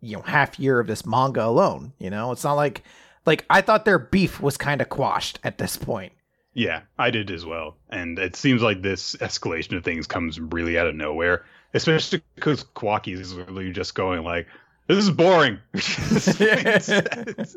you 0.00 0.16
know 0.16 0.22
half 0.22 0.58
year 0.58 0.80
of 0.80 0.86
this 0.86 1.06
manga 1.06 1.44
alone. 1.44 1.92
You 1.98 2.10
know, 2.10 2.32
it's 2.32 2.44
not 2.44 2.54
like 2.54 2.82
like 3.26 3.44
I 3.50 3.60
thought 3.60 3.84
their 3.84 3.98
beef 3.98 4.40
was 4.40 4.56
kind 4.56 4.80
of 4.80 4.88
quashed 4.88 5.38
at 5.44 5.58
this 5.58 5.76
point. 5.76 6.12
Yeah, 6.54 6.82
I 6.98 7.10
did 7.10 7.30
as 7.30 7.44
well, 7.44 7.76
and 7.90 8.18
it 8.18 8.36
seems 8.36 8.62
like 8.62 8.82
this 8.82 9.16
escalation 9.16 9.76
of 9.76 9.84
things 9.84 10.06
comes 10.06 10.38
really 10.38 10.78
out 10.78 10.86
of 10.86 10.94
nowhere, 10.94 11.44
especially 11.74 12.22
because 12.36 12.64
Kawaki 12.76 13.18
is 13.18 13.34
literally 13.34 13.72
just 13.72 13.96
going 13.96 14.22
like, 14.22 14.46
"This 14.86 14.98
is 14.98 15.10
boring." 15.10 15.58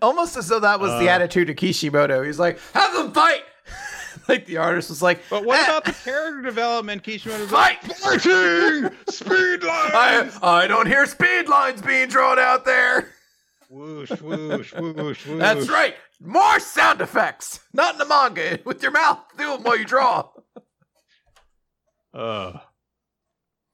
Almost 0.00 0.36
as 0.36 0.48
though 0.48 0.60
that 0.60 0.80
was 0.80 0.92
uh, 0.92 1.00
the 1.00 1.08
attitude 1.08 1.50
of 1.50 1.56
Kishimoto. 1.56 2.22
He's 2.22 2.38
like, 2.38 2.60
"Have 2.72 2.94
them 2.94 3.12
fight." 3.12 3.42
like 4.28 4.46
the 4.46 4.58
artist 4.58 4.90
was 4.90 5.02
like, 5.02 5.20
"But 5.28 5.44
what 5.44 5.58
eh. 5.58 5.64
about 5.64 5.84
the 5.84 5.92
character 5.92 6.42
development?" 6.42 7.02
Kishimoto 7.02 7.46
fight, 7.46 7.82
like, 7.82 8.20
fighting, 8.20 8.90
speed 9.08 9.64
lines. 9.64 10.38
I, 10.40 10.42
I 10.42 10.68
don't 10.68 10.86
hear 10.86 11.04
speed 11.06 11.48
lines 11.48 11.82
being 11.82 12.08
drawn 12.08 12.38
out 12.38 12.64
there. 12.64 13.08
Whoosh, 13.72 14.10
whoosh, 14.20 14.74
whoosh, 14.74 14.96
whoosh. 14.96 15.26
That's 15.26 15.68
right. 15.68 15.94
More 16.20 16.60
sound 16.60 17.00
effects. 17.00 17.60
Not 17.72 17.94
in 17.94 17.98
the 17.98 18.06
manga. 18.06 18.60
With 18.64 18.82
your 18.82 18.92
mouth. 18.92 19.20
Do 19.38 19.52
them 19.52 19.62
while 19.62 19.78
you 19.78 19.84
draw. 19.84 20.28
Uh. 22.12 22.58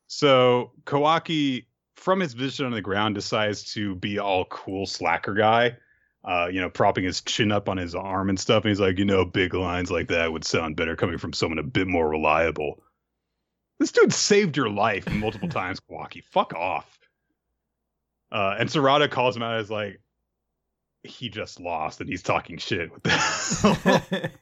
So 0.07 0.72
Kawaki, 0.84 1.66
from 1.96 2.20
his 2.20 2.34
position 2.34 2.66
on 2.66 2.72
the 2.72 2.80
ground, 2.80 3.16
decides 3.16 3.72
to 3.74 3.96
be 3.96 4.18
all 4.18 4.44
cool 4.46 4.86
slacker 4.86 5.34
guy 5.34 5.76
uh, 6.24 6.49
you 6.51 6.61
know, 6.61 6.68
propping 6.68 7.05
his 7.05 7.20
chin 7.22 7.53
up 7.53 7.68
on 7.68 7.76
his 7.76 7.94
arm 7.94 8.28
and 8.28 8.38
stuff. 8.38 8.64
And 8.64 8.70
he's 8.70 8.80
like, 8.80 8.99
you 8.99 9.05
know, 9.05 9.24
big 9.24 9.55
lines 9.55 9.90
like 9.90 10.09
that 10.09 10.32
would 10.32 10.44
sound 10.44 10.76
better 10.76 10.96
coming 10.96 11.18
from 11.18 11.32
someone 11.32 11.59
a 11.59 11.62
bit 11.62 11.86
more 11.86 12.09
reliable. 12.09 12.82
This 13.78 13.92
dude 13.92 14.12
saved 14.12 14.57
your 14.57 14.68
life 14.68 15.09
multiple 15.11 15.49
times, 15.49 15.80
Kawaki. 15.80 16.22
Fuck 16.24 16.55
off. 16.55 16.97
Uh, 18.31 18.57
and 18.59 18.68
Sarada 18.68 19.11
calls 19.11 19.37
him 19.37 19.43
out 19.43 19.59
as 19.59 19.70
like, 19.70 20.01
he 21.03 21.29
just 21.29 21.61
lost 21.61 22.01
and 22.01 22.09
he's 22.09 22.22
talking 22.22 22.59
shit. 22.59 22.91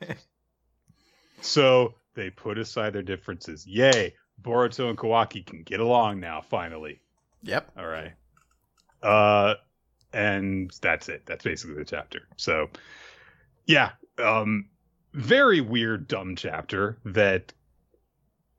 so 1.41 1.95
they 2.15 2.31
put 2.31 2.59
aside 2.59 2.93
their 2.93 3.03
differences. 3.03 3.67
Yay. 3.67 4.15
Boruto 4.43 4.89
and 4.89 4.99
Kawaki 4.99 5.45
can 5.45 5.63
get 5.63 5.81
along 5.81 6.21
now, 6.21 6.41
finally. 6.41 7.01
Yep. 7.43 7.73
All 7.79 7.87
right. 7.87 8.13
Uh, 9.03 9.55
and 10.13 10.71
that's 10.81 11.09
it. 11.09 11.23
That's 11.27 11.45
basically 11.45 11.77
the 11.77 11.85
chapter. 11.85 12.23
So, 12.37 12.71
yeah, 13.67 13.93
um, 14.19 14.69
very 15.13 15.61
weird, 15.61 16.09
dumb 16.09 16.37
chapter 16.37 16.99
that 17.05 17.53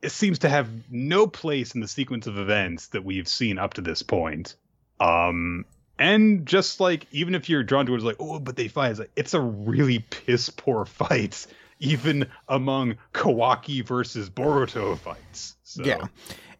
it 0.02 0.12
seems 0.12 0.40
to 0.40 0.50
have 0.50 0.70
no 0.92 1.28
place 1.28 1.76
in 1.76 1.82
the 1.82 1.88
sequence 1.88 2.28
of 2.28 2.38
events 2.38 2.88
that 2.90 3.04
we've 3.04 3.28
seen 3.28 3.58
up 3.58 3.76
to 3.76 3.82
this 3.82 4.04
point. 4.04 4.56
Um, 5.00 5.66
and 6.00 6.46
just 6.46 6.80
like 6.80 7.08
even 7.12 7.36
if 7.36 7.50
you're 7.50 7.64
drawn 7.64 7.86
to 7.86 7.92
it, 7.92 7.98
towards 7.98 8.04
like, 8.04 8.18
oh, 8.20 8.40
but 8.40 8.56
they 8.56 8.68
fight, 8.68 8.92
it's, 8.92 9.00
like, 9.00 9.12
it's 9.16 9.34
a 9.34 9.42
really 9.42 10.00
piss 10.00 10.50
poor 10.50 10.86
fight, 10.86 11.48
even 11.80 12.28
among 12.48 12.98
Kawaki 13.14 13.86
versus 13.86 14.30
Boruto 14.30 14.98
fights. 14.98 15.56
So. 15.64 15.84
Yeah, 15.84 16.06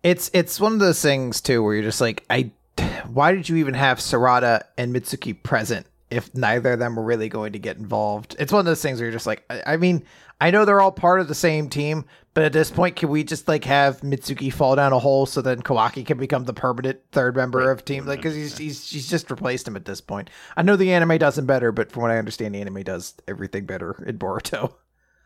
it's 0.04 0.30
it's 0.34 0.60
one 0.60 0.74
of 0.74 0.80
those 0.80 1.02
things 1.02 1.42
too 1.42 1.64
where 1.64 1.76
you're 1.76 1.84
just 1.84 2.02
like, 2.02 2.24
I 2.30 2.52
why 3.08 3.34
did 3.34 3.50
you 3.50 3.58
even 3.58 3.74
have 3.74 4.00
Sarada 4.00 4.64
and 4.78 4.96
Mitsuki 4.96 5.42
present 5.42 5.86
if 6.10 6.34
neither 6.34 6.74
of 6.74 6.80
them 6.80 6.96
were 6.96 7.04
really 7.04 7.30
going 7.30 7.54
to 7.54 7.60
get 7.60 7.78
involved? 7.78 8.36
It's 8.40 8.52
one 8.52 8.60
of 8.60 8.66
those 8.66 8.82
things 8.82 9.00
where 9.00 9.06
you're 9.06 9.14
just 9.14 9.28
like, 9.28 9.44
I, 9.50 9.74
I 9.74 9.78
mean, 9.78 10.04
I 10.40 10.52
know 10.52 10.66
they're 10.66 10.82
all 10.82 10.92
part 10.92 11.20
of 11.20 11.28
the 11.28 11.36
same 11.36 11.68
team, 11.68 12.06
but 12.34 12.44
at 12.44 12.54
this 12.54 12.70
point, 12.70 12.96
can 12.96 13.10
we 13.10 13.24
just 13.24 13.48
like 13.48 13.64
have 13.64 14.02
Mitsuki 14.02 14.54
fall 14.54 14.76
down 14.76 14.94
a 14.94 15.00
hole 15.00 15.26
so 15.26 15.42
then 15.42 15.64
Kawaki 15.64 16.06
can 16.06 16.20
become 16.20 16.44
the 16.44 16.54
permanent 16.54 17.00
third 17.12 17.36
member 17.36 17.60
right. 17.60 17.70
of 17.70 17.84
team? 17.84 18.06
Like, 18.06 18.20
because 18.20 18.36
he's 18.36 18.58
he's 18.58 18.86
she's 18.86 19.10
just 19.10 19.32
replaced 19.32 19.68
him 19.68 19.76
at 19.76 19.86
this 19.86 20.00
point. 20.00 20.30
I 20.56 20.62
know 20.62 20.76
the 20.76 20.94
anime 20.94 21.18
does 21.18 21.38
him 21.38 21.48
better, 21.48 21.72
but 21.72 21.92
from 21.92 22.04
what 22.04 22.12
I 22.12 22.20
understand, 22.20 22.54
the 22.54 22.62
anime 22.62 22.84
does 22.84 23.16
everything 23.28 23.66
better 23.66 24.04
in 24.06 24.20
Boruto. 24.20 24.76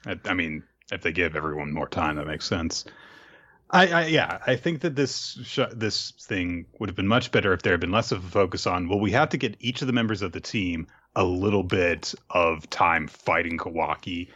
I, 0.06 0.18
I 0.26 0.34
mean, 0.34 0.64
if 0.92 1.02
they 1.02 1.12
give 1.12 1.36
everyone 1.36 1.74
more 1.74 1.90
time, 1.90 2.16
that 2.16 2.28
makes 2.28 2.46
sense. 2.46 2.86
I, 3.74 3.88
I, 3.88 4.06
yeah, 4.08 4.40
I 4.46 4.56
think 4.58 4.82
that 4.82 4.96
this 4.96 5.40
sh- 5.44 5.60
this 5.74 6.12
thing 6.22 6.66
would 6.80 6.90
have 6.90 6.96
been 6.96 7.08
much 7.08 7.32
better 7.32 7.54
if 7.54 7.62
there 7.62 7.74
had 7.74 7.80
been 7.80 7.92
less 7.92 8.12
of 8.12 8.24
a 8.24 8.30
focus 8.30 8.68
on. 8.68 8.90
Well, 8.90 9.00
we 9.00 9.12
have 9.12 9.30
to 9.30 9.38
get 9.38 9.56
each 9.60 9.82
of 9.82 9.88
the 9.88 9.94
members 9.94 10.22
of 10.22 10.34
the 10.34 10.42
team 10.42 10.88
a 11.16 11.24
little 11.24 11.64
bit 11.64 12.14
of 12.30 12.70
time 12.70 13.08
fighting 13.08 13.58
Kawaki, 13.58 14.30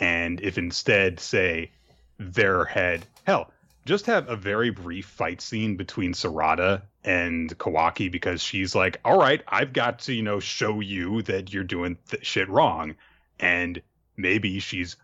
and 0.00 0.40
if 0.40 0.56
instead, 0.58 1.20
say, 1.20 1.70
their 2.18 2.64
head, 2.64 3.06
hell, 3.24 3.52
just 3.84 4.06
have 4.06 4.28
a 4.28 4.36
very 4.36 4.70
brief 4.70 5.06
fight 5.06 5.40
scene 5.40 5.76
between 5.76 6.14
Sarada 6.14 6.82
and 7.04 7.56
Kawaki 7.58 8.10
because 8.10 8.42
she's 8.42 8.74
like, 8.74 8.98
"All 9.04 9.18
right, 9.18 9.42
I've 9.46 9.72
got 9.72 10.00
to, 10.00 10.14
you 10.14 10.22
know, 10.22 10.40
show 10.40 10.80
you 10.80 11.22
that 11.22 11.52
you're 11.52 11.64
doing 11.64 11.98
th- 12.08 12.26
shit 12.26 12.48
wrong," 12.48 12.96
and 13.38 13.80
maybe 14.16 14.58
she's 14.58 14.96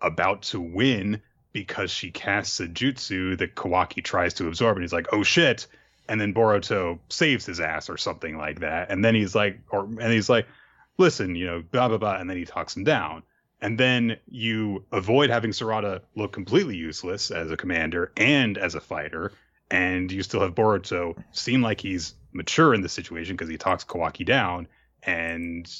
about 0.00 0.42
to 0.42 0.60
win 0.60 1.22
because 1.52 1.90
she 1.90 2.10
casts 2.10 2.58
a 2.60 2.66
jutsu 2.66 3.38
that 3.38 3.54
Kawaki 3.54 4.02
tries 4.02 4.34
to 4.34 4.48
absorb, 4.48 4.76
and 4.76 4.84
he's 4.84 4.92
like, 4.92 5.08
"Oh 5.12 5.22
shit!" 5.22 5.66
And 6.08 6.20
then 6.20 6.34
Boruto 6.34 6.98
saves 7.08 7.46
his 7.46 7.60
ass 7.60 7.88
or 7.88 7.96
something 7.96 8.36
like 8.36 8.60
that. 8.60 8.90
And 8.90 9.04
then 9.04 9.14
he's 9.14 9.34
like, 9.34 9.60
or 9.70 9.84
and 9.84 10.12
he's 10.12 10.28
like, 10.28 10.46
"Listen, 10.98 11.36
you 11.36 11.46
know, 11.46 11.62
blah 11.62 11.88
blah 11.88 11.98
blah," 11.98 12.16
and 12.16 12.28
then 12.28 12.36
he 12.36 12.44
talks 12.44 12.76
him 12.76 12.84
down. 12.84 13.22
And 13.62 13.78
then 13.78 14.18
you 14.28 14.84
avoid 14.90 15.30
having 15.30 15.52
Sarada 15.52 16.00
look 16.16 16.32
completely 16.32 16.76
useless 16.76 17.30
as 17.30 17.52
a 17.52 17.56
commander 17.56 18.10
and 18.16 18.58
as 18.58 18.74
a 18.74 18.80
fighter, 18.80 19.30
and 19.70 20.10
you 20.10 20.24
still 20.24 20.40
have 20.40 20.56
Boruto 20.56 21.16
seem 21.30 21.62
like 21.62 21.80
he's 21.80 22.14
mature 22.32 22.74
in 22.74 22.82
the 22.82 22.88
situation 22.88 23.36
because 23.36 23.48
he 23.48 23.56
talks 23.56 23.84
Kawaki 23.84 24.26
down. 24.26 24.66
And 25.04 25.72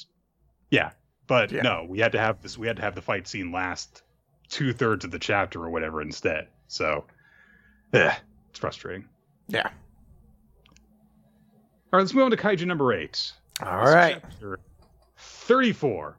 yeah, 0.71 0.91
but 1.27 1.51
yeah. 1.51 1.61
no, 1.61 1.85
we 1.87 1.99
had 1.99 2.13
to 2.13 2.19
have 2.19 2.41
this. 2.41 2.57
We 2.57 2.67
had 2.67 2.77
to 2.77 2.81
have 2.81 2.95
the 2.95 3.01
fight 3.01 3.27
scene 3.27 3.51
last 3.51 4.01
two 4.47 4.71
thirds 4.71 5.03
of 5.03 5.11
the 5.11 5.19
chapter 5.19 5.61
or 5.61 5.69
whatever 5.69 6.01
instead. 6.01 6.47
So, 6.69 7.03
yeah, 7.93 8.15
it's 8.49 8.59
frustrating. 8.59 9.09
Yeah. 9.49 9.67
All 9.67 9.71
right, 11.91 11.99
let's 11.99 12.13
move 12.13 12.23
on 12.23 12.31
to 12.31 12.37
kaiju 12.37 12.65
number 12.65 12.93
eight. 12.93 13.33
All 13.61 13.83
this 13.83 13.93
right. 13.93 14.23
34. 15.17 16.17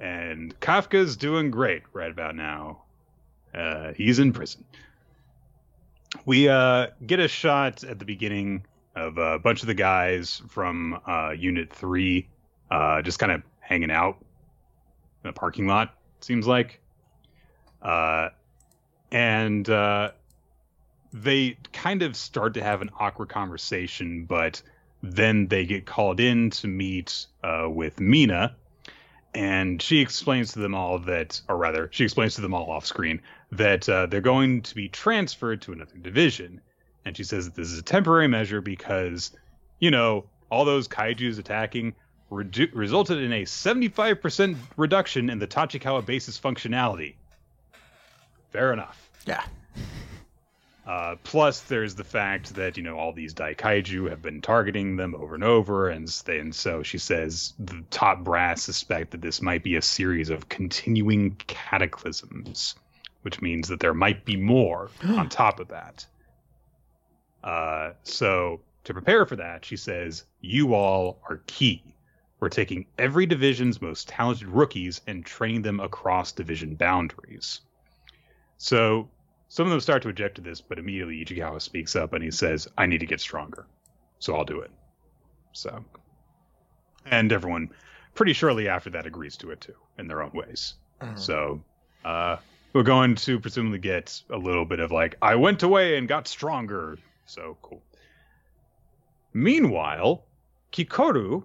And 0.00 0.58
Kafka's 0.60 1.16
doing 1.16 1.50
great 1.50 1.82
right 1.92 2.10
about 2.10 2.34
now. 2.34 2.82
Uh, 3.54 3.92
he's 3.92 4.18
in 4.18 4.32
prison. 4.32 4.64
We 6.24 6.48
uh, 6.48 6.88
get 7.06 7.20
a 7.20 7.28
shot 7.28 7.84
at 7.84 7.98
the 7.98 8.06
beginning 8.06 8.64
of 8.96 9.18
a 9.18 9.38
bunch 9.38 9.60
of 9.60 9.66
the 9.66 9.74
guys 9.74 10.42
from 10.48 10.98
uh, 11.06 11.30
Unit 11.30 11.72
3 11.72 12.26
uh, 12.70 13.02
just 13.02 13.18
kind 13.18 13.30
of 13.30 13.42
hanging 13.60 13.90
out 13.90 14.24
in 15.22 15.30
a 15.30 15.32
parking 15.32 15.66
lot, 15.66 15.94
seems 16.20 16.46
like. 16.46 16.80
Uh, 17.82 18.30
and 19.12 19.68
uh, 19.68 20.12
they 21.12 21.58
kind 21.72 22.02
of 22.02 22.16
start 22.16 22.54
to 22.54 22.62
have 22.62 22.80
an 22.80 22.90
awkward 22.98 23.28
conversation, 23.28 24.24
but 24.24 24.62
then 25.02 25.46
they 25.48 25.66
get 25.66 25.84
called 25.84 26.20
in 26.20 26.50
to 26.50 26.68
meet 26.68 27.26
with 27.68 28.00
Mina, 28.00 28.56
and 29.34 29.80
she 29.80 30.00
explains 30.00 30.52
to 30.52 30.58
them 30.58 30.74
all 30.74 30.98
that, 31.00 31.40
or 31.48 31.56
rather, 31.56 31.88
she 31.92 32.04
explains 32.04 32.34
to 32.34 32.40
them 32.40 32.54
all 32.54 32.70
off 32.70 32.86
screen 32.86 33.22
that 33.52 33.88
uh, 33.88 34.06
they're 34.06 34.20
going 34.20 34.62
to 34.62 34.74
be 34.74 34.88
transferred 34.88 35.62
to 35.62 35.72
another 35.72 35.96
division. 35.96 36.60
And 37.04 37.16
she 37.16 37.24
says 37.24 37.46
that 37.46 37.54
this 37.54 37.70
is 37.70 37.78
a 37.78 37.82
temporary 37.82 38.28
measure 38.28 38.60
because, 38.60 39.30
you 39.78 39.90
know, 39.90 40.24
all 40.50 40.64
those 40.64 40.88
kaiju's 40.88 41.38
attacking, 41.38 41.94
redu- 42.30 42.70
resulted 42.74 43.18
in 43.18 43.32
a 43.32 43.42
75% 43.42 44.56
reduction 44.76 45.30
in 45.30 45.38
the 45.38 45.46
Tachikawa 45.46 46.04
base's 46.04 46.38
functionality. 46.38 47.14
Fair 48.50 48.72
enough. 48.72 49.10
Yeah. 49.26 49.44
Uh, 50.90 51.14
plus, 51.22 51.60
there's 51.60 51.94
the 51.94 52.02
fact 52.02 52.52
that 52.56 52.76
you 52.76 52.82
know 52.82 52.98
all 52.98 53.12
these 53.12 53.32
daikaiju 53.32 54.10
have 54.10 54.20
been 54.20 54.40
targeting 54.40 54.96
them 54.96 55.14
over 55.14 55.36
and 55.36 55.44
over, 55.44 55.88
and, 55.88 56.12
and 56.26 56.52
so 56.52 56.82
she 56.82 56.98
says 56.98 57.54
the 57.60 57.80
top 57.90 58.24
brass 58.24 58.64
suspect 58.64 59.12
that 59.12 59.20
this 59.20 59.40
might 59.40 59.62
be 59.62 59.76
a 59.76 59.82
series 59.82 60.30
of 60.30 60.48
continuing 60.48 61.30
cataclysms, 61.46 62.74
which 63.22 63.40
means 63.40 63.68
that 63.68 63.78
there 63.78 63.94
might 63.94 64.24
be 64.24 64.36
more 64.36 64.90
on 65.04 65.28
top 65.28 65.60
of 65.60 65.68
that. 65.68 66.04
Uh, 67.44 67.92
so 68.02 68.60
to 68.82 68.92
prepare 68.92 69.24
for 69.24 69.36
that, 69.36 69.64
she 69.64 69.76
says, 69.76 70.24
"You 70.40 70.74
all 70.74 71.20
are 71.28 71.40
key. 71.46 71.84
We're 72.40 72.48
taking 72.48 72.86
every 72.98 73.26
division's 73.26 73.80
most 73.80 74.08
talented 74.08 74.48
rookies 74.48 75.02
and 75.06 75.24
training 75.24 75.62
them 75.62 75.78
across 75.78 76.32
division 76.32 76.74
boundaries." 76.74 77.60
So 78.58 79.08
some 79.50 79.66
of 79.66 79.70
them 79.72 79.80
start 79.80 80.02
to 80.02 80.08
object 80.08 80.36
to 80.36 80.42
this, 80.42 80.60
but 80.60 80.78
immediately 80.78 81.24
Ichikawa 81.24 81.60
speaks 81.60 81.96
up 81.96 82.12
and 82.12 82.22
he 82.22 82.30
says, 82.30 82.68
I 82.78 82.86
need 82.86 83.00
to 83.00 83.06
get 83.06 83.20
stronger. 83.20 83.66
So 84.20 84.36
I'll 84.36 84.44
do 84.44 84.60
it. 84.60 84.70
So. 85.52 85.84
And 87.04 87.32
everyone 87.32 87.70
pretty 88.14 88.32
shortly 88.32 88.68
after 88.68 88.90
that 88.90 89.06
agrees 89.06 89.36
to 89.38 89.50
it 89.50 89.60
too, 89.60 89.74
in 89.98 90.06
their 90.06 90.22
own 90.22 90.30
ways. 90.32 90.74
Mhm. 91.00 91.18
So 91.18 91.64
uh, 92.04 92.36
we're 92.72 92.84
going 92.84 93.16
to 93.16 93.40
presumably 93.40 93.80
get 93.80 94.22
a 94.30 94.36
little 94.36 94.64
bit 94.64 94.78
of 94.78 94.92
like, 94.92 95.16
I 95.20 95.34
went 95.34 95.64
away 95.64 95.98
and 95.98 96.06
got 96.06 96.28
stronger. 96.28 96.96
So 97.26 97.58
cool. 97.60 97.82
Meanwhile, 99.32 100.22
Kikoru 100.70 101.42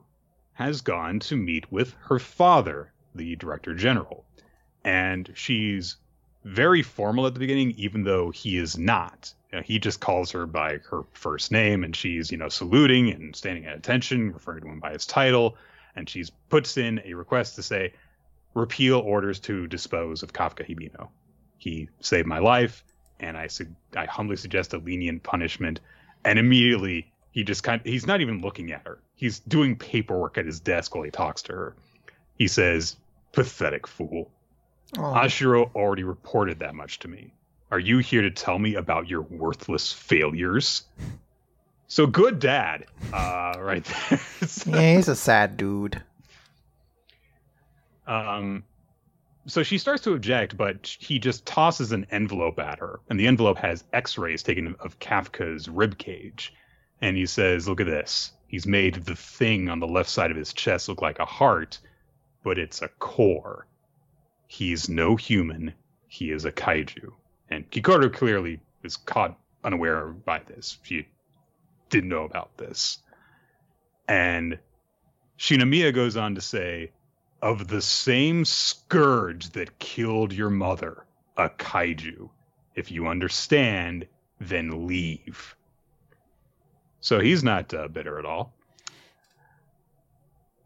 has 0.54 0.82
gone 0.82 1.22
to 1.22 1.36
meet 1.36 1.72
with 1.72 1.96
her 2.02 2.20
father, 2.20 2.94
the 3.16 3.36
director 3.36 3.74
general. 3.74 4.26
And 4.84 5.32
she's 5.34 5.98
very 6.46 6.84
formal 6.84 7.26
at 7.26 7.34
the 7.34 7.40
beginning, 7.40 7.72
even 7.72 8.04
though 8.04 8.30
he 8.30 8.58
is 8.58 8.78
not. 8.78 9.34
You 9.52 9.58
know, 9.58 9.64
he 9.64 9.80
just 9.80 10.00
calls 10.00 10.32
her 10.32 10.46
by 10.46 10.78
her 10.90 11.04
first 11.12 11.52
name, 11.52 11.84
and 11.84 11.96
she's 11.96 12.32
you 12.32 12.38
know 12.38 12.50
saluting 12.50 13.10
and 13.12 13.36
standing 13.36 13.66
at 13.66 13.76
attention, 13.76 14.32
referring 14.32 14.62
to 14.62 14.70
him 14.70 14.80
by 14.80 14.94
his 14.94 15.06
title, 15.06 15.58
and 15.96 16.08
she's 16.08 16.30
puts 16.50 16.78
in 16.78 17.02
a 17.04 17.16
request 17.16 17.56
to 17.56 17.64
say, 17.64 17.94
repeal 18.54 19.00
orders 19.00 19.40
to 19.42 19.68
dispose 19.68 20.24
of 20.24 20.34
Kafka 20.34 20.66
Hibino. 20.66 21.10
He 21.58 21.90
saved 22.00 22.28
my 22.28 22.40
life, 22.40 22.84
and 23.20 23.36
I 23.36 23.48
su- 23.48 23.76
I 23.96 24.06
humbly 24.06 24.36
suggest 24.36 24.74
a 24.74 24.78
lenient 24.78 25.24
punishment. 25.24 25.80
And 26.24 26.38
immediately 26.38 27.12
he 27.32 27.44
just 27.44 27.64
kind 27.64 27.82
of, 27.82 27.86
he's 27.86 28.08
not 28.08 28.22
even 28.22 28.42
looking 28.42 28.72
at 28.72 28.86
her. 28.86 29.00
He's 29.16 29.40
doing 29.40 29.78
paperwork 29.78 30.38
at 30.38 30.46
his 30.46 30.60
desk 30.60 30.94
while 30.94 31.04
he 31.04 31.12
talks 31.12 31.42
to 31.44 31.54
her. 31.54 31.76
He 32.38 32.48
says, 32.48 32.98
"Pathetic 33.32 33.88
fool." 33.88 34.32
Oh. 34.98 35.02
Ashiro 35.02 35.74
already 35.76 36.04
reported 36.04 36.60
that 36.60 36.76
much 36.76 37.00
to 37.00 37.08
me. 37.08 37.34
Are 37.72 37.80
you 37.80 37.98
here 37.98 38.22
to 38.22 38.32
tell 38.32 38.60
me 38.60 38.76
about 38.76 39.10
your 39.10 39.22
worthless 39.22 39.92
failures? 39.92 40.84
So 41.88 42.08
good 42.08 42.40
dad, 42.40 42.86
uh, 43.14 43.56
right 43.60 43.84
there. 43.84 44.20
yeah, 44.66 44.96
he's 44.96 45.08
a 45.08 45.16
sad 45.16 45.58
dude. 45.58 46.02
um, 48.08 48.64
so 49.48 49.62
she 49.62 49.78
starts 49.78 50.04
to 50.04 50.14
object, 50.14 50.58
but 50.58 50.96
he 51.00 51.20
just 51.20 51.46
tosses 51.46 51.92
an 51.92 52.08
envelope 52.10 52.60
at 52.60 52.80
her, 52.80 53.00
and 53.10 53.20
the 53.20 53.28
envelope 53.28 53.58
has 53.60 53.84
X-rays 53.94 54.42
taken 54.42 54.76
of 54.80 55.00
Kafka's 55.00 55.70
rib 55.70 55.98
cage, 55.98 56.54
and 57.02 57.16
he 57.16 57.26
says, 57.28 57.68
"Look 57.68 57.82
at 57.82 57.88
this. 57.88 58.32
He's 58.48 58.66
made 58.66 58.96
the 58.96 59.16
thing 59.16 59.70
on 59.70 59.80
the 59.80 59.88
left 59.88 60.10
side 60.10 60.32
of 60.32 60.38
his 60.38 60.54
chest 60.54 60.88
look 60.90 61.02
like 61.02 61.20
a 61.20 61.26
heart, 61.26 61.80
but 62.44 62.58
it's 62.58 62.82
a 62.82 62.88
core. 62.88 63.68
He's 64.48 64.90
no 64.90 65.16
human. 65.16 65.74
He 66.08 66.32
is 66.32 66.46
a 66.46 66.52
kaiju." 66.52 67.12
And 67.50 67.70
Kikoru 67.70 68.14
clearly 68.14 68.60
is 68.84 68.98
caught 68.98 69.38
unaware 69.64 70.08
by 70.08 70.40
this. 70.40 70.78
She 70.84 71.08
didn't 71.90 72.10
know 72.10 72.24
about 72.24 72.58
this. 72.58 73.00
And 74.08 74.60
Shinomiya 75.38 75.94
goes 75.94 76.18
on 76.18 76.36
to 76.36 76.42
say, 76.42 76.92
of 77.46 77.68
the 77.68 77.82
same 77.82 78.44
scourge 78.44 79.52
that 79.52 79.78
killed 79.78 80.34
your 80.34 80.50
mother, 80.50 81.06
a 81.38 81.48
kaiju. 81.48 82.28
If 82.74 82.90
you 82.90 83.08
understand, 83.08 84.08
then 84.40 84.88
leave. 84.88 85.56
So 87.02 87.20
he's 87.20 87.44
not 87.44 87.72
uh, 87.72 87.88
bitter 87.88 88.18
at 88.18 88.26
all. 88.26 88.55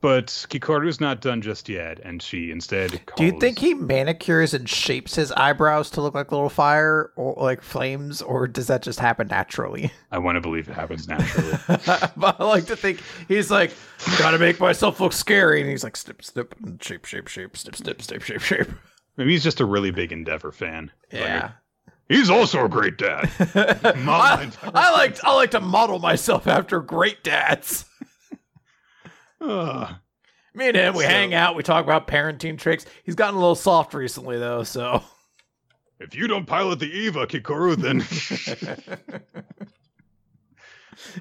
But 0.01 0.27
Kikoru's 0.49 1.01
not 1.01 1.19
done 1.19 1.41
just 1.41 1.67
yet, 1.67 1.99
and 1.99 2.21
she 2.21 2.51
instead 2.51 3.05
calls... 3.05 3.17
Do 3.17 3.25
you 3.25 3.37
think 3.37 3.59
he 3.59 3.73
manicures 3.73 4.53
and 4.53 4.67
shapes 4.69 5.15
his 5.15 5.31
eyebrows 5.33 5.89
to 5.91 6.01
look 6.01 6.13
like 6.13 6.31
little 6.31 6.47
fire 6.49 7.11
or 7.17 7.35
like 7.37 7.61
flames, 7.61 8.21
or 8.21 8.47
does 8.47 8.67
that 8.67 8.81
just 8.81 8.99
happen 8.99 9.27
naturally? 9.27 9.91
I 10.11 10.19
want 10.19 10.37
to 10.37 10.41
believe 10.41 10.69
it 10.69 10.73
happens 10.73 11.09
naturally. 11.09 11.57
but 12.15 12.39
I 12.39 12.45
like 12.45 12.65
to 12.67 12.77
think 12.77 13.01
he's 13.27 13.51
like, 13.51 13.73
gotta 14.17 14.37
make 14.39 14.57
myself 14.61 15.01
look 15.01 15.11
scary, 15.11 15.59
and 15.59 15.69
he's 15.69 15.83
like, 15.83 15.97
snip, 15.97 16.23
snip, 16.23 16.55
shape, 16.81 17.03
shape, 17.03 17.27
shape, 17.27 17.57
snip, 17.57 17.75
snip, 17.75 18.01
snip, 18.01 18.21
shape, 18.21 18.41
shape. 18.41 18.67
Maybe 19.17 19.31
he's 19.31 19.43
just 19.43 19.59
a 19.59 19.65
really 19.65 19.91
big 19.91 20.13
Endeavor 20.13 20.53
fan. 20.53 20.91
Like, 21.11 21.21
Yeah. 21.23 21.51
he's 22.07 22.29
also 22.29 22.63
a 22.63 22.69
great 22.69 22.97
dad. 22.97 23.29
I, 23.53 24.49
I 24.63 24.91
like 24.93 25.21
I 25.25 25.35
like 25.35 25.51
to 25.51 25.59
model 25.59 25.99
myself 25.99 26.47
after 26.47 26.79
great 26.79 27.21
dads. 27.21 27.83
Ugh. 29.41 29.95
Me 30.53 30.67
and 30.67 30.75
him, 30.75 30.93
we 30.95 31.03
So- 31.03 31.09
hang 31.09 31.33
out, 31.33 31.55
we 31.55 31.63
talk 31.63 31.83
about 31.85 32.07
parenting 32.07 32.57
tricks. 32.57 32.85
He's 33.03 33.15
gotten 33.15 33.35
a 33.35 33.39
little 33.39 33.55
soft 33.55 33.93
recently 33.93 34.37
though, 34.39 34.63
so 34.63 35.03
if 35.99 36.15
you 36.15 36.27
don't 36.27 36.45
pilot 36.45 36.79
the 36.79 36.91
Eva, 36.91 37.27
Kikoru, 37.27 37.75
then 37.75 38.01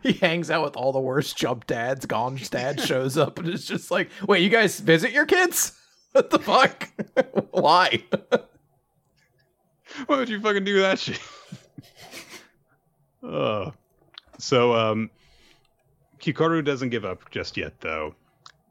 he 0.03 0.13
hangs 0.15 0.51
out 0.51 0.65
with 0.65 0.77
all 0.77 0.93
the 0.93 1.01
worst 1.01 1.37
jump 1.37 1.67
dads. 1.67 2.07
Gon's 2.07 2.49
dad 2.49 2.81
shows 2.87 3.17
up 3.17 3.39
and 3.39 3.49
is 3.49 3.67
just 3.67 3.91
like, 3.91 4.11
"Wait, 4.27 4.43
you 4.43 4.49
guys 4.49 4.81
visit 4.81 5.13
your 5.13 5.27
kids? 5.27 5.73
What 6.13 6.31
the 6.31 6.39
fuck? 6.39 6.89
Why?" 7.51 8.03
why 10.07 10.17
would 10.17 10.31
you 10.31 10.41
fucking 10.41 10.65
do 10.65 10.81
that 10.81 10.99
shit? 10.99 11.21
uh, 13.23 13.71
so, 14.39 14.75
um, 14.75 15.11
Kikoru 16.19 16.65
doesn't 16.65 16.91
give 16.91 17.05
up 17.05 17.31
just 17.31 17.57
yet, 17.57 17.81
though. 17.81 18.15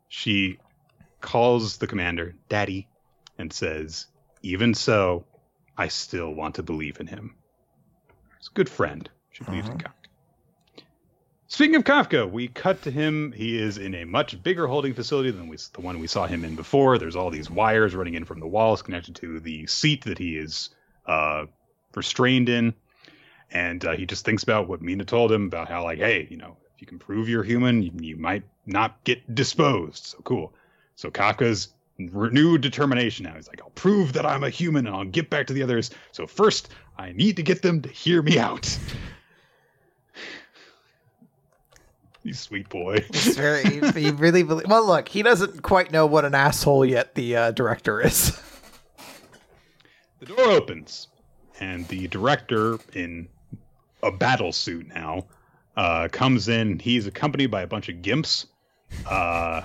She 0.09 0.57
calls 1.21 1.77
the 1.77 1.87
commander 1.87 2.35
Daddy 2.49 2.87
and 3.37 3.51
says, 3.51 4.07
Even 4.41 4.73
so, 4.73 5.25
I 5.77 5.87
still 5.89 6.31
want 6.33 6.55
to 6.55 6.63
believe 6.63 6.99
in 6.99 7.07
him. 7.07 7.35
He's 8.39 8.47
a 8.49 8.53
good 8.53 8.69
friend. 8.69 9.09
She 9.31 9.43
believes 9.43 9.67
in 9.67 9.73
Uh-huh. 9.75 9.89
Kafka. 9.89 10.83
Speaking 11.49 11.75
of 11.75 11.83
Kafka, 11.85 12.29
we 12.29 12.49
cut 12.49 12.81
to 12.81 12.91
him. 12.91 13.31
He 13.31 13.57
is 13.57 13.77
in 13.77 13.95
a 13.95 14.03
much 14.03 14.41
bigger 14.43 14.67
holding 14.67 14.93
facility 14.93 15.31
than 15.31 15.47
we, 15.47 15.57
the 15.73 15.81
one 15.81 15.99
we 15.99 16.07
saw 16.07 16.27
him 16.27 16.43
in 16.43 16.55
before. 16.55 16.97
There's 16.97 17.15
all 17.15 17.29
these 17.29 17.49
wires 17.49 17.95
running 17.95 18.15
in 18.15 18.25
from 18.25 18.39
the 18.41 18.47
walls 18.47 18.81
connected 18.81 19.15
to 19.17 19.39
the 19.39 19.65
seat 19.67 20.03
that 20.05 20.17
he 20.17 20.37
is 20.37 20.71
uh, 21.05 21.45
restrained 21.95 22.49
in. 22.49 22.73
And 23.49 23.85
uh, 23.85 23.95
he 23.95 24.05
just 24.05 24.25
thinks 24.25 24.43
about 24.43 24.67
what 24.67 24.81
Mina 24.81 25.05
told 25.05 25.31
him 25.31 25.45
about 25.45 25.69
how, 25.69 25.85
like, 25.85 25.99
hey, 25.99 26.27
you 26.29 26.35
know, 26.35 26.57
if 26.77 26.81
you 26.81 26.85
can 26.85 26.99
prove 26.99 27.27
you're 27.27 27.43
human, 27.43 27.81
you, 27.81 27.91
you 27.99 28.17
might 28.17 28.43
not 28.67 29.03
get 29.03 29.33
disposed. 29.33 30.05
So 30.05 30.19
cool. 30.23 30.53
So 30.95 31.09
Kafka's 31.09 31.69
renewed 31.97 32.61
determination 32.61 33.25
now. 33.25 33.33
He's 33.33 33.47
like, 33.47 33.59
I'll 33.63 33.71
prove 33.71 34.13
that 34.13 34.27
I'm 34.27 34.43
a 34.43 34.51
human 34.51 34.85
and 34.85 34.95
I'll 34.95 35.03
get 35.03 35.31
back 35.31 35.47
to 35.47 35.53
the 35.53 35.63
others. 35.63 35.89
So 36.11 36.27
first, 36.27 36.69
I 36.99 37.13
need 37.13 37.35
to 37.37 37.41
get 37.41 37.63
them 37.63 37.81
to 37.81 37.89
hear 37.89 38.21
me 38.21 38.37
out. 38.37 38.77
you 42.21 42.35
sweet 42.35 42.69
boy. 42.69 43.03
He's 43.11 43.35
very 43.35 43.63
he, 43.63 44.11
really 44.11 44.43
belie- 44.43 44.65
well. 44.67 44.85
Look, 44.85 45.09
he 45.09 45.23
doesn't 45.23 45.63
quite 45.63 45.91
know 45.91 46.05
what 46.05 46.25
an 46.25 46.35
asshole 46.35 46.85
yet. 46.85 47.15
The 47.15 47.35
uh, 47.35 47.51
director 47.51 48.01
is. 48.01 48.39
The 50.19 50.27
door 50.27 50.41
opens, 50.41 51.07
and 51.59 51.87
the 51.87 52.07
director, 52.07 52.77
in 52.93 53.29
a 54.03 54.11
battle 54.11 54.51
suit 54.51 54.87
now, 54.87 55.25
uh, 55.77 56.09
comes 56.11 56.49
in. 56.49 56.79
He's 56.79 57.07
accompanied 57.07 57.51
by 57.51 57.61
a 57.61 57.67
bunch 57.67 57.87
of 57.87 57.97
gimps. 57.97 58.47
Uh, 59.05 59.61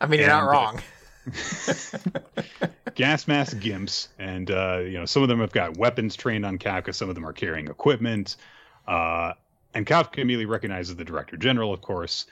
I 0.00 0.06
mean, 0.06 0.20
you're 0.20 0.28
not 0.28 0.44
uh, 0.44 0.50
wrong. 0.50 0.80
gas 2.94 3.26
mask 3.26 3.56
gimps, 3.56 4.08
and 4.18 4.50
uh, 4.50 4.78
you 4.78 4.98
know 4.98 5.06
some 5.06 5.22
of 5.22 5.28
them 5.28 5.40
have 5.40 5.52
got 5.52 5.76
weapons 5.76 6.14
trained 6.14 6.44
on 6.44 6.58
Kafka. 6.58 6.94
Some 6.94 7.08
of 7.08 7.14
them 7.14 7.26
are 7.26 7.32
carrying 7.32 7.68
equipment, 7.68 8.36
uh, 8.86 9.32
and 9.74 9.86
Kafka 9.86 10.18
immediately 10.18 10.46
recognizes 10.46 10.94
the 10.94 11.04
director 11.04 11.36
general. 11.36 11.72
Of 11.72 11.80
course, 11.80 12.26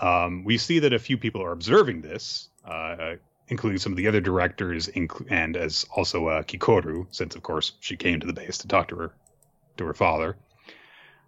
um, 0.00 0.44
we 0.44 0.58
see 0.58 0.78
that 0.80 0.92
a 0.92 0.98
few 0.98 1.18
people 1.18 1.42
are 1.42 1.52
observing 1.52 2.00
this, 2.00 2.48
uh, 2.64 3.16
including 3.48 3.78
some 3.78 3.92
of 3.92 3.96
the 3.96 4.08
other 4.08 4.20
directors, 4.20 4.88
inc- 4.88 5.26
and 5.30 5.56
as 5.56 5.86
also 5.94 6.28
uh, 6.28 6.42
Kikoru, 6.42 7.06
since 7.10 7.36
of 7.36 7.42
course 7.42 7.72
she 7.80 7.96
came 7.96 8.20
to 8.20 8.26
the 8.26 8.32
base 8.32 8.58
to 8.58 8.68
talk 8.68 8.88
to 8.88 8.96
her 8.96 9.12
to 9.76 9.84
her 9.84 9.94
father. 9.94 10.36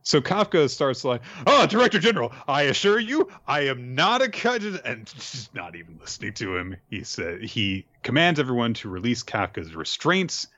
So 0.05 0.21
Kafka 0.21 0.69
starts 0.69 1.05
like, 1.05 1.23
"Oh, 1.47 1.67
Director 1.67 1.99
General, 1.99 2.33
I 2.49 2.63
assure 2.63 2.99
you, 2.99 3.31
I 3.47 3.63
am 3.69 3.95
not 3.95 4.21
a 4.21 4.27
Kaiju," 4.27 4.81
and 4.85 5.09
she's 5.09 5.49
not 5.55 5.77
even 5.77 5.99
listening 6.01 6.35
to 6.35 6.57
him. 6.57 6.77
He 6.91 7.05
said 7.05 7.43
he 7.43 7.87
commands 8.03 8.41
everyone 8.41 8.75
to 8.75 8.89
release 8.89 9.23
Kafka's 9.23 9.75
restraints. 9.75 10.49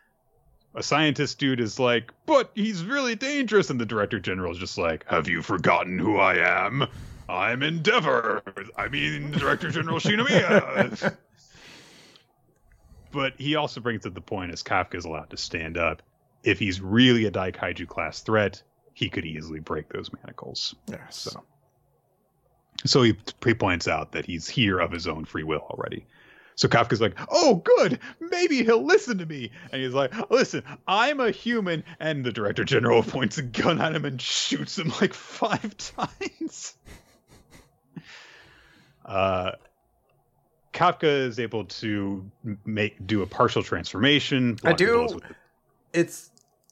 A 0.74 0.82
scientist 0.82 1.38
dude 1.38 1.60
is 1.60 1.78
like, 1.78 2.10
"But 2.26 2.50
he's 2.54 2.84
really 2.84 3.16
dangerous," 3.16 3.68
and 3.70 3.78
the 3.78 3.86
Director 3.86 4.18
General 4.18 4.52
is 4.52 4.58
just 4.58 4.78
like, 4.78 5.04
"Have 5.08 5.28
you 5.28 5.42
forgotten 5.42 5.98
who 5.98 6.16
I 6.16 6.36
am? 6.36 6.86
I'm 7.28 7.62
Endeavor. 7.62 8.42
I 8.76 8.88
mean, 8.88 9.30
Director 9.30 9.70
General 9.70 9.98
Shinomiya." 9.98 11.16
but 13.12 13.34
he 13.38 13.56
also 13.56 13.80
brings 13.80 14.06
up 14.06 14.14
the 14.14 14.20
point 14.20 14.52
as 14.52 14.62
Kafka 14.62 14.94
is 14.94 15.04
allowed 15.04 15.30
to 15.30 15.36
stand 15.36 15.76
up. 15.76 16.02
If 16.42 16.58
he's 16.58 16.80
really 16.80 17.26
a 17.26 17.30
Daikaiju 17.30 17.86
class 17.86 18.20
threat, 18.20 18.62
he 18.94 19.08
could 19.10 19.24
easily 19.26 19.60
break 19.60 19.88
those 19.92 20.10
manacles. 20.12 20.74
Yes. 20.88 21.16
So, 21.16 21.44
so 22.86 23.02
he, 23.02 23.16
he 23.44 23.54
points 23.54 23.86
out 23.88 24.12
that 24.12 24.24
he's 24.24 24.48
here 24.48 24.78
of 24.78 24.90
his 24.92 25.06
own 25.06 25.24
free 25.24 25.42
will 25.42 25.60
already. 25.70 26.06
So 26.56 26.68
Kafka's 26.68 27.00
like, 27.00 27.18
"Oh, 27.30 27.56
good, 27.56 27.98
maybe 28.20 28.62
he'll 28.62 28.84
listen 28.84 29.18
to 29.18 29.26
me." 29.26 29.50
And 29.72 29.82
he's 29.82 29.92
like, 29.94 30.12
"Listen, 30.30 30.62
I'm 30.86 31.18
a 31.18 31.32
human." 31.32 31.82
And 31.98 32.24
the 32.24 32.30
director 32.30 32.62
general 32.64 33.02
points 33.16 33.38
a 33.38 33.42
gun 33.42 33.80
at 33.80 33.92
him 33.94 34.04
and 34.04 34.20
shoots 34.22 34.78
him 34.78 34.92
like 35.00 35.12
five 35.14 35.76
times. 35.76 36.76
Uh, 39.04 39.52
Kafka 40.72 41.04
is 41.26 41.38
able 41.38 41.64
to 41.66 42.30
make 42.64 43.04
do 43.06 43.22
a 43.22 43.26
partial 43.26 43.62
transformation. 43.62 44.56
I 44.64 44.72
do- 44.72 45.20
It's 45.92 46.30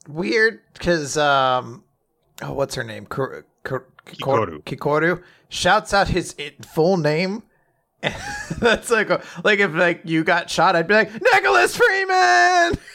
weird 0.08 0.60
because 0.74 1.16
um, 1.16 1.84
oh, 2.42 2.52
what's 2.52 2.74
her 2.74 2.84
name? 2.84 3.06
Kor- 3.06 3.46
Kor- 3.64 3.86
Kikoru. 4.06 4.62
Kikoru 4.64 5.22
shouts 5.48 5.94
out 5.94 6.08
his 6.08 6.34
full 6.74 6.96
name. 6.96 7.42
That's 8.58 8.90
like 8.90 9.10
a, 9.10 9.22
like 9.44 9.60
if 9.60 9.72
like 9.74 10.02
you 10.04 10.24
got 10.24 10.50
shot, 10.50 10.74
I'd 10.74 10.88
be 10.88 10.94
like 10.94 11.12
Nicholas 11.32 11.76
Freeman. 11.76 12.78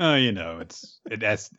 Oh, 0.00 0.16
you 0.16 0.32
know, 0.32 0.58
it's 0.58 0.98
it 1.08 1.22
has, 1.22 1.50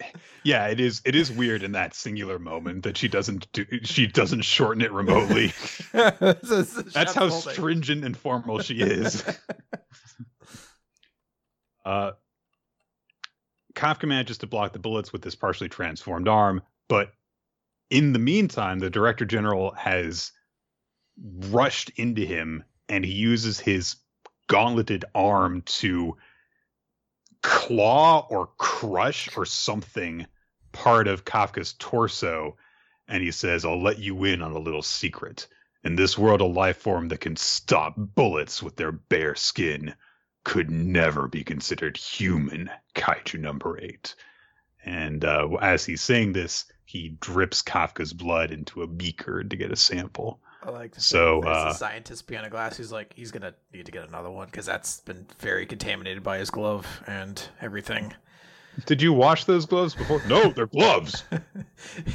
yeah, 0.43 0.67
it 0.67 0.81
is 0.81 1.01
it 1.05 1.15
is 1.15 1.31
weird 1.31 1.63
in 1.63 1.71
that 1.71 1.95
singular 1.95 2.37
moment 2.37 2.83
that 2.83 2.97
she 2.97 3.07
doesn't 3.07 3.49
do 3.53 3.65
she 3.83 4.07
doesn't 4.07 4.41
shorten 4.41 4.81
it 4.81 4.91
remotely. 4.91 5.53
That's 5.93 7.13
how 7.13 7.29
stringent 7.29 8.03
and 8.03 8.15
formal 8.15 8.59
she 8.59 8.81
is. 8.81 9.23
uh, 11.85 12.11
Kafka 13.73 14.05
manages 14.05 14.37
to 14.39 14.47
block 14.47 14.73
the 14.73 14.79
bullets 14.79 15.13
with 15.13 15.21
this 15.21 15.35
partially 15.35 15.69
transformed 15.69 16.27
arm, 16.27 16.61
but 16.87 17.13
in 17.89 18.13
the 18.13 18.19
meantime, 18.19 18.79
the 18.79 18.89
director 18.89 19.25
general 19.25 19.71
has 19.71 20.31
rushed 21.49 21.91
into 21.95 22.25
him 22.25 22.63
and 22.89 23.05
he 23.05 23.13
uses 23.13 23.59
his 23.59 23.95
gauntleted 24.47 25.05
arm 25.13 25.61
to 25.63 26.17
claw 27.41 28.27
or 28.29 28.49
crush 28.57 29.35
or 29.37 29.45
something 29.45 30.25
part 30.71 31.07
of 31.07 31.25
Kafka's 31.25 31.73
torso. 31.73 32.57
And 33.07 33.23
he 33.23 33.31
says, 33.31 33.65
I'll 33.65 33.81
let 33.81 33.99
you 33.99 34.23
in 34.23 34.41
on 34.41 34.51
a 34.51 34.59
little 34.59 34.81
secret. 34.81 35.47
In 35.83 35.95
this 35.95 36.17
world, 36.17 36.41
a 36.41 36.45
life 36.45 36.77
form 36.77 37.09
that 37.09 37.21
can 37.21 37.35
stop 37.35 37.93
bullets 37.95 38.63
with 38.63 38.75
their 38.75 38.91
bare 38.91 39.35
skin 39.35 39.93
could 40.43 40.71
never 40.71 41.27
be 41.27 41.43
considered 41.43 41.97
human, 41.97 42.69
Kaiju 42.95 43.39
number 43.39 43.79
eight. 43.79 44.15
And 44.83 45.23
uh, 45.23 45.49
as 45.61 45.85
he's 45.85 46.01
saying 46.01 46.33
this, 46.33 46.65
he 46.85 47.09
drips 47.19 47.61
Kafka's 47.61 48.13
blood 48.13 48.51
into 48.51 48.81
a 48.81 48.87
beaker 48.87 49.43
to 49.43 49.55
get 49.55 49.71
a 49.71 49.75
sample. 49.75 50.39
I 50.63 50.69
like 50.69 50.93
to 50.93 51.01
So, 51.01 51.41
there's 51.43 51.57
uh, 51.57 51.69
a 51.71 51.73
scientist 51.73 52.25
behind 52.27 52.47
a 52.47 52.49
glass 52.49 52.77
who's 52.77 52.91
like 52.91 53.13
he's 53.15 53.31
gonna 53.31 53.53
need 53.73 53.85
to 53.85 53.91
get 53.91 54.07
another 54.07 54.31
one 54.31 54.47
because 54.47 54.65
that's 54.65 55.01
been 55.01 55.25
very 55.39 55.65
contaminated 55.65 56.23
by 56.23 56.37
his 56.39 56.49
glove 56.49 56.87
and 57.05 57.41
everything. 57.61 58.13
Did 58.85 59.01
you 59.01 59.13
wash 59.13 59.45
those 59.45 59.65
gloves 59.65 59.95
before? 59.95 60.21
No, 60.27 60.49
they're 60.49 60.65
gloves. 60.67 61.23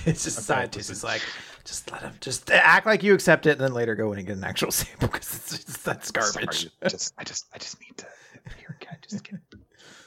it's 0.05 0.25
just 0.25 0.39
Okay, 0.39 0.43
scientist 0.45 0.91
listen. 0.91 0.93
is 0.93 1.05
like 1.05 1.23
just 1.65 1.91
let 1.93 2.03
him 2.03 2.13
just 2.21 2.51
act 2.51 2.87
like 2.87 3.03
you 3.03 3.15
accept 3.15 3.47
it 3.47 3.53
and 3.53 3.61
then 3.61 3.73
later 3.73 3.95
go 3.95 4.13
in 4.13 4.19
and 4.19 4.27
get 4.27 4.37
an 4.37 4.45
actual 4.45 4.71
sample 4.73 5.09
because 5.09 5.35
it's 5.37 5.65
just, 5.65 5.85
that's 5.85 6.11
garbage. 6.11 6.63
Sorry, 6.63 6.91
just, 6.91 7.15
I 7.19 7.25
just, 7.25 7.47
I 7.55 7.59
just 7.59 7.81
need 7.81 7.97
to. 7.99 8.07
Here, 8.59 8.77
can 8.81 8.91
I 8.93 8.97
just 9.07 9.23
get? 9.25 9.41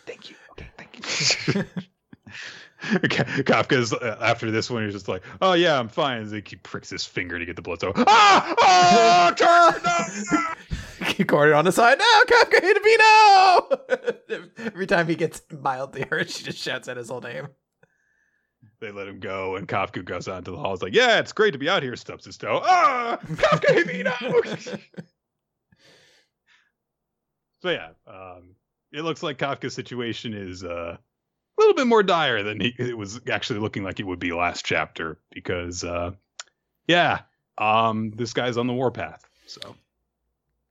Thank 0.06 0.30
you. 0.30 0.36
Okay, 0.52 0.68
thank 0.78 1.56
you. 1.56 1.84
Ka- 2.84 3.00
Kafka's 3.44 3.94
uh, 3.94 4.18
after 4.22 4.52
this 4.52 4.70
one, 4.70 4.84
he's 4.84 4.94
just 4.94 5.08
like, 5.08 5.24
"Oh 5.42 5.54
yeah, 5.54 5.80
I'm 5.80 5.88
fine." 5.88 6.22
As 6.22 6.32
he 6.32 6.42
pricks 6.42 6.90
his 6.90 7.06
finger 7.06 7.40
to 7.40 7.46
get 7.46 7.56
the 7.56 7.62
blood. 7.62 7.80
So, 7.80 7.94
ah, 7.96 8.56
ah, 8.60 9.34
turn, 11.00 11.10
no! 11.10 11.24
Gordon 11.26 11.56
on 11.56 11.66
the 11.66 11.72
side. 11.72 11.98
No, 12.00 12.24
Kafka 12.26 12.62
hit 12.62 12.84
me 12.84 12.98
no. 12.98 14.66
Every 14.66 14.88
time 14.88 15.08
he 15.08 15.16
gets 15.16 15.42
mildly 15.52 16.06
hurt, 16.10 16.30
she 16.30 16.44
just 16.44 16.58
shouts 16.58 16.90
out 16.90 16.98
his 16.98 17.10
whole 17.10 17.22
name. 17.22 17.48
They 18.82 18.92
let 18.92 19.08
him 19.08 19.20
go, 19.20 19.56
and 19.56 19.68
Kafka 19.68 20.04
goes 20.04 20.28
out 20.28 20.40
into 20.40 20.52
the 20.52 20.58
hall. 20.58 20.72
He's 20.72 20.82
like, 20.82 20.94
"Yeah, 20.94 21.20
it's 21.20 21.32
great 21.32 21.52
to 21.52 21.58
be 21.58 21.70
out 21.70 21.84
here." 21.84 21.96
Stubs 21.96 22.26
his 22.26 22.38
toe. 22.38 22.60
Ah, 22.64 23.18
Kafka 23.24 23.86
me 23.88 24.04
so 27.62 27.70
yeah, 27.70 27.92
um, 28.08 28.56
it 28.92 29.04
looks 29.04 29.24
like 29.24 29.38
Kafka's 29.38 29.74
situation 29.74 30.34
is 30.34 30.66
uh, 30.66 30.98
a 31.58 31.62
little 31.62 31.76
bit 31.76 31.88
more 31.88 32.04
dire 32.04 32.44
than 32.44 32.60
he, 32.60 32.74
it 32.78 32.98
was 32.98 33.20
actually 33.30 33.60
looking 33.60 33.84
like 33.84 34.00
it 34.00 34.08
would 34.08 34.20
be 34.20 34.32
last 34.32 34.66
chapter 34.66 35.18
because, 35.32 35.84
uh, 35.84 36.12
yeah, 36.88 37.22
um, 37.58 38.12
this 38.16 38.34
guy's 38.34 38.58
on 38.58 38.68
the 38.68 38.74
warpath. 38.74 39.24
So 39.46 39.76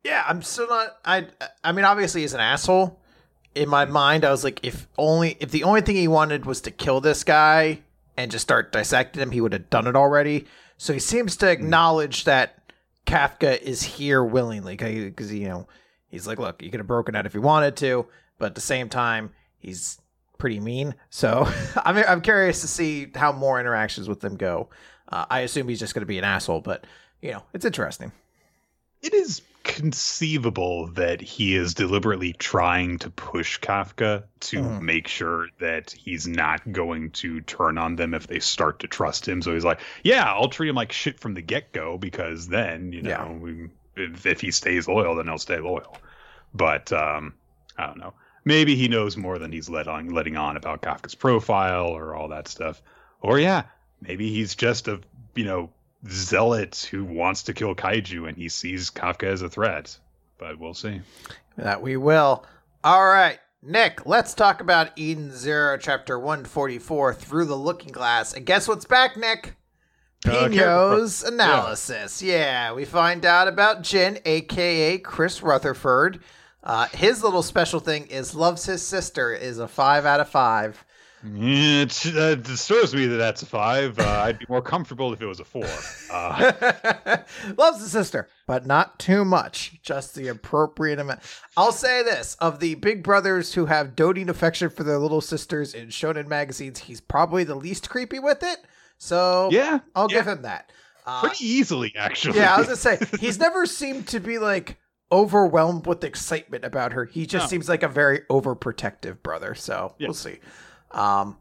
Yeah, 0.05 0.24
I'm 0.26 0.43
still 0.43 0.68
not. 0.68 0.99
I 1.05 1.26
I 1.62 1.72
mean, 1.72 1.85
obviously, 1.85 2.22
he's 2.22 2.35
an 2.35 2.41
asshole. 2.41 2.99
In 3.55 3.68
my 3.68 3.85
mind, 3.85 4.24
I 4.24 4.30
was 4.30 4.45
like, 4.45 4.61
if 4.64 4.89
only 4.99 5.37
if 5.39 5.51
the 5.51 5.64
only 5.64 5.83
thing 5.83 5.97
he 5.97 6.09
wanted 6.09 6.47
was 6.47 6.61
to 6.62 6.70
kill 6.70 7.01
this 7.01 7.22
guy 7.22 7.80
and 8.16 8.30
just 8.30 8.43
start 8.43 8.72
dissecting 8.72 9.22
him, 9.22 9.30
he 9.30 9.41
would 9.41 9.53
have 9.53 9.70
done 9.70 9.87
it 9.87 9.95
already. 9.95 10.47
So 10.78 10.93
he 10.93 10.99
seems 10.99 11.37
to 11.37 11.51
acknowledge 11.51 12.24
that 12.24 12.59
Kafka 13.07 13.61
is 13.61 13.83
here 13.83 14.24
willingly 14.24 14.76
because 14.76 15.33
you 15.33 15.49
know 15.49 15.68
he's 16.09 16.26
like, 16.26 16.39
look, 16.39 16.62
you 16.62 16.70
could 16.70 16.80
have 16.80 16.87
broken 16.87 17.14
out 17.14 17.26
if 17.26 17.35
you 17.35 17.41
wanted 17.41 17.76
to, 17.76 18.07
but 18.39 18.47
at 18.47 18.55
the 18.55 18.61
same 18.61 18.89
time, 18.89 19.30
he's 19.59 20.01
pretty 20.43 20.61
mean. 20.61 20.95
So 21.09 21.49
I'm 21.76 21.97
I'm 21.97 22.20
curious 22.20 22.61
to 22.61 22.68
see 22.68 23.11
how 23.14 23.32
more 23.32 23.59
interactions 23.61 24.09
with 24.09 24.20
them 24.20 24.36
go. 24.36 24.68
Uh, 25.09 25.24
I 25.30 25.40
assume 25.40 25.68
he's 25.68 25.78
just 25.80 25.95
going 25.95 26.03
to 26.03 26.07
be 26.07 26.18
an 26.18 26.24
asshole, 26.24 26.61
but 26.61 26.84
you 27.22 27.30
know, 27.30 27.43
it's 27.55 27.64
interesting. 27.64 28.11
it 29.03 29.14
is 29.14 29.40
conceivable 29.64 30.88
that 30.88 31.20
he 31.20 31.55
is 31.55 31.74
deliberately 31.74 32.32
trying 32.32 32.99
to 32.99 33.11
push 33.11 33.59
Kafka 33.61 34.24
to 34.40 34.61
Mhm. 34.62 34.80
make 34.82 35.07
sure 35.09 35.47
that 35.61 35.93
he's 35.93 36.26
not 36.26 36.61
going 36.72 37.11
to 37.12 37.40
turn 37.43 37.78
on 37.78 37.95
them 37.97 38.12
if 38.14 38.26
they 38.26 38.40
start 38.40 38.80
to 38.80 38.88
trust 38.88 39.26
him. 39.28 39.40
So 39.43 39.53
he's 39.55 39.64
like, 39.64 39.80
"Yeah, 40.03 40.24
I'll 40.32 40.49
treat 40.49 40.68
him 40.68 40.74
like 40.76 40.90
shit 40.93 41.20
from 41.20 41.34
the 41.34 41.43
get 41.43 41.72
go 41.72 41.97
because 41.99 42.49
then 42.49 42.93
you 42.93 43.03
know 43.03 43.11
Yeah. 43.11 43.32
we, 43.32 43.68
if, 43.97 44.26
if 44.26 44.40
he 44.40 44.51
stays 44.51 44.88
loyal, 44.88 45.14
then 45.14 45.26
he'll 45.26 45.38
stay 45.38 45.59
loyal." 45.61 45.97
But 46.55 46.93
um, 46.93 47.34
I 47.78 47.86
don't 47.86 47.99
know. 47.99 48.14
Maybe 48.45 48.74
he 48.74 48.88
knows 48.88 49.16
more 49.16 49.38
than 49.38 49.53
he's 49.53 49.68
let 49.68 49.86
on 49.88 50.11
letting 50.11 50.36
on 50.36 50.57
about 50.57 50.82
Kafka's 50.82 51.14
profile 51.14 51.86
or 51.86 52.14
all 52.14 52.28
that 52.28 52.49
stuff. 52.49 52.82
Or 53.20 53.38
yeah, 53.38 53.64
maybe 54.01 54.30
he's 54.30 54.55
just 54.55 54.88
a 54.88 55.01
you 55.34 55.45
know 55.45 55.70
zealot 56.09 56.88
who 56.90 57.05
wants 57.05 57.45
to 57.45 57.55
kill 57.55 57.74
kaiju 57.74 58.28
and 58.28 58.36
he 58.36 58.49
sees 58.49 58.90
Kafka 58.90 59.24
as 59.24 59.43
a 59.43 59.49
threat. 59.49 59.97
But 60.38 60.59
we'll 60.59 60.74
see. 60.74 61.01
That 61.57 61.82
we 61.82 61.97
will. 61.97 62.45
All 62.82 63.07
right, 63.07 63.38
Nick, 63.62 64.07
let's 64.07 64.34
talk 64.34 64.61
about 64.61 64.90
Eden 64.97 65.30
Zero, 65.30 65.78
chapter 65.78 66.18
144, 66.18 67.14
Through 67.14 67.45
the 67.45 67.57
Looking 67.57 67.93
Glass. 67.93 68.32
And 68.32 68.45
guess 68.45 68.66
what's 68.66 68.84
back, 68.84 69.16
Nick? 69.16 69.55
Uh, 70.26 70.49
Pino's 70.49 71.22
analysis. 71.22 72.20
Yeah. 72.20 72.72
we 72.72 72.84
find 72.84 73.24
out 73.24 73.47
about 73.47 73.82
Jin, 73.82 74.18
aka 74.24 74.99
Chris 74.99 75.43
Rutherford. 75.43 76.20
Uh, 76.62 76.86
his 76.88 77.22
little 77.22 77.42
special 77.42 77.80
thing 77.80 78.06
is 78.06 78.34
loves 78.34 78.64
his 78.66 78.86
sister 78.86 79.32
is 79.32 79.58
a 79.58 79.68
five 79.68 80.06
out 80.06 80.20
of 80.20 80.28
five. 80.28 80.84
It 81.24 82.16
uh, 82.16 82.34
disturbs 82.34 82.94
me 82.94 83.06
that 83.06 83.16
that's 83.16 83.42
a 83.42 83.46
five. 83.46 83.96
Uh, 83.98 84.22
I'd 84.24 84.40
be 84.40 84.46
more 84.48 84.62
comfortable 84.62 85.12
if 85.12 85.22
it 85.22 85.26
was 85.26 85.38
a 85.38 85.44
four. 85.44 85.68
Uh, 86.10 87.18
Loves 87.56 87.80
the 87.80 87.88
sister, 87.88 88.28
but 88.46 88.66
not 88.66 88.98
too 88.98 89.24
much. 89.24 89.80
Just 89.82 90.16
the 90.16 90.26
appropriate 90.26 90.98
amount. 90.98 91.20
I'll 91.56 91.70
say 91.70 92.02
this 92.02 92.36
of 92.40 92.58
the 92.58 92.74
big 92.74 93.04
brothers 93.04 93.54
who 93.54 93.66
have 93.66 93.94
doting 93.94 94.28
affection 94.28 94.68
for 94.68 94.82
their 94.82 94.98
little 94.98 95.20
sisters 95.20 95.74
in 95.74 95.88
shonen 95.88 96.26
magazines, 96.26 96.80
he's 96.80 97.00
probably 97.00 97.44
the 97.44 97.54
least 97.54 97.88
creepy 97.88 98.18
with 98.18 98.42
it. 98.42 98.58
So 98.98 99.48
yeah, 99.52 99.78
I'll 99.94 100.10
yeah. 100.10 100.18
give 100.18 100.26
him 100.26 100.42
that. 100.42 100.72
Uh, 101.06 101.20
pretty 101.20 101.44
easily 101.44 101.92
actually. 101.96 102.38
yeah, 102.38 102.54
I 102.54 102.58
was 102.58 102.66
gonna 102.66 102.76
say 102.76 102.98
he's 103.20 103.38
never 103.38 103.64
seemed 103.66 104.08
to 104.08 104.18
be 104.18 104.38
like 104.38 104.76
overwhelmed 105.12 105.86
with 105.86 106.02
excitement 106.02 106.64
about 106.64 106.92
her. 106.94 107.04
He 107.04 107.26
just 107.26 107.44
No. 107.44 107.48
seems 107.48 107.68
like 107.68 107.82
a 107.82 107.88
very 107.88 108.20
overprotective 108.30 109.22
brother. 109.22 109.54
So 109.54 109.94
Yeah. 109.98 110.08
we'll 110.08 110.14
see. 110.14 110.38
Um, 110.90 111.36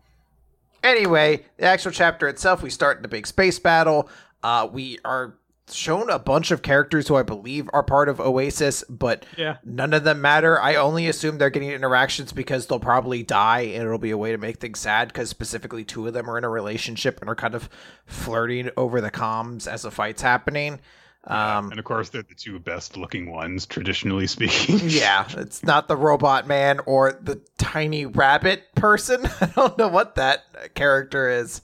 Anyway, 0.84 1.45
the 1.57 1.65
actual 1.65 1.91
chapter 1.91 2.28
itself, 2.28 2.63
we 2.63 2.69
start 2.72 2.97
in 2.97 3.05
a 3.05 3.07
big 3.07 3.28
space 3.28 3.59
battle. 3.59 4.09
Uh, 4.41 4.67
we 4.72 4.97
are 5.05 5.36
shown 5.69 6.09
a 6.09 6.17
bunch 6.17 6.49
of 6.49 6.63
characters 6.63 7.07
who 7.07 7.15
I 7.15 7.22
believe 7.22 7.69
are 7.72 7.84
part 7.84 8.09
of 8.09 8.19
Oasis, 8.19 8.84
but 8.89 9.24
Yeah. 9.38 9.57
none 9.63 9.93
of 9.93 10.03
them 10.03 10.22
matter. 10.22 10.59
I 10.59 10.74
only 10.76 11.07
assume 11.07 11.38
they're 11.38 11.51
getting 11.51 11.69
interactions 11.69 12.34
because 12.34 12.65
they'll 12.65 12.80
probably 12.80 13.22
die 13.22 13.59
and 13.61 13.84
it'll 13.84 13.99
be 13.99 14.09
a 14.09 14.17
way 14.17 14.32
to 14.32 14.39
make 14.39 14.57
things 14.57 14.80
sad 14.80 15.09
because 15.09 15.30
specifically 15.30 15.84
two 15.86 16.07
of 16.07 16.13
them 16.13 16.28
are 16.28 16.38
in 16.39 16.43
a 16.43 16.49
relationship 16.49 17.22
and 17.22 17.30
are 17.30 17.36
kind 17.36 17.53
of 17.53 17.69
flirting 18.07 18.72
over 18.76 18.99
the 19.01 19.11
comms 19.11 19.67
as 19.72 19.84
the 19.84 19.91
fight's 19.91 20.24
happening. 20.24 20.80
Um, 21.26 21.69
and 21.69 21.78
of 21.80 21.86
course, 21.86 22.09
they're 22.09 22.24
the 22.24 22.34
two 22.34 22.57
best 22.59 22.97
looking 22.97 23.32
ones, 23.32 23.65
traditionally 23.67 24.26
speaking. 24.28 24.80
yeah, 24.89 25.26
it's 25.38 25.63
not 25.63 25.88
the 25.88 25.95
robot 25.95 26.47
man 26.47 26.80
or 26.88 27.11
the 27.22 27.39
tiny 27.59 28.05
rabbit 28.07 28.63
person. 28.76 29.26
I 29.41 29.45
don't 29.55 29.78
know 29.78 29.88
what 29.88 30.15
that 30.15 30.74
character 30.74 31.30
is. 31.30 31.61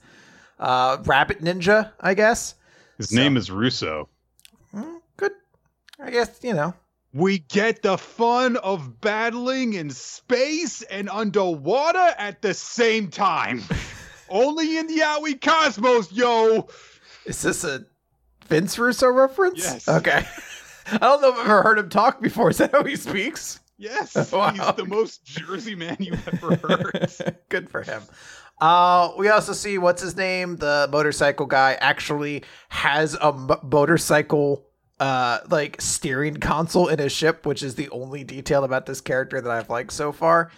Uh, 0.60 0.98
rabbit 1.04 1.40
ninja, 1.42 1.90
I 2.00 2.14
guess. 2.14 2.54
His 2.98 3.10
So- 3.10 3.16
name 3.16 3.36
is 3.36 3.50
Russo. 3.50 4.08
Mm, 4.74 5.00
good. 5.16 5.32
I 5.98 6.10
guess, 6.10 6.38
you 6.42 6.54
know. 6.54 6.74
We 7.14 7.38
get 7.38 7.82
the 7.82 7.96
fun 7.98 8.56
of 8.58 9.00
battling 9.00 9.72
in 9.72 9.90
space 9.90 10.82
and 10.82 11.08
underwater 11.08 12.14
at 12.18 12.42
the 12.42 12.52
same 12.54 13.08
time. 13.08 13.62
Only 14.28 14.76
in 14.76 14.86
the 14.88 15.00
Owie 15.00 15.40
cosmos, 15.40 16.12
yo. 16.12 16.68
Is 17.24 17.40
this 17.42 17.64
a 17.64 17.86
Vince 18.48 18.78
Russo 18.78 19.08
reference? 19.08 19.58
Yes. 19.58 19.88
Okay. 19.88 20.24
I 20.92 20.98
don't 20.98 21.20
know 21.20 21.28
if 21.30 21.34
I've 21.36 21.44
ever 21.46 21.62
heard 21.62 21.78
him 21.78 21.88
talk 21.90 22.20
before. 22.20 22.50
Is 22.50 22.58
that 22.58 22.72
how 22.72 22.82
he 22.84 22.96
speaks? 22.96 23.60
Yes, 23.76 24.32
Wow. 24.32 24.50
he's 24.52 24.74
the 24.76 24.86
most 24.86 25.24
Jersey 25.24 25.74
man 25.74 25.96
you've 26.00 26.26
ever 26.28 26.56
heard. 26.56 27.12
Good 27.48 27.70
for 27.70 27.82
him. 27.82 28.02
Uh, 28.60 29.12
we 29.16 29.28
also 29.28 29.52
see 29.52 29.78
what's 29.78 30.02
his 30.02 30.16
name, 30.16 30.56
the 30.56 30.88
motorcycle 30.90 31.46
guy, 31.46 31.74
actually 31.80 32.42
has 32.70 33.14
a 33.14 33.26
m- 33.28 33.50
motorcycle 33.62 34.64
uh 35.00 35.38
like 35.48 35.80
steering 35.80 36.38
console 36.38 36.88
in 36.88 36.98
his 36.98 37.12
ship, 37.12 37.46
which 37.46 37.62
is 37.62 37.76
the 37.76 37.88
only 37.90 38.24
detail 38.24 38.64
about 38.64 38.84
this 38.86 39.00
character 39.00 39.40
that 39.40 39.50
I've 39.50 39.70
liked 39.70 39.92
so 39.92 40.10
far. 40.10 40.50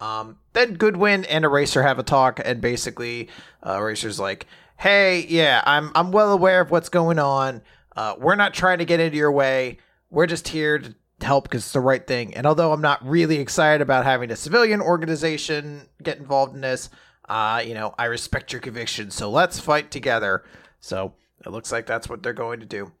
Um, 0.00 0.38
then 0.52 0.74
Goodwin 0.74 1.24
and 1.26 1.44
Eraser 1.44 1.84
have 1.84 2.00
a 2.00 2.02
talk, 2.02 2.40
and 2.44 2.60
basically, 2.60 3.28
uh, 3.64 3.74
Eraser's 3.76 4.18
like, 4.18 4.46
"Hey, 4.78 5.26
yeah, 5.28 5.62
I'm 5.64 5.90
I'm 5.94 6.12
well 6.12 6.32
aware 6.32 6.60
of 6.60 6.70
what's 6.70 6.88
going 6.88 7.18
on. 7.18 7.62
Uh, 7.96 8.14
we're 8.18 8.36
not 8.36 8.54
trying 8.54 8.78
to 8.78 8.84
get 8.84 9.00
into 9.00 9.16
your 9.16 9.32
way. 9.32 9.78
We're 10.10 10.26
just 10.26 10.48
here 10.48 10.78
to 10.78 10.94
help 11.20 11.44
because 11.44 11.62
it's 11.62 11.72
the 11.72 11.80
right 11.80 12.06
thing. 12.06 12.34
And 12.34 12.46
although 12.46 12.72
I'm 12.72 12.80
not 12.80 13.04
really 13.06 13.38
excited 13.38 13.80
about 13.82 14.04
having 14.04 14.30
a 14.30 14.36
civilian 14.36 14.80
organization 14.80 15.88
get 16.02 16.18
involved 16.18 16.54
in 16.54 16.60
this, 16.60 16.90
uh, 17.28 17.62
you 17.64 17.74
know, 17.74 17.94
I 17.98 18.06
respect 18.06 18.52
your 18.52 18.60
convictions. 18.60 19.14
So 19.14 19.30
let's 19.30 19.58
fight 19.60 19.90
together. 19.90 20.44
So 20.80 21.14
it 21.44 21.50
looks 21.50 21.72
like 21.72 21.86
that's 21.86 22.08
what 22.08 22.22
they're 22.22 22.32
going 22.32 22.60
to 22.60 22.66
do. 22.66 22.92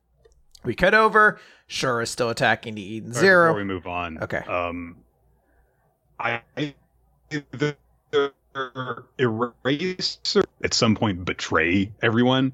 We 0.64 0.74
cut 0.74 0.94
over. 0.94 1.38
Sure 1.66 2.00
is 2.00 2.10
still 2.10 2.30
attacking 2.30 2.74
the 2.74 2.82
Eden 2.82 3.10
Right, 3.10 3.18
Zero. 3.18 3.48
Before 3.50 3.58
we 3.58 3.64
move 3.64 3.86
on, 3.86 4.18
Okay. 4.22 4.38
Um, 4.38 4.96
I 6.18 6.40
the, 7.28 7.76
the 8.10 8.32
eraser 9.18 10.42
at 10.62 10.74
some 10.74 10.94
point 10.94 11.24
betray 11.24 11.92
everyone, 12.02 12.52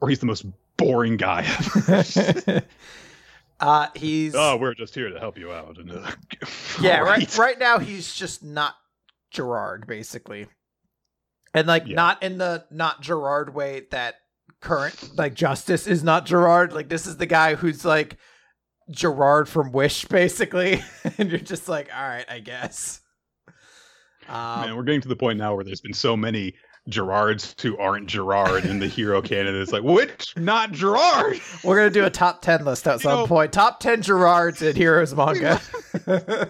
or 0.00 0.08
he's 0.08 0.18
the 0.18 0.26
most 0.26 0.44
boring 0.76 1.16
guy. 1.16 1.44
ever. 1.88 2.62
uh, 3.60 3.88
he's 3.94 4.34
oh, 4.34 4.56
we're 4.56 4.74
just 4.74 4.94
here 4.94 5.10
to 5.10 5.18
help 5.18 5.38
you 5.38 5.52
out. 5.52 5.78
And, 5.78 5.90
uh, 5.92 6.10
yeah, 6.80 6.98
right. 7.00 7.36
Right 7.38 7.58
now 7.58 7.78
he's 7.78 8.14
just 8.14 8.42
not 8.42 8.74
Gerard, 9.30 9.86
basically, 9.86 10.46
and 11.52 11.66
like 11.66 11.86
Yeah. 11.86 11.96
not 11.96 12.22
in 12.22 12.38
the 12.38 12.64
not 12.70 13.00
Gerard 13.00 13.54
way 13.54 13.86
that 13.90 14.16
current 14.60 15.16
like 15.16 15.34
Justice 15.34 15.86
is 15.86 16.02
not 16.02 16.26
Gerard. 16.26 16.72
Like 16.72 16.88
this 16.88 17.06
is 17.06 17.16
the 17.16 17.26
guy 17.26 17.54
who's 17.54 17.84
like 17.84 18.16
Gerard 18.90 19.48
from 19.48 19.72
Wish, 19.72 20.04
basically, 20.06 20.82
and 21.18 21.30
you're 21.30 21.38
just 21.40 21.68
like, 21.68 21.88
all 21.94 22.02
right, 22.06 22.26
I 22.28 22.40
guess. 22.40 23.00
Um, 24.28 24.60
Man, 24.62 24.76
we're 24.76 24.82
getting 24.84 25.00
to 25.02 25.08
the 25.08 25.16
point 25.16 25.38
now 25.38 25.54
where 25.54 25.64
there's 25.64 25.80
been 25.80 25.94
so 25.94 26.16
many 26.16 26.54
Gerards 26.88 27.54
who 27.62 27.78
aren't 27.78 28.08
Gerard 28.08 28.66
in 28.66 28.78
the 28.78 28.86
hero 28.88 29.22
canon. 29.22 29.54
It's 29.58 29.72
like, 29.72 29.82
which 29.82 30.36
not 30.36 30.70
Gerard? 30.72 31.40
we're 31.62 31.76
gonna 31.76 31.88
do 31.90 32.04
a 32.04 32.10
top 32.10 32.42
ten 32.42 32.64
list 32.64 32.86
at 32.86 32.94
You 32.96 33.00
some 33.00 33.20
know- 33.20 33.26
point. 33.26 33.52
Top 33.54 33.80
ten 33.80 34.02
Gerards 34.02 34.60
in 34.60 34.76
Heroes 34.76 35.14
manga. 35.14 35.60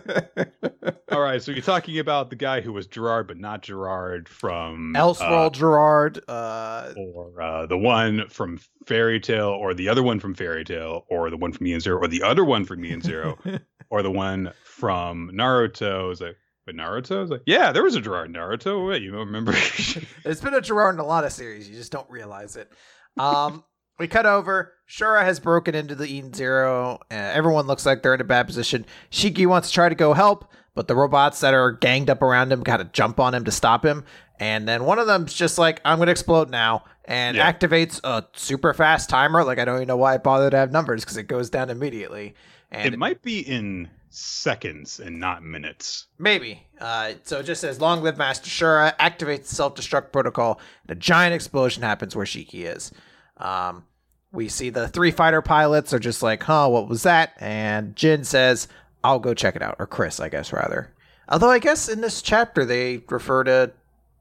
All 1.12 1.20
right, 1.20 1.40
so 1.40 1.52
you're 1.52 1.62
talking 1.62 1.98
about 2.00 2.30
the 2.30 2.36
guy 2.36 2.60
who 2.60 2.72
was 2.72 2.86
Gerard 2.88 3.28
but 3.28 3.36
not 3.38 3.62
Gerard 3.62 4.28
from 4.28 4.96
uh, 4.96 4.98
Elseworld 4.98 5.52
Gerard. 5.52 6.20
Uh, 6.26 6.92
or 6.96 7.40
uh, 7.40 7.66
the 7.66 7.78
one 7.78 8.28
from 8.28 8.58
Fairy 8.86 9.20
Tail, 9.20 9.48
or 9.48 9.74
the 9.74 9.88
other 9.88 10.02
one 10.02 10.18
from 10.18 10.34
Fairy 10.34 10.64
Tail, 10.64 11.04
or 11.08 11.30
the 11.30 11.36
one 11.36 11.52
from 11.52 11.66
Eden 11.68 11.80
Zero, 11.80 11.98
or 11.98 12.08
the 12.08 12.22
other 12.24 12.44
one 12.44 12.64
from 12.64 12.84
Eden 12.84 13.00
Zero, 13.00 13.38
or 13.90 14.02
the 14.02 14.10
one 14.10 14.52
from 14.64 15.30
Naruto. 15.32 16.10
It's 16.10 16.20
like, 16.20 16.36
but 16.66 16.74
Naruto? 16.74 17.22
It's 17.22 17.30
like, 17.30 17.42
yeah, 17.46 17.72
there 17.72 17.82
was 17.82 17.94
a 17.94 18.00
Gerard 18.00 18.28
in 18.28 18.34
Naruto. 18.34 18.88
Wait, 18.88 19.02
you 19.02 19.10
don't 19.10 19.26
remember? 19.26 19.52
It's 20.24 20.40
been 20.40 20.54
a 20.54 20.60
Gerard 20.60 20.94
in 20.94 21.00
a 21.00 21.04
lot 21.06 21.24
of 21.24 21.32
series. 21.32 21.68
You 21.68 21.76
just 21.76 21.92
don't 21.92 22.08
realize 22.10 22.56
it. 22.56 22.70
Um, 23.18 23.64
we 23.98 24.08
cut 24.08 24.26
over. 24.26 24.72
Shura 24.88 25.22
has 25.22 25.40
broken 25.40 25.74
into 25.74 25.94
the 25.94 26.06
Eden 26.06 26.32
Zero. 26.32 26.98
Uh, 27.10 27.14
everyone 27.14 27.66
looks 27.66 27.84
like 27.86 28.02
they're 28.02 28.14
in 28.14 28.20
a 28.20 28.24
bad 28.24 28.46
position. 28.46 28.84
Shiki 29.10 29.46
wants 29.46 29.68
to 29.68 29.74
try 29.74 29.88
to 29.88 29.94
go 29.94 30.12
help, 30.14 30.50
but 30.74 30.88
the 30.88 30.94
robots 30.96 31.40
that 31.40 31.54
are 31.54 31.72
ganged 31.72 32.10
up 32.10 32.22
around 32.22 32.52
him 32.52 32.62
got 32.62 32.78
to 32.78 32.84
jump 32.84 33.20
on 33.20 33.34
him 33.34 33.44
to 33.44 33.50
stop 33.50 33.84
him. 33.84 34.04
And 34.40 34.66
then 34.66 34.84
one 34.84 34.98
of 34.98 35.06
them's 35.06 35.32
just 35.32 35.58
like, 35.58 35.80
I'm 35.84 35.98
going 35.98 36.06
to 36.06 36.12
explode 36.12 36.50
now, 36.50 36.84
and 37.04 37.36
Yeah. 37.36 37.50
activates 37.52 38.00
a 38.02 38.24
super 38.34 38.74
fast 38.74 39.08
timer. 39.08 39.44
Like, 39.44 39.58
I 39.58 39.64
don't 39.64 39.76
even 39.76 39.88
know 39.88 39.96
why 39.96 40.14
I 40.14 40.18
bothered 40.18 40.50
to 40.50 40.56
have 40.56 40.72
numbers 40.72 41.04
because 41.04 41.16
it 41.16 41.24
goes 41.28 41.50
down 41.50 41.70
immediately. 41.70 42.34
And 42.72 42.92
it 42.92 42.98
might 42.98 43.22
be 43.22 43.38
in 43.40 43.88
seconds 44.14 45.00
and 45.00 45.18
not 45.18 45.42
minutes. 45.42 46.06
Maybe. 46.18 46.66
Uh, 46.80 47.14
so 47.24 47.40
it 47.40 47.44
just 47.44 47.60
says, 47.60 47.80
"Long 47.80 48.02
live 48.02 48.16
Master 48.16 48.48
Shura." 48.48 48.96
Activates 48.96 49.48
the 49.48 49.54
self-destruct 49.54 50.12
protocol, 50.12 50.60
and 50.86 50.96
a 50.96 51.00
giant 51.00 51.34
explosion 51.34 51.82
happens 51.82 52.14
where 52.14 52.26
Shiki 52.26 52.64
is. 52.64 52.92
Um, 53.36 53.84
we 54.32 54.48
see 54.48 54.70
the 54.70 54.88
three 54.88 55.10
fighter 55.10 55.42
pilots 55.42 55.92
are 55.92 55.98
just 55.98 56.22
like, 56.22 56.42
"Huh, 56.42 56.68
what 56.68 56.88
was 56.88 57.02
that?" 57.02 57.32
And 57.38 57.96
Jin 57.96 58.24
says, 58.24 58.68
"I'll 59.02 59.18
go 59.18 59.34
check 59.34 59.56
it 59.56 59.62
out," 59.62 59.76
or 59.78 59.86
Chris, 59.86 60.20
I 60.20 60.28
guess 60.28 60.52
rather. 60.52 60.92
Although 61.28 61.50
I 61.50 61.58
guess 61.58 61.88
in 61.88 62.00
this 62.00 62.22
chapter 62.22 62.64
they 62.64 63.02
refer 63.08 63.44
to 63.44 63.72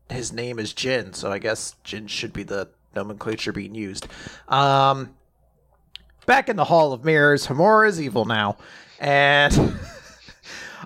his 0.10 0.32
name 0.32 0.60
as 0.60 0.74
Jin, 0.74 1.14
so 1.14 1.32
I 1.32 1.39
guess 1.39 1.76
Jin 1.84 2.08
should 2.08 2.34
be 2.34 2.44
the 2.44 2.70
nomenclature 2.96 3.52
being 3.52 3.76
used. 3.76 4.08
Um, 4.48 5.16
back 6.26 6.50
in 6.50 6.56
the 6.56 6.66
Hall 6.66 6.94
of 6.94 7.04
Mirrors, 7.04 7.48
Homura 7.48 7.88
is 7.88 8.00
evil 8.00 8.26
now, 8.26 8.58
and. 9.04 9.76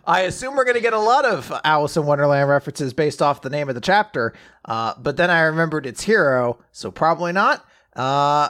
I 0.09 0.21
assume 0.21 0.55
we're 0.55 0.63
going 0.63 0.75
to 0.77 0.81
get 0.81 0.93
a 0.93 0.99
lot 0.99 1.25
of 1.25 1.51
Alice 1.65 1.97
in 1.97 2.05
Wonderland 2.05 2.47
references 2.49 2.93
based 2.93 3.21
off 3.21 3.41
the 3.41 3.49
name 3.49 3.67
of 3.67 3.75
the 3.75 3.81
chapter, 3.81 4.33
uh, 4.63 4.93
but 4.97 5.17
then 5.17 5.29
I 5.29 5.41
remembered 5.41 5.85
it's 5.85 6.01
Hero, 6.03 6.59
so 6.71 6.91
probably 6.91 7.33
not. 7.33 7.65
Uh, 7.93 8.47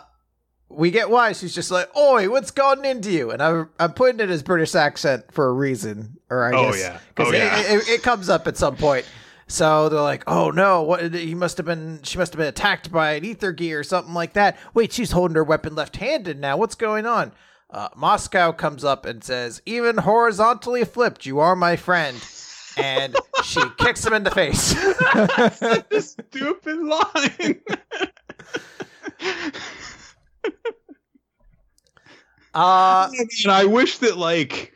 we 0.70 0.91
get 0.91 1.09
why 1.09 1.32
she's 1.32 1.55
just 1.55 1.72
like, 1.72 1.89
"Oi, 1.97 2.30
what's 2.30 2.51
gotten 2.51 2.86
into 2.86 3.09
you?" 3.11 3.32
And 3.32 3.41
I'm 3.41 3.70
I'm 3.80 3.93
putting 3.93 4.20
it 4.20 4.30
as 4.30 4.43
British 4.43 4.76
accent 4.76 5.32
for 5.32 5.47
a 5.47 5.51
reason, 5.53 6.18
or 6.30 6.43
I 6.45 6.55
Oh, 6.55 6.72
guess 6.72 6.80
yeah. 6.80 6.99
because 7.15 7.34
Oh, 7.34 7.36
yeah. 7.36 7.57
it, 7.59 7.72
it, 7.72 7.89
it 7.89 8.03
comes 8.03 8.30
up 8.30 8.45
at 8.47 8.55
some 8.55 8.76
point. 8.76 9.07
So 9.47 9.89
they're 9.89 9.99
like, 10.01 10.26
"Oh 10.28 10.51
no, 10.51 10.84
what? 10.84 11.11
He 11.11 11.34
must 11.34 11.57
have 11.57 11.65
been. 11.65 12.01
She 12.03 12.20
must 12.20 12.34
have 12.34 12.38
been 12.38 12.49
attacked 12.49 12.91
by 12.91 13.13
an 13.13 13.26
ether 13.26 13.51
gear 13.51 13.80
or 13.80 13.84
something 13.84 14.13
like 14.13 14.34
that." 14.34 14.57
Wait, 14.76 14.93
she's 14.93 15.09
holding 15.11 15.34
her 15.34 15.43
weapon 15.43 15.74
left-handed 15.74 16.39
now. 16.39 16.55
What's 16.57 16.76
going 16.76 17.07
on? 17.07 17.32
Uh, 17.70 17.89
Mosco 17.95 18.53
comes 18.53 18.84
up 18.84 19.05
and 19.05 19.24
says, 19.24 19.61
"Even 19.65 19.97
horizontally 19.97 20.86
flipped, 20.86 21.26
you 21.26 21.39
are 21.39 21.55
my 21.55 21.76
friend." 21.76 22.18
And 22.78 23.15
she 23.43 23.61
kicks 23.78 24.05
him 24.05 24.13
in 24.13 24.24
the 24.24 24.32
face. 24.32 24.74
a 25.91 26.01
stupid 26.01 26.78
line. 26.80 27.61
Uh, 32.53 33.11
and 33.43 33.51
I 33.51 33.65
wish 33.65 33.99
that 33.99 34.18
like 34.18 34.76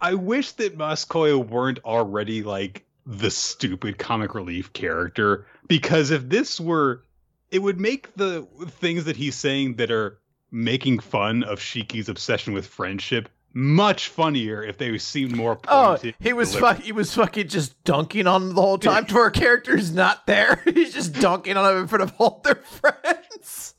I 0.00 0.14
wish 0.14 0.52
that 0.52 0.78
Muscoyo 0.78 1.46
weren't 1.46 1.80
already 1.84 2.42
like 2.42 2.86
the 3.04 3.30
stupid 3.30 3.98
comic 3.98 4.34
relief 4.34 4.72
character 4.72 5.46
because 5.68 6.10
if 6.10 6.26
this 6.30 6.58
were 6.58 7.02
it 7.50 7.58
would 7.58 7.78
make 7.78 8.14
the 8.14 8.46
things 8.68 9.04
that 9.04 9.16
he's 9.16 9.34
saying 9.34 9.76
that 9.76 9.90
are 9.90 10.18
making 10.50 11.00
fun 11.00 11.42
of 11.42 11.58
Shiki's 11.58 12.08
obsession 12.08 12.52
with 12.52 12.66
friendship 12.66 13.28
much 13.56 14.08
funnier 14.08 14.62
if 14.62 14.76
they 14.76 14.98
seemed 14.98 15.34
more 15.34 15.58
oh, 15.66 15.98
he 16.20 16.34
was 16.34 16.54
fuck, 16.54 16.78
he 16.78 16.92
was 16.92 17.14
fucking 17.14 17.48
just 17.48 17.82
dunking 17.84 18.26
on 18.26 18.54
the 18.54 18.60
whole 18.60 18.76
time 18.76 19.06
to 19.06 19.16
our 19.16 19.30
character's 19.30 19.90
not 19.90 20.26
there. 20.26 20.62
He's 20.74 20.92
just 20.92 21.14
dunking 21.14 21.56
on 21.56 21.72
him 21.72 21.80
in 21.80 21.88
front 21.88 22.02
of 22.02 22.12
all 22.18 22.42
their 22.44 22.56
friends. 22.56 23.74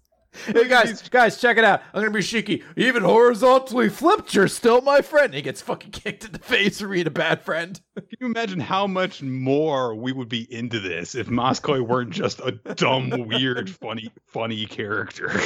hey 0.47 0.67
guys, 0.67 1.07
guys, 1.09 1.39
check 1.39 1.57
it 1.57 1.63
out. 1.63 1.83
I'm 1.93 2.01
gonna 2.01 2.11
be 2.11 2.21
Shiki. 2.21 2.63
Even 2.75 3.03
horizontally 3.03 3.89
flipped, 3.89 4.33
you're 4.33 4.47
still 4.47 4.81
my 4.81 5.01
friend. 5.01 5.31
He 5.35 5.43
gets 5.43 5.61
fucking 5.61 5.91
kicked 5.91 6.25
in 6.25 6.31
the 6.31 6.39
face 6.39 6.81
for 6.81 6.87
being 6.87 7.05
a 7.05 7.11
bad 7.11 7.43
friend. 7.43 7.79
Can 7.95 8.07
you 8.19 8.25
imagine 8.25 8.59
how 8.59 8.87
much 8.87 9.21
more 9.21 9.93
we 9.93 10.11
would 10.11 10.29
be 10.29 10.51
into 10.51 10.79
this 10.79 11.13
if 11.13 11.27
Moskoi 11.27 11.85
weren't 11.85 12.09
just 12.09 12.39
a 12.39 12.53
dumb, 12.73 13.11
weird, 13.27 13.69
funny, 13.69 14.11
funny 14.25 14.65
character? 14.65 15.39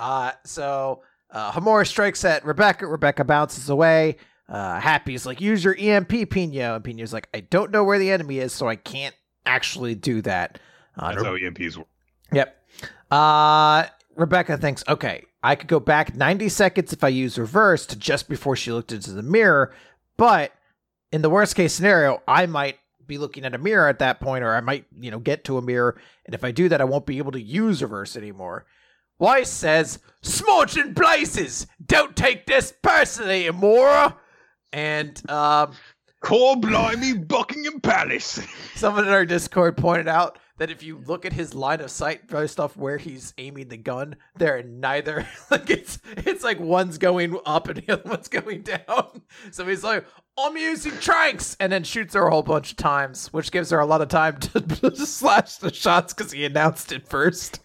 Uh 0.00 0.32
so 0.44 1.02
uh 1.30 1.84
strikes 1.84 2.24
at 2.24 2.44
Rebecca. 2.44 2.86
Rebecca 2.86 3.24
bounces 3.24 3.68
away. 3.68 4.16
Uh 4.48 4.80
Happy's 4.80 5.26
like, 5.26 5.40
use 5.40 5.62
your 5.62 5.76
EMP, 5.78 6.30
Pino. 6.30 6.74
And 6.74 6.84
Pino's 6.84 7.12
like, 7.12 7.28
I 7.34 7.40
don't 7.40 7.70
know 7.70 7.84
where 7.84 7.98
the 7.98 8.10
enemy 8.10 8.38
is, 8.38 8.52
so 8.52 8.68
I 8.68 8.76
can't 8.76 9.14
actually 9.46 9.94
do 9.94 10.22
that. 10.22 10.58
Uh, 10.96 11.12
That's 11.12 11.22
how 11.24 11.36
EMPs 11.36 11.76
work. 11.76 11.86
Yep. 12.32 12.56
Uh, 13.10 13.86
Rebecca 14.16 14.56
thinks, 14.58 14.84
okay, 14.88 15.24
I 15.42 15.54
could 15.56 15.68
go 15.68 15.80
back 15.80 16.14
90 16.14 16.48
seconds 16.48 16.92
if 16.92 17.02
I 17.02 17.08
use 17.08 17.38
reverse 17.38 17.86
to 17.86 17.96
just 17.96 18.28
before 18.28 18.56
she 18.56 18.72
looked 18.72 18.92
into 18.92 19.12
the 19.12 19.22
mirror, 19.22 19.74
but 20.16 20.52
in 21.12 21.22
the 21.22 21.30
worst 21.30 21.56
case 21.56 21.72
scenario, 21.72 22.22
I 22.28 22.46
might 22.46 22.78
be 23.06 23.18
looking 23.18 23.44
at 23.44 23.54
a 23.54 23.58
mirror 23.58 23.88
at 23.88 23.98
that 24.00 24.20
point, 24.20 24.44
or 24.44 24.54
I 24.54 24.60
might, 24.60 24.84
you 25.00 25.10
know, 25.10 25.18
get 25.18 25.44
to 25.44 25.58
a 25.58 25.62
mirror, 25.62 25.96
and 26.26 26.34
if 26.34 26.44
I 26.44 26.50
do 26.50 26.68
that, 26.68 26.80
I 26.80 26.84
won't 26.84 27.06
be 27.06 27.18
able 27.18 27.32
to 27.32 27.40
use 27.40 27.82
reverse 27.82 28.16
anymore. 28.16 28.66
Weiss 29.20 29.50
says, 29.50 29.98
Smorching 30.22 30.96
places! 30.96 31.66
Don't 31.84 32.16
take 32.16 32.46
this 32.46 32.72
personally, 32.82 33.44
Amora! 33.44 34.16
And, 34.72 35.30
um, 35.30 35.72
Core 36.20 36.56
blimey, 36.56 37.12
Buckingham 37.14 37.80
Palace! 37.80 38.40
someone 38.74 39.06
in 39.06 39.12
our 39.12 39.26
Discord 39.26 39.76
pointed 39.76 40.08
out 40.08 40.38
that 40.56 40.70
if 40.70 40.82
you 40.82 41.02
look 41.06 41.26
at 41.26 41.34
his 41.34 41.54
line 41.54 41.80
of 41.80 41.90
sight 41.90 42.28
based 42.28 42.58
off 42.58 42.78
where 42.78 42.96
he's 42.96 43.34
aiming 43.36 43.68
the 43.68 43.76
gun, 43.76 44.16
they're 44.36 44.62
neither 44.62 45.26
like 45.50 45.68
it's 45.68 45.98
it's 46.16 46.44
like 46.44 46.58
one's 46.58 46.96
going 46.98 47.38
up 47.44 47.68
and 47.68 47.82
the 47.82 47.92
other 47.92 48.08
one's 48.08 48.28
going 48.28 48.62
down. 48.62 49.22
So 49.52 49.66
he's 49.66 49.84
like, 49.84 50.06
I'm 50.38 50.56
using 50.56 50.92
tranks, 50.98 51.56
and 51.60 51.72
then 51.72 51.84
shoots 51.84 52.14
her 52.14 52.26
a 52.26 52.30
whole 52.30 52.42
bunch 52.42 52.72
of 52.72 52.76
times, 52.76 53.32
which 53.32 53.50
gives 53.50 53.70
her 53.70 53.80
a 53.80 53.86
lot 53.86 54.00
of 54.00 54.08
time 54.08 54.38
to 54.38 54.96
slash 54.96 55.56
the 55.56 55.72
shots 55.72 56.12
because 56.14 56.32
he 56.32 56.44
announced 56.44 56.92
it 56.92 57.06
first. 57.08 57.60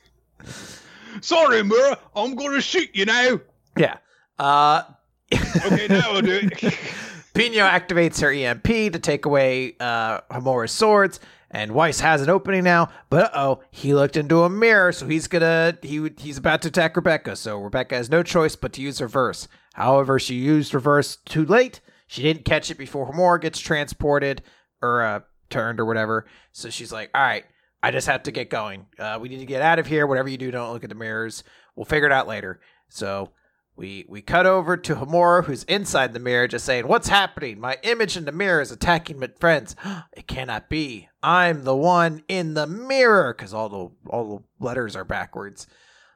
Sorry, 1.22 1.64
Mura, 1.64 1.98
I'm 2.16 2.36
gonna 2.36 2.62
shoot 2.62 2.90
you 2.94 3.06
now. 3.06 3.40
Yeah. 3.78 3.98
Uh 4.38 4.84
okay, 5.34 5.88
now 5.88 6.12
I'll 6.12 6.22
do 6.22 6.40
it. 6.52 6.78
Pino 7.34 7.66
activates 7.66 8.22
her 8.22 8.32
EMP 8.32 8.94
to 8.94 9.00
take 9.00 9.26
away 9.26 9.76
uh 9.80 10.22
Homura's 10.32 10.72
swords 10.72 11.20
and 11.56 11.72
Weiss 11.72 12.02
has 12.02 12.22
an 12.22 12.30
opening 12.30 12.66
now, 12.66 12.90
but 13.10 13.32
oh, 13.34 13.62
he 13.72 13.94
looked 13.94 14.18
into 14.18 14.44
a 14.44 14.50
mirror, 14.50 14.92
so 14.92 15.08
he's 15.08 15.28
gonna 15.28 15.78
he 15.82 16.10
he's 16.18 16.38
about 16.38 16.62
to 16.64 16.68
attack 16.68 16.96
Rebecca. 16.96 17.36
So 17.36 17.60
Rebecca 17.60 17.96
has 17.96 18.10
no 18.10 18.24
choice 18.24 18.56
but 18.56 18.74
to 18.74 18.82
use 18.82 19.02
reverse. 19.02 19.48
However, 19.74 20.20
she 20.20 20.36
used 20.36 20.74
reverse 20.74 21.18
too 21.26 21.46
late. 21.46 21.80
She 22.08 22.22
didn't 22.22 22.46
catch 22.46 22.70
it 22.70 22.78
before 22.78 23.10
Homura 23.10 23.42
gets 23.42 23.60
transported 23.60 24.42
or 24.82 25.02
uh, 25.02 25.20
turned 25.50 25.80
or 25.80 25.86
whatever. 25.86 26.26
So 26.52 26.70
she's 26.70 26.92
like, 26.92 27.10
"All 27.16 27.22
right, 27.22 27.46
I 27.86 27.92
just 27.92 28.08
have 28.08 28.24
to 28.24 28.32
get 28.32 28.50
going. 28.50 28.88
Uh, 28.98 29.20
we 29.22 29.30
need 29.30 29.38
to 29.38 29.46
get 29.46 29.62
out 29.62 29.78
of 29.78 29.86
here. 29.86 30.08
Whatever 30.08 30.28
you 30.28 30.40
do, 30.40 30.50
don't 30.50 30.74
look 30.74 30.84
at 30.84 30.90
the 30.90 30.96
mirrors. 30.96 31.44
We'll 31.76 31.86
figure 31.86 32.08
it 32.08 32.12
out 32.12 32.28
later." 32.28 32.60
So 32.90 33.30
we 33.76 34.06
we 34.10 34.24
cut 34.24 34.48
over 34.48 34.76
to 34.76 34.96
Homura, 34.96 35.44
who's 35.44 35.66
inside 35.66 36.14
the 36.14 36.20
mirror, 36.20 36.48
just 36.48 36.66
saying, 36.66 36.88
"What's 36.88 37.10
happening? 37.10 37.60
My 37.60 37.78
image 37.84 38.18
in 38.18 38.26
the 38.26 38.32
mirror 38.32 38.60
is 38.60 38.72
attacking 38.72 39.20
my 39.20 39.30
friends. 39.40 39.76
it 40.18 40.26
cannot 40.26 40.68
be. 40.68 41.10
I'm 41.22 41.64
the 41.64 41.76
one 41.76 42.24
in 42.28 42.56
the 42.56 42.66
mirror 42.66 43.36
because 43.38 43.54
all 43.54 43.70
the 43.70 44.10
all 44.10 44.38
the 44.38 44.66
letters 44.66 44.96
are 44.96 45.06
backwards." 45.06 45.68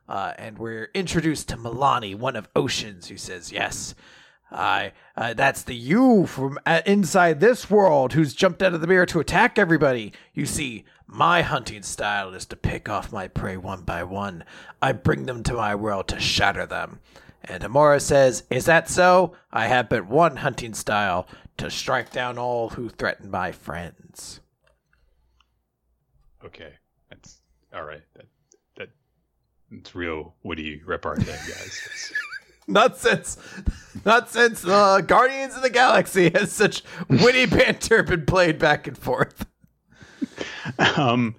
Uh, 0.07 0.33
and 0.39 0.57
we're 0.57 0.89
introduced 0.95 1.49
to 1.49 1.55
Milani, 1.55 2.15
one 2.15 2.35
of 2.35 2.49
Oceans, 2.55 3.09
who 3.09 3.17
says, 3.17 3.51
"Yes, 3.51 3.93
I. 4.51 4.93
Uh, 5.15 5.33
that's 5.33 5.63
the 5.63 5.75
you 5.75 6.25
from 6.25 6.59
uh, 6.65 6.81
inside 6.85 7.39
this 7.39 7.69
world 7.69 8.13
who's 8.13 8.33
jumped 8.33 8.61
out 8.61 8.73
of 8.73 8.81
the 8.81 8.87
mirror 8.87 9.05
to 9.07 9.19
attack 9.19 9.57
everybody. 9.57 10.13
You 10.33 10.45
see." 10.45 10.85
My 11.11 11.41
hunting 11.41 11.81
style 11.81 12.35
is 12.35 12.45
to 12.45 12.55
pick 12.55 12.87
off 12.87 13.11
my 13.11 13.27
prey 13.27 13.57
one 13.57 13.81
by 13.81 14.03
one. 14.03 14.43
I 14.79 14.91
bring 14.91 15.25
them 15.25 15.41
to 15.41 15.53
my 15.53 15.73
world 15.73 16.07
to 16.09 16.19
shatter 16.19 16.67
them. 16.67 16.99
And 17.43 17.63
Amora 17.63 17.99
says, 17.99 18.43
Is 18.51 18.65
that 18.65 18.87
so? 18.87 19.35
I 19.51 19.65
have 19.67 19.89
but 19.89 20.05
one 20.05 20.35
hunting 20.35 20.75
style 20.75 21.27
to 21.57 21.71
strike 21.71 22.11
down 22.11 22.37
all 22.37 22.69
who 22.69 22.89
threaten 22.89 23.31
my 23.31 23.51
friends. 23.51 24.39
Okay. 26.45 26.73
That's 27.09 27.41
all 27.73 27.83
right. 27.83 28.03
That 28.15 28.25
that 28.77 28.89
it's 29.71 29.95
real 29.95 30.35
witty 30.43 30.81
repartee, 30.85 31.25
guys. 31.25 32.13
not 32.73 32.97
since 32.97 33.37
not 34.05 34.29
since 34.29 34.65
uh, 34.65 35.01
Guardians 35.01 35.55
of 35.55 35.61
the 35.61 35.69
Galaxy 35.69 36.29
has 36.29 36.51
such 36.51 36.83
witty 37.09 37.45
banter 37.57 38.03
been 38.03 38.25
played 38.25 38.59
back 38.59 38.87
and 38.87 38.97
forth. 38.97 39.45
Um 40.95 41.35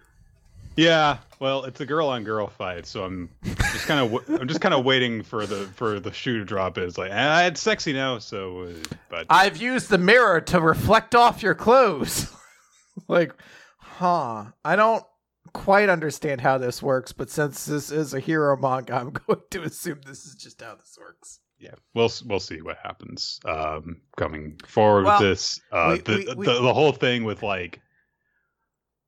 yeah, 0.77 1.19
well, 1.41 1.65
it's 1.65 1.81
a 1.81 1.87
girl 1.87 2.09
on 2.09 2.25
girl 2.25 2.47
fight, 2.47 2.87
so 2.87 3.05
I'm 3.05 3.29
just 3.45 3.87
kind 3.87 4.01
of 4.01 4.41
I'm 4.41 4.49
just 4.49 4.61
kind 4.61 4.75
of 4.75 4.85
waiting 4.85 5.23
for 5.23 5.47
the 5.47 5.67
for 5.75 6.01
the 6.01 6.13
shoe 6.13 6.39
to 6.39 6.45
drop. 6.45 6.79
It's 6.79 6.99
like 6.99 7.11
ah, 7.13 7.45
it's 7.45 7.61
sexy 7.61 7.93
now, 7.93 8.19
so 8.19 8.63
uh, 8.63 8.73
but 9.09 9.27
I've 9.29 9.57
used 9.57 9.89
the 9.89 9.99
mirror 9.99 10.41
to 10.43 10.61
reflect 10.61 11.15
off 11.15 11.43
your 11.43 11.55
clothes. 11.55 12.31
like, 13.09 13.35
huh? 13.79 14.47
I 14.65 14.77
don't 14.77 15.05
quite 15.53 15.89
understand 15.89 16.41
how 16.41 16.59
this 16.59 16.83
works, 16.83 17.13
but 17.13 17.31
since 17.31 17.67
this 17.67 17.91
is 17.91 18.15
a 18.15 18.21
hero 18.21 18.57
manga, 18.57 18.95
I'm 18.95 19.11
going 19.27 19.41
to 19.51 19.63
assume 19.63 20.01
this 20.07 20.27
is 20.27 20.35
just 20.35 20.61
how 20.61 20.77
this 20.77 20.97
works. 21.01 21.41
Yeah, 21.59 21.75
we'll 21.95 22.11
we'll 22.25 22.41
see 22.41 22.63
what 22.63 22.79
happens 22.83 23.39
um, 23.45 24.01
coming 24.17 24.59
forward 24.67 25.05
well, 25.05 25.21
with 25.21 25.29
this. 25.29 25.61
Uh, 25.71 25.97
we, 25.97 26.01
the, 26.01 26.17
we, 26.17 26.35
we, 26.35 26.47
the 26.47 26.63
the 26.63 26.75
whole 26.75 26.93
thing 26.93 27.25
with 27.25 27.43
like 27.43 27.81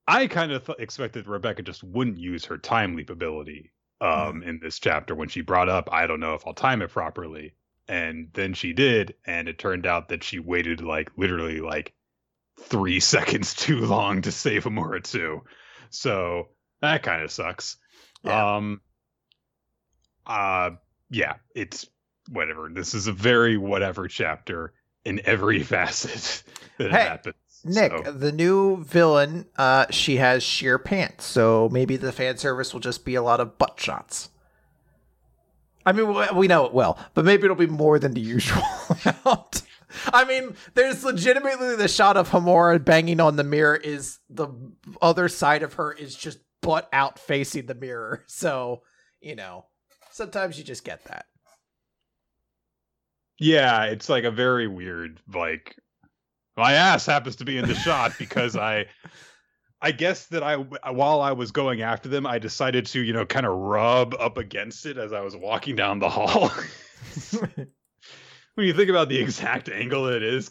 I 0.07 0.27
kind 0.27 0.53
of 0.53 0.67
th- 0.67 0.79
expected 0.79 1.27
Rebecca 1.27 1.63
just 1.63 1.83
wouldn't 1.83 2.19
use 2.19 2.45
her 2.47 2.59
time 2.59 2.97
leap 2.97 3.09
ability 3.09 3.73
um, 4.03 4.43
mm. 4.43 4.47
in 4.47 4.59
this 4.61 4.79
chapter 4.79 5.15
when 5.15 5.29
she 5.29 5.41
brought 5.41 5.69
up, 5.69 5.89
I 5.93 6.07
don't 6.07 6.21
know 6.21 6.35
if 6.35 6.47
I'll 6.47 6.55
time 6.55 6.83
it 6.83 6.91
properly. 6.91 7.55
And 7.89 8.29
then 8.33 8.55
she 8.55 8.73
did, 8.73 9.15
and 9.27 9.49
it 9.49 9.59
turned 9.59 9.87
out 9.87 10.09
that 10.09 10.25
she 10.25 10.39
waited 10.39 10.83
like 10.83 11.11
literally 11.17 11.61
like 11.61 11.93
three 12.61 13.01
seconds 13.15 13.55
too 13.55 13.81
long 13.81 14.23
to 14.23 14.33
save 14.33 14.65
Homura 14.65 15.03
too. 15.03 15.43
So 15.95 16.49
that 16.81 17.03
kind 17.03 17.23
of 17.23 17.31
sucks. 17.31 17.77
Yeah. 18.23 18.57
Um 18.57 18.81
uh 20.27 20.71
yeah, 21.11 21.35
it's 21.55 21.87
whatever. 22.31 22.71
This 22.73 22.95
is 22.95 23.07
a 23.07 23.13
very 23.13 23.57
whatever 23.57 24.09
chapter 24.09 24.73
in 25.05 25.21
every 25.25 25.63
facet 25.63 26.43
that 26.79 26.91
hey, 26.91 27.03
happens. 27.03 27.35
Nick, 27.65 27.93
so. 28.05 28.13
the 28.13 28.33
new 28.33 28.83
villain, 28.85 29.47
uh, 29.57 29.87
she 29.91 30.17
has 30.17 30.43
sheer 30.43 30.79
pants, 30.79 31.25
so 31.25 31.69
maybe 31.71 31.97
the 31.97 32.11
fan 32.11 32.37
service 32.37 32.73
will 32.73 32.81
just 32.81 33.05
be 33.05 33.15
a 33.15 33.23
lot 33.23 33.39
of 33.39 33.57
butt 33.57 33.79
shots. 33.79 34.31
I 35.85 35.93
mean, 35.93 36.37
we 36.37 36.49
know 36.49 36.65
it 36.67 36.73
well, 36.73 36.99
but 37.15 37.25
maybe 37.25 37.45
it'll 37.45 37.57
be 37.57 37.67
more 37.67 37.99
than 37.99 38.15
the 38.15 38.21
usual 38.37 38.63
amount. 39.05 39.63
I 40.13 40.25
mean, 40.25 40.55
there's 40.75 41.05
legitimately 41.05 41.77
the 41.77 41.89
shot 41.89 42.17
of 42.17 42.31
Homura 42.31 42.83
banging 42.85 43.21
on 43.21 43.37
the 43.37 43.45
mirror 43.45 43.77
is 43.77 44.19
the 44.29 44.49
other 45.01 45.29
side 45.29 45.63
of 45.63 45.75
her 45.75 45.93
is 45.93 46.15
just 46.15 46.39
butt 46.61 46.89
out 46.93 47.19
facing 47.19 47.67
the 47.67 47.75
mirror. 47.75 48.25
So, 48.29 48.83
you 49.21 49.37
know, 49.37 49.67
sometimes 50.11 50.59
you 50.59 50.65
just 50.65 50.85
get 50.85 51.05
that. 51.05 51.27
Yeah, 53.39 53.85
it's 53.85 54.09
like 54.09 54.25
a 54.25 54.31
very 54.31 54.67
weird 54.67 55.21
like 55.33 55.77
my 56.57 56.73
ass 56.73 57.07
happens 57.07 57.37
to 57.37 57.45
be 57.45 57.59
in 57.59 57.67
the 57.67 57.75
shot 57.75 58.13
because 58.19 58.57
I 58.57 58.87
I 59.81 59.91
guess 59.91 60.27
that 60.29 60.43
I 60.43 60.57
while 60.57 61.21
I 61.21 61.33
was 61.33 61.51
going 61.51 61.83
after 61.83 62.09
them, 62.09 62.27
I 62.27 62.39
decided 62.39 62.87
to, 62.87 63.01
you 63.01 63.13
know, 63.13 63.27
kind 63.27 63.47
of 63.47 63.53
rub 63.53 64.15
up 64.15 64.39
against 64.39 64.87
it 64.87 64.97
as 64.97 65.13
I 65.13 65.21
was 65.21 65.37
walking 65.37 65.77
down 65.77 65.99
the 65.99 66.09
hall. 66.09 66.51
When 68.55 68.67
you 68.67 68.75
think 68.75 68.91
about 68.91 69.09
the 69.09 69.19
exact 69.19 69.69
angle 69.71 70.07
it 70.09 70.23
is, 70.23 70.51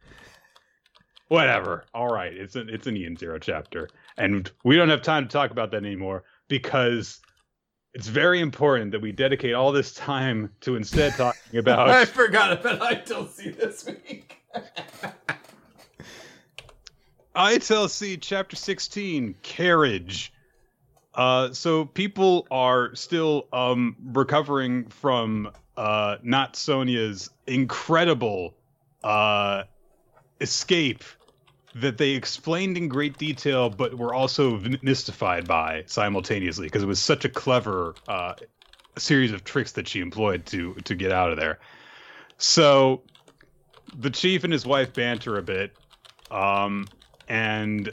whatever. 1.28 1.84
All 1.94 2.08
right, 2.08 2.32
it's 2.32 2.56
an 2.56 2.68
it's 2.68 2.86
an 2.86 2.96
Eden 2.96 3.16
Zero 3.16 3.38
chapter, 3.38 3.88
and 4.18 4.50
we 4.64 4.76
don't 4.76 4.90
have 4.90 5.00
time 5.02 5.24
to 5.24 5.28
talk 5.30 5.50
about 5.50 5.70
that 5.70 5.84
anymore 5.84 6.24
because 6.48 7.20
it's 7.94 8.08
very 8.08 8.40
important 8.40 8.92
that 8.92 9.00
we 9.00 9.12
dedicate 9.12 9.54
all 9.54 9.72
this 9.72 9.94
time 9.94 10.50
to 10.60 10.76
instead 10.76 11.14
talking 11.14 11.58
about. 11.58 11.88
I 11.88 12.04
forgot 12.04 12.52
about 12.52 12.80
ITLC 12.80 13.56
this 13.56 13.86
week. 13.86 14.36
ITLC 17.34 18.18
chapter 18.20 18.56
16 18.56 19.36
carriage. 19.42 20.32
Uh, 21.14 21.52
so 21.52 21.84
people 21.84 22.46
are 22.50 22.94
still 22.94 23.48
um, 23.52 23.96
recovering 24.04 24.86
from 24.86 25.50
uh, 25.76 26.16
not 26.22 26.56
Sonia's 26.56 27.30
incredible 27.46 28.54
uh, 29.02 29.64
escape 30.40 31.04
that 31.74 31.98
they 31.98 32.10
explained 32.10 32.76
in 32.76 32.88
great 32.88 33.16
detail, 33.18 33.70
but 33.70 33.96
were 33.96 34.12
also 34.12 34.60
mystified 34.82 35.46
by 35.46 35.84
simultaneously 35.86 36.66
because 36.66 36.82
it 36.82 36.86
was 36.86 37.00
such 37.00 37.24
a 37.24 37.28
clever 37.28 37.94
uh, 38.08 38.34
series 38.98 39.32
of 39.32 39.44
tricks 39.44 39.72
that 39.72 39.86
she 39.86 40.00
employed 40.00 40.46
to 40.46 40.74
to 40.84 40.94
get 40.94 41.12
out 41.12 41.30
of 41.30 41.38
there. 41.38 41.60
So 42.38 43.02
the 43.98 44.10
chief 44.10 44.44
and 44.44 44.52
his 44.52 44.66
wife 44.66 44.92
banter 44.94 45.36
a 45.36 45.42
bit, 45.42 45.72
um, 46.30 46.86
and 47.28 47.90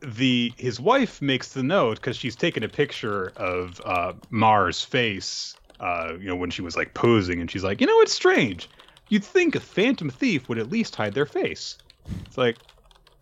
the 0.00 0.52
his 0.56 0.80
wife 0.80 1.20
makes 1.20 1.52
the 1.52 1.62
note 1.62 1.96
because 1.96 2.16
she's 2.16 2.36
taken 2.36 2.62
a 2.62 2.68
picture 2.68 3.32
of 3.36 3.80
uh, 3.84 4.12
Mar's 4.30 4.82
face, 4.82 5.54
uh, 5.82 6.14
you 6.18 6.28
know, 6.28 6.36
when 6.36 6.50
she 6.50 6.62
was 6.62 6.76
like 6.76 6.94
posing, 6.94 7.40
and 7.40 7.50
she's 7.50 7.64
like, 7.64 7.80
you 7.80 7.86
know, 7.86 8.00
it's 8.00 8.14
strange. 8.14 8.70
You'd 9.08 9.24
think 9.24 9.56
a 9.56 9.60
phantom 9.60 10.08
thief 10.08 10.48
would 10.48 10.58
at 10.58 10.70
least 10.70 10.94
hide 10.96 11.12
their 11.12 11.26
face. 11.26 11.76
It's 12.24 12.38
like, 12.38 12.56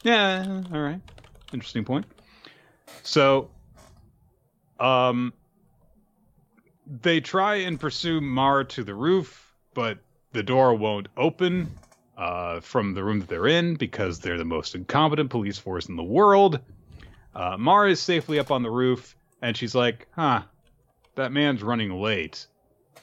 yeah, 0.03 0.63
all 0.73 0.81
right, 0.81 1.01
interesting 1.53 1.85
point. 1.85 2.07
So, 3.03 3.51
um, 4.79 5.33
they 7.03 7.21
try 7.21 7.57
and 7.57 7.81
pursue 7.81 8.21
Mar 8.21 8.65
to 8.65 8.85
the 8.85 8.95
roof, 8.95 9.55
but 9.75 9.99
the 10.33 10.43
door 10.43 10.75
won't 10.75 11.09
open 11.17 11.75
uh, 12.17 12.61
from 12.61 12.93
the 12.93 13.03
room 13.03 13.21
that 13.21 13.29
they're 13.29 13.47
in 13.47 13.75
because 13.75 14.21
they're 14.21 14.39
the 14.39 14.45
most 14.45 14.75
incompetent 14.75 15.31
police 15.31 15.59
force 15.59 15.87
in 15.89 15.97
the 15.97 16.03
world. 16.03 16.61
Uh, 17.35 17.57
Mara 17.59 17.91
is 17.91 18.01
safely 18.01 18.39
up 18.39 18.51
on 18.51 18.63
the 18.63 18.71
roof, 18.71 19.17
and 19.41 19.57
she's 19.57 19.75
like, 19.75 20.09
huh, 20.13 20.43
that 21.15 21.33
man's 21.33 21.63
running 21.63 21.93
late. 22.01 22.47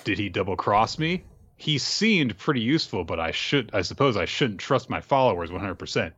Did 0.07 0.17
he 0.19 0.29
double 0.29 0.55
cross 0.55 0.97
me? 0.97 1.23
He 1.57 1.77
seemed 1.77 2.37
pretty 2.37 2.61
useful, 2.61 3.03
but 3.03 3.19
I 3.19 3.31
should, 3.31 3.69
I 3.73 3.81
suppose 3.81 4.15
I 4.15 4.23
shouldn't 4.25 4.59
trust 4.59 4.89
my 4.89 5.01
followers 5.01 5.49
100%. 5.49 6.13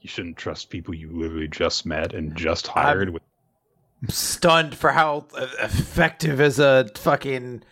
You 0.00 0.08
shouldn't 0.08 0.36
trust 0.38 0.70
people 0.70 0.94
you 0.94 1.10
literally 1.12 1.48
just 1.48 1.84
met 1.84 2.14
and 2.14 2.34
just 2.34 2.66
hired 2.66 3.08
I'm 3.08 3.14
with 3.14 3.22
stunned 4.08 4.74
for 4.74 4.90
how 4.92 5.26
effective 5.62 6.40
as 6.40 6.58
a 6.58 6.88
fucking 6.94 7.62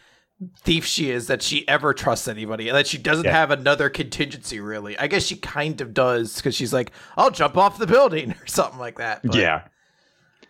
thief 0.61 0.85
she 0.85 1.11
is 1.11 1.29
that 1.29 1.43
she 1.43 1.67
ever 1.69 1.95
trusts 1.95 2.27
anybody 2.29 2.69
and 2.69 2.77
that 2.77 2.87
she 2.87 2.99
doesn't 2.99 3.25
Yeah. 3.27 3.33
have 3.33 3.51
another 3.53 3.89
contingency 3.89 4.59
really 4.59 4.99
i 4.99 5.07
guess 5.07 5.25
she 5.25 5.37
kind 5.37 5.81
of 5.81 5.95
does 5.95 6.37
because 6.37 6.55
she's 6.57 6.73
like 6.73 6.91
i'll 7.17 7.31
jump 7.31 7.57
off 7.57 7.79
the 7.79 7.87
building 7.87 8.33
or 8.43 8.47
something 8.47 8.79
like 8.81 8.97
that 8.99 9.21
but- 9.23 9.35
Yeah. 9.37 9.63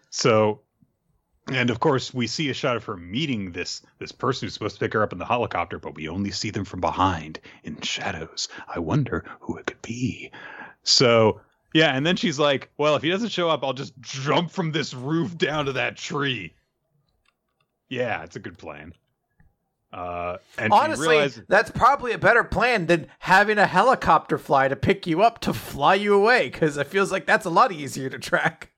So, 0.08 0.60
and 1.50 1.70
of 1.70 1.80
course, 1.80 2.14
we 2.14 2.26
see 2.26 2.50
a 2.50 2.54
shot 2.54 2.76
of 2.76 2.84
her 2.84 2.96
meeting 2.96 3.52
this 3.52 3.82
this 3.98 4.12
person 4.12 4.46
who's 4.46 4.54
supposed 4.54 4.76
to 4.76 4.80
pick 4.80 4.92
her 4.92 5.02
up 5.02 5.12
in 5.12 5.18
the 5.18 5.26
helicopter, 5.26 5.78
but 5.78 5.94
we 5.94 6.08
only 6.08 6.30
see 6.30 6.50
them 6.50 6.64
from 6.64 6.80
behind 6.80 7.40
in 7.64 7.80
shadows. 7.80 8.48
I 8.68 8.78
wonder 8.78 9.24
who 9.40 9.56
it 9.56 9.66
could 9.66 9.82
be. 9.82 10.30
So, 10.84 11.40
yeah, 11.74 11.96
and 11.96 12.06
then 12.06 12.16
she's 12.16 12.38
like, 12.38 12.70
"Well, 12.78 12.94
if 12.94 13.02
he 13.02 13.10
doesn't 13.10 13.30
show 13.30 13.50
up, 13.50 13.64
I'll 13.64 13.72
just 13.72 13.94
jump 14.00 14.50
from 14.50 14.70
this 14.70 14.94
roof 14.94 15.36
down 15.36 15.66
to 15.66 15.72
that 15.72 15.96
tree." 15.96 16.54
Yeah, 17.88 18.22
it's 18.22 18.36
a 18.36 18.40
good 18.40 18.56
plan. 18.56 18.94
Uh, 19.92 20.38
and 20.56 20.72
honestly 20.72 21.08
realizes, 21.08 21.42
that's 21.48 21.70
probably 21.70 22.12
a 22.12 22.18
better 22.18 22.42
plan 22.44 22.86
than 22.86 23.08
having 23.18 23.58
a 23.58 23.66
helicopter 23.66 24.38
fly 24.38 24.66
to 24.66 24.74
pick 24.74 25.06
you 25.06 25.22
up 25.22 25.38
to 25.40 25.52
fly 25.52 25.94
you 25.94 26.14
away 26.14 26.48
because 26.48 26.78
it 26.78 26.86
feels 26.86 27.12
like 27.12 27.26
that's 27.26 27.44
a 27.44 27.50
lot 27.50 27.70
easier 27.72 28.08
to 28.08 28.18
track 28.18 28.71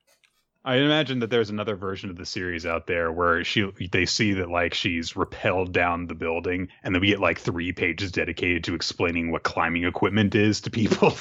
I 0.65 0.77
imagine 0.77 1.19
that 1.19 1.29
there's 1.29 1.51
another 1.51 1.75
version 1.75 2.09
of 2.09 2.17
the 2.17 2.25
series 2.25 2.65
out 2.65 2.87
there 2.87 3.11
where 3.11 3.43
she 3.43 3.69
they 3.91 4.07
see 4.07 4.33
that 4.33 4.49
like 4.49 4.73
she's 4.73 5.15
repelled 5.15 5.71
down 5.71 6.07
the 6.07 6.15
building, 6.15 6.69
and 6.83 6.93
then 6.93 7.01
we 7.01 7.09
get 7.09 7.19
like 7.19 7.39
three 7.39 7.71
pages 7.71 8.11
dedicated 8.11 8.63
to 8.63 8.73
explaining 8.73 9.29
what 9.29 9.43
climbing 9.43 9.83
equipment 9.83 10.33
is 10.33 10.61
to 10.61 10.71
people. 10.71 11.15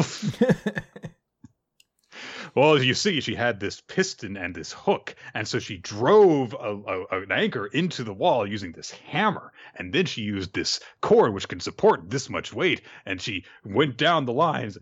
well, 2.55 2.74
as 2.74 2.86
you 2.86 2.95
see, 2.95 3.20
she 3.20 3.34
had 3.34 3.61
this 3.61 3.82
piston 3.82 4.38
and 4.38 4.55
this 4.55 4.72
hook, 4.72 5.14
and 5.34 5.47
so 5.47 5.59
she 5.59 5.76
drove 5.76 6.55
a, 6.55 7.05
a, 7.12 7.20
an 7.20 7.30
anchor 7.30 7.66
into 7.66 8.03
the 8.03 8.14
wall 8.14 8.49
using 8.49 8.72
this 8.72 8.92
hammer, 8.92 9.53
and 9.74 9.92
then 9.92 10.07
she 10.07 10.22
used 10.22 10.55
this 10.55 10.80
cord 11.03 11.34
which 11.34 11.49
can 11.49 11.61
support 11.61 12.09
this 12.09 12.30
much 12.30 12.55
weight, 12.55 12.80
and 13.05 13.20
she 13.20 13.45
went 13.62 13.99
down 13.99 14.24
the 14.24 14.32
lines. 14.32 14.78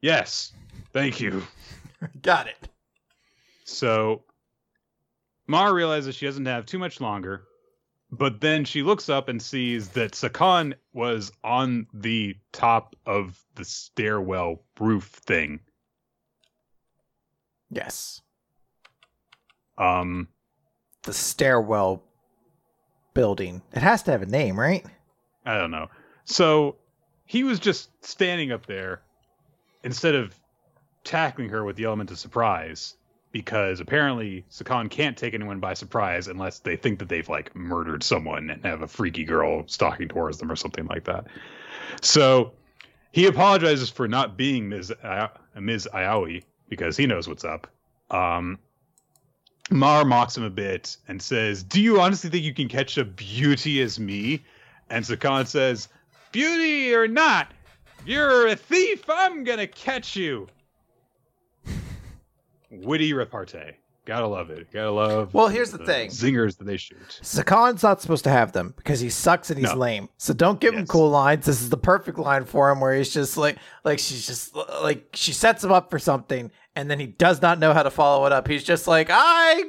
Yes, 0.00 0.52
thank 0.92 1.20
you. 1.20 1.42
got 2.22 2.46
it 2.46 2.68
So 3.70 4.24
Mara 5.46 5.72
realizes 5.72 6.16
she 6.16 6.26
doesn't 6.26 6.46
have 6.46 6.66
too 6.66 6.78
much 6.78 7.00
longer, 7.00 7.44
but 8.10 8.40
then 8.40 8.64
she 8.64 8.82
looks 8.82 9.08
up 9.08 9.28
and 9.28 9.40
sees 9.40 9.90
that 9.90 10.12
Sakan 10.12 10.74
was 10.92 11.32
on 11.44 11.86
the 11.94 12.36
top 12.52 12.96
of 13.06 13.42
the 13.54 13.64
stairwell 13.64 14.62
roof 14.78 15.04
thing. 15.04 15.60
yes 17.70 18.20
Um, 19.78 20.28
the 21.04 21.12
stairwell 21.12 22.02
building 23.14 23.62
it 23.72 23.82
has 23.82 24.02
to 24.04 24.10
have 24.10 24.22
a 24.22 24.26
name 24.26 24.58
right 24.58 24.84
I 25.46 25.56
don't 25.58 25.70
know. 25.70 25.88
So 26.24 26.76
he 27.24 27.44
was 27.44 27.58
just 27.58 27.90
standing 28.04 28.52
up 28.52 28.66
there 28.66 29.02
instead 29.82 30.14
of 30.14 30.38
tackling 31.02 31.48
her 31.48 31.64
with 31.64 31.76
the 31.76 31.84
element 31.84 32.10
of 32.10 32.18
surprise 32.18 32.96
because 33.32 33.80
apparently 33.80 34.44
Sakan 34.50 34.90
can't 34.90 35.16
take 35.16 35.34
anyone 35.34 35.60
by 35.60 35.74
surprise 35.74 36.28
unless 36.28 36.58
they 36.58 36.76
think 36.76 36.98
that 36.98 37.08
they've 37.08 37.28
like 37.28 37.54
murdered 37.54 38.02
someone 38.02 38.50
and 38.50 38.64
have 38.64 38.82
a 38.82 38.88
freaky 38.88 39.24
girl 39.24 39.64
stalking 39.66 40.08
towards 40.08 40.38
them 40.38 40.50
or 40.50 40.56
something 40.56 40.86
like 40.86 41.04
that. 41.04 41.26
So 42.02 42.52
he 43.12 43.26
apologizes 43.26 43.90
for 43.90 44.08
not 44.08 44.36
being 44.36 44.68
Ms. 44.68 44.92
I- 45.04 45.30
Ms. 45.58 45.88
Aoi 45.92 46.42
because 46.68 46.96
he 46.96 47.06
knows 47.06 47.28
what's 47.28 47.44
up. 47.44 47.66
Um, 48.10 48.58
Mar 49.70 50.04
mocks 50.04 50.36
him 50.36 50.42
a 50.42 50.50
bit 50.50 50.96
and 51.06 51.22
says, 51.22 51.62
"Do 51.62 51.80
you 51.80 52.00
honestly 52.00 52.28
think 52.30 52.44
you 52.44 52.54
can 52.54 52.68
catch 52.68 52.98
a 52.98 53.04
beauty 53.04 53.80
as 53.82 54.00
me?" 54.00 54.42
And 54.88 55.04
Sakan 55.04 55.46
says, 55.46 55.88
Beauty 56.32 56.94
or 56.94 57.08
not, 57.08 57.52
you're 58.04 58.48
a 58.48 58.56
thief, 58.56 59.04
I'm 59.08 59.42
gonna 59.44 59.66
catch 59.66 60.14
you. 60.16 60.48
Witty 62.70 63.12
repartee. 63.12 63.76
Gotta 64.06 64.26
love 64.26 64.50
it. 64.50 64.72
Gotta 64.72 64.90
love 64.90 65.34
Well, 65.34 65.48
here's 65.48 65.70
the 65.70 65.84
thing. 65.84 66.08
Zingers 66.08 66.56
that 66.58 66.64
they 66.64 66.78
shoot. 66.78 66.98
Sakan's 67.22 67.82
not 67.82 68.00
supposed 68.00 68.24
to 68.24 68.30
have 68.30 68.52
them 68.52 68.72
because 68.76 68.98
he 68.98 69.10
sucks 69.10 69.50
and 69.50 69.58
he's 69.58 69.68
No. 69.72 69.76
lame. 69.76 70.08
So 70.16 70.32
don't 70.32 70.58
give 70.58 70.74
him 70.74 70.86
cool 70.86 71.10
lines. 71.10 71.46
This 71.46 71.60
is 71.60 71.68
the 71.68 71.76
perfect 71.76 72.18
line 72.18 72.44
for 72.44 72.70
him 72.70 72.80
where 72.80 72.94
he's 72.94 73.12
just 73.12 73.36
like 73.36 73.58
like 73.84 73.98
she's 73.98 74.26
just 74.26 74.56
like 74.82 75.10
she 75.14 75.32
sets 75.32 75.62
him 75.62 75.70
up 75.70 75.90
for 75.90 75.98
something 75.98 76.50
and 76.74 76.90
then 76.90 76.98
he 76.98 77.06
does 77.06 77.42
not 77.42 77.58
know 77.58 77.72
how 77.74 77.82
to 77.82 77.90
follow 77.90 78.24
it 78.26 78.32
up. 78.32 78.48
He's 78.48 78.64
just 78.64 78.88
like, 78.88 79.08
"I 79.10 79.64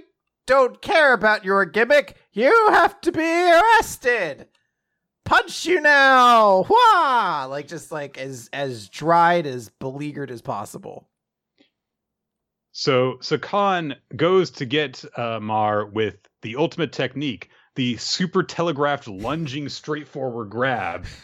don't 0.48 0.82
care 0.82 1.14
about 1.14 1.44
your 1.44 1.66
gimmick. 1.66 2.16
You 2.32 2.52
have 2.70 3.00
to 3.02 3.12
be 3.12 3.52
arrested. 3.52 4.48
Punch 5.26 5.66
you 5.66 5.82
now." 5.82 6.66
Wah! 6.70 7.46
Like 7.50 7.68
just 7.68 7.92
like 7.92 8.18
as 8.18 8.50
as 8.54 8.88
dried 8.90 9.46
as 9.46 9.70
beleaguered 9.70 10.32
as 10.32 10.42
possible. 10.42 11.10
So 12.72 13.18
Sakan 13.22 13.96
goes 14.16 14.50
to 14.52 14.66
get 14.66 15.04
uh, 15.18 15.40
Mar 15.40 15.86
with 15.86 16.18
the 16.42 16.56
ultimate 16.56 16.92
technique, 16.92 17.50
the 17.76 17.98
super 17.98 18.44
telegraphed 18.44 19.08
lunging 19.08 19.70
straightforward 19.70 20.50
grab. 20.50 21.06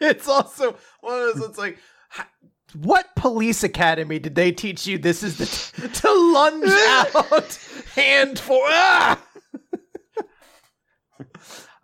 It's 0.00 0.26
also 0.28 0.76
one 1.00 1.22
of 1.22 1.36
those. 1.36 1.48
It's 1.50 1.56
like, 1.56 1.78
what 2.74 3.14
police 3.14 3.62
academy 3.62 4.18
did 4.18 4.34
they 4.34 4.52
teach 4.52 4.86
you? 4.86 4.98
This 4.98 5.22
is 5.22 5.38
the 5.38 5.46
t- 5.46 5.88
to 6.00 6.32
lunge 6.32 6.64
out, 6.70 7.58
hand 7.94 8.38
for 8.38 8.60
ah. 8.66 9.22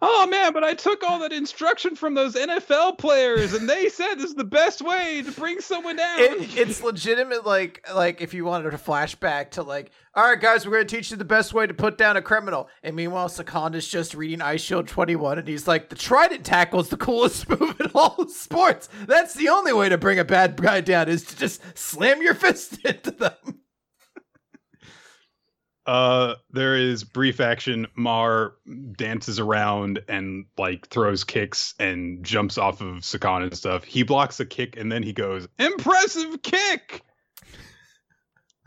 Oh 0.02 0.27
man, 0.27 0.55
but 0.55 0.64
I 0.64 0.72
took 0.72 1.02
all 1.02 1.18
that 1.18 1.32
instruction 1.32 1.94
from 1.94 2.14
those 2.14 2.35
NFL 2.35 2.97
players, 2.97 3.52
and 3.52 3.68
they 3.68 3.90
said 3.90 4.14
this 4.14 4.31
is 4.31 4.35
the 4.35 4.44
best 4.44 4.81
way 4.81 5.20
to 5.22 5.31
bring 5.32 5.60
someone 5.60 5.97
down. 5.97 6.20
It, 6.20 6.56
it's 6.56 6.82
legitimate. 6.82 7.44
Like, 7.44 7.86
like 7.93 8.22
if 8.22 8.32
you 8.32 8.47
wanted 8.47 8.70
to 8.70 8.78
flashback 8.78 9.51
to 9.52 9.62
like, 9.62 9.90
all 10.14 10.24
right, 10.24 10.40
guys, 10.40 10.64
we're 10.64 10.72
gonna 10.72 10.86
teach 10.86 11.10
you 11.10 11.18
the 11.18 11.24
best 11.24 11.52
way 11.52 11.66
to 11.66 11.74
put 11.74 11.98
down 11.98 12.16
a 12.16 12.22
criminal. 12.22 12.70
And 12.82 12.97
meanwhile, 12.97 13.28
Seconda's 13.28 13.89
just 13.89 14.14
reading 14.14 14.39
Eyeshield 14.39 14.86
Twenty 14.86 15.16
One, 15.16 15.39
and 15.39 15.47
he's 15.47 15.68
like, 15.68 15.90
the 15.90 15.97
Trident 15.97 16.47
tackle 16.47 16.81
is 16.81 16.89
the 16.89 16.97
coolest 16.97 17.47
move 17.60 17.78
in 17.78 17.90
all 17.94 18.27
sports. 18.28 18.89
That's 19.06 19.35
the 19.35 19.51
only 19.51 19.74
way 19.74 19.90
to 19.90 19.98
bring 19.98 20.18
a 20.18 20.24
bad 20.24 20.56
guy 20.56 20.81
down 20.81 21.10
is 21.10 21.24
to 21.24 21.36
just 21.36 21.60
slam 21.77 22.22
your 22.22 22.35
fist 22.35 22.78
into 22.86 23.10
them. 23.10 23.59
Uh, 25.90 26.36
there 26.50 26.76
is 26.76 27.02
brief 27.02 27.40
action. 27.40 27.84
Mar 27.96 28.52
dances 28.96 29.40
around 29.40 29.98
and 30.08 30.44
like 30.56 30.86
throws 30.86 31.24
kicks 31.24 31.74
and 31.80 32.24
jumps 32.24 32.58
off 32.58 32.80
of 32.80 32.98
Sakan 32.98 33.42
and 33.42 33.56
stuff. 33.56 33.82
He 33.82 34.04
blocks 34.04 34.38
a 34.38 34.46
kick 34.46 34.76
and 34.76 34.92
then 34.92 35.02
he 35.02 35.12
goes, 35.12 35.48
"Impressive 35.58 36.42
kick!" 36.42 37.02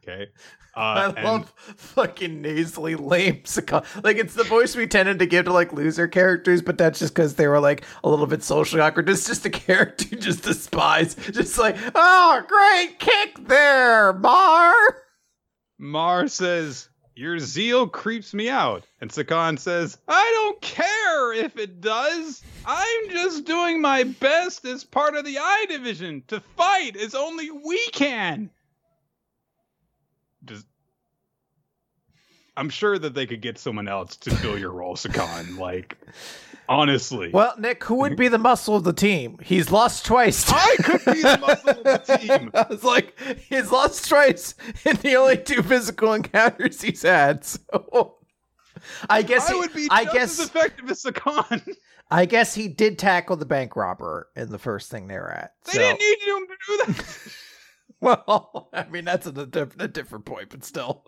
Okay. 0.05 0.27
I 0.75 1.05
Uh, 1.05 1.13
and- 1.15 1.25
love 1.25 1.53
fucking 1.77 2.41
nasally 2.41 2.95
lame 2.95 3.43
Sakan. 3.43 3.85
Like 4.03 4.17
it's 4.17 4.33
the 4.33 4.43
voice 4.43 4.75
we 4.75 4.85
tended 4.85 5.19
to 5.19 5.25
give 5.25 5.45
to 5.45 5.53
like 5.53 5.71
loser 5.71 6.09
characters, 6.09 6.61
but 6.61 6.77
that's 6.77 6.99
just 6.99 7.13
because 7.15 7.35
they 7.35 7.47
were 7.47 7.61
like 7.61 7.85
a 8.03 8.09
little 8.09 8.27
bit 8.27 8.43
socially 8.43 8.81
awkward. 8.81 9.07
It's 9.09 9.25
just 9.25 9.45
a 9.45 9.49
character 9.65 10.07
you 10.11 10.17
just 10.17 10.43
despise. 10.43 11.15
Just 11.15 11.57
like, 11.57 11.77
oh, 11.95 12.43
great 12.47 12.99
kick 12.99 13.47
there, 13.47 14.11
Mar. 14.11 14.73
Mar 15.79 16.27
says, 16.27 16.89
Your 17.15 17.37
zeal 17.39 17.87
creeps 17.87 18.33
me 18.33 18.49
out. 18.49 18.85
And 18.99 19.11
Sakan 19.11 19.59
says, 19.59 19.97
I 20.07 20.31
don't 20.33 20.61
care 20.61 21.33
if 21.33 21.57
it 21.57 21.79
does. 21.79 22.41
I'm 22.65 23.09
just 23.09 23.45
doing 23.45 23.81
my 23.81 24.03
best 24.03 24.65
as 24.65 24.83
part 24.83 25.15
of 25.15 25.25
the 25.25 25.37
I 25.37 25.65
division 25.69 26.23
to 26.27 26.39
fight 26.39 26.95
as 26.97 27.13
only 27.13 27.51
we 27.51 27.79
can. 27.91 28.49
Does 30.43 30.65
I'm 32.55 32.69
sure 32.69 32.97
that 32.97 33.13
they 33.13 33.25
could 33.25 33.41
get 33.41 33.57
someone 33.57 33.87
else 33.87 34.15
to 34.17 34.31
fill 34.31 34.57
your 34.57 34.71
role, 34.71 34.95
Sakan. 34.95 35.57
Like, 35.57 35.97
honestly. 36.69 37.29
Well, 37.33 37.53
Nick, 37.57 37.83
who 37.83 37.95
would 37.95 38.15
be 38.15 38.27
the 38.27 38.37
muscle 38.37 38.75
of 38.75 38.83
the 38.83 38.93
team? 38.93 39.37
He's 39.43 39.71
lost 39.71 40.05
twice. 40.05 40.49
I 40.51 40.75
could 40.83 41.05
be 41.05 41.21
the 41.21 41.37
muscle 41.39 41.69
of 41.69 41.83
the 41.83 42.17
team. 42.19 42.51
I 42.53 42.65
was 42.69 42.83
like, 42.83 43.17
he's 43.49 43.71
lost 43.71 44.07
twice 44.09 44.55
in 44.85 44.95
the 44.97 45.15
only 45.15 45.37
two 45.37 45.61
physical 45.63 46.13
encounters 46.13 46.81
he's 46.81 47.01
had. 47.03 47.45
So 47.55 48.15
I 49.09 49.21
guess 49.21 49.49
I 49.49 49.53
he- 49.53 49.59
would 49.59 49.73
be 49.73 49.87
I 49.89 50.03
guess 50.05 50.39
as 50.39 50.47
effective 50.47 50.89
as 50.89 51.03
Sakan. 51.03 51.75
I 52.11 52.25
guess 52.25 52.53
he 52.53 52.67
did 52.67 52.99
tackle 52.99 53.37
the 53.37 53.45
bank 53.45 53.75
robber 53.77 54.27
in 54.35 54.49
the 54.49 54.59
first 54.59 54.91
thing 54.91 55.07
they 55.07 55.15
were 55.15 55.31
at. 55.31 55.53
They 55.65 55.73
so- 55.73 55.79
didn't 55.79 55.99
need 55.99 56.19
him 56.21 56.47
to 56.47 56.55
do 56.67 56.77
that. 56.93 57.17
Well, 58.01 58.69
I 58.73 58.83
mean 58.89 59.05
that's 59.05 59.25
a, 59.27 59.31
a 59.79 59.87
different 59.87 60.25
point, 60.25 60.49
but 60.49 60.65
still. 60.65 61.05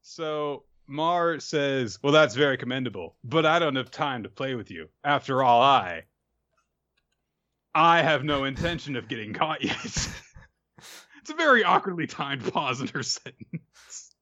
So 0.00 0.64
Mar 0.86 1.40
says, 1.40 1.98
Well, 2.02 2.12
that's 2.12 2.34
very 2.34 2.56
commendable, 2.56 3.16
but 3.24 3.46
I 3.46 3.58
don't 3.58 3.76
have 3.76 3.90
time 3.90 4.22
to 4.24 4.28
play 4.28 4.54
with 4.54 4.70
you. 4.70 4.88
After 5.02 5.42
all, 5.42 5.62
I. 5.62 6.04
I 7.74 8.02
have 8.02 8.22
no 8.24 8.44
intention 8.44 8.94
of 8.96 9.08
getting 9.08 9.32
caught 9.32 9.64
yet. 9.64 9.76
it's 9.84 11.30
a 11.30 11.34
very 11.36 11.64
awkwardly 11.64 12.06
timed 12.06 12.52
pause 12.52 12.80
in 12.80 12.88
her 12.88 13.02
sentence. 13.02 14.14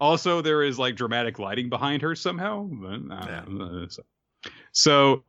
Also, 0.00 0.40
there 0.42 0.62
is 0.62 0.78
like 0.78 0.96
dramatic 0.96 1.38
lighting 1.38 1.68
behind 1.68 2.02
her 2.02 2.14
somehow. 2.14 2.68
uh, 3.10 3.86
so- 3.88 4.02
So, 4.72 5.24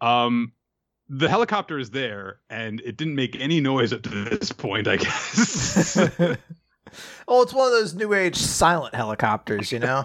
um, 0.00 0.52
the 1.08 1.28
helicopter 1.28 1.78
is 1.78 1.90
there, 1.90 2.40
and 2.48 2.80
it 2.80 2.96
didn't 2.96 3.16
make 3.16 3.34
any 3.36 3.60
noise 3.60 3.92
up 3.92 4.02
to 4.02 4.08
this 4.08 4.52
point, 4.52 4.86
I 4.88 4.96
guess. 4.96 5.98
oh, 7.28 7.42
it's 7.42 7.52
one 7.54 7.66
of 7.66 7.72
those 7.72 7.94
new 7.94 8.12
age 8.14 8.36
silent 8.36 8.94
helicopters, 8.94 9.70
you 9.72 9.78
know. 9.78 10.04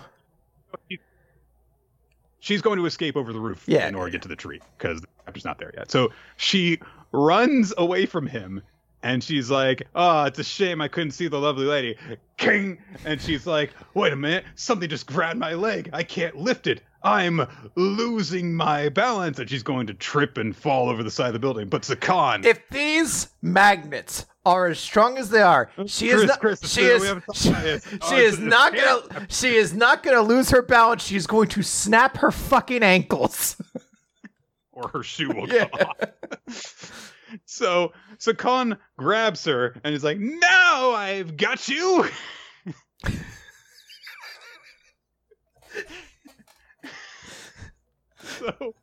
she's 2.39 2.61
going 2.61 2.77
to 2.77 2.85
escape 2.85 3.15
over 3.15 3.33
the 3.33 3.39
roof 3.39 3.63
Yeah. 3.67 3.87
in 3.87 3.95
order 3.95 4.09
to 4.09 4.11
get 4.17 4.21
to 4.23 4.27
the 4.27 4.35
tree 4.35 4.61
because 4.77 5.01
the 5.01 5.07
raptor's 5.27 5.45
not 5.45 5.57
there 5.59 5.71
yet. 5.75 5.89
So 5.91 6.11
she 6.37 6.79
runs 7.11 7.73
away 7.77 8.05
from 8.05 8.27
him 8.27 8.61
and 9.03 9.23
she's 9.23 9.49
like, 9.49 9.83
Oh, 9.95 10.23
it's 10.25 10.39
a 10.39 10.43
shame 10.43 10.81
I 10.81 10.87
couldn't 10.87 11.11
see 11.11 11.27
the 11.27 11.39
lovely 11.39 11.65
lady. 11.65 11.97
King! 12.37 12.77
And 13.05 13.19
she's 13.21 13.47
like, 13.47 13.71
Wait 13.93 14.13
a 14.13 14.15
minute, 14.15 14.45
something 14.55 14.89
just 14.89 15.07
grabbed 15.07 15.39
my 15.39 15.53
leg. 15.53 15.89
I 15.93 16.03
can't 16.03 16.35
lift 16.35 16.67
it. 16.67 16.81
I'm 17.03 17.47
losing 17.75 18.53
my 18.55 18.89
balance. 18.89 19.37
And 19.39 19.47
she's 19.49 19.61
going 19.63 19.85
to 19.87 19.93
trip 19.93 20.37
and 20.37 20.55
fall 20.55 20.89
over 20.89 21.03
the 21.03 21.11
side 21.11 21.27
of 21.27 21.33
the 21.33 21.39
building. 21.39 21.67
But 21.69 21.83
Sakan. 21.83 22.45
if 22.45 22.59
these 22.69 23.29
magnets 23.43 24.25
are 24.45 24.67
as 24.67 24.79
strong 24.79 25.17
as 25.17 25.29
they 25.29 25.41
are, 25.41 25.69
she 25.87 26.09
is 26.09 26.15
Chris, 26.15 26.27
not. 26.27 26.39
Chris, 26.39 26.71
she 26.71 26.81
is. 26.81 27.03
She, 27.33 27.53
she 28.09 28.15
is 28.15 28.39
not 28.39 28.73
gonna. 28.75 29.27
She 29.29 29.55
is 29.55 29.73
not 29.73 30.03
gonna 30.03 30.21
lose 30.21 30.49
her 30.51 30.61
balance. 30.61 31.03
She's 31.03 31.27
going 31.27 31.47
to 31.49 31.61
snap 31.63 32.17
her 32.17 32.31
fucking 32.31 32.83
ankles. 32.83 33.55
or 34.71 34.89
her 34.89 35.03
shoe 35.03 35.29
will 35.29 35.49
Yeah. 35.53 35.65
come 35.65 35.87
off. 35.89 37.13
So 37.45 37.91
Sakan 38.19 38.77
grabs 38.97 39.43
her 39.45 39.75
and 39.83 39.93
is 39.95 40.03
like, 40.03 40.19
"Now 40.19 40.91
I've 40.91 41.35
got 41.37 41.67
you." 41.67 42.05
so 48.19 48.75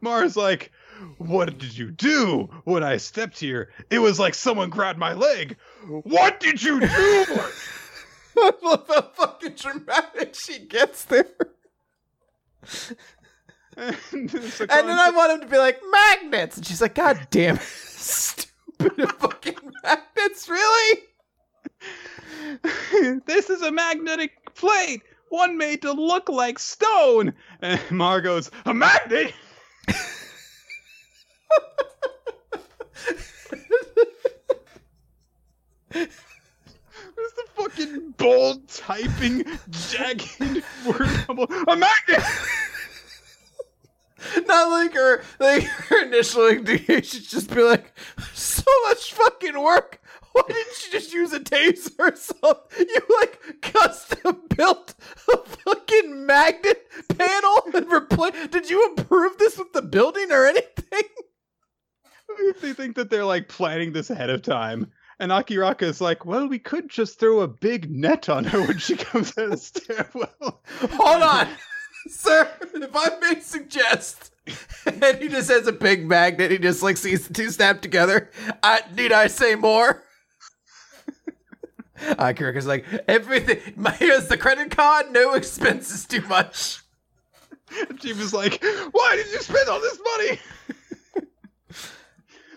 Mara's 0.00 0.36
like, 0.36 0.72
"What 1.18 1.58
did 1.58 1.76
you 1.76 1.90
do 1.90 2.48
when 2.64 2.82
I 2.82 2.96
stepped 2.96 3.38
here? 3.38 3.70
It 3.90 3.98
was 3.98 4.18
like 4.18 4.34
someone 4.34 4.70
grabbed 4.70 4.98
my 4.98 5.12
leg. 5.12 5.56
What 5.86 6.40
did 6.40 6.62
you 6.62 6.80
do?" 6.80 6.88
I 8.36 8.52
love 8.62 8.86
how 8.88 9.02
fucking 9.14 9.54
dramatic 9.54 10.34
she 10.34 10.60
gets 10.60 11.04
there. 11.04 11.26
and, 13.76 13.98
And 14.12 14.30
then 14.30 14.98
I 14.98 15.10
want 15.14 15.32
him 15.32 15.40
to 15.40 15.46
be 15.46 15.58
like 15.58 15.80
magnets, 15.90 16.56
and 16.56 16.66
she's 16.66 16.80
like, 16.80 16.94
"God 16.94 17.26
damn 17.30 17.56
it, 17.56 17.62
stupid 17.62 19.10
fucking 19.18 19.56
magnets, 19.82 20.48
really?" 20.48 21.02
this 23.26 23.50
is 23.50 23.62
a 23.62 23.72
magnetic 23.72 24.54
plate, 24.54 25.02
one 25.28 25.56
made 25.56 25.82
to 25.82 25.92
look 25.92 26.28
like 26.28 26.58
stone. 26.58 27.32
And 27.60 27.80
Mar 27.90 28.20
goes, 28.20 28.50
a 28.66 28.74
magnet? 28.74 29.32
There's 35.92 37.32
the 37.32 37.44
fucking 37.54 38.14
bold 38.16 38.68
typing, 38.68 39.44
jagged 39.70 40.38
word 40.86 41.26
bubble. 41.26 41.46
A 41.68 41.76
magnet! 41.76 42.22
Not 44.46 44.70
like 44.70 44.94
her, 44.94 45.22
like 45.40 45.64
her 45.64 46.04
initial 46.06 46.48
indication, 46.48 47.20
just 47.22 47.52
be 47.54 47.62
like, 47.62 47.92
"So 48.32 48.62
much 48.86 49.12
fucking 49.12 49.60
work. 49.60 50.00
Why 50.32 50.42
didn't 50.48 50.86
you 50.86 50.92
just 50.92 51.12
use 51.12 51.32
a 51.32 51.40
taser 51.40 51.92
or 51.98 52.16
something? 52.16 52.86
You 52.88 53.00
like 53.20 53.60
custom 53.60 54.42
built 54.56 54.94
a 55.30 55.36
fucking 55.36 56.24
magnet 56.24 56.86
panel 57.18 57.62
and 57.74 57.92
replace. 57.92 58.48
Did 58.48 58.70
you 58.70 58.94
improve 58.96 59.36
this 59.38 59.58
with 59.58 59.72
the 59.72 59.82
building 59.82 60.30
or 60.32 60.46
anything?" 60.46 61.02
They 62.60 62.72
think 62.72 62.96
that 62.96 63.10
they're 63.10 63.24
like 63.24 63.48
planning 63.48 63.92
this 63.92 64.10
ahead 64.10 64.30
of 64.30 64.42
time. 64.42 64.90
And 65.18 65.30
Akiraka 65.30 65.82
is 65.82 66.00
like, 66.00 66.24
well, 66.24 66.48
we 66.48 66.58
could 66.58 66.88
just 66.88 67.18
throw 67.18 67.40
a 67.40 67.48
big 67.48 67.90
net 67.90 68.28
on 68.28 68.44
her 68.44 68.60
when 68.60 68.78
she 68.78 68.96
comes 68.96 69.36
out 69.38 69.44
of 69.44 69.50
the 69.52 69.56
stairwell. 69.56 70.60
Hold 70.96 71.22
on, 71.22 71.48
sir. 72.08 72.48
If 72.74 72.90
I 72.94 73.18
may 73.20 73.40
suggest, 73.40 74.32
and 74.86 75.18
he 75.18 75.28
just 75.28 75.50
has 75.50 75.66
a 75.66 75.72
big 75.72 76.06
magnet, 76.06 76.50
he 76.50 76.58
just 76.58 76.82
like 76.82 76.96
sees 76.96 77.28
the 77.28 77.34
two 77.34 77.50
snap 77.50 77.82
together. 77.82 78.30
I 78.62 78.82
need 78.96 79.12
I 79.12 79.28
say 79.28 79.54
more? 79.54 80.02
Kirk 82.18 82.56
is 82.56 82.66
like 82.66 82.84
everything. 83.06 83.74
My, 83.76 83.92
here's 83.92 84.26
the 84.26 84.36
credit 84.36 84.70
card. 84.70 85.12
No 85.12 85.34
expenses 85.34 86.04
too 86.04 86.22
much. 86.22 86.80
And 87.88 88.02
she 88.02 88.12
was 88.12 88.34
like, 88.34 88.62
Why 88.90 89.16
did 89.16 89.32
you 89.32 89.40
spend 89.40 89.68
all 89.68 89.80
this 89.80 89.98
money? 90.18 90.40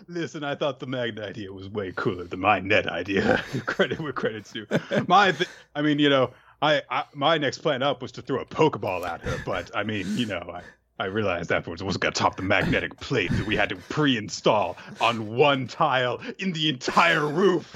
Listen, 0.08 0.44
I 0.44 0.56
thought 0.56 0.80
the 0.80 0.88
magnet 0.88 1.24
idea 1.26 1.52
was 1.52 1.68
way 1.70 1.92
cooler 1.96 2.26
than 2.26 2.40
my 2.40 2.60
net 2.60 2.88
idea. 2.88 3.44
Credit 3.66 4.00
where 4.00 4.14
credit's 4.14 4.52
due. 4.52 4.68
My, 5.08 5.32
th- 5.32 5.50
I 5.76 5.82
mean, 5.82 6.00
you 6.00 6.10
know, 6.10 6.32
I, 6.62 6.82
I 6.90 7.04
my 7.14 7.38
next 7.38 7.60
plan 7.60 7.84
up 7.84 8.02
was 8.02 8.12
to 8.14 8.22
throw 8.22 8.40
a 8.40 8.46
Pokeball 8.46 9.06
at 9.08 9.22
her, 9.22 9.38
but 9.46 9.72
I 9.76 9.84
mean, 9.84 10.06
you 10.18 10.26
know, 10.26 10.52
I, 10.54 10.62
I 10.98 11.08
realized 11.08 11.52
afterwards 11.52 11.82
it 11.82 11.86
wasn't 11.86 12.04
going 12.04 12.14
to 12.14 12.20
top 12.20 12.38
the 12.38 12.44
magnetic 12.44 12.98
plate 13.00 13.30
that 13.32 13.46
we 13.46 13.56
had 13.56 13.70
to 13.70 13.76
pre-install 13.76 14.78
on 15.02 15.36
one 15.36 15.68
tile 15.68 16.22
in 16.40 16.54
the 16.54 16.70
entire 16.70 17.28
roof. 17.28 17.76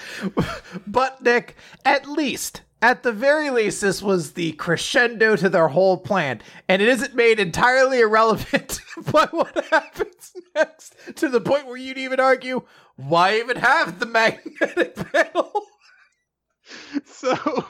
But 0.88 1.22
Nick, 1.22 1.56
at 1.84 2.07
least, 2.07 2.61
at 2.81 3.03
the 3.03 3.11
very 3.11 3.49
least, 3.49 3.81
this 3.81 4.01
was 4.01 4.34
the 4.34 4.53
crescendo 4.53 5.35
to 5.35 5.49
their 5.49 5.68
whole 5.69 5.97
plan, 5.97 6.41
and 6.68 6.81
it 6.81 6.88
isn't 6.88 7.15
made 7.15 7.39
entirely 7.39 7.99
irrelevant 7.99 8.81
by 9.11 9.26
what 9.31 9.65
happens 9.65 10.34
next. 10.56 10.95
To 11.15 11.30
the 11.30 11.41
point 11.41 11.68
where 11.68 11.77
you'd 11.77 11.97
even 11.97 12.19
argue, 12.19 12.64
why 12.95 13.38
even 13.38 13.57
have 13.57 13.99
the 13.99 14.06
magnetic 14.06 14.95
panel? 14.95 15.51
So 17.03 17.65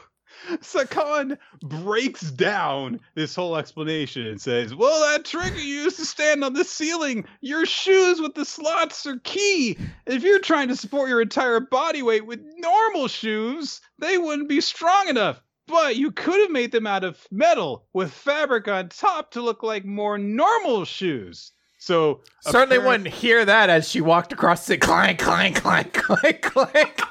Sakan 0.61 1.37
breaks 1.61 2.31
down 2.31 2.99
this 3.15 3.35
whole 3.35 3.55
explanation 3.57 4.25
and 4.27 4.39
says, 4.41 4.73
Well, 4.73 4.99
that 5.11 5.25
trigger 5.25 5.57
you 5.59 5.83
used 5.83 5.97
to 5.97 6.05
stand 6.05 6.43
on 6.43 6.53
the 6.53 6.63
ceiling. 6.63 7.25
Your 7.41 7.65
shoes 7.65 8.19
with 8.19 8.35
the 8.35 8.45
slots 8.45 9.05
are 9.05 9.19
key. 9.19 9.77
If 10.05 10.23
you're 10.23 10.39
trying 10.39 10.67
to 10.69 10.75
support 10.75 11.09
your 11.09 11.21
entire 11.21 11.59
body 11.59 12.01
weight 12.01 12.25
with 12.25 12.41
normal 12.57 13.07
shoes, 13.07 13.81
they 13.99 14.17
wouldn't 14.17 14.49
be 14.49 14.61
strong 14.61 15.07
enough. 15.07 15.41
But 15.67 15.97
you 15.97 16.11
could 16.11 16.39
have 16.39 16.49
made 16.51 16.71
them 16.71 16.87
out 16.87 17.03
of 17.03 17.27
metal 17.29 17.85
with 17.93 18.11
fabric 18.11 18.67
on 18.67 18.89
top 18.89 19.31
to 19.31 19.41
look 19.41 19.61
like 19.61 19.85
more 19.85 20.17
normal 20.17 20.83
shoes. 20.85 21.51
So 21.77 22.21
Certainly 22.41 22.77
apparent- 22.77 23.03
wouldn't 23.03 23.15
hear 23.21 23.45
that 23.45 23.69
as 23.69 23.87
she 23.87 24.01
walked 24.01 24.33
across 24.33 24.65
the 24.65 24.77
clank, 24.77 25.19
clank, 25.19 25.61
clank, 25.61 25.93
clank, 25.93 26.41
clank. 26.41 27.01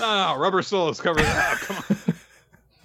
Ah, 0.00 0.34
rubber 0.38 0.62
soles 0.62 1.00
covered. 1.00 1.22
Ah, 1.24 1.58
come 1.60 1.76
on. 1.76 2.14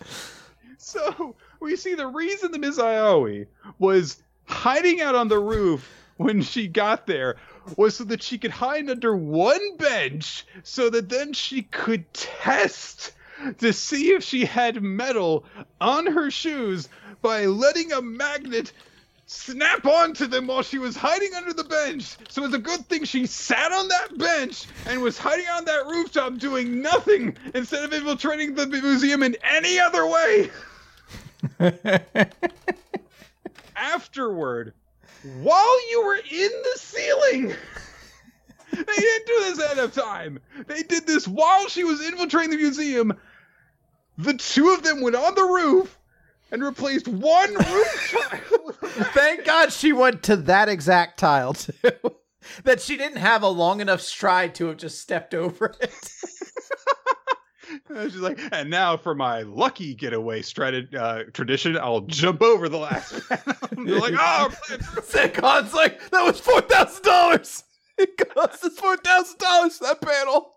so 0.77 1.35
we 1.59 1.75
see 1.75 1.95
the 1.95 2.07
reason 2.07 2.51
the 2.51 2.59
Miss 2.59 2.79
Aoi 2.79 3.47
was 3.79 4.21
hiding 4.45 5.01
out 5.01 5.15
on 5.15 5.27
the 5.27 5.39
roof 5.39 5.89
when 6.17 6.41
she 6.41 6.67
got 6.67 7.07
there 7.07 7.37
was 7.77 7.97
so 7.97 8.03
that 8.03 8.21
she 8.21 8.37
could 8.37 8.51
hide 8.51 8.89
under 8.89 9.15
one 9.15 9.77
bench 9.77 10.45
so 10.63 10.89
that 10.89 11.09
then 11.09 11.33
she 11.33 11.61
could 11.63 12.11
test 12.13 13.13
to 13.59 13.73
see 13.73 14.11
if 14.11 14.23
she 14.23 14.45
had 14.45 14.81
metal 14.81 15.45
on 15.79 16.05
her 16.05 16.29
shoes 16.29 16.89
by 17.21 17.45
letting 17.45 17.91
a 17.91 18.01
magnet 18.01 18.73
snap 19.33 19.85
onto 19.85 20.27
them 20.27 20.47
while 20.47 20.61
she 20.61 20.77
was 20.77 20.95
hiding 20.95 21.33
under 21.35 21.53
the 21.53 21.63
bench. 21.63 22.15
So 22.29 22.45
it's 22.45 22.53
a 22.53 22.59
good 22.59 22.87
thing 22.87 23.03
she 23.03 23.25
sat 23.25 23.71
on 23.71 23.87
that 23.87 24.17
bench 24.17 24.65
and 24.85 25.01
was 25.01 25.17
hiding 25.17 25.47
on 25.47 25.65
that 25.65 25.85
rooftop 25.87 26.37
doing 26.37 26.81
nothing 26.81 27.35
instead 27.53 27.83
of 27.83 27.91
infiltrating 27.93 28.55
the 28.55 28.67
museum 28.67 29.23
in 29.23 29.35
any 29.43 29.79
other 29.79 30.05
way. 30.07 30.49
Afterward, 33.75 34.73
while 35.41 35.91
you 35.91 36.05
were 36.05 36.15
in 36.15 36.51
the 36.63 36.73
ceiling, 36.75 37.55
they 38.71 38.83
didn't 38.83 39.27
do 39.27 39.39
this 39.39 39.59
ahead 39.59 39.79
of 39.79 39.93
time. 39.93 40.39
They 40.67 40.83
did 40.83 41.07
this 41.07 41.27
while 41.27 41.67
she 41.67 41.83
was 41.83 42.05
infiltrating 42.05 42.51
the 42.51 42.57
museum. 42.57 43.17
The 44.17 44.35
two 44.35 44.71
of 44.73 44.83
them 44.83 45.01
went 45.01 45.15
on 45.15 45.33
the 45.35 45.43
roof 45.43 45.97
and 46.53 46.63
replaced 46.63 47.07
one 47.07 47.53
roof 47.55 48.15
tile. 48.29 48.71
Thank 49.13 49.43
God 49.43 49.73
she 49.73 49.91
went 49.91 50.21
to 50.23 50.35
that 50.37 50.69
exact 50.69 51.17
tile 51.19 51.53
too. 51.55 51.71
that 52.63 52.79
she 52.79 52.95
didn't 52.95 53.17
have 53.17 53.41
a 53.41 53.47
long 53.47 53.81
enough 53.81 54.01
stride 54.01 54.53
to 54.55 54.67
have 54.67 54.77
just 54.77 55.01
stepped 55.01 55.33
over 55.33 55.75
it. 55.81 56.09
She's 57.89 58.17
like, 58.17 58.39
and 58.51 58.69
now 58.69 58.97
for 58.97 59.15
my 59.15 59.41
lucky 59.41 59.95
getaway 59.95 60.41
strat- 60.43 60.93
uh, 60.93 61.23
tradition, 61.33 61.75
I'll 61.77 62.01
jump 62.01 62.43
over 62.43 62.69
the 62.69 62.77
last 62.77 63.27
panel. 63.29 63.55
They're 63.71 63.99
like, 63.99 64.13
oh, 64.15 64.49
Sakon's 65.03 65.73
like, 65.73 66.07
that 66.11 66.23
was 66.23 66.39
four 66.39 66.61
thousand 66.61 67.03
dollars. 67.03 67.63
It 67.97 68.15
cost 68.35 68.63
us 68.63 68.77
four 68.77 68.97
thousand 68.97 69.39
dollars 69.39 69.79
that 69.79 70.01
panel. 70.01 70.51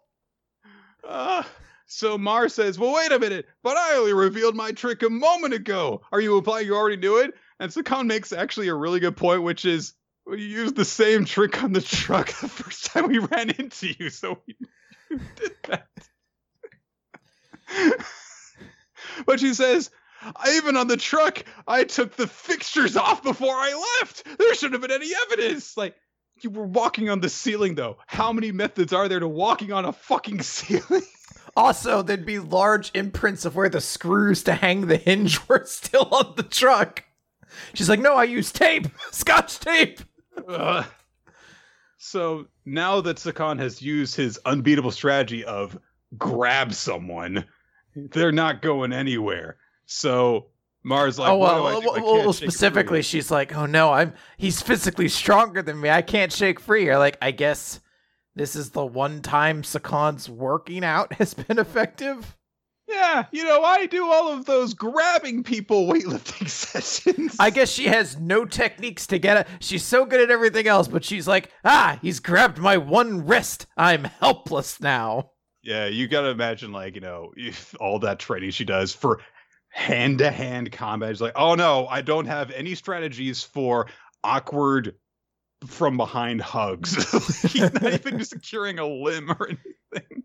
uh. 1.08 1.42
So 1.86 2.18
Mar 2.18 2.48
says, 2.48 2.78
well, 2.78 2.94
wait 2.94 3.12
a 3.12 3.18
minute, 3.18 3.46
but 3.62 3.76
I 3.76 3.94
only 3.96 4.12
revealed 4.12 4.56
my 4.56 4.72
trick 4.72 5.02
a 5.02 5.10
moment 5.10 5.54
ago. 5.54 6.02
Are 6.10 6.20
you 6.20 6.36
implying 6.36 6.66
you 6.66 6.74
already 6.74 6.96
knew 6.96 7.18
it? 7.18 7.34
And 7.60 7.72
Sakon 7.72 8.08
makes 8.08 8.32
actually 8.32 8.68
a 8.68 8.74
really 8.74 9.00
good 9.00 9.16
point, 9.16 9.42
which 9.42 9.64
is, 9.64 9.94
you 10.26 10.36
used 10.36 10.74
the 10.74 10.84
same 10.84 11.24
trick 11.24 11.62
on 11.62 11.72
the 11.72 11.80
truck 11.80 12.26
the 12.40 12.48
first 12.48 12.86
time 12.86 13.08
we 13.08 13.18
ran 13.18 13.50
into 13.50 13.88
you, 13.98 14.10
so 14.10 14.38
we 14.46 14.56
did 15.36 15.56
that. 15.68 15.86
but 19.26 19.38
she 19.38 19.54
says, 19.54 19.90
even 20.54 20.76
on 20.76 20.88
the 20.88 20.96
truck, 20.96 21.44
I 21.68 21.84
took 21.84 22.16
the 22.16 22.26
fixtures 22.26 22.96
off 22.96 23.22
before 23.22 23.54
I 23.54 24.00
left. 24.00 24.24
There 24.38 24.54
shouldn't 24.54 24.74
have 24.74 24.82
been 24.82 25.02
any 25.02 25.12
evidence. 25.26 25.76
Like, 25.76 25.94
you 26.42 26.50
were 26.50 26.66
walking 26.66 27.08
on 27.10 27.20
the 27.20 27.28
ceiling, 27.28 27.76
though. 27.76 27.98
How 28.06 28.32
many 28.32 28.50
methods 28.50 28.92
are 28.92 29.08
there 29.08 29.20
to 29.20 29.28
walking 29.28 29.72
on 29.72 29.84
a 29.84 29.92
fucking 29.92 30.42
ceiling? 30.42 31.02
Also, 31.56 32.02
there'd 32.02 32.26
be 32.26 32.38
large 32.38 32.90
imprints 32.94 33.44
of 33.46 33.56
where 33.56 33.70
the 33.70 33.80
screws 33.80 34.42
to 34.44 34.52
hang 34.54 34.86
the 34.86 34.98
hinge 34.98 35.40
were 35.48 35.64
still 35.64 36.08
on 36.12 36.34
the 36.36 36.42
truck. 36.42 37.04
She's 37.72 37.88
like, 37.88 38.00
no, 38.00 38.14
I 38.14 38.24
use 38.24 38.52
tape, 38.52 38.88
scotch 39.10 39.58
tape. 39.58 40.00
Ugh. 40.46 40.84
so 41.96 42.46
now 42.66 43.00
that 43.00 43.16
Sakan 43.16 43.58
has 43.58 43.80
used 43.80 44.14
his 44.14 44.38
unbeatable 44.44 44.90
strategy 44.90 45.44
of 45.44 45.78
grab 46.18 46.74
someone, 46.74 47.46
they're 47.94 48.32
not 48.32 48.60
going 48.60 48.92
anywhere. 48.92 49.56
So 49.86 50.48
Mars 50.82 51.18
like, 51.18 51.30
oh 51.30 51.38
well, 51.38 51.58
do 51.58 51.78
I 51.78 51.80
do? 51.80 51.90
I 51.90 52.04
well, 52.04 52.14
well, 52.24 52.32
specifically, 52.32 53.02
she's 53.02 53.30
like, 53.30 53.56
"Oh 53.56 53.66
no, 53.66 53.92
I'm 53.92 54.12
he's 54.36 54.62
physically 54.62 55.08
stronger 55.08 55.60
than 55.60 55.80
me. 55.80 55.90
I 55.90 56.02
can't 56.02 56.32
shake 56.32 56.60
free." 56.60 56.88
Or 56.88 56.96
like, 56.96 57.18
I 57.20 57.32
guess 57.32 57.80
this 58.36 58.54
is 58.54 58.70
the 58.70 58.86
one 58.86 59.22
time 59.22 59.62
Sakon's 59.62 60.28
working 60.28 60.84
out 60.84 61.14
has 61.14 61.34
been 61.34 61.58
effective. 61.58 62.36
Yeah, 62.86 63.24
you 63.32 63.42
know, 63.42 63.64
I 63.64 63.86
do 63.86 64.06
all 64.06 64.32
of 64.32 64.44
those 64.44 64.72
grabbing 64.72 65.42
people 65.42 65.88
weightlifting 65.88 66.48
sessions. 66.48 67.34
I 67.40 67.50
guess 67.50 67.68
she 67.68 67.86
has 67.86 68.16
no 68.16 68.44
techniques 68.44 69.08
to 69.08 69.18
get 69.18 69.38
it. 69.38 69.48
She's 69.58 69.82
so 69.82 70.04
good 70.04 70.20
at 70.20 70.30
everything 70.30 70.68
else, 70.68 70.86
but 70.86 71.04
she's 71.04 71.26
like, 71.26 71.50
"Ah, 71.64 71.98
he's 72.00 72.20
grabbed 72.20 72.58
my 72.58 72.76
one 72.76 73.26
wrist. 73.26 73.66
I'm 73.76 74.04
helpless 74.04 74.80
now." 74.80 75.32
Yeah, 75.64 75.86
you 75.86 76.06
gotta 76.06 76.28
imagine, 76.28 76.70
like, 76.70 76.94
you 76.94 77.00
know, 77.00 77.32
all 77.80 77.98
that 77.98 78.20
training 78.20 78.52
she 78.52 78.64
does 78.64 78.92
for 78.92 79.18
hand 79.76 80.18
to 80.18 80.30
hand 80.30 80.72
combat. 80.72 81.10
She's 81.10 81.20
like, 81.20 81.36
oh 81.36 81.54
no, 81.54 81.86
I 81.86 82.00
don't 82.00 82.26
have 82.26 82.50
any 82.52 82.74
strategies 82.74 83.42
for 83.42 83.88
awkward 84.24 84.94
from 85.66 85.96
behind 85.96 86.40
hugs. 86.40 86.94
He's 87.52 87.72
not 87.72 87.92
even 87.92 88.24
securing 88.24 88.78
a 88.78 88.86
limb 88.86 89.30
or 89.30 89.48
anything. 89.48 90.22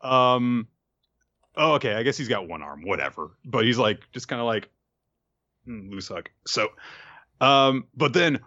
Um, 0.00 0.68
oh, 1.56 1.74
okay, 1.74 1.94
I 1.94 2.02
guess 2.02 2.16
he's 2.18 2.28
got 2.28 2.46
one 2.46 2.62
arm, 2.62 2.82
whatever. 2.84 3.30
But 3.44 3.64
he's 3.64 3.78
like, 3.78 4.00
just 4.12 4.28
kind 4.28 4.40
of 4.40 4.46
like, 4.46 4.68
hmm, 5.64 5.90
loose 5.90 6.08
hug. 6.08 6.28
So, 6.46 6.68
um, 7.40 7.86
but 7.96 8.12
then, 8.12 8.40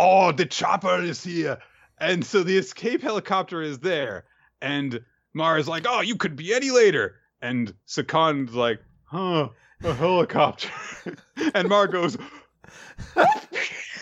oh, 0.00 0.32
the 0.32 0.46
chopper 0.46 1.00
is 1.02 1.22
here. 1.22 1.58
And 1.98 2.24
so 2.24 2.42
the 2.42 2.58
escape 2.58 3.02
helicopter 3.02 3.62
is 3.62 3.78
there. 3.78 4.24
And 4.60 5.00
Mara's 5.32 5.68
like, 5.68 5.86
oh, 5.88 6.00
you 6.00 6.16
could 6.16 6.36
be 6.36 6.54
any 6.54 6.70
later. 6.70 7.16
And 7.40 7.72
Sakon's 7.86 8.54
like, 8.54 8.80
huh, 9.04 9.50
a 9.84 9.94
helicopter. 9.94 10.68
and 11.54 11.68
Mara 11.68 11.88
goes, 11.88 12.16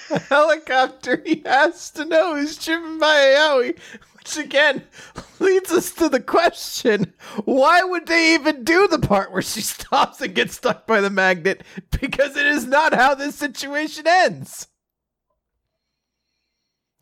helicopter 0.29 1.23
he 1.25 1.43
has 1.45 1.91
to 1.93 2.05
know 2.05 2.37
is 2.37 2.59
driven 2.59 2.99
by 2.99 3.35
Aoi, 3.37 3.75
which 4.15 4.37
again 4.37 4.83
leads 5.39 5.71
us 5.73 5.93
to 5.93 6.09
the 6.09 6.21
question 6.21 7.13
why 7.45 7.83
would 7.83 8.07
they 8.07 8.35
even 8.35 8.65
do 8.65 8.89
the 8.89 8.99
part 8.99 9.33
where 9.33 9.43
she 9.43 9.61
stops 9.63 10.21
and 10.21 10.35
gets 10.35 10.57
stuck 10.57 10.87
by 10.87 11.01
the 11.01 11.11
magnet? 11.11 11.63
Because 12.01 12.37
it 12.37 12.47
is 12.47 12.67
not 12.67 12.95
how 12.95 13.15
this 13.15 13.37
situation 13.37 14.05
ends. 14.07 14.69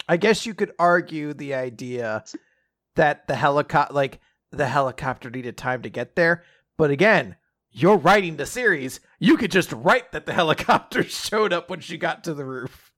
I 0.09 0.17
guess 0.17 0.47
you 0.47 0.55
could 0.55 0.73
argue 0.79 1.33
the 1.33 1.55
idea 1.55 2.25
that 2.97 3.27
the 3.29 3.37
helicopter, 3.37 3.95
like 3.95 4.21
the 4.51 4.67
helicopter 4.67 5.31
needed 5.31 5.57
time 5.57 5.83
to 5.83 5.89
get 5.89 6.17
there, 6.17 6.45
but 6.77 6.91
again, 6.91 7.37
you're 7.71 7.97
writing 7.97 8.37
the 8.37 8.45
series. 8.45 9.01
You 9.19 9.37
could 9.39 9.51
just 9.51 9.73
write 9.73 10.13
that 10.13 10.27
the 10.27 10.35
helicopter 10.35 11.03
showed 11.05 11.53
up 11.53 11.71
when 11.71 11.81
she 11.81 11.97
got 11.97 12.25
to 12.25 12.35
the 12.35 12.45
roof. 12.45 12.92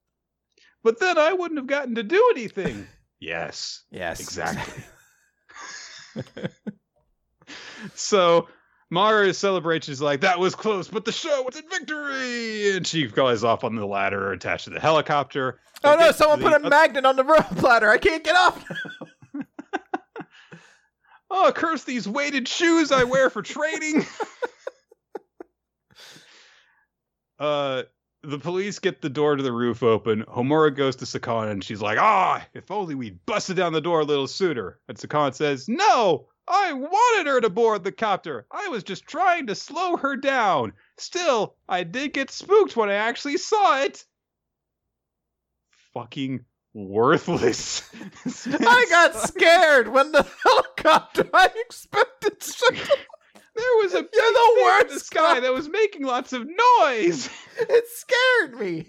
But 0.84 1.00
then 1.00 1.18
I 1.18 1.32
wouldn't 1.32 1.58
have 1.58 1.66
gotten 1.66 1.96
to 1.96 2.02
do 2.04 2.32
anything. 2.36 2.86
yes, 3.20 3.82
Yes, 3.90 4.20
exactly. 4.20 4.84
so 7.94 8.46
Mara 8.90 9.34
celebrates. 9.34 9.86
She's 9.86 10.00
like, 10.00 10.20
that 10.20 10.38
was 10.38 10.54
close, 10.54 10.86
but 10.88 11.04
the 11.04 11.10
show 11.12 11.42
was 11.42 11.56
in 11.56 11.68
victory. 11.68 12.76
And 12.76 12.86
she 12.86 13.08
flies 13.08 13.42
off 13.42 13.64
on 13.64 13.74
the 13.74 13.84
ladder 13.86 14.30
attached 14.32 14.64
to 14.64 14.70
the 14.70 14.78
helicopter. 14.80 15.58
Oh 15.82 15.96
no! 15.96 16.12
Someone 16.12 16.38
to 16.38 16.44
put 16.44 16.60
a 16.60 16.62
the- 16.62 16.70
magnet 16.70 17.04
on 17.04 17.16
the 17.16 17.24
rope 17.24 17.60
ladder. 17.62 17.88
I 17.90 17.98
can't 17.98 18.22
get 18.22 18.36
off. 18.36 18.64
Oh, 21.36 21.50
curse 21.52 21.82
these 21.82 22.06
weighted 22.06 22.46
shoes 22.46 22.92
I 22.92 23.02
wear 23.02 23.28
for 23.28 23.42
training. 23.42 24.06
uh, 27.40 27.82
the 28.24 28.38
police 28.38 28.78
get 28.78 29.02
the 29.02 29.10
door 29.10 29.36
to 29.36 29.42
the 29.42 29.52
roof 29.52 29.82
open. 29.82 30.24
Homura 30.24 30.74
goes 30.74 30.96
to 30.96 31.04
Sakan 31.04 31.50
and 31.50 31.64
she's 31.64 31.82
like, 31.82 31.98
ah, 31.98 32.46
if 32.54 32.70
only 32.70 32.94
we'd 32.94 33.24
busted 33.26 33.56
down 33.56 33.72
the 33.72 33.80
door 33.80 34.00
a 34.00 34.04
little 34.04 34.26
sooner. 34.26 34.78
And 34.88 34.96
Sakan 34.96 35.34
says, 35.34 35.68
no, 35.68 36.28
I 36.48 36.72
wanted 36.72 37.26
her 37.26 37.40
to 37.40 37.50
board 37.50 37.84
the 37.84 37.92
copter. 37.92 38.46
I 38.50 38.68
was 38.68 38.82
just 38.82 39.06
trying 39.06 39.46
to 39.46 39.54
slow 39.54 39.96
her 39.96 40.16
down. 40.16 40.72
Still, 40.98 41.56
I 41.68 41.84
did 41.84 42.12
get 42.12 42.30
spooked 42.30 42.76
when 42.76 42.90
I 42.90 42.94
actually 42.94 43.38
saw 43.38 43.82
it. 43.82 44.04
Fucking 45.94 46.44
worthless. 46.74 47.88
I 48.46 48.86
got 48.90 49.14
scared 49.28 49.88
when 49.88 50.12
the 50.12 50.22
helicopter. 50.44 51.28
I 51.32 51.48
expected 51.66 52.42
something. 52.42 52.96
There 53.56 53.76
was 53.82 53.92
a 53.94 53.96
You're 53.98 54.02
the 54.02 54.10
thing 54.10 54.26
in 54.26 54.32
the 54.34 54.62
worst 54.94 55.06
sky 55.06 55.34
guy. 55.34 55.40
that 55.40 55.52
was 55.52 55.68
making 55.68 56.04
lots 56.04 56.32
of 56.32 56.46
noise. 56.46 57.28
It 57.58 57.84
scared 57.88 58.58
me. 58.58 58.86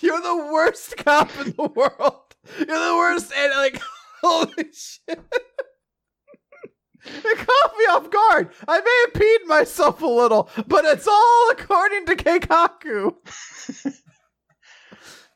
You're 0.00 0.20
the 0.20 0.50
worst 0.52 0.96
cop 0.98 1.30
in 1.40 1.52
the 1.52 1.68
world. 1.68 2.34
You're 2.58 2.66
the 2.66 2.96
worst, 2.96 3.32
and 3.32 3.52
like, 3.54 3.80
holy 4.22 4.54
shit. 4.72 5.20
It 7.02 7.38
caught 7.38 7.78
me 7.78 7.84
off 7.86 8.10
guard. 8.10 8.52
I 8.68 8.80
may 8.80 9.04
have 9.06 9.14
peed 9.14 9.46
myself 9.46 10.02
a 10.02 10.06
little, 10.06 10.50
but 10.66 10.84
it's 10.84 11.08
all 11.08 11.50
according 11.50 12.06
to 12.06 12.16
Keikaku. 12.16 13.14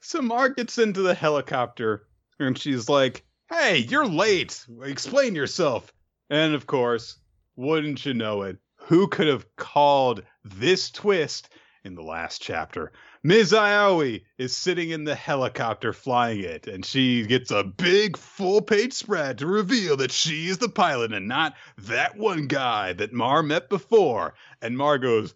So 0.06 0.20
Mar 0.20 0.50
gets 0.50 0.76
into 0.76 1.00
the 1.00 1.14
helicopter 1.14 2.06
and 2.38 2.58
she's 2.58 2.90
like, 2.90 3.24
Hey, 3.50 3.78
you're 3.78 4.06
late. 4.06 4.62
Explain 4.82 5.34
yourself. 5.34 5.93
And 6.30 6.54
of 6.54 6.66
course, 6.66 7.18
wouldn't 7.56 8.04
you 8.06 8.14
know 8.14 8.42
it, 8.42 8.58
who 8.76 9.08
could 9.08 9.26
have 9.26 9.46
called 9.56 10.22
this 10.44 10.90
twist 10.90 11.48
in 11.84 11.94
the 11.94 12.02
last 12.02 12.42
chapter? 12.42 12.92
Ms. 13.22 13.54
Aoi 13.54 14.22
is 14.36 14.56
sitting 14.56 14.90
in 14.90 15.04
the 15.04 15.14
helicopter 15.14 15.92
flying 15.92 16.40
it, 16.40 16.66
and 16.66 16.84
she 16.84 17.26
gets 17.26 17.50
a 17.50 17.64
big 17.64 18.16
full 18.16 18.60
page 18.60 18.92
spread 18.92 19.38
to 19.38 19.46
reveal 19.46 19.96
that 19.96 20.12
she 20.12 20.48
is 20.48 20.58
the 20.58 20.68
pilot 20.68 21.12
and 21.12 21.28
not 21.28 21.54
that 21.78 22.16
one 22.16 22.46
guy 22.46 22.92
that 22.94 23.12
Mar 23.12 23.42
met 23.42 23.68
before. 23.68 24.34
And 24.60 24.76
Mar 24.76 24.98
goes, 24.98 25.34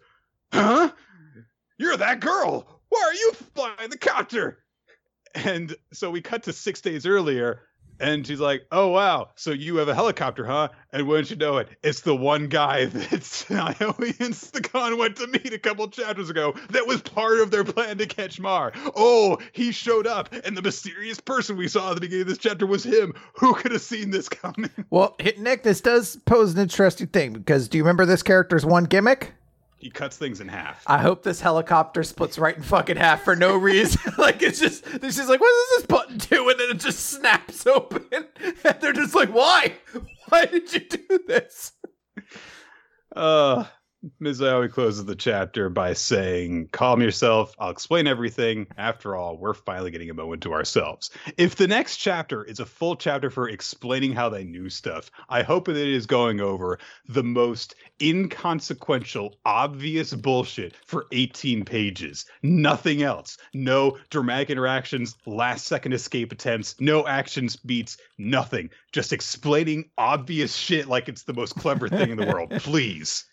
Huh? 0.53 0.91
You're 1.77 1.97
that 1.97 2.19
girl. 2.19 2.81
Why 2.89 3.01
are 3.07 3.13
you 3.13 3.33
flying 3.55 3.89
the 3.89 3.97
copter? 3.97 4.59
And 5.33 5.75
so 5.93 6.09
we 6.11 6.21
cut 6.21 6.43
to 6.43 6.53
six 6.53 6.81
days 6.81 7.05
earlier, 7.05 7.61
and 7.99 8.25
she's 8.25 8.39
like, 8.39 8.65
"Oh 8.71 8.89
wow, 8.89 9.29
so 9.35 9.51
you 9.51 9.77
have 9.77 9.87
a 9.87 9.95
helicopter, 9.95 10.45
huh?" 10.45 10.69
And 10.91 11.07
wouldn't 11.07 11.29
you 11.29 11.35
know 11.35 11.57
it, 11.57 11.69
it's 11.83 12.01
the 12.01 12.15
one 12.15 12.47
guy 12.47 12.85
that 12.85 13.45
Naomi 13.49 14.13
and 14.19 14.33
Stakhan 14.33 14.97
went 14.97 15.17
to 15.17 15.27
meet 15.27 15.53
a 15.53 15.59
couple 15.59 15.87
chapters 15.89 16.29
ago. 16.29 16.53
That 16.71 16.87
was 16.87 17.01
part 17.01 17.39
of 17.39 17.51
their 17.51 17.63
plan 17.63 17.97
to 17.97 18.05
catch 18.05 18.39
Mar. 18.39 18.73
Oh, 18.95 19.37
he 19.51 19.71
showed 19.71 20.07
up, 20.07 20.33
and 20.45 20.55
the 20.55 20.61
mysterious 20.61 21.19
person 21.19 21.57
we 21.57 21.67
saw 21.67 21.89
at 21.89 21.95
the 21.95 22.01
beginning 22.01 22.23
of 22.23 22.27
this 22.27 22.37
chapter 22.37 22.65
was 22.65 22.83
him. 22.83 23.13
Who 23.33 23.53
could 23.53 23.71
have 23.71 23.81
seen 23.81 24.11
this 24.11 24.29
coming? 24.29 24.69
Well, 24.89 25.15
Nick, 25.37 25.63
this 25.63 25.81
does 25.81 26.17
pose 26.25 26.53
an 26.53 26.59
interesting 26.59 27.07
thing 27.07 27.33
because 27.33 27.67
do 27.67 27.77
you 27.77 27.83
remember 27.83 28.05
this 28.05 28.23
character's 28.23 28.65
one 28.65 28.85
gimmick? 28.85 29.33
He 29.79 29.89
cuts 29.89 30.17
things 30.17 30.41
in 30.41 30.49
half. 30.49 30.83
I 30.87 30.97
hope 30.97 31.23
this 31.23 31.39
helicopter 31.39 32.03
splits 32.03 32.37
right 32.37 32.55
in 32.55 32.61
fucking 32.63 32.97
half 32.97 33.23
for 33.23 33.33
no 33.35 33.55
reason. 33.69 34.13
like 34.17 34.41
it's 34.41 34.59
just 34.59 34.83
this 34.99 35.17
is 35.17 35.29
like, 35.29 35.39
what 35.39 35.49
does 35.49 35.77
this 35.77 35.85
button 35.87 36.17
do? 36.17 36.49
And 36.49 36.59
then 36.59 36.69
it 36.71 36.79
just 36.79 36.99
snaps 36.99 37.65
open. 37.65 38.03
And 38.65 38.81
they're 38.81 38.93
just 38.93 39.15
like, 39.15 39.29
why? 39.29 39.73
Why 40.27 40.45
did 40.45 40.73
you 40.73 40.81
do 40.81 41.19
this? 41.27 41.71
Uh 43.15 43.65
Ms. 44.21 44.41
Aoi 44.41 44.69
closes 44.69 45.03
the 45.03 45.15
chapter 45.15 45.69
by 45.69 45.91
saying, 45.91 46.69
Calm 46.71 47.01
yourself. 47.01 47.53
I'll 47.59 47.69
explain 47.69 48.07
everything. 48.07 48.65
After 48.77 49.13
all, 49.13 49.37
we're 49.37 49.53
finally 49.53 49.91
getting 49.91 50.09
a 50.09 50.13
moment 50.13 50.41
to 50.43 50.53
ourselves. 50.53 51.09
If 51.35 51.57
the 51.57 51.67
next 51.67 51.97
chapter 51.97 52.45
is 52.45 52.61
a 52.61 52.65
full 52.65 52.95
chapter 52.95 53.29
for 53.29 53.49
explaining 53.49 54.13
how 54.13 54.29
they 54.29 54.45
knew 54.45 54.69
stuff, 54.69 55.11
I 55.27 55.43
hope 55.43 55.65
that 55.65 55.75
it 55.75 55.89
is 55.89 56.05
going 56.05 56.39
over 56.39 56.79
the 57.09 57.23
most 57.23 57.75
inconsequential, 58.01 59.35
obvious 59.45 60.13
bullshit 60.13 60.77
for 60.85 61.05
18 61.11 61.65
pages. 61.65 62.25
Nothing 62.41 63.01
else. 63.01 63.37
No 63.53 63.97
dramatic 64.09 64.49
interactions, 64.49 65.17
last 65.25 65.65
second 65.65 65.91
escape 65.91 66.31
attempts, 66.31 66.79
no 66.79 67.05
actions, 67.05 67.57
beats, 67.57 67.97
nothing. 68.17 68.69
Just 68.93 69.11
explaining 69.11 69.89
obvious 69.97 70.55
shit 70.55 70.87
like 70.87 71.09
it's 71.09 71.23
the 71.23 71.33
most 71.33 71.55
clever 71.55 71.89
thing 71.89 72.11
in 72.11 72.17
the 72.17 72.27
world. 72.27 72.49
Please. 72.59 73.25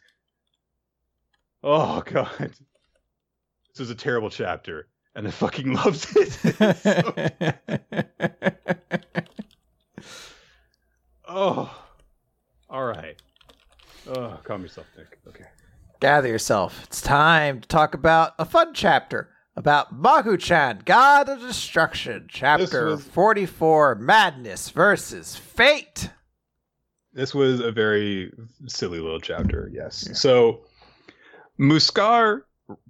Oh 1.68 2.00
god. 2.06 2.30
This 2.38 3.80
is 3.80 3.90
a 3.90 3.94
terrible 3.94 4.30
chapter, 4.30 4.86
and 5.16 5.26
I 5.26 5.32
fucking 5.32 5.72
loved 5.72 6.06
it. 6.16 7.56
oh. 11.28 11.82
Alright. 12.70 13.20
Oh, 14.08 14.38
calm 14.44 14.62
yourself, 14.62 14.86
Nick. 14.96 15.18
Okay. 15.26 15.44
Gather 16.00 16.28
yourself. 16.28 16.84
It's 16.84 17.02
time 17.02 17.60
to 17.60 17.68
talk 17.68 17.94
about 17.94 18.34
a 18.38 18.44
fun 18.44 18.72
chapter 18.72 19.30
about 19.56 20.00
Magu-chan, 20.00 20.82
God 20.84 21.28
of 21.28 21.40
Destruction, 21.40 22.26
chapter 22.28 22.86
was... 22.86 23.04
44, 23.04 23.96
Madness 23.96 24.70
versus 24.70 25.34
Fate. 25.34 26.10
This 27.12 27.34
was 27.34 27.60
a 27.60 27.72
very 27.72 28.32
silly 28.66 29.00
little 29.00 29.20
chapter, 29.20 29.70
yes. 29.72 30.04
Yeah. 30.06 30.14
So 30.14 30.65
Muskar 31.58 32.42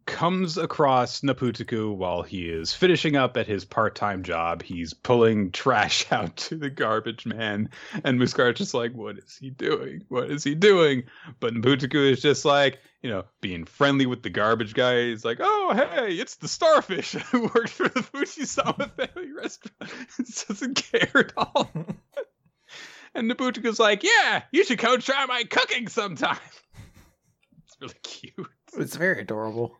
comes 0.06 0.56
across 0.56 1.20
Naputaku 1.20 1.94
while 1.94 2.22
he 2.22 2.48
is 2.48 2.72
finishing 2.72 3.14
up 3.14 3.36
at 3.36 3.46
his 3.46 3.64
part-time 3.64 4.22
job. 4.22 4.62
He's 4.62 4.94
pulling 4.94 5.50
trash 5.52 6.10
out 6.10 6.36
to 6.38 6.56
the 6.56 6.70
garbage 6.70 7.26
man, 7.26 7.70
and 8.02 8.18
Muskar 8.18 8.52
is 8.52 8.58
just 8.58 8.74
like, 8.74 8.92
"What 8.92 9.18
is 9.18 9.36
he 9.36 9.50
doing? 9.50 10.04
What 10.08 10.30
is 10.30 10.42
he 10.42 10.54
doing?" 10.54 11.04
But 11.38 11.54
Naputaku 11.54 12.10
is 12.10 12.22
just 12.22 12.44
like, 12.44 12.80
you 13.02 13.10
know, 13.10 13.24
being 13.40 13.64
friendly 13.64 14.06
with 14.06 14.22
the 14.22 14.30
garbage 14.30 14.74
guy. 14.74 15.04
He's 15.08 15.24
like, 15.24 15.38
"Oh, 15.40 15.72
hey, 15.74 16.14
it's 16.14 16.36
the 16.36 16.48
starfish 16.48 17.12
who 17.30 17.42
worked 17.42 17.70
for 17.70 17.88
the 17.88 18.00
Fujisama 18.00 18.90
family 18.92 19.32
restaurant." 19.40 19.92
doesn't 20.48 20.74
care 20.74 21.10
at 21.14 21.32
all. 21.36 21.70
and 23.14 23.30
Naputaku's 23.30 23.78
like, 23.78 24.02
"Yeah, 24.02 24.42
you 24.50 24.64
should 24.64 24.78
come 24.78 25.00
try 25.00 25.26
my 25.26 25.44
cooking 25.44 25.88
sometime." 25.88 26.38
It's 27.66 27.76
really 27.80 27.94
cute. 28.02 28.48
It's 28.76 28.96
very 28.96 29.20
adorable. 29.22 29.76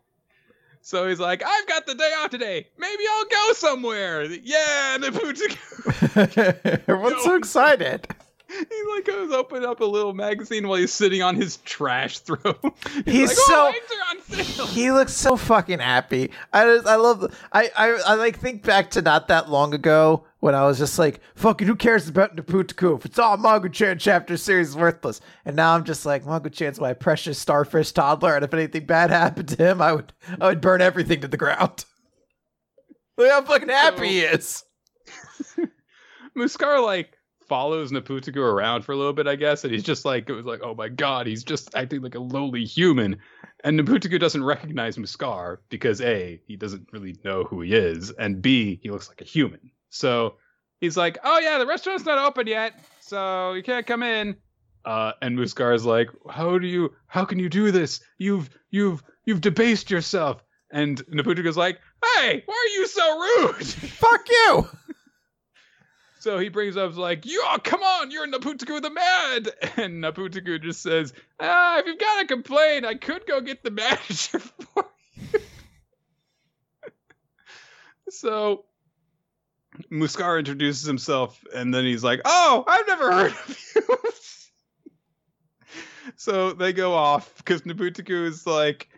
So 0.81 1.09
he's 1.09 1.19
like, 1.19 1.43
I've 1.45 1.67
got 1.67 1.85
the 1.87 1.97
day 1.97 2.13
off 2.19 2.31
today. 2.31 2.69
Maybe 2.79 3.03
I'll 3.11 3.25
go 3.25 3.53
somewhere. 3.55 4.23
Yeah, 4.23 4.99
Naputaku. 5.01 6.79
Everyone's 6.89 7.21
so 7.25 7.35
excited. 7.35 8.07
He 8.49 8.83
like 8.95 9.05
goes 9.05 9.33
open 9.33 9.65
up 9.65 9.81
a 9.81 9.85
little 9.85 10.15
magazine 10.15 10.69
while 10.69 10.79
he's 10.79 10.93
sitting 10.93 11.21
on 11.21 11.35
his 11.35 11.57
trash 11.59 12.21
throw. 12.21 12.55
He's, 13.05 13.05
he's 13.05 13.29
like, 13.29 13.39
oh, 13.41 13.75
so 14.29 14.67
he 14.67 14.93
looks 14.93 15.15
so 15.15 15.37
fucking 15.37 15.81
happy. 15.81 16.31
I 16.53 16.65
just 16.65 16.87
I 16.87 16.95
love 16.95 17.35
I, 17.53 17.71
I 17.77 17.89
I 18.07 18.15
like 18.15 18.39
think 18.39 18.63
back 18.63 18.93
to 18.93 19.03
not 19.03 19.27
that 19.29 19.51
long 19.51 19.75
ago 19.75 20.25
when 20.47 20.55
I 20.55 20.65
was 20.65 20.79
just 20.79 20.97
like, 20.97 21.19
fucking 21.35 21.67
who 21.67 21.75
cares 21.75 22.09
about 22.09 22.37
Naputaku? 22.37 22.97
If 22.97 23.05
it's 23.05 23.19
all 23.19 23.37
Magu-chan 23.37 23.99
chapter 23.99 24.37
series 24.37 24.77
worthless. 24.77 25.21
And 25.45 25.57
now 25.57 25.75
I'm 25.75 25.83
just 25.83 26.07
like, 26.07 26.25
Magu-chan's 26.25 26.79
my 26.79 26.93
precious 26.93 27.37
starfish 27.37 27.91
toddler, 27.91 28.37
and 28.37 28.45
if 28.45 28.55
anything 28.55 28.87
bad 28.87 29.11
happened 29.11 29.49
to 29.49 29.57
him, 29.57 29.83
I 29.83 29.93
would 29.93 30.13
I 30.41 30.47
would 30.47 30.61
burn 30.61 30.81
everything 30.81 31.21
to 31.23 31.29
the 31.29 31.37
ground. 31.37 31.85
Look 33.19 33.29
how 33.29 33.43
fucking 33.43 33.69
happy 33.69 33.97
so, 33.97 34.05
he 34.05 34.21
is. 34.21 34.65
Muskar 36.39 36.81
like 36.81 37.19
follows 37.49 37.91
Naputaku 37.91 38.37
around 38.37 38.83
for 38.83 38.93
a 38.93 38.97
little 38.97 39.13
bit, 39.13 39.27
I 39.27 39.35
guess, 39.35 39.65
and 39.65 39.73
he's 39.73 39.83
just 39.83 40.05
like 40.05 40.31
it 40.31 40.35
was 40.35 40.47
like, 40.47 40.61
oh 40.63 40.77
my 40.77 40.89
god, 40.89 41.27
he's 41.27 41.43
just 41.43 41.75
acting 41.75 42.03
like 42.03 42.15
a 42.15 42.21
lowly 42.21 42.65
human. 42.65 43.19
And 43.65 43.81
Naputaku 43.81 44.21
doesn't 44.21 44.45
recognize 44.45 44.97
Muskar 44.97 45.57
because 45.71 46.01
A, 46.01 46.41
he 46.47 46.55
doesn't 46.55 46.87
really 46.93 47.17
know 47.25 47.43
who 47.43 47.63
he 47.63 47.75
is, 47.75 48.13
and 48.13 48.41
B, 48.41 48.79
he 48.81 48.91
looks 48.91 49.09
like 49.09 49.21
a 49.21 49.25
human. 49.25 49.73
So 49.97 50.35
he's 50.81 50.97
like, 50.97 51.19
"Oh 51.25 51.39
yeah, 51.39 51.59
the 51.59 51.67
restaurant's 51.67 52.05
not 52.05 52.19
open 52.19 52.47
yet, 52.47 52.75
so 53.01 53.53
you 53.55 53.63
can't 53.63 53.87
come 53.87 54.03
in." 54.03 54.37
Uh, 54.85 55.13
and 55.21 55.37
Muskar 55.37 55.75
is 55.75 55.85
like, 55.85 56.11
"How 56.31 56.59
do 56.59 56.67
you? 56.67 56.95
How 57.07 57.25
can 57.25 57.39
you 57.39 57.49
do 57.49 57.71
this? 57.71 58.01
You've 58.19 58.51
you've 58.71 59.03
you've 59.25 59.41
debased 59.41 59.91
yourself." 59.91 60.43
And 60.71 61.05
Naputaku's 61.07 61.57
like, 61.57 61.81
"Hey, 62.05 62.43
why 62.47 62.55
are 62.55 62.79
you 62.79 62.87
so 62.87 63.19
rude? 63.19 63.67
Fuck 63.67 64.29
you!" 64.29 64.69
So 66.19 66.39
he 66.39 66.49
brings 66.49 66.77
up 66.77 66.97
like, 66.97 67.25
"You, 67.25 67.43
oh, 67.47 67.59
come 67.63 67.83
on, 67.83 68.11
you're 68.11 68.27
Naputaku 68.27 68.83
the 68.83 68.91
Mad," 68.91 69.49
and 69.77 70.03
Naputaku 70.03 70.61
just 70.61 70.83
says, 70.83 71.13
"Ah, 71.41 71.79
if 71.79 71.87
you've 71.87 71.99
got 71.99 72.25
a 72.25 72.27
complaint, 72.27 72.85
I 72.85 72.97
could 72.97 73.27
go 73.27 73.41
get 73.41 73.63
the 73.63 73.71
manager 73.83 74.41
for 74.41 74.87
you." 75.17 75.41
so 78.11 78.65
Muskar 79.91 80.39
introduces 80.39 80.87
himself 80.87 81.43
and 81.55 81.73
then 81.73 81.85
he's 81.85 82.05
like, 82.05 82.21
"Oh, 82.25 82.65
I've 82.67 82.87
never 82.87 83.13
heard 83.13 83.33
of 83.33 83.67
you." 83.75 83.99
so 86.17 86.53
they 86.53 86.73
go 86.73 86.95
off 86.95 87.37
because 87.39 87.63
Naputaku 87.63 88.27
is 88.27 88.47
like, 88.47 88.89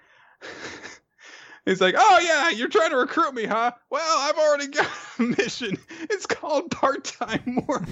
he's 1.64 1.80
like, 1.80 1.94
"Oh 1.96 2.18
yeah, 2.20 2.50
you're 2.50 2.68
trying 2.68 2.90
to 2.90 2.96
recruit 2.96 3.34
me, 3.34 3.44
huh? 3.44 3.72
Well, 3.90 4.18
I've 4.18 4.38
already 4.38 4.68
got 4.68 4.90
a 5.18 5.22
mission. 5.22 5.78
It's 6.02 6.26
called 6.26 6.70
part-time 6.70 7.64
work." 7.66 7.88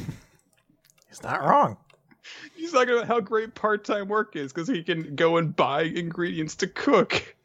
He's 1.08 1.22
not 1.22 1.42
wrong. 1.42 1.76
He's 2.56 2.72
talking 2.72 2.94
about 2.94 3.06
how 3.06 3.20
great 3.20 3.54
part-time 3.54 4.08
work 4.08 4.36
is 4.36 4.52
because 4.52 4.68
he 4.68 4.82
can 4.82 5.14
go 5.14 5.36
and 5.36 5.54
buy 5.54 5.82
ingredients 5.82 6.56
to 6.56 6.66
cook. 6.66 7.36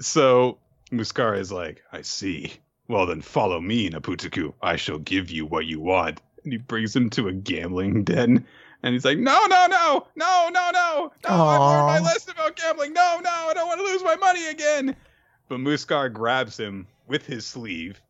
So 0.00 0.58
Muskar 0.90 1.38
is 1.38 1.52
like, 1.52 1.82
"I 1.92 2.02
see." 2.02 2.52
Well, 2.88 3.06
then 3.06 3.20
follow 3.20 3.60
me, 3.60 3.90
Naputaku. 3.90 4.52
I 4.62 4.76
shall 4.76 4.98
give 4.98 5.30
you 5.30 5.46
what 5.46 5.66
you 5.66 5.80
want. 5.80 6.20
And 6.44 6.52
he 6.52 6.58
brings 6.58 6.94
him 6.94 7.10
to 7.10 7.28
a 7.28 7.32
gambling 7.32 8.04
den. 8.04 8.46
And 8.82 8.92
he's 8.92 9.04
like, 9.04 9.18
no, 9.18 9.46
no, 9.46 9.66
no, 9.66 10.06
no, 10.14 10.48
no, 10.52 10.70
no, 10.72 11.10
no, 11.24 11.44
I've 11.44 11.60
learned 11.60 11.86
my 11.86 11.98
lesson 12.00 12.34
about 12.36 12.56
gambling. 12.56 12.92
No, 12.92 13.20
no, 13.22 13.30
I 13.30 13.52
don't 13.54 13.66
want 13.66 13.80
to 13.80 13.86
lose 13.86 14.04
my 14.04 14.16
money 14.16 14.46
again. 14.46 14.94
But 15.48 15.58
Muskar 15.58 16.12
grabs 16.12 16.58
him 16.58 16.86
with 17.08 17.26
his 17.26 17.46
sleeve. 17.46 18.00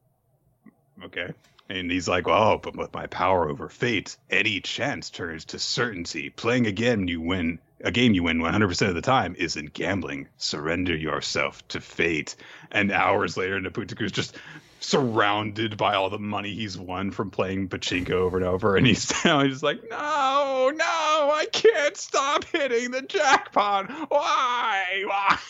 Okay. 1.05 1.33
And 1.69 1.91
he's 1.91 2.09
like, 2.09 2.29
oh, 2.29 2.61
but 2.63 2.77
with 2.77 2.93
my 2.93 3.07
power 3.07 3.49
over 3.49 3.69
fate, 3.69 4.17
any 4.31 4.61
chance 4.61 5.11
turns 5.11 5.47
to 5.47 5.59
certainty. 5.59 6.31
Playing 6.31 6.67
again, 6.67 7.09
you 7.09 7.21
win 7.21 7.59
a 7.83 7.91
game 7.91 8.15
you 8.15 8.23
win 8.23 8.39
100% 8.39 8.89
of 8.89 8.95
the 8.95 9.03
time 9.03 9.35
isn't 9.39 9.73
gambling. 9.73 10.29
Surrender 10.39 10.97
yourself 10.97 11.67
to 11.69 11.81
fate. 11.81 12.37
And 12.71 12.91
hours 12.91 13.37
later, 13.37 13.61
Naputaku's 13.61 14.13
just 14.13 14.37
surrounded 14.81 15.77
by 15.77 15.95
all 15.95 16.11
the 16.11 16.19
money 16.19 16.55
he's 16.55 16.79
won 16.79 17.11
from 17.11 17.31
playing 17.31 17.69
pachinko 17.69 18.11
over 18.11 18.37
and 18.37 18.47
over, 18.47 18.77
and 18.77 18.87
he's 18.87 19.13
now 19.25 19.43
he's 19.43 19.63
like, 19.63 19.83
no, 19.91 20.73
no, 20.75 20.85
I 20.85 21.47
can't 21.53 21.97
stop 21.97 22.45
hitting 22.45 22.91
the 22.91 23.03
jackpot. 23.03 23.91
Why? 24.11 25.05
Why? 25.07 25.39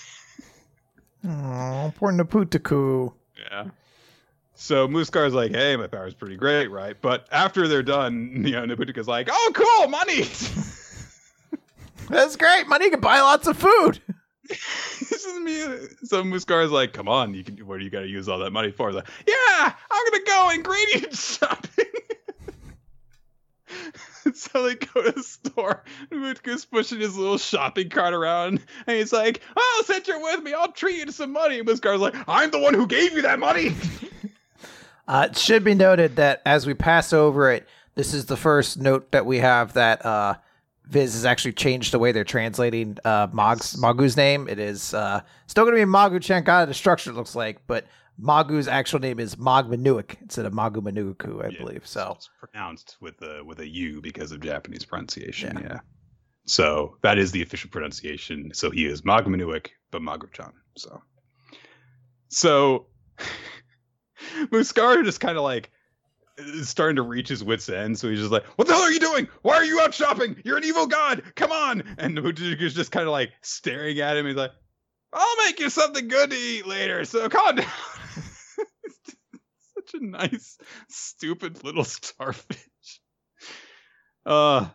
Oh, 1.29 1.93
poor 1.97 2.13
Naputaku. 2.13 3.13
Yeah. 3.37 3.71
So 4.55 4.89
Muskar's 4.89 5.35
like, 5.35 5.51
hey, 5.51 5.77
my 5.77 5.87
power's 5.87 6.15
pretty 6.15 6.37
great, 6.37 6.69
right? 6.69 6.97
But 7.01 7.27
after 7.33 7.69
they're 7.69 7.83
done, 7.83 8.31
you 8.47 8.53
know, 8.53 8.65
Naputaku's 8.65 9.09
like, 9.09 9.29
oh, 9.31 9.51
cool, 9.55 9.89
money. 9.89 10.23
That's 12.09 12.37
great. 12.37 12.69
Money 12.69 12.91
can 12.91 13.01
buy 13.01 13.21
lots 13.21 13.47
of 13.49 13.57
food. 13.59 14.01
this 15.11 15.25
is 15.25 15.41
me. 15.41 15.89
So 16.05 16.23
Muskar's 16.25 16.71
like, 16.71 16.93
come 16.93 17.09
on, 17.09 17.35
you 17.35 17.45
can. 17.45 17.57
What 17.67 17.79
do 17.79 17.85
you 17.85 17.91
got 17.91 18.01
to 18.01 18.09
use 18.09 18.29
all 18.29 18.39
that 18.39 18.51
money 18.53 18.71
for? 18.71 18.93
Like, 18.93 19.07
yeah, 19.27 19.73
I'm 19.91 20.13
gonna 20.13 20.25
go 20.25 20.51
ingredient 20.55 21.17
shopping. 21.17 21.85
so 24.35 24.63
they 24.63 24.75
go 24.75 25.03
to 25.03 25.13
the 25.13 25.23
store. 25.23 25.83
Mutku's 26.11 26.65
pushing 26.65 27.01
his 27.01 27.17
little 27.17 27.39
shopping 27.39 27.89
cart 27.89 28.15
around, 28.15 28.61
and 28.87 28.97
he's 28.97 29.13
like, 29.13 29.41
"Oh, 29.57 29.85
since 29.87 30.09
you're 30.09 30.23
with 30.23 30.43
me, 30.43 30.53
I'll 30.53 30.73
treat 30.73 30.97
you 30.97 31.07
to 31.07 31.13
some 31.13 31.33
money." 31.33 31.59
And 31.59 31.67
Muskar's 31.67 32.01
like, 32.01 32.15
"I'm 32.29 32.51
the 32.51 32.59
one 32.59 32.75
who 32.75 32.87
gave 32.87 33.13
you 33.13 33.23
that 33.23 33.39
money." 33.39 33.75
Uh, 35.09 35.29
it 35.31 35.39
should 35.39 35.63
be 35.63 35.75
noted 35.75 36.17
that 36.17 36.43
as 36.45 36.67
we 36.67 36.75
pass 36.75 37.13
over 37.13 37.51
it, 37.53 37.69
this 37.95 38.13
is 38.13 38.27
the 38.27 38.37
first 38.37 38.77
note 38.79 39.13
that 39.13 39.25
we 39.25 39.39
have 39.39 39.75
that 39.75 40.05
uh, 40.05 40.35
Viz 40.89 41.15
has 41.15 41.25
actually 41.25 41.53
changed 41.53 41.93
the 41.93 41.99
way 41.99 42.13
they're 42.13 42.25
translating 42.25 42.97
uh, 43.05 43.29
Mog's, 43.33 43.77
Magu's 43.77 44.17
name. 44.17 44.49
It 44.49 44.59
is 44.59 44.95
uh, 44.95 45.21
still 45.47 45.65
going 45.65 45.77
to 45.77 45.85
be 45.85 45.91
Magu 45.91 46.21
Chankada 46.21 46.67
Destruction, 46.67 47.13
it 47.13 47.17
looks 47.17 47.35
like, 47.35 47.67
but 47.67 47.87
Magu's 48.21 48.69
actual 48.69 49.01
name 49.01 49.19
is 49.19 49.37
Mog 49.37 49.69
Manuik 49.71 50.21
instead 50.23 50.47
of 50.47 50.53
Magu 50.53 50.77
Manuku, 50.77 51.45
I 51.45 51.49
Yeah, 51.49 51.59
believe. 51.59 51.87
So 51.87 52.15
it's 52.17 52.31
pronounced 52.41 52.97
with 53.01 53.21
a 53.23 53.43
with 53.45 53.61
a 53.61 53.69
U 53.69 54.01
because 54.01 54.33
of 54.33 54.41
Japanese 54.41 54.85
pronunciation. 54.85 55.59
Yeah. 55.61 55.69
Yeah. 55.69 55.81
So 56.47 56.97
that 57.03 57.19
is 57.19 57.33
the 57.33 57.43
official 57.43 57.69
pronunciation. 57.71 58.53
So 58.55 58.71
he 58.71 58.87
is 58.87 59.03
Magmanuik, 59.03 59.69
but 59.91 60.01
Mago-chan. 60.01 60.53
So, 60.77 61.03
so 62.29 62.87
Muscar 64.53 65.05
just 65.05 65.21
kind 65.21 65.37
of 65.37 65.43
like 65.43 65.71
starting 66.63 66.97
to 66.97 67.03
reach 67.03 67.29
his 67.29 67.43
wits 67.43 67.69
end. 67.69 67.99
So 67.99 68.09
he's 68.09 68.21
just 68.21 68.33
like, 68.33 68.45
"What 68.57 68.69
the 68.69 68.75
hell 68.75 68.83
are 68.83 68.91
you 68.91 69.01
doing? 69.01 69.29
Why 69.43 69.55
are 69.57 69.65
you 69.65 69.81
out 69.81 69.95
shopping? 69.95 70.41
You're 70.45 70.59
an 70.59 70.65
evil 70.65 70.87
god! 70.87 71.23
Come 71.35 71.53
on!" 71.53 71.83
And 71.99 72.19
is 72.19 72.75
just 72.75 72.93
kind 72.93 73.07
of 73.07 73.13
like 73.13 73.33
staring 73.43 73.99
at 74.01 74.17
him. 74.17 74.27
He's 74.27 74.37
like, 74.37 74.53
"I'll 75.13 75.45
make 75.45 75.61
you 75.61 75.71
something 75.71 76.09
good 76.09 76.31
to 76.31 76.37
eat 76.37 76.67
later. 76.67 77.05
So 77.05 77.29
calm 77.29 77.57
down." 77.57 77.67
Such 79.75 79.95
a 79.95 80.05
nice, 80.05 80.59
stupid 80.89 81.65
little 81.65 81.85
starfish. 81.85 83.01
Uh, 84.25 84.69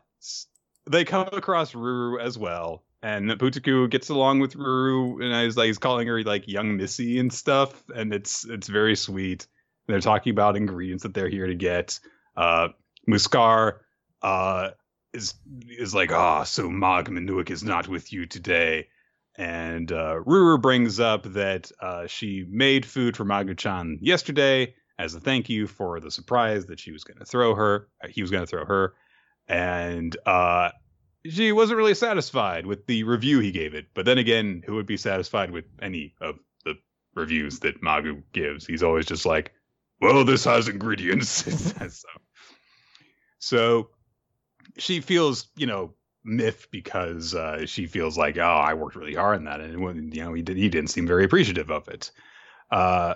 they 0.90 1.06
come 1.06 1.30
across 1.34 1.74
Ruru 1.74 2.20
as 2.20 2.38
well, 2.38 2.84
and 3.04 3.30
Putaku 3.32 3.90
gets 3.90 4.10
along 4.10 4.40
with 4.40 4.56
Ruru, 4.56 5.24
and 5.24 5.46
he's 5.46 5.58
like 5.58 5.68
he's 5.68 5.78
calling 5.78 6.08
her 6.08 6.24
like 6.24 6.48
young 6.48 6.78
Missy 6.78 7.20
and 7.20 7.32
stuff, 7.32 7.84
and 7.94 8.14
it's 8.14 8.46
it's 8.46 8.68
very 8.68 8.96
sweet. 8.96 9.48
They're 9.92 10.02
talking 10.02 10.32
about 10.32 10.56
ingredients 10.58 11.04
that 11.04 11.14
they're 11.14 11.30
here 11.30 11.48
to 11.48 11.56
get. 11.56 12.00
Uh, 12.36 12.70
Muskar 13.10 13.80
uh 14.22 14.70
is 15.14 15.34
is 15.68 15.94
like, 15.94 16.12
ah, 16.12 16.44
so 16.44 16.70
Mag 16.70 17.10
Manuik 17.10 17.50
is 17.50 17.64
not 17.64 17.88
with 17.88 18.14
you 18.14 18.26
today. 18.26 18.88
And 19.38 19.92
uh, 19.92 20.16
Ruru 20.26 20.62
brings 20.62 21.00
up 21.00 21.24
that 21.34 21.72
uh, 21.82 22.08
she 22.08 22.46
made 22.50 22.86
food 22.86 23.16
for 23.16 23.26
Magu-chan 23.26 24.00
yesterday 24.02 24.76
as 25.00 25.16
a 25.16 25.20
thank 25.20 25.50
you 25.50 25.68
for 25.68 26.00
the 26.00 26.12
surprise 26.12 26.66
that 26.68 26.80
she 26.80 26.92
was 26.92 27.04
going 27.04 27.18
to 27.18 27.26
throw 27.26 27.56
her. 27.56 27.88
uh, 28.04 28.08
He 28.10 28.22
was 28.22 28.30
going 28.30 28.44
to 28.44 28.48
throw 28.48 28.66
her, 28.66 28.94
and 29.48 30.16
uh, 30.26 30.72
she 31.26 31.52
wasn't 31.54 31.78
really 31.78 31.94
satisfied 31.94 32.66
with 32.66 32.86
the 32.88 33.04
review 33.04 33.40
he 33.40 33.52
gave 33.52 33.74
it. 33.74 33.88
But 33.94 34.06
then 34.06 34.18
again, 34.18 34.64
who 34.66 34.76
would 34.76 34.86
be 34.86 34.98
satisfied 34.98 35.52
with 35.52 35.66
any 35.82 36.14
of 36.22 36.36
the 36.66 36.76
reviews 37.16 37.60
that 37.60 37.82
Magu 37.82 38.24
gives? 38.34 38.66
He's 38.68 38.84
always 38.84 39.06
just 39.06 39.26
like, 39.26 39.54
"Well, 40.02 40.26
this 40.26 40.44
has 40.46 40.68
ingredients." 40.68 41.44
So. 41.90 42.08
So 43.40 43.90
she 44.78 45.02
feels, 45.02 45.48
you 45.56 45.66
know, 45.66 45.96
myth 46.24 46.68
because 46.72 47.34
uh, 47.34 47.66
she 47.66 47.88
feels 47.88 48.18
like, 48.18 48.38
oh, 48.38 48.42
I 48.42 48.76
worked 48.76 48.96
really 48.96 49.16
hard 49.16 49.38
on 49.38 49.46
that, 49.46 49.60
and 49.60 50.14
you 50.14 50.24
know, 50.24 50.34
he 50.34 50.42
did, 50.42 50.58
he 50.58 50.70
didn't 50.70 50.92
seem 50.92 51.08
very 51.08 51.26
appreciative 51.26 51.72
of 51.72 51.88
it. 51.88 52.12
Uh, 52.70 53.16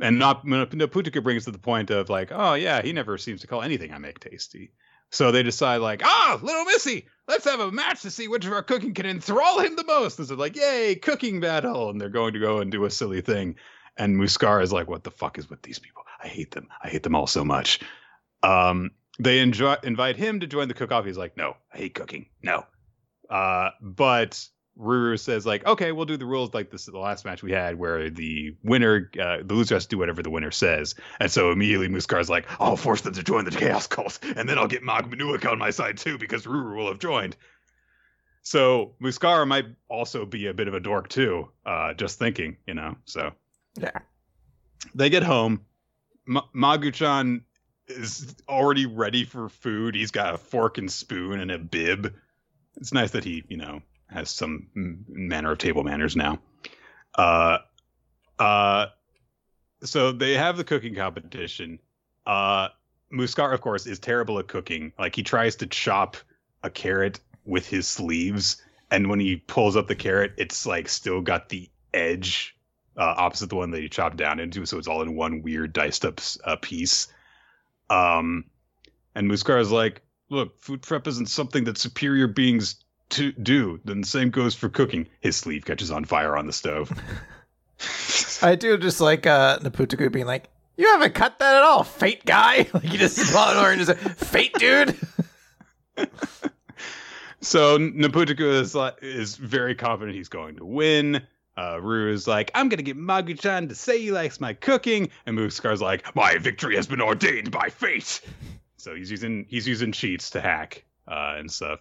and 0.00 0.18
not 0.18 0.46
Naputaku 0.46 1.22
brings 1.22 1.44
to 1.44 1.50
the 1.50 1.58
point 1.58 1.90
of 1.90 2.08
like, 2.08 2.30
oh 2.32 2.54
yeah, 2.54 2.80
he 2.82 2.92
never 2.92 3.18
seems 3.18 3.40
to 3.42 3.46
call 3.46 3.62
anything 3.62 3.92
I 3.92 3.98
make 3.98 4.20
tasty. 4.20 4.72
So 5.10 5.32
they 5.32 5.42
decide 5.42 5.78
like, 5.78 6.02
ah, 6.04 6.38
little 6.40 6.64
Missy, 6.64 7.06
let's 7.26 7.44
have 7.44 7.60
a 7.60 7.72
match 7.72 8.02
to 8.02 8.10
see 8.10 8.28
which 8.28 8.46
of 8.46 8.52
our 8.52 8.62
cooking 8.62 8.94
can 8.94 9.06
enthrall 9.06 9.58
him 9.58 9.74
the 9.76 9.84
most. 9.84 10.18
And 10.18 10.28
so 10.28 10.36
like, 10.36 10.56
yay, 10.56 10.94
cooking 10.94 11.40
battle, 11.40 11.90
and 11.90 12.00
they're 12.00 12.08
going 12.08 12.32
to 12.34 12.38
go 12.38 12.60
and 12.60 12.70
do 12.70 12.84
a 12.84 12.90
silly 12.90 13.20
thing. 13.20 13.56
And 13.96 14.16
Muskar 14.16 14.62
is 14.62 14.72
like, 14.72 14.88
what 14.88 15.04
the 15.04 15.10
fuck 15.10 15.38
is 15.38 15.50
with 15.50 15.62
these 15.62 15.78
people? 15.78 16.02
I 16.22 16.28
hate 16.28 16.50
them. 16.52 16.68
I 16.82 16.88
hate 16.88 17.02
them 17.02 17.14
all 17.14 17.26
so 17.26 17.44
much. 17.44 17.80
Um, 18.42 18.90
they 19.18 19.40
enjoy, 19.40 19.76
invite 19.82 20.16
him 20.16 20.40
to 20.40 20.46
join 20.46 20.68
the 20.68 20.74
cook-off. 20.74 21.04
He's 21.04 21.18
like, 21.18 21.36
no, 21.36 21.56
I 21.72 21.78
hate 21.78 21.94
cooking. 21.94 22.26
No. 22.42 22.64
Uh, 23.28 23.70
but 23.80 24.42
Ruru 24.78 25.18
says 25.18 25.44
like, 25.44 25.66
okay, 25.66 25.92
we'll 25.92 26.06
do 26.06 26.16
the 26.16 26.24
rules 26.24 26.54
like 26.54 26.70
this 26.70 26.82
is 26.82 26.92
the 26.92 26.98
last 26.98 27.24
match 27.24 27.42
we 27.42 27.52
had, 27.52 27.78
where 27.78 28.08
the 28.08 28.56
winner, 28.62 29.10
uh, 29.20 29.38
the 29.44 29.54
loser 29.54 29.74
has 29.74 29.84
to 29.84 29.90
do 29.90 29.98
whatever 29.98 30.22
the 30.22 30.30
winner 30.30 30.50
says. 30.50 30.94
And 31.18 31.30
so 31.30 31.50
immediately 31.50 31.88
Muskar's 31.88 32.30
like, 32.30 32.46
I'll 32.58 32.76
force 32.76 33.02
them 33.02 33.12
to 33.14 33.22
join 33.22 33.44
the 33.44 33.50
Chaos 33.50 33.86
Cult, 33.86 34.18
and 34.22 34.48
then 34.48 34.58
I'll 34.58 34.68
get 34.68 34.82
Mag 34.82 35.10
Manuik 35.10 35.50
on 35.50 35.58
my 35.58 35.70
side 35.70 35.98
too 35.98 36.16
because 36.16 36.46
Ruru 36.46 36.76
will 36.76 36.88
have 36.88 36.98
joined. 36.98 37.36
So 38.42 38.94
Muskar 39.02 39.46
might 39.46 39.66
also 39.88 40.24
be 40.24 40.46
a 40.46 40.54
bit 40.54 40.66
of 40.66 40.74
a 40.74 40.80
dork 40.80 41.08
too. 41.08 41.50
Uh, 41.66 41.92
just 41.92 42.18
thinking, 42.18 42.56
you 42.66 42.74
know. 42.74 42.96
So 43.04 43.32
yeah, 43.76 43.98
they 44.94 45.10
get 45.10 45.22
home. 45.22 45.64
Ma- 46.26 46.46
Magu-chan 46.54 47.44
is 47.88 48.36
already 48.48 48.86
ready 48.86 49.24
for 49.24 49.48
food. 49.48 49.94
He's 49.94 50.10
got 50.10 50.34
a 50.34 50.38
fork 50.38 50.78
and 50.78 50.90
spoon 50.90 51.40
and 51.40 51.50
a 51.50 51.58
bib. 51.58 52.14
It's 52.76 52.92
nice 52.92 53.10
that 53.12 53.24
he, 53.24 53.44
you 53.48 53.56
know, 53.56 53.82
has 54.08 54.30
some 54.30 54.68
m- 54.76 55.04
manner 55.08 55.52
of 55.52 55.58
table 55.58 55.82
manners 55.82 56.16
now. 56.16 56.38
Uh, 57.14 57.58
uh, 58.38 58.86
so 59.82 60.12
they 60.12 60.34
have 60.34 60.56
the 60.56 60.64
cooking 60.64 60.94
competition. 60.94 61.78
Uh, 62.26 62.68
Muskar, 63.12 63.52
of 63.52 63.60
course, 63.60 63.86
is 63.86 63.98
terrible 63.98 64.38
at 64.38 64.48
cooking. 64.48 64.92
Like 64.98 65.16
he 65.16 65.22
tries 65.22 65.56
to 65.56 65.66
chop 65.66 66.16
a 66.62 66.70
carrot 66.70 67.20
with 67.44 67.66
his 67.66 67.88
sleeves, 67.88 68.62
and 68.90 69.08
when 69.08 69.18
he 69.18 69.36
pulls 69.36 69.76
up 69.76 69.88
the 69.88 69.96
carrot, 69.96 70.32
it's 70.36 70.66
like 70.66 70.88
still 70.88 71.20
got 71.20 71.48
the 71.48 71.68
edge 71.92 72.56
uh, 72.96 73.14
opposite 73.16 73.48
the 73.48 73.56
one 73.56 73.70
that 73.70 73.80
he 73.80 73.88
chopped 73.88 74.16
down 74.16 74.40
into, 74.40 74.66
so 74.66 74.78
it's 74.78 74.88
all 74.88 75.02
in 75.02 75.16
one 75.16 75.42
weird 75.42 75.72
diced 75.72 76.04
up 76.04 76.20
uh, 76.44 76.56
piece. 76.56 77.08
Um, 77.88 78.44
and 79.14 79.28
Muskar 79.28 79.60
is 79.60 79.70
like, 79.70 80.02
"Look, 80.28 80.60
food 80.60 80.82
prep 80.82 81.06
isn't 81.06 81.28
something 81.28 81.64
that 81.64 81.78
superior 81.78 82.26
beings 82.26 82.76
to 83.10 83.32
do. 83.32 83.80
Then 83.84 84.00
the 84.02 84.06
same 84.06 84.30
goes 84.30 84.54
for 84.54 84.68
cooking." 84.68 85.06
His 85.20 85.36
sleeve 85.36 85.64
catches 85.64 85.90
on 85.90 86.04
fire 86.04 86.36
on 86.36 86.46
the 86.46 86.52
stove. 86.52 86.92
I 88.42 88.54
do 88.54 88.76
just 88.78 89.00
like 89.00 89.26
uh, 89.26 89.58
Naputaku 89.60 90.10
being 90.12 90.26
like, 90.26 90.48
"You 90.76 90.86
haven't 90.88 91.14
cut 91.14 91.38
that 91.38 91.56
at 91.56 91.62
all, 91.62 91.84
fate 91.84 92.24
guy." 92.24 92.68
like 92.74 92.92
you 92.92 92.98
just 92.98 93.30
brought 93.32 93.56
over 93.56 93.70
and 93.70 93.84
just 93.84 93.98
fate 94.18 94.54
dude. 94.54 94.96
so 97.40 97.78
Naputaku 97.78 98.60
is 98.60 98.74
like, 98.74 98.96
is 99.02 99.36
very 99.36 99.74
confident 99.74 100.16
he's 100.16 100.28
going 100.28 100.56
to 100.56 100.64
win. 100.64 101.22
Uh, 101.60 101.78
Ruru 101.78 102.10
is 102.10 102.26
like, 102.26 102.50
I'm 102.54 102.70
gonna 102.70 102.80
get 102.80 102.96
Magu-chan 102.96 103.68
to 103.68 103.74
say 103.74 104.00
he 104.00 104.12
likes 104.12 104.40
my 104.40 104.54
cooking, 104.54 105.10
and 105.26 105.36
Muskar's 105.36 105.82
like, 105.82 106.16
my 106.16 106.38
victory 106.38 106.74
has 106.76 106.86
been 106.86 107.02
ordained 107.02 107.50
by 107.50 107.68
fate. 107.68 108.22
So 108.78 108.94
he's 108.94 109.10
using 109.10 109.44
he's 109.46 109.68
using 109.68 109.92
cheats 109.92 110.30
to 110.30 110.40
hack 110.40 110.86
uh, 111.06 111.34
and 111.36 111.52
stuff. 111.52 111.80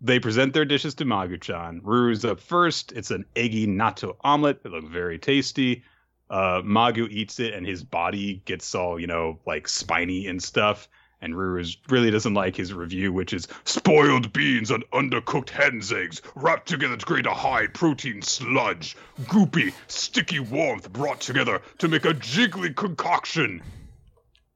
They 0.00 0.20
present 0.20 0.54
their 0.54 0.64
dishes 0.64 0.94
to 0.96 1.04
Magu-chan. 1.04 1.80
Ruru's 1.80 2.24
up 2.24 2.38
first. 2.38 2.92
It's 2.92 3.10
an 3.10 3.24
eggy 3.34 3.66
natto 3.66 4.14
omelet. 4.20 4.60
It 4.64 4.70
looks 4.70 4.86
very 4.86 5.18
tasty. 5.18 5.82
Uh, 6.30 6.62
Magu 6.62 7.08
eats 7.10 7.40
it, 7.40 7.52
and 7.52 7.66
his 7.66 7.82
body 7.82 8.42
gets 8.44 8.76
all 8.76 9.00
you 9.00 9.08
know 9.08 9.40
like 9.44 9.66
spiny 9.66 10.28
and 10.28 10.40
stuff. 10.40 10.88
And 11.22 11.34
Ruru 11.34 11.76
really 11.88 12.10
doesn't 12.10 12.34
like 12.34 12.54
his 12.54 12.74
review, 12.74 13.10
which 13.12 13.32
is 13.32 13.48
spoiled 13.64 14.32
beans 14.34 14.70
and 14.70 14.84
undercooked 14.90 15.48
hen's 15.48 15.90
eggs 15.90 16.20
wrapped 16.34 16.68
together 16.68 16.96
to 16.96 17.06
create 17.06 17.24
a 17.26 17.32
high 17.32 17.66
protein 17.68 18.20
sludge. 18.20 18.96
Goopy, 19.22 19.72
sticky 19.88 20.40
warmth 20.40 20.92
brought 20.92 21.20
together 21.20 21.62
to 21.78 21.88
make 21.88 22.04
a 22.04 22.12
jiggly 22.12 22.74
concoction. 22.76 23.62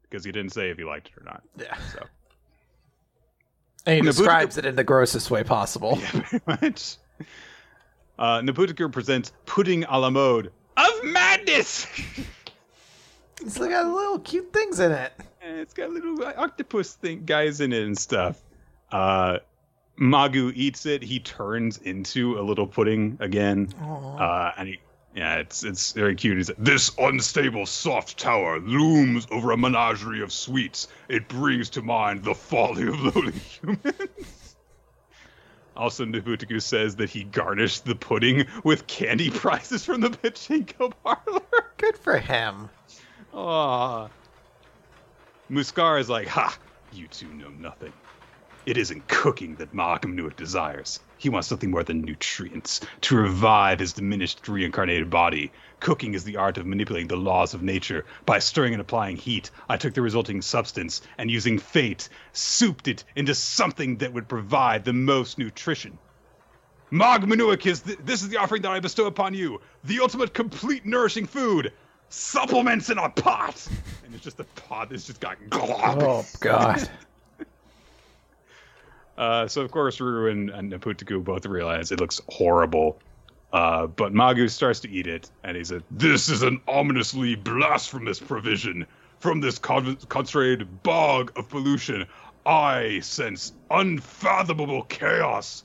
Because 0.02 0.22
he 0.22 0.32
didn't 0.32 0.52
say 0.52 0.68
if 0.70 0.76
he 0.76 0.84
liked 0.84 1.08
it 1.08 1.20
or 1.20 1.24
not. 1.24 1.42
Yeah, 1.56 1.76
So 1.92 2.06
and 3.86 3.96
he 3.96 4.02
Naputaku- 4.02 4.16
describes 4.16 4.58
it 4.58 4.66
in 4.66 4.76
the 4.76 4.84
grossest 4.84 5.30
way 5.30 5.42
possible. 5.42 5.98
Yeah, 6.00 6.10
pretty 6.20 6.44
much. 6.46 6.96
Uh, 8.18 8.40
Naputaku 8.42 8.92
presents 8.92 9.32
pudding 9.46 9.84
a 9.84 9.98
la 9.98 10.10
mode 10.10 10.52
of 10.76 11.04
madness. 11.04 11.86
It's 13.40 13.56
got 13.56 13.86
little 13.86 14.18
cute 14.18 14.52
things 14.52 14.78
in 14.78 14.92
it. 14.92 15.12
And 15.42 15.58
it's 15.58 15.72
got 15.74 15.90
little 15.90 16.22
octopus 16.24 16.94
thing 16.94 17.24
guys 17.24 17.60
in 17.60 17.72
it 17.72 17.82
and 17.82 17.96
stuff. 17.96 18.40
Uh, 18.92 19.38
Magu 19.98 20.52
eats 20.54 20.86
it. 20.86 21.02
He 21.02 21.20
turns 21.20 21.78
into 21.78 22.38
a 22.38 22.42
little 22.42 22.66
pudding 22.66 23.16
again. 23.20 23.72
Uh, 23.80 24.52
and 24.56 24.68
he, 24.68 24.78
yeah, 25.14 25.36
it's 25.36 25.64
it's 25.64 25.92
very 25.92 26.14
cute. 26.14 26.36
He's 26.36 26.48
like, 26.48 26.58
this 26.58 26.90
unstable 26.98 27.66
soft 27.66 28.18
tower 28.18 28.60
looms 28.60 29.26
over 29.30 29.52
a 29.52 29.56
menagerie 29.56 30.22
of 30.22 30.32
sweets. 30.32 30.88
It 31.08 31.28
brings 31.28 31.70
to 31.70 31.82
mind 31.82 32.24
the 32.24 32.34
folly 32.34 32.86
of 32.88 33.00
lowly 33.00 33.32
humans. 33.60 34.56
also, 35.76 36.04
Naputaku 36.04 36.62
says 36.62 36.96
that 36.96 37.10
he 37.10 37.24
garnished 37.24 37.84
the 37.86 37.94
pudding 37.94 38.46
with 38.62 38.86
candy 38.86 39.30
prizes 39.30 39.84
from 39.84 40.00
the 40.00 40.10
Pachinko 40.10 40.92
parlor. 41.02 41.42
Good 41.76 41.96
for 41.96 42.18
him. 42.18 42.68
Ah. 43.34 44.08
Muskar 45.50 45.98
is 45.98 46.08
like, 46.08 46.28
ha, 46.28 46.56
you 46.92 47.08
two 47.08 47.26
know 47.34 47.50
nothing. 47.50 47.92
It 48.66 48.76
isn't 48.76 49.08
cooking 49.08 49.56
that 49.56 49.74
Mahamnuk 49.74 50.36
desires. 50.36 51.00
He 51.18 51.28
wants 51.28 51.48
something 51.48 51.72
more 51.72 51.82
than 51.82 52.02
nutrients 52.02 52.80
to 53.00 53.16
revive 53.16 53.80
his 53.80 53.92
diminished 53.92 54.46
reincarnated 54.46 55.10
body. 55.10 55.50
Cooking 55.80 56.14
is 56.14 56.22
the 56.22 56.36
art 56.36 56.56
of 56.56 56.66
manipulating 56.66 57.08
the 57.08 57.16
laws 57.16 57.52
of 57.52 57.62
nature. 57.62 58.04
By 58.26 58.38
stirring 58.38 58.74
and 58.74 58.80
applying 58.80 59.16
heat, 59.16 59.50
I 59.68 59.76
took 59.76 59.94
the 59.94 60.02
resulting 60.02 60.40
substance 60.40 61.02
and 61.18 61.28
using 61.28 61.58
fate, 61.58 62.08
souped 62.32 62.86
it 62.86 63.02
into 63.16 63.34
something 63.34 63.96
that 63.96 64.12
would 64.12 64.28
provide 64.28 64.84
the 64.84 64.92
most 64.92 65.36
nutrition. 65.36 65.98
Mag 66.92 67.22
Manuik 67.22 67.66
is 67.66 67.80
th- 67.80 67.98
this 68.04 68.22
is 68.22 68.28
the 68.28 68.36
offering 68.36 68.62
that 68.62 68.72
I 68.72 68.78
bestow 68.80 69.06
upon 69.06 69.34
you. 69.34 69.60
The 69.84 70.00
ultimate 70.00 70.32
complete 70.32 70.86
nourishing 70.86 71.26
food. 71.26 71.72
Supplements 72.10 72.90
in 72.90 72.98
a 72.98 73.08
pot. 73.08 73.66
And 74.04 74.14
it's 74.14 74.24
just 74.24 74.40
a 74.40 74.44
pot 74.44 74.90
that's 74.90 75.06
just 75.06 75.20
got. 75.20 75.38
Oh 75.52 76.26
God. 76.40 76.88
Uh, 79.18 79.46
so 79.46 79.60
of 79.60 79.70
course 79.70 79.98
Ruru 79.98 80.32
and, 80.32 80.48
and 80.48 80.72
Naputaku 80.72 81.22
both 81.22 81.44
realize 81.44 81.92
it 81.92 82.00
looks 82.00 82.22
horrible. 82.30 82.98
Uh, 83.52 83.86
but 83.86 84.14
Magu 84.14 84.48
starts 84.48 84.80
to 84.80 84.90
eat 84.90 85.06
it, 85.06 85.28
and 85.44 85.58
he 85.58 85.64
said, 85.64 85.82
"This 85.90 86.30
is 86.30 86.42
an 86.42 86.58
ominously 86.66 87.34
blasphemous 87.34 88.18
provision. 88.18 88.86
From 89.18 89.42
this 89.42 89.58
con- 89.58 89.98
concentrated 90.08 90.82
bog 90.82 91.32
of 91.36 91.50
pollution, 91.50 92.06
I 92.46 93.00
sense 93.00 93.52
unfathomable 93.70 94.84
chaos." 94.84 95.64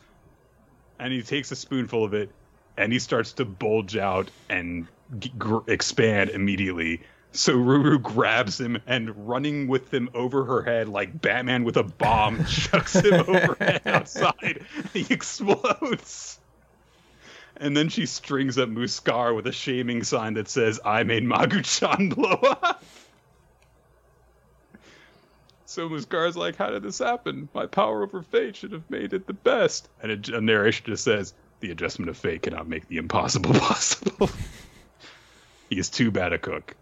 And 1.00 1.14
he 1.14 1.22
takes 1.22 1.50
a 1.50 1.56
spoonful 1.56 2.04
of 2.04 2.14
it, 2.14 2.32
and 2.78 2.92
he 2.92 3.00
starts 3.00 3.34
to 3.34 3.46
bulge 3.46 3.98
out 3.98 4.30
and 4.50 4.88
g- 5.20 5.32
gr- 5.38 5.60
expand 5.68 6.30
immediately. 6.30 7.02
So 7.32 7.54
Ruru 7.54 8.02
grabs 8.02 8.60
him 8.60 8.82
and 8.88 9.28
running 9.28 9.68
with 9.68 9.94
him 9.94 10.10
over 10.14 10.46
her 10.46 10.62
head 10.62 10.88
like 10.88 11.22
Batman 11.22 11.64
with 11.66 11.78
a 11.78 11.84
bomb, 11.84 12.46
chucks 12.50 12.96
him 12.96 13.14
overhead 13.14 13.82
outside. 13.86 14.66
He 14.94 15.06
explodes. 15.10 16.40
And 17.58 17.76
then 17.76 17.90
she 17.90 18.06
strings 18.06 18.58
up 18.58 18.70
Muskar 18.70 19.36
with 19.36 19.48
a 19.48 19.52
shaming 19.52 20.04
sign 20.04 20.34
that 20.34 20.50
says, 20.50 20.80
I 20.84 21.04
made 21.04 21.24
Magu-chan 21.24 22.10
blow 22.10 22.40
up. 22.62 22.84
So 25.66 25.90
Muskar's 25.90 26.38
like, 26.38 26.56
How 26.56 26.70
did 26.70 26.84
this 26.84 27.00
happen? 27.00 27.50
My 27.54 27.66
power 27.66 28.04
over 28.04 28.22
fate 28.22 28.56
should 28.56 28.72
have 28.72 28.90
made 28.90 29.14
it 29.14 29.28
the 29.28 29.34
best. 29.34 29.90
And 30.02 30.30
a, 30.30 30.38
a 30.38 30.42
narration 30.42 30.86
just 30.86 31.04
says, 31.04 31.34
The 31.66 31.72
adjustment 31.72 32.10
of 32.10 32.18
fate 32.18 32.44
cannot 32.44 32.68
make 32.68 32.88
the 32.90 32.98
impossible 32.98 33.52
possible. 33.60 34.30
he 35.72 35.80
is 35.80 35.90
too 35.90 36.12
bad 36.12 36.32
a 36.32 36.38
cook. 36.38 36.76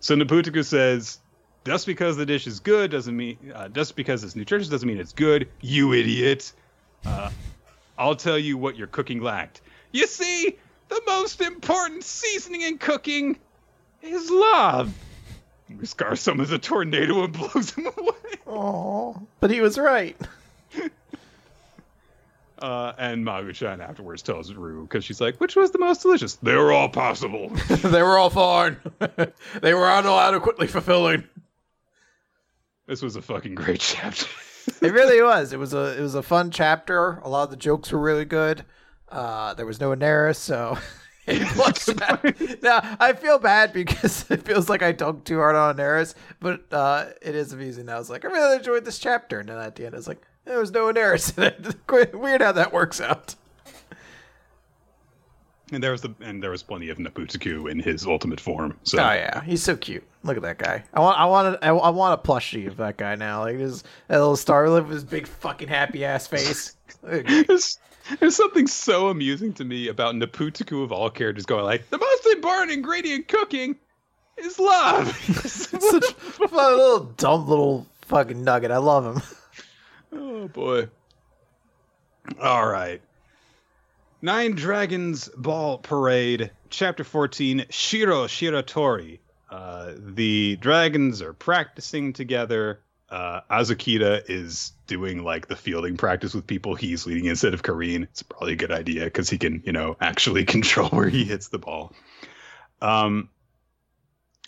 So 0.00 0.16
Naputaku 0.16 0.64
says, 0.64 1.20
just 1.64 1.86
because 1.86 2.16
the 2.16 2.26
dish 2.26 2.48
is 2.48 2.58
good 2.58 2.90
doesn't 2.90 3.16
mean, 3.16 3.52
uh, 3.54 3.68
just 3.68 3.94
because 3.94 4.24
it's 4.24 4.34
nutritious 4.34 4.70
doesn't 4.70 4.88
mean 4.88 4.98
it's 4.98 5.12
good. 5.12 5.48
You 5.60 5.92
idiot. 5.92 6.52
Uh, 7.06 7.30
I'll 7.96 8.16
tell 8.16 8.36
you 8.36 8.58
what 8.58 8.76
your 8.76 8.88
cooking 8.88 9.22
lacked. 9.22 9.60
You 9.92 10.08
see, 10.08 10.56
the 10.88 11.00
most 11.06 11.40
important 11.40 12.02
seasoning 12.02 12.62
in 12.62 12.78
cooking 12.78 13.38
is 14.02 14.28
love. 14.32 14.92
Muskar 15.70 16.18
summons 16.18 16.50
a 16.50 16.58
tornado 16.58 17.22
and 17.22 17.32
blows 17.32 17.70
him 17.70 17.86
away. 17.96 18.34
Oh, 18.48 19.28
but 19.38 19.52
he 19.52 19.60
was 19.60 19.78
right. 19.78 20.16
Uh, 22.60 22.92
and 22.98 23.24
Magu-chan 23.24 23.80
afterwards 23.80 24.20
tells 24.22 24.52
Rue 24.52 24.82
because 24.82 25.04
she's 25.04 25.20
like, 25.20 25.36
which 25.36 25.54
was 25.54 25.70
the 25.70 25.78
most 25.78 26.02
delicious? 26.02 26.34
They 26.36 26.56
were 26.56 26.72
all 26.72 26.88
possible. 26.88 27.48
they 27.68 28.02
were 28.02 28.18
all 28.18 28.30
fine. 28.30 28.78
they 29.62 29.74
were 29.74 29.86
all 29.86 30.18
adequately 30.18 30.66
fulfilling. 30.66 31.24
this 32.86 33.00
was 33.00 33.14
a 33.14 33.22
fucking 33.22 33.54
great 33.54 33.80
chapter. 33.80 34.26
It 34.82 34.92
really 34.92 35.22
was. 35.22 35.54
It 35.54 35.58
was 35.58 35.72
a 35.72 35.96
it 35.98 36.02
was 36.02 36.14
a 36.14 36.22
fun 36.22 36.50
chapter. 36.50 37.20
A 37.22 37.28
lot 37.30 37.44
of 37.44 37.50
the 37.50 37.56
jokes 37.56 37.90
were 37.90 37.98
really 37.98 38.26
good. 38.26 38.66
Uh, 39.08 39.54
there 39.54 39.64
was 39.64 39.80
no 39.80 39.96
Daenerys, 39.96 40.36
so 40.36 40.76
it 41.26 41.96
bad. 41.96 42.62
Now 42.62 42.96
I 43.00 43.14
feel 43.14 43.38
bad 43.38 43.72
because 43.72 44.30
it 44.30 44.42
feels 44.42 44.68
like 44.68 44.82
I 44.82 44.92
dug 44.92 45.24
too 45.24 45.38
hard 45.38 45.56
on 45.56 45.76
Daenerys, 45.76 46.14
but 46.38 46.70
uh, 46.70 47.06
it 47.22 47.34
is 47.34 47.54
amusing. 47.54 47.88
I 47.88 47.98
was 47.98 48.10
like, 48.10 48.26
I 48.26 48.28
really 48.28 48.56
enjoyed 48.56 48.84
this 48.84 48.98
chapter, 48.98 49.40
and 49.40 49.48
then 49.48 49.56
at 49.56 49.74
the 49.74 49.86
end, 49.86 49.94
I 49.94 49.96
was 49.96 50.06
like, 50.06 50.20
there 50.48 50.58
was 50.58 50.70
no 50.72 50.92
Daenerys. 50.92 51.36
in 51.38 51.74
it. 51.98 52.14
Weird 52.14 52.40
how 52.40 52.52
that 52.52 52.72
works 52.72 53.00
out. 53.00 53.34
and 55.70 55.82
there 55.82 55.92
was 55.92 56.00
the 56.00 56.14
and 56.20 56.42
there 56.42 56.50
was 56.50 56.62
plenty 56.62 56.88
of 56.88 56.98
Naputaku 56.98 57.70
in 57.70 57.78
his 57.78 58.06
ultimate 58.06 58.40
form. 58.40 58.76
So 58.82 58.98
Oh 58.98 59.12
yeah, 59.12 59.42
he's 59.44 59.62
so 59.62 59.76
cute. 59.76 60.04
Look 60.24 60.36
at 60.36 60.42
that 60.42 60.58
guy. 60.58 60.82
I 60.92 61.00
want, 61.00 61.18
I 61.18 61.26
want, 61.26 61.54
a, 61.54 61.64
I, 61.64 61.68
I 61.68 61.90
want 61.90 62.20
a 62.20 62.22
plushie 62.26 62.66
of 62.66 62.76
that 62.78 62.96
guy 62.96 63.14
now. 63.14 63.42
Like 63.42 63.56
his 63.56 63.82
that 64.08 64.18
little 64.18 64.36
star 64.36 64.68
with 64.70 64.88
his 64.88 65.04
big 65.04 65.26
fucking 65.26 65.68
happy 65.68 66.04
ass 66.04 66.26
face. 66.26 66.76
there's, 67.02 67.78
there's 68.18 68.36
something 68.36 68.66
so 68.66 69.08
amusing 69.08 69.52
to 69.54 69.64
me 69.64 69.88
about 69.88 70.14
Naputaku 70.14 70.82
of 70.82 70.90
all 70.92 71.10
characters 71.10 71.46
going 71.46 71.64
like 71.64 71.88
the 71.90 71.98
most 71.98 72.26
important 72.26 72.72
ingredient 72.72 73.20
in 73.20 73.24
cooking 73.24 73.76
is 74.38 74.58
love. 74.58 75.14
Such 75.46 76.04
a 76.40 76.54
little 76.54 77.04
dumb 77.16 77.46
little 77.46 77.86
fucking 78.02 78.42
nugget. 78.42 78.70
I 78.70 78.78
love 78.78 79.04
him. 79.04 79.22
Oh 80.12 80.48
boy. 80.48 80.88
All 82.40 82.68
right. 82.68 83.00
Nine 84.20 84.54
Dragons 84.54 85.28
Ball 85.36 85.78
Parade, 85.78 86.50
Chapter 86.70 87.04
14, 87.04 87.66
Shiro 87.70 88.26
Shiratori. 88.26 89.20
Uh, 89.48 89.92
the 89.96 90.56
dragons 90.56 91.22
are 91.22 91.32
practicing 91.32 92.12
together. 92.12 92.80
Uh, 93.08 93.40
Azukita 93.50 94.28
is 94.28 94.72
doing 94.86 95.24
like 95.24 95.46
the 95.46 95.56
fielding 95.56 95.96
practice 95.96 96.34
with 96.34 96.46
people 96.46 96.74
he's 96.74 97.06
leading 97.06 97.26
instead 97.26 97.54
of 97.54 97.62
Kareen. 97.62 98.02
It's 98.02 98.22
probably 98.22 98.52
a 98.52 98.56
good 98.56 98.72
idea 98.72 99.04
because 99.04 99.30
he 99.30 99.38
can, 99.38 99.62
you 99.64 99.72
know, 99.72 99.96
actually 100.00 100.44
control 100.46 100.90
where 100.90 101.08
he 101.08 101.24
hits 101.24 101.48
the 101.48 101.58
ball. 101.58 101.94
Um, 102.82 103.30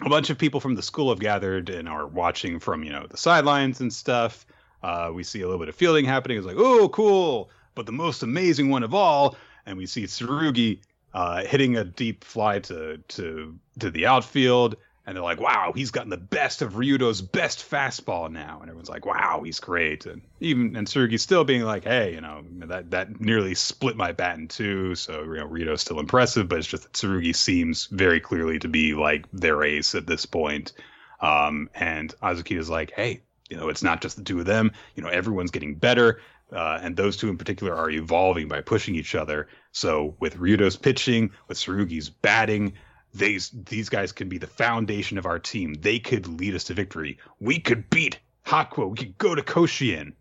a 0.05 0.09
bunch 0.09 0.31
of 0.31 0.39
people 0.39 0.61
from 0.61 0.74
the 0.74 0.82
school 0.82 1.11
have 1.11 1.20
gathered 1.20 1.70
and 1.70 1.89
are 1.89 2.07
watching 2.07 2.59
from, 2.59 2.82
you 2.85 2.91
know, 2.91 3.07
the 3.09 3.16
sidelines 3.16 3.81
and 3.81 3.93
stuff. 3.93 4.45
Uh, 4.82 5.11
we 5.15 5.23
see 5.23 5.40
a 5.40 5.44
little 5.44 5.59
bit 5.59 5.69
of 5.69 5.74
fielding 5.74 6.05
happening. 6.05 6.39
It's 6.39 6.47
like, 6.47 6.57
oh, 6.59 6.89
cool. 6.89 7.51
But 7.74 7.86
the 7.86 7.93
most 7.93 8.23
amazing 8.23 8.70
one 8.70 8.82
of 8.82 8.94
all, 8.94 9.36
and 9.66 9.77
we 9.78 9.86
see 9.86 10.05
Tsurugi 10.05 10.81
uh, 11.15 11.44
hitting 11.44 11.77
a 11.77 11.85
deep 11.85 12.24
fly 12.24 12.59
to 12.61 12.98
to 12.98 13.59
to 13.78 13.90
the 13.90 14.07
outfield, 14.07 14.77
and 15.07 15.16
they're 15.16 15.23
like, 15.23 15.40
"Wow, 15.40 15.73
he's 15.74 15.90
gotten 15.90 16.11
the 16.11 16.16
best 16.16 16.62
of 16.62 16.74
Ryudo's 16.74 17.20
best 17.20 17.69
fastball 17.69 18.31
now." 18.31 18.59
And 18.61 18.69
everyone's 18.69 18.89
like, 18.89 19.07
"Wow, 19.07 19.43
he's 19.44 19.61
great." 19.61 20.07
And 20.07 20.23
even 20.40 20.77
and 20.77 20.86
Tsurugi's 20.86 21.23
still 21.23 21.44
being 21.44 21.62
like, 21.62 21.85
"Hey, 21.85 22.15
you 22.15 22.20
know, 22.20 22.44
that 22.66 22.90
that 22.90 23.20
nearly 23.20 23.55
split 23.55 23.97
my 23.97 24.12
bat 24.12 24.39
in 24.39 24.48
two, 24.48 24.94
so 24.94 25.23
you 25.23 25.36
know, 25.36 25.47
Ryudo's 25.47 25.81
still 25.81 26.01
impressive, 26.01 26.48
but 26.48 26.59
it's 26.59 26.69
just 26.69 26.85
that 26.85 26.93
Tsurugi 26.93 27.35
seems 27.35 27.86
very 27.86 28.20
clearly 28.20 28.59
to 28.61 28.69
be 28.69 28.94
like 28.94 29.27
their 29.32 29.62
ace 29.62 29.94
at 29.94 30.07
this 30.07 30.27
point." 30.27 30.73
Um, 31.20 31.69
and 31.74 32.15
Azukita's 32.23 32.70
like, 32.70 32.93
"Hey, 32.93 33.23
you 33.51 33.56
know, 33.56 33.68
it's 33.68 33.82
not 33.82 34.01
just 34.01 34.16
the 34.16 34.22
two 34.22 34.39
of 34.39 34.47
them. 34.47 34.72
You 34.94 35.02
know, 35.02 35.09
everyone's 35.09 35.51
getting 35.51 35.74
better." 35.74 36.20
Uh, 36.52 36.78
and 36.82 36.97
those 36.97 37.16
two 37.16 37.28
in 37.28 37.39
particular 37.39 37.74
are 37.74 37.90
evolving 37.90 38.48
by 38.48 38.60
pushing 38.60 38.94
each 38.97 39.14
other. 39.14 39.47
So 39.72 40.16
with 40.18 40.36
Ryudo's 40.36 40.77
pitching, 40.77 41.31
with 41.47 41.59
Tsurugi's 41.59 42.10
batting, 42.10 42.72
these 43.14 43.51
these 43.51 43.89
guys 43.89 44.12
can 44.12 44.28
be 44.28 44.39
the 44.39 44.47
foundation 44.47 45.18
of 45.18 45.27
our 45.27 45.39
team. 45.39 45.74
They 45.74 45.98
could 45.98 46.27
lead 46.27 46.55
us 46.55 46.64
to 46.64 46.74
victory. 46.74 47.18
We 47.40 47.59
could 47.59 47.90
beat 47.90 48.18
Hakuo. 48.47 48.90
We 48.90 48.97
could 48.97 49.18
go 49.18 49.35
to 49.35 49.43
Koshien. 49.43 50.14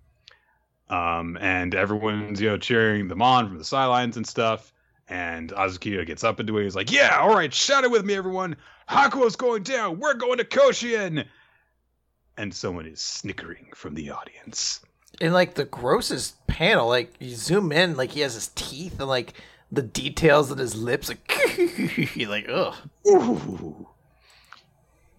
Um, 0.89 1.37
and 1.39 1.75
everyone's 1.75 2.41
you 2.41 2.49
know 2.49 2.57
cheering 2.57 3.07
them 3.07 3.21
on 3.21 3.47
from 3.47 3.57
the 3.57 3.63
sidelines 3.63 4.17
and 4.17 4.25
stuff. 4.25 4.73
And 5.07 5.49
Azukita 5.49 6.05
gets 6.05 6.23
up 6.23 6.39
into 6.39 6.57
it. 6.57 6.63
He's 6.63 6.75
like, 6.75 6.91
"Yeah, 6.91 7.17
all 7.19 7.33
right, 7.33 7.53
shout 7.53 7.83
it 7.83 7.91
with 7.91 8.05
me, 8.05 8.15
everyone. 8.15 8.55
Hakuo's 8.87 9.35
going 9.35 9.63
down. 9.63 9.99
We're 9.99 10.15
going 10.15 10.37
to 10.37 10.45
Koshien." 10.45 11.25
And 12.39 12.53
someone 12.53 12.85
is 12.85 13.01
snickering 13.01 13.67
from 13.75 13.95
the 13.95 14.11
audience. 14.11 14.79
In 15.19 15.33
like 15.33 15.55
the 15.55 15.65
grossest 15.65 16.47
panel, 16.47 16.87
like 16.87 17.13
you 17.19 17.35
zoom 17.35 17.73
in, 17.73 17.97
like 17.97 18.11
he 18.11 18.21
has 18.21 18.33
his 18.35 18.47
teeth 18.55 18.97
and 18.97 19.09
like 19.09 19.33
the 19.69 19.81
details 19.81 20.49
on 20.49 20.57
his 20.57 20.73
lips, 20.73 21.09
like 21.09 22.17
like 22.29 22.47
ugh. 22.47 22.75
Ooh. 23.07 23.89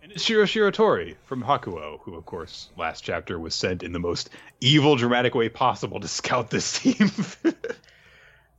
And 0.03 0.13
it's 0.13 0.25
Shiro 0.25 0.45
Shiratori 0.45 1.17
from 1.27 1.43
Hakuo, 1.43 2.01
who, 2.01 2.15
of 2.15 2.25
course, 2.25 2.71
last 2.79 3.03
chapter 3.03 3.39
was 3.39 3.55
sent 3.55 3.83
in 3.83 3.93
the 3.93 3.99
most 3.99 4.31
evil, 4.63 4.97
dramatic 4.97 5.35
way 5.35 5.51
possible 5.51 6.01
to 6.01 6.09
scout 6.09 6.49
this 6.49 6.79
team. 6.81 7.11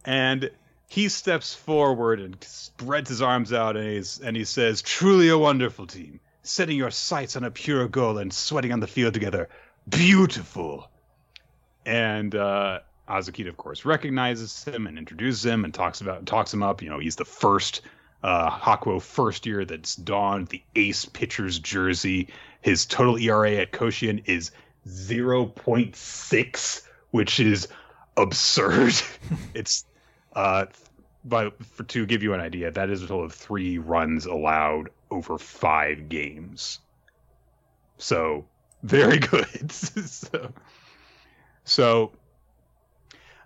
and 0.06 0.52
he 0.88 1.10
steps 1.10 1.56
forward 1.56 2.20
and 2.20 2.38
spreads 2.44 3.10
his 3.10 3.24
arms 3.24 3.52
out 3.52 3.76
and, 3.76 3.88
he's, 3.88 4.20
and 4.20 4.38
he 4.38 4.46
says, 4.46 4.84
Truly 4.84 5.30
a 5.30 5.38
wonderful 5.38 5.88
team, 5.88 6.20
setting 6.44 6.78
your 6.78 6.92
sights 6.92 7.36
on 7.36 7.44
a 7.44 7.52
pure 7.52 7.88
goal 7.88 8.18
and 8.18 8.34
sweating 8.34 8.72
on 8.72 8.80
the 8.80 8.88
field 8.88 9.14
together. 9.14 9.50
Beautiful. 9.88 10.90
And 11.86 12.36
uh, 12.36 12.80
Azukita, 13.08 13.50
of 13.50 13.58
course, 13.58 13.86
recognizes 13.86 14.64
him 14.64 14.88
and 14.88 14.98
introduces 14.98 15.46
him 15.46 15.66
and 15.66 15.74
talks 15.74 16.02
about 16.02 16.26
talks 16.26 16.54
him 16.54 16.64
up. 16.64 16.82
You 16.82 16.90
know, 16.90 17.00
he's 17.00 17.16
the 17.16 17.26
first 17.26 17.82
uh, 18.24 18.50
Hakuo 18.50 19.02
first 19.02 19.46
year 19.46 19.66
that's 19.66 19.96
donned 19.96 20.48
the 20.48 20.62
ace 20.76 21.06
pitcher's 21.06 21.60
jersey. 21.60 22.30
His 22.62 22.86
total 22.86 23.18
ERA 23.18 23.56
at 23.56 23.72
Koshien 23.72 24.24
is 24.26 24.52
0.6, 24.88 26.82
which 27.12 27.40
is 27.40 27.68
absurd. 28.18 28.94
it's 29.54 29.86
uh, 30.34 30.66
but 31.24 31.64
for, 31.64 31.84
to 31.84 32.06
give 32.06 32.24
you 32.24 32.34
an 32.34 32.42
idea, 32.42 32.72
that 32.72 32.90
is 32.90 33.04
a 33.04 33.08
total 33.08 33.26
of 33.26 33.34
three 33.34 33.78
runs 33.78 34.26
allowed 34.26 34.90
over 35.10 35.38
five 35.38 36.10
games. 36.10 36.80
So 37.98 38.46
very 38.84 39.20
good. 39.20 39.72
so, 39.72 40.54
so 41.64 42.12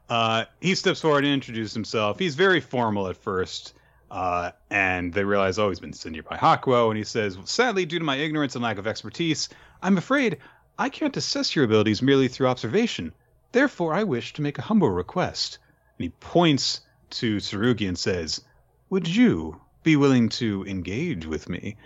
uh, 0.10 0.46
he 0.62 0.76
steps 0.76 1.02
forward 1.02 1.26
and 1.26 1.34
introduces 1.34 1.74
himself. 1.74 2.20
He's 2.20 2.36
very 2.36 2.62
formal 2.62 3.08
at 3.08 3.18
first, 3.18 3.74
uh, 4.10 4.52
and 4.70 5.14
they 5.14 5.24
realize, 5.24 5.60
oh, 5.60 5.70
he's 5.70 5.80
been 5.80 5.94
sent 5.94 6.16
here 6.16 6.24
by 6.24 6.38
Hakuo, 6.38 6.90
and 6.90 6.98
he 6.98 7.04
says, 7.04 7.38
sadly, 7.46 7.86
due 7.86 8.00
to 8.00 8.06
my 8.06 8.16
ignorance 8.18 8.56
and 8.56 8.64
lack 8.64 8.78
of 8.78 8.88
expertise, 8.88 9.50
I'm 9.82 9.98
afraid 9.98 10.38
I 10.78 10.90
can't 10.90 11.18
assess 11.18 11.56
your 11.56 11.66
abilities 11.66 12.02
merely 12.02 12.28
through 12.28 12.48
observation. 12.48 13.14
Therefore, 13.52 13.94
I 13.94 14.04
wish 14.04 14.34
to 14.34 14.42
make 14.42 14.58
a 14.58 14.64
humble 14.64 14.90
request. 14.90 15.60
And 15.98 16.04
he 16.04 16.10
points 16.10 16.82
to 17.16 17.38
Tsurugi 17.38 17.88
and 17.88 17.98
says, 17.98 18.42
Would 18.90 19.08
you 19.08 19.60
be 19.84 19.96
willing 19.96 20.30
to 20.30 20.66
engage 20.66 21.26
with 21.26 21.50
me? 21.50 21.78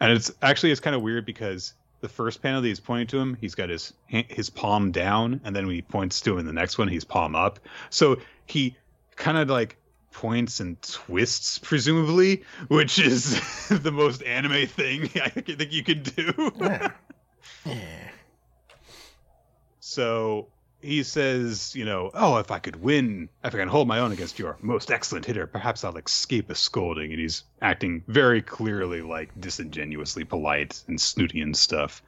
And 0.00 0.12
it's 0.12 0.30
actually 0.42 0.72
it's 0.72 0.80
kind 0.80 0.96
of 0.96 1.02
weird 1.02 1.24
because 1.24 1.74
the 2.00 2.08
first 2.08 2.42
panel 2.42 2.60
that 2.60 2.68
he's 2.68 2.80
pointing 2.80 3.06
to 3.08 3.18
him, 3.18 3.36
he's 3.40 3.54
got 3.54 3.70
his 3.70 3.94
his 4.06 4.50
palm 4.50 4.92
down, 4.92 5.40
and 5.44 5.56
then 5.56 5.66
when 5.66 5.74
he 5.74 5.82
points 5.82 6.20
to 6.22 6.32
him 6.32 6.40
in 6.40 6.46
the 6.46 6.52
next 6.52 6.76
one, 6.76 6.88
he's 6.88 7.04
palm 7.04 7.34
up. 7.34 7.60
So 7.90 8.18
he 8.46 8.76
kind 9.16 9.38
of 9.38 9.48
like 9.48 9.78
points 10.12 10.60
and 10.60 10.80
twists, 10.82 11.58
presumably, 11.58 12.44
which 12.68 12.98
is 12.98 13.68
the 13.68 13.90
most 13.90 14.22
anime 14.22 14.66
thing 14.66 15.04
I 15.22 15.28
think 15.28 15.72
you 15.72 15.82
can 15.82 16.02
do. 16.02 16.52
yeah. 16.60 16.90
yeah. 17.64 17.74
So 19.86 20.48
he 20.84 21.02
says, 21.02 21.74
you 21.74 21.84
know, 21.84 22.10
oh, 22.14 22.36
if 22.36 22.50
I 22.50 22.58
could 22.58 22.76
win, 22.76 23.28
if 23.42 23.54
I 23.54 23.58
can 23.58 23.68
hold 23.68 23.88
my 23.88 23.98
own 23.98 24.12
against 24.12 24.38
your 24.38 24.58
most 24.60 24.90
excellent 24.90 25.24
hitter, 25.24 25.46
perhaps 25.46 25.82
I'll 25.82 25.96
escape 25.96 26.50
a 26.50 26.54
scolding. 26.54 27.10
And 27.10 27.20
he's 27.20 27.44
acting 27.62 28.04
very 28.06 28.42
clearly 28.42 29.00
like 29.00 29.30
disingenuously 29.40 30.24
polite 30.24 30.82
and 30.86 31.00
snooty 31.00 31.40
and 31.40 31.56
stuff. 31.56 32.02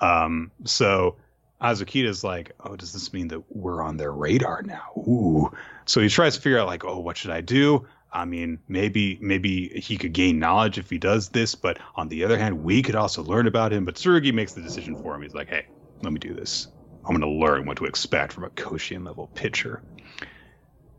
Um, 0.00 0.50
so 0.64 1.16
Azukita's 1.62 2.24
like, 2.24 2.52
oh, 2.60 2.76
does 2.76 2.92
this 2.92 3.12
mean 3.12 3.28
that 3.28 3.42
we're 3.54 3.82
on 3.82 3.96
their 3.96 4.12
radar 4.12 4.62
now? 4.62 4.90
Ooh. 4.96 5.52
So 5.86 6.00
he 6.00 6.08
tries 6.08 6.34
to 6.36 6.42
figure 6.42 6.58
out 6.58 6.66
like, 6.66 6.84
oh, 6.84 6.98
what 6.98 7.16
should 7.16 7.30
I 7.30 7.40
do? 7.40 7.86
I 8.12 8.24
mean, 8.24 8.58
maybe 8.68 9.18
maybe 9.20 9.68
he 9.68 9.96
could 9.96 10.12
gain 10.12 10.38
knowledge 10.38 10.78
if 10.78 10.88
he 10.88 10.98
does 10.98 11.28
this, 11.28 11.54
but 11.54 11.78
on 11.94 12.08
the 12.08 12.24
other 12.24 12.38
hand, 12.38 12.62
we 12.62 12.82
could 12.82 12.94
also 12.94 13.22
learn 13.22 13.46
about 13.46 13.72
him. 13.72 13.84
But 13.84 13.96
Tsurugi 13.96 14.32
makes 14.32 14.54
the 14.54 14.62
decision 14.62 14.96
for 14.96 15.14
him. 15.14 15.22
He's 15.22 15.34
like, 15.34 15.48
hey, 15.48 15.66
let 16.02 16.12
me 16.12 16.18
do 16.18 16.34
this. 16.34 16.68
I'm 17.08 17.18
going 17.18 17.32
to 17.32 17.46
learn 17.46 17.64
what 17.64 17.78
to 17.78 17.86
expect 17.86 18.34
from 18.34 18.44
a 18.44 18.50
Koshien 18.50 19.04
level 19.04 19.28
pitcher. 19.28 19.82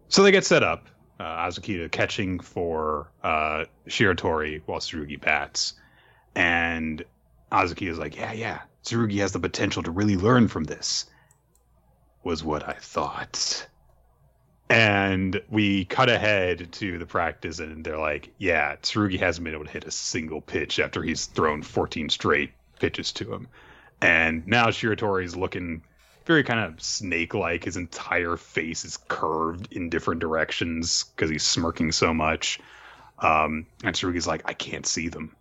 So 0.07 0.23
they 0.23 0.31
get 0.31 0.43
set 0.43 0.63
up. 0.63 0.87
Uh, 1.19 1.47
Azukita 1.47 1.91
catching 1.91 2.39
for 2.39 3.11
uh, 3.21 3.65
Shiratori 3.87 4.61
while 4.65 4.79
Tsurugi 4.79 5.21
bats. 5.21 5.73
And 6.33 7.03
Azuki 7.51 7.89
is 7.89 7.99
like, 7.99 8.15
yeah, 8.15 8.31
yeah, 8.31 8.61
Tsurugi 8.85 9.19
has 9.19 9.33
the 9.33 9.39
potential 9.39 9.83
to 9.83 9.91
really 9.91 10.15
learn 10.15 10.47
from 10.47 10.63
this, 10.63 11.05
was 12.23 12.43
what 12.43 12.67
I 12.67 12.73
thought. 12.73 13.67
And 14.69 15.41
we 15.49 15.85
cut 15.85 16.09
ahead 16.09 16.71
to 16.73 16.97
the 16.97 17.05
practice, 17.05 17.59
and 17.59 17.83
they're 17.83 17.99
like, 17.99 18.33
yeah, 18.37 18.77
Tsurugi 18.77 19.19
hasn't 19.19 19.43
been 19.43 19.53
able 19.53 19.65
to 19.65 19.71
hit 19.71 19.85
a 19.85 19.91
single 19.91 20.41
pitch 20.41 20.79
after 20.79 21.03
he's 21.03 21.25
thrown 21.25 21.63
14 21.63 22.09
straight 22.09 22.51
pitches 22.79 23.11
to 23.13 23.33
him. 23.33 23.47
And 24.01 24.47
now 24.47 24.67
Shiratori's 24.67 25.35
looking 25.35 25.83
very 26.29 26.43
kind 26.43 26.59
of 26.59 26.79
snake 26.79 27.33
like. 27.33 27.63
His 27.63 27.75
entire 27.75 28.37
face 28.37 28.85
is 28.85 28.97
curved 29.07 29.73
in 29.73 29.89
different 29.89 30.21
directions 30.21 31.05
because 31.05 31.27
he's 31.27 31.41
smirking 31.41 31.91
so 31.91 32.13
much. 32.13 32.59
Um, 33.17 33.65
and 33.83 33.95
Tsurugi's 33.95 34.27
like, 34.27 34.43
I 34.45 34.53
can't 34.53 34.85
see 34.85 35.09
them. 35.09 35.35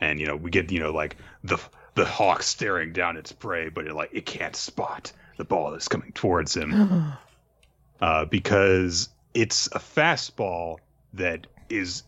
And, 0.00 0.18
you 0.18 0.26
know, 0.26 0.34
we 0.34 0.50
get, 0.50 0.72
you 0.72 0.80
know, 0.80 0.92
like 0.92 1.16
the 1.44 1.58
the 1.94 2.04
hawk 2.04 2.42
staring 2.42 2.92
down 2.92 3.16
its 3.16 3.30
prey, 3.30 3.68
but 3.68 3.86
it 3.86 3.94
like 3.94 4.10
it 4.12 4.26
can't 4.26 4.56
spot 4.56 5.12
the 5.36 5.44
ball 5.44 5.70
that's 5.70 5.86
coming 5.86 6.10
towards 6.10 6.56
him. 6.56 7.12
uh, 8.00 8.24
because 8.24 9.10
it's 9.34 9.68
a 9.68 9.78
fastball 9.78 10.78
that 11.14 11.46
is 11.68 12.02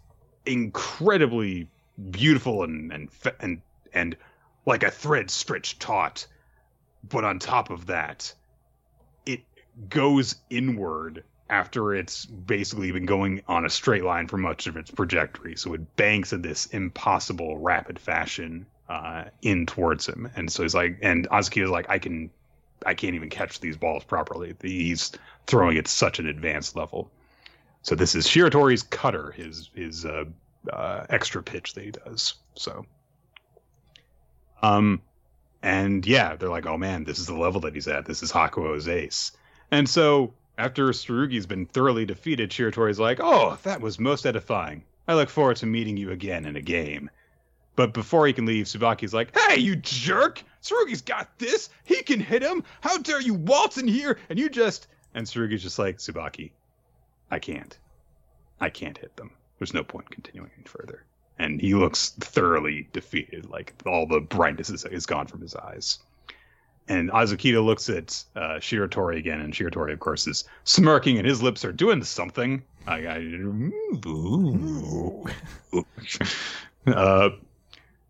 incredibly 0.44 1.68
beautiful 2.10 2.64
and 2.64 2.92
and 2.92 3.08
and 3.38 3.60
and 3.92 4.16
like 4.66 4.82
a 4.82 4.90
thread 4.90 5.30
stretched 5.30 5.78
taut 5.78 6.26
but 7.08 7.24
on 7.24 7.38
top 7.38 7.70
of 7.70 7.86
that, 7.86 8.32
it 9.26 9.40
goes 9.88 10.36
inward 10.50 11.24
after 11.50 11.94
it's 11.94 12.24
basically 12.24 12.90
been 12.90 13.06
going 13.06 13.42
on 13.46 13.64
a 13.64 13.70
straight 13.70 14.04
line 14.04 14.26
for 14.28 14.38
much 14.38 14.66
of 14.66 14.76
its 14.76 14.90
trajectory. 14.90 15.56
So 15.56 15.74
it 15.74 15.96
banks 15.96 16.32
in 16.32 16.42
this 16.42 16.66
impossible 16.66 17.58
rapid 17.58 17.98
fashion 17.98 18.66
uh, 18.88 19.24
in 19.42 19.66
towards 19.66 20.06
him. 20.06 20.28
And 20.36 20.50
so 20.50 20.62
he's 20.62 20.74
like, 20.74 20.98
and 21.02 21.28
Azuki 21.28 21.62
is 21.62 21.70
like, 21.70 21.88
I 21.90 21.98
can, 21.98 22.30
I 22.86 22.94
can't 22.94 23.14
even 23.14 23.28
catch 23.28 23.60
these 23.60 23.76
balls 23.76 24.04
properly. 24.04 24.54
He's 24.62 25.12
throwing 25.46 25.76
at 25.76 25.86
such 25.86 26.18
an 26.18 26.26
advanced 26.26 26.76
level. 26.76 27.10
So 27.82 27.94
this 27.94 28.14
is 28.14 28.26
Shiratori's 28.26 28.82
cutter, 28.82 29.30
his 29.32 29.70
his 29.74 30.06
uh, 30.06 30.24
uh, 30.72 31.04
extra 31.10 31.42
pitch 31.42 31.74
that 31.74 31.84
he 31.84 31.90
does. 31.90 32.34
So, 32.54 32.86
um, 34.62 35.02
and 35.64 36.06
yeah, 36.06 36.36
they're 36.36 36.50
like, 36.50 36.66
oh 36.66 36.76
man, 36.76 37.04
this 37.04 37.18
is 37.18 37.26
the 37.26 37.34
level 37.34 37.62
that 37.62 37.74
he's 37.74 37.88
at. 37.88 38.04
This 38.04 38.22
is 38.22 38.30
Hakuo's 38.30 38.86
ace. 38.86 39.32
And 39.70 39.88
so 39.88 40.34
after 40.58 40.88
Tsurugi's 40.88 41.46
been 41.46 41.64
thoroughly 41.64 42.04
defeated, 42.04 42.50
Shiratori's 42.50 43.00
like, 43.00 43.18
oh, 43.18 43.58
that 43.62 43.80
was 43.80 43.98
most 43.98 44.26
edifying. 44.26 44.84
I 45.08 45.14
look 45.14 45.30
forward 45.30 45.56
to 45.56 45.66
meeting 45.66 45.96
you 45.96 46.10
again 46.10 46.44
in 46.44 46.56
a 46.56 46.60
game. 46.60 47.08
But 47.76 47.94
before 47.94 48.26
he 48.26 48.34
can 48.34 48.44
leave, 48.44 48.66
Tsubaki's 48.66 49.14
like, 49.14 49.34
hey, 49.34 49.58
you 49.58 49.74
jerk! 49.74 50.44
Tsurugi's 50.62 51.00
got 51.00 51.38
this! 51.38 51.70
He 51.84 52.02
can 52.02 52.20
hit 52.20 52.42
him! 52.42 52.62
How 52.82 52.98
dare 52.98 53.22
you 53.22 53.32
waltz 53.32 53.78
in 53.78 53.88
here 53.88 54.18
and 54.28 54.38
you 54.38 54.50
just. 54.50 54.86
And 55.14 55.26
Tsurugi's 55.26 55.62
just 55.62 55.78
like, 55.78 55.96
Tsubaki, 55.96 56.50
I 57.30 57.38
can't. 57.38 57.78
I 58.60 58.68
can't 58.68 58.98
hit 58.98 59.16
them. 59.16 59.30
There's 59.58 59.72
no 59.72 59.82
point 59.82 60.10
continuing 60.10 60.50
any 60.58 60.66
further 60.66 61.04
and 61.38 61.60
he 61.60 61.74
looks 61.74 62.10
thoroughly 62.10 62.88
defeated. 62.92 63.50
Like 63.50 63.74
all 63.86 64.06
the 64.06 64.20
brightness 64.20 64.70
is, 64.70 64.84
is 64.84 65.06
gone 65.06 65.26
from 65.26 65.40
his 65.40 65.54
eyes. 65.56 65.98
And 66.86 67.10
Azukita 67.10 67.64
looks 67.64 67.88
at 67.88 68.22
uh, 68.36 68.58
Shiratori 68.58 69.16
again, 69.16 69.40
and 69.40 69.54
Shiratori, 69.54 69.94
of 69.94 70.00
course, 70.00 70.26
is 70.26 70.44
smirking, 70.64 71.16
and 71.16 71.26
his 71.26 71.42
lips 71.42 71.64
are 71.64 71.72
doing 71.72 72.04
something. 72.04 72.62
I, 72.86 73.06
I 73.06 73.16
uh, 76.86 77.30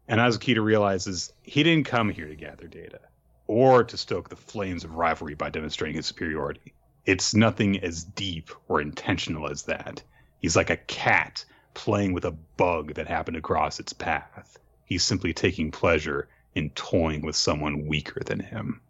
and 0.09 0.21
Azukita 0.21 0.63
realizes 0.63 1.33
he 1.43 1.63
didn't 1.63 1.87
come 1.87 2.11
here 2.11 2.27
to 2.27 2.35
gather 2.35 2.67
data 2.67 2.99
or 3.47 3.85
to 3.85 3.97
stoke 3.97 4.29
the 4.29 4.37
flames 4.37 4.83
of 4.85 4.97
rivalry 4.97 5.35
by 5.35 5.51
demonstrating 5.51 5.97
his 5.97 6.07
superiority. 6.07 6.75
It's 7.07 7.35
nothing 7.35 7.79
as 7.81 8.03
deep 8.03 8.51
or 8.69 8.81
intentional 8.81 9.49
as 9.51 9.63
that. 9.65 10.03
He's 10.41 10.57
like 10.57 10.71
a 10.71 10.77
cat 10.77 11.45
playing 11.75 12.13
with 12.13 12.25
a 12.25 12.33
bug 12.57 12.95
that 12.95 13.07
happened 13.07 13.37
across 13.37 13.81
its 13.81 13.93
path. 13.93 14.59
He's 14.87 15.03
simply 15.03 15.33
taking 15.33 15.71
pleasure 15.71 16.29
in 16.55 16.71
toying 16.71 17.23
with 17.23 17.37
someone 17.37 17.87
weaker 17.87 18.21
than 18.25 18.41
him. 18.41 18.81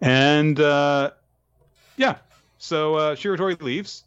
And 0.00 0.58
uh, 0.60 1.10
yeah, 1.96 2.18
so 2.58 2.94
uh, 2.94 3.14
Shiratori 3.16 3.60
leaves, 3.60 4.04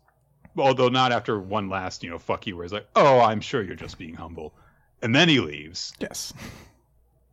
although 0.57 0.89
not 0.89 1.11
after 1.11 1.39
one 1.39 1.69
last, 1.69 2.03
you 2.03 2.09
know, 2.09 2.19
fuck 2.19 2.47
you, 2.47 2.55
where 2.55 2.63
he's 2.63 2.73
like, 2.73 2.87
oh, 2.95 3.19
I'm 3.19 3.41
sure 3.41 3.61
you're 3.61 3.75
just 3.75 3.97
being 3.97 4.13
humble. 4.13 4.53
And 5.01 5.15
then 5.15 5.29
he 5.29 5.39
leaves. 5.39 5.93
Yes. 5.99 6.33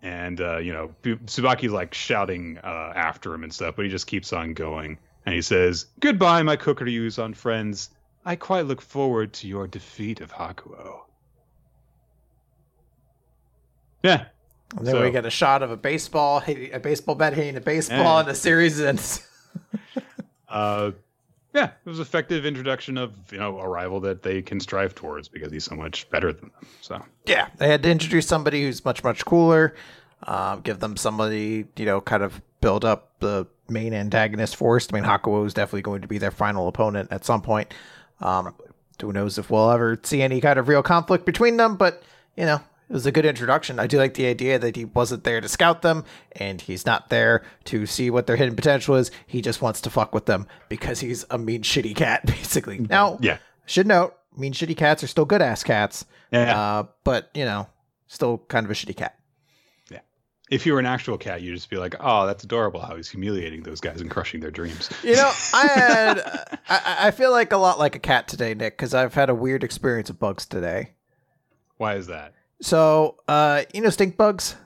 And, 0.02 0.40
uh, 0.40 0.58
you 0.58 0.72
know, 0.72 0.94
Tsubaki's 1.02 1.72
like 1.72 1.94
shouting 1.94 2.58
uh, 2.62 2.92
after 2.94 3.32
him 3.32 3.42
and 3.42 3.52
stuff, 3.52 3.76
but 3.76 3.86
he 3.86 3.90
just 3.90 4.06
keeps 4.06 4.32
on 4.32 4.52
going. 4.52 4.98
And 5.24 5.34
he 5.34 5.40
says, 5.40 5.86
Goodbye, 6.00 6.42
my 6.42 6.56
cookery 6.56 6.92
use 6.92 7.18
on 7.18 7.32
friends. 7.32 7.88
I 8.24 8.36
quite 8.36 8.66
look 8.66 8.80
forward 8.80 9.32
to 9.34 9.46
your 9.48 9.66
defeat 9.66 10.20
of 10.20 10.32
Hakuo. 10.32 11.00
Yeah. 14.02 14.26
And 14.76 14.86
then 14.86 14.94
So- 14.94 15.02
we 15.02 15.10
get 15.10 15.24
a 15.26 15.30
shot 15.30 15.62
of 15.62 15.70
a 15.70 15.76
baseball, 15.76 16.40
hitting, 16.40 16.72
a 16.72 16.80
baseball 16.80 17.14
bat 17.14 17.34
hitting 17.34 17.56
a 17.56 17.60
baseball, 17.60 17.98
Yeah. 17.98 18.20
and 18.20 18.28
the 18.28 18.34
series 18.34 18.80
ends. 18.80 19.26
Uh, 20.48 20.92
yeah, 21.52 21.70
it 21.84 21.88
was 21.88 22.00
effective 22.00 22.44
introduction 22.46 22.96
of 22.98 23.12
you 23.32 23.38
know 23.38 23.58
a 23.58 23.68
rival 23.68 24.00
that 24.00 24.22
they 24.22 24.42
can 24.42 24.58
strive 24.60 24.94
towards 24.94 25.28
because 25.28 25.52
he's 25.52 25.64
so 25.64 25.74
much 25.74 26.08
better 26.10 26.32
than 26.32 26.50
them. 26.50 26.66
So 26.80 27.04
yeah, 27.26 27.48
they 27.58 27.68
had 27.68 27.82
to 27.84 27.90
introduce 27.90 28.26
somebody 28.26 28.62
who's 28.62 28.84
much 28.84 29.02
much 29.04 29.24
cooler. 29.24 29.74
Um, 30.24 30.60
give 30.62 30.80
them 30.80 30.96
somebody, 30.96 31.66
you 31.76 31.84
know, 31.84 32.00
kind 32.00 32.22
of 32.22 32.40
build 32.60 32.84
up 32.84 33.18
the 33.20 33.46
main 33.68 33.92
antagonist 33.94 34.56
first. 34.56 34.92
I 34.92 34.96
mean, 35.00 35.04
Hakuo 35.08 35.44
is 35.46 35.54
definitely 35.54 35.82
going 35.82 36.02
to 36.02 36.08
be 36.08 36.18
their 36.18 36.30
final 36.30 36.66
opponent 36.66 37.08
at 37.12 37.24
some 37.24 37.42
point. 37.42 37.72
Um, 38.20 38.54
who 39.00 39.12
knows 39.12 39.38
if 39.38 39.50
we'll 39.50 39.70
ever 39.70 39.98
see 40.02 40.22
any 40.22 40.40
kind 40.40 40.58
of 40.58 40.68
real 40.68 40.82
conflict 40.82 41.26
between 41.26 41.56
them? 41.56 41.76
But 41.76 42.02
you 42.36 42.44
know, 42.44 42.60
it 42.88 42.92
was 42.92 43.06
a 43.06 43.12
good 43.12 43.26
introduction. 43.26 43.78
I 43.78 43.86
do 43.86 43.98
like 43.98 44.14
the 44.14 44.26
idea 44.26 44.58
that 44.58 44.76
he 44.76 44.84
wasn't 44.84 45.24
there 45.24 45.40
to 45.40 45.48
scout 45.48 45.82
them, 45.82 46.04
and 46.32 46.60
he's 46.60 46.86
not 46.86 47.08
there 47.08 47.42
to 47.64 47.86
see 47.86 48.10
what 48.10 48.26
their 48.26 48.36
hidden 48.36 48.56
potential 48.56 48.94
is. 48.94 49.10
He 49.26 49.42
just 49.42 49.62
wants 49.62 49.80
to 49.82 49.90
fuck 49.90 50.14
with 50.14 50.26
them 50.26 50.46
because 50.68 51.00
he's 51.00 51.24
a 51.30 51.38
mean, 51.38 51.62
shitty 51.62 51.96
cat, 51.96 52.24
basically. 52.26 52.78
Now, 52.78 53.18
yeah, 53.20 53.38
should 53.66 53.86
note, 53.86 54.14
mean, 54.36 54.52
shitty 54.52 54.76
cats 54.76 55.02
are 55.02 55.08
still 55.08 55.24
good 55.24 55.42
ass 55.42 55.62
cats. 55.62 56.04
yeah. 56.30 56.58
Uh, 56.58 56.84
but 57.04 57.30
you 57.34 57.44
know, 57.44 57.68
still 58.06 58.38
kind 58.48 58.64
of 58.64 58.70
a 58.70 58.74
shitty 58.74 58.96
cat. 58.96 59.18
If 60.50 60.66
you 60.66 60.72
were 60.74 60.78
an 60.78 60.86
actual 60.86 61.16
cat, 61.16 61.40
you'd 61.42 61.54
just 61.54 61.70
be 61.70 61.76
like, 61.76 61.94
"Oh, 62.00 62.26
that's 62.26 62.44
adorable 62.44 62.80
how 62.80 62.96
he's 62.96 63.08
humiliating 63.08 63.62
those 63.62 63.80
guys 63.80 64.00
and 64.00 64.10
crushing 64.10 64.40
their 64.40 64.50
dreams." 64.50 64.90
You 65.02 65.16
know, 65.16 65.32
I 65.54 65.66
had, 65.74 66.58
I, 66.68 66.96
I 67.08 67.10
feel 67.10 67.30
like 67.30 67.52
a 67.52 67.56
lot 67.56 67.78
like 67.78 67.94
a 67.96 67.98
cat 67.98 68.28
today, 68.28 68.54
Nick, 68.54 68.76
because 68.76 68.94
I've 68.94 69.14
had 69.14 69.30
a 69.30 69.34
weird 69.34 69.64
experience 69.64 70.08
with 70.10 70.18
bugs 70.18 70.44
today. 70.46 70.90
Why 71.78 71.94
is 71.94 72.06
that? 72.08 72.34
So, 72.60 73.16
uh, 73.26 73.62
you 73.72 73.80
know, 73.80 73.90
stink 73.90 74.16
bugs. 74.16 74.56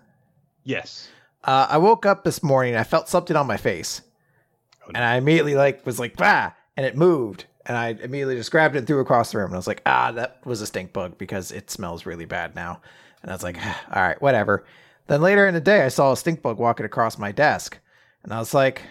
Yes. 0.64 1.08
Uh, 1.44 1.66
I 1.70 1.78
woke 1.78 2.04
up 2.04 2.24
this 2.24 2.42
morning. 2.42 2.74
and 2.74 2.80
I 2.80 2.84
felt 2.84 3.08
something 3.08 3.36
on 3.36 3.46
my 3.46 3.56
face, 3.56 4.02
Oh, 4.84 4.90
and 4.94 5.04
I 5.04 5.16
immediately 5.16 5.54
like 5.54 5.86
was 5.86 5.98
like, 6.00 6.14
"Ah!" 6.18 6.54
and 6.76 6.84
it 6.84 6.96
moved, 6.96 7.46
and 7.66 7.76
I 7.76 7.90
immediately 7.90 8.36
just 8.36 8.50
grabbed 8.50 8.74
it 8.74 8.78
and 8.78 8.86
threw 8.86 8.98
it 8.98 9.02
across 9.02 9.30
the 9.32 9.38
room, 9.38 9.46
and 9.46 9.54
I 9.54 9.58
was 9.58 9.66
like, 9.68 9.82
"Ah, 9.86 10.10
that 10.12 10.44
was 10.44 10.60
a 10.60 10.66
stink 10.66 10.92
bug 10.92 11.16
because 11.18 11.52
it 11.52 11.70
smells 11.70 12.04
really 12.04 12.24
bad 12.24 12.54
now." 12.54 12.80
And 13.22 13.30
I 13.30 13.34
was 13.34 13.42
like, 13.44 13.56
ah, 13.60 13.84
"All 13.94 14.02
right, 14.02 14.20
whatever." 14.20 14.64
Then 15.08 15.20
later 15.22 15.46
in 15.46 15.54
the 15.54 15.60
day, 15.60 15.82
I 15.84 15.88
saw 15.88 16.12
a 16.12 16.16
stink 16.16 16.42
bug 16.42 16.58
walking 16.58 16.86
across 16.86 17.18
my 17.18 17.32
desk, 17.32 17.78
and 18.22 18.32
I 18.32 18.38
was 18.38 18.54
like, 18.54 18.82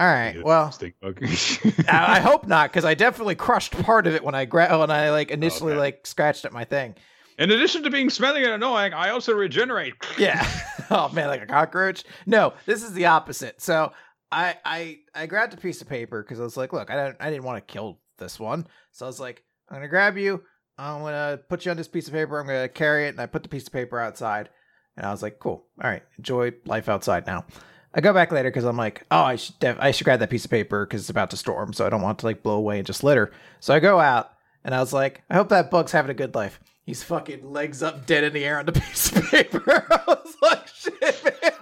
"All 0.00 0.06
right, 0.08 0.42
well." 0.42 0.72
stink 0.72 0.94
bug. 1.00 1.18
I, 1.88 2.16
I 2.16 2.20
hope 2.20 2.46
not, 2.46 2.70
because 2.70 2.84
I 2.84 2.94
definitely 2.94 3.34
crushed 3.36 3.72
part 3.82 4.06
of 4.06 4.14
it 4.14 4.24
when 4.24 4.34
I 4.34 4.44
gra- 4.46 4.78
when 4.78 4.90
I 4.90 5.10
like 5.10 5.30
initially 5.30 5.72
Okay. 5.72 5.80
like 5.80 6.06
scratched 6.06 6.44
at 6.44 6.52
my 6.52 6.64
thing. 6.64 6.94
In 7.38 7.50
addition 7.50 7.82
to 7.84 7.90
being 7.90 8.10
smelly 8.10 8.42
and 8.44 8.52
annoying, 8.52 8.92
I 8.92 9.10
also 9.10 9.32
regenerate. 9.34 9.94
Yeah. 10.18 10.46
oh 10.90 11.08
man, 11.10 11.28
like 11.28 11.42
a 11.42 11.46
cockroach. 11.46 12.04
No, 12.26 12.52
this 12.66 12.82
is 12.82 12.92
the 12.92 13.06
opposite. 13.06 13.60
So 13.62 13.92
I 14.32 14.56
I 14.64 14.98
I 15.14 15.26
grabbed 15.26 15.54
a 15.54 15.56
piece 15.58 15.80
of 15.82 15.88
paper 15.88 16.22
because 16.22 16.40
I 16.40 16.42
was 16.42 16.56
like, 16.56 16.72
look, 16.72 16.90
I 16.90 16.96
didn't 16.96 17.16
I 17.20 17.30
didn't 17.30 17.44
want 17.44 17.66
to 17.66 17.72
kill 17.72 17.98
this 18.18 18.38
one. 18.40 18.66
So 18.92 19.06
I 19.06 19.08
was 19.08 19.20
like, 19.20 19.42
I'm 19.68 19.76
gonna 19.76 19.88
grab 19.88 20.16
you. 20.18 20.42
I'm 20.78 21.02
gonna 21.02 21.38
put 21.48 21.64
you 21.66 21.70
on 21.70 21.76
this 21.76 21.88
piece 21.88 22.08
of 22.08 22.14
paper. 22.14 22.38
I'm 22.40 22.46
gonna 22.46 22.68
carry 22.68 23.06
it, 23.06 23.10
and 23.10 23.20
I 23.20 23.26
put 23.26 23.42
the 23.42 23.48
piece 23.50 23.66
of 23.66 23.72
paper 23.72 23.98
outside. 24.00 24.48
And 24.96 25.06
I 25.06 25.10
was 25.10 25.22
like, 25.22 25.38
cool. 25.38 25.64
All 25.82 25.90
right, 25.90 26.02
enjoy 26.18 26.52
life 26.66 26.88
outside 26.88 27.26
now. 27.26 27.44
I 27.92 28.00
go 28.00 28.12
back 28.12 28.30
later 28.30 28.50
because 28.50 28.64
I'm 28.64 28.76
like, 28.76 29.04
oh, 29.10 29.22
I 29.22 29.36
should 29.36 29.58
def- 29.58 29.80
I 29.80 29.90
should 29.90 30.04
grab 30.04 30.20
that 30.20 30.30
piece 30.30 30.44
of 30.44 30.50
paper 30.50 30.86
because 30.86 31.02
it's 31.02 31.10
about 31.10 31.30
to 31.30 31.36
storm, 31.36 31.72
so 31.72 31.86
I 31.86 31.90
don't 31.90 32.02
want 32.02 32.20
to 32.20 32.26
like 32.26 32.42
blow 32.42 32.56
away 32.56 32.78
and 32.78 32.86
just 32.86 33.02
litter. 33.02 33.32
So 33.58 33.74
I 33.74 33.80
go 33.80 33.98
out 33.98 34.30
and 34.64 34.74
I 34.74 34.80
was 34.80 34.92
like, 34.92 35.22
I 35.28 35.34
hope 35.34 35.48
that 35.48 35.70
bug's 35.70 35.92
having 35.92 36.10
a 36.10 36.14
good 36.14 36.34
life. 36.34 36.60
He's 36.84 37.02
fucking 37.02 37.50
legs 37.50 37.82
up, 37.82 38.06
dead 38.06 38.24
in 38.24 38.32
the 38.32 38.44
air 38.44 38.58
on 38.58 38.66
the 38.66 38.72
piece 38.80 39.14
of 39.16 39.24
paper. 39.24 39.62
I 39.90 40.02
was 40.06 40.36
like, 40.40 40.66
shit, 40.68 41.42
man. 41.42 41.52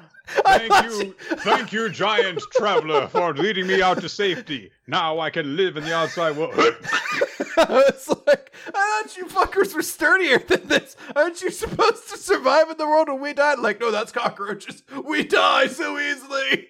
I 0.45 0.69
Thank 0.69 0.93
you, 0.93 1.15
thank 1.39 1.73
you, 1.73 1.89
giant 1.89 2.41
traveler, 2.53 3.09
for 3.09 3.35
leading 3.35 3.67
me 3.67 3.83
out 3.83 4.01
to 4.01 4.09
safety. 4.09 4.71
Now 4.87 5.19
I 5.21 5.31
can 5.31 5.57
live 5.57 5.77
in 5.77 5.85
the 5.85 5.95
outside 5.95 6.37
world. 6.37 6.55
I 7.57 7.67
was 7.69 8.09
like, 8.27 8.53
I 8.75 9.03
thought 9.03 9.17
you 9.17 9.27
fuckers 9.27 9.75
were 9.75 9.83
sturdier 9.83 10.39
than 10.39 10.69
this. 10.69 10.97
Aren't 11.17 11.43
you 11.43 11.51
supposed 11.51 12.09
to 12.11 12.17
survive 12.17 12.71
in 12.71 12.77
the 12.77 12.87
world 12.87 13.09
when 13.09 13.21
we 13.21 13.33
die? 13.33 13.55
Like, 13.55 13.81
no, 13.81 13.91
that's 13.91 14.13
cockroaches. 14.13 14.83
We 15.05 15.25
die 15.25 15.67
so 15.67 15.99
easily. 15.99 16.69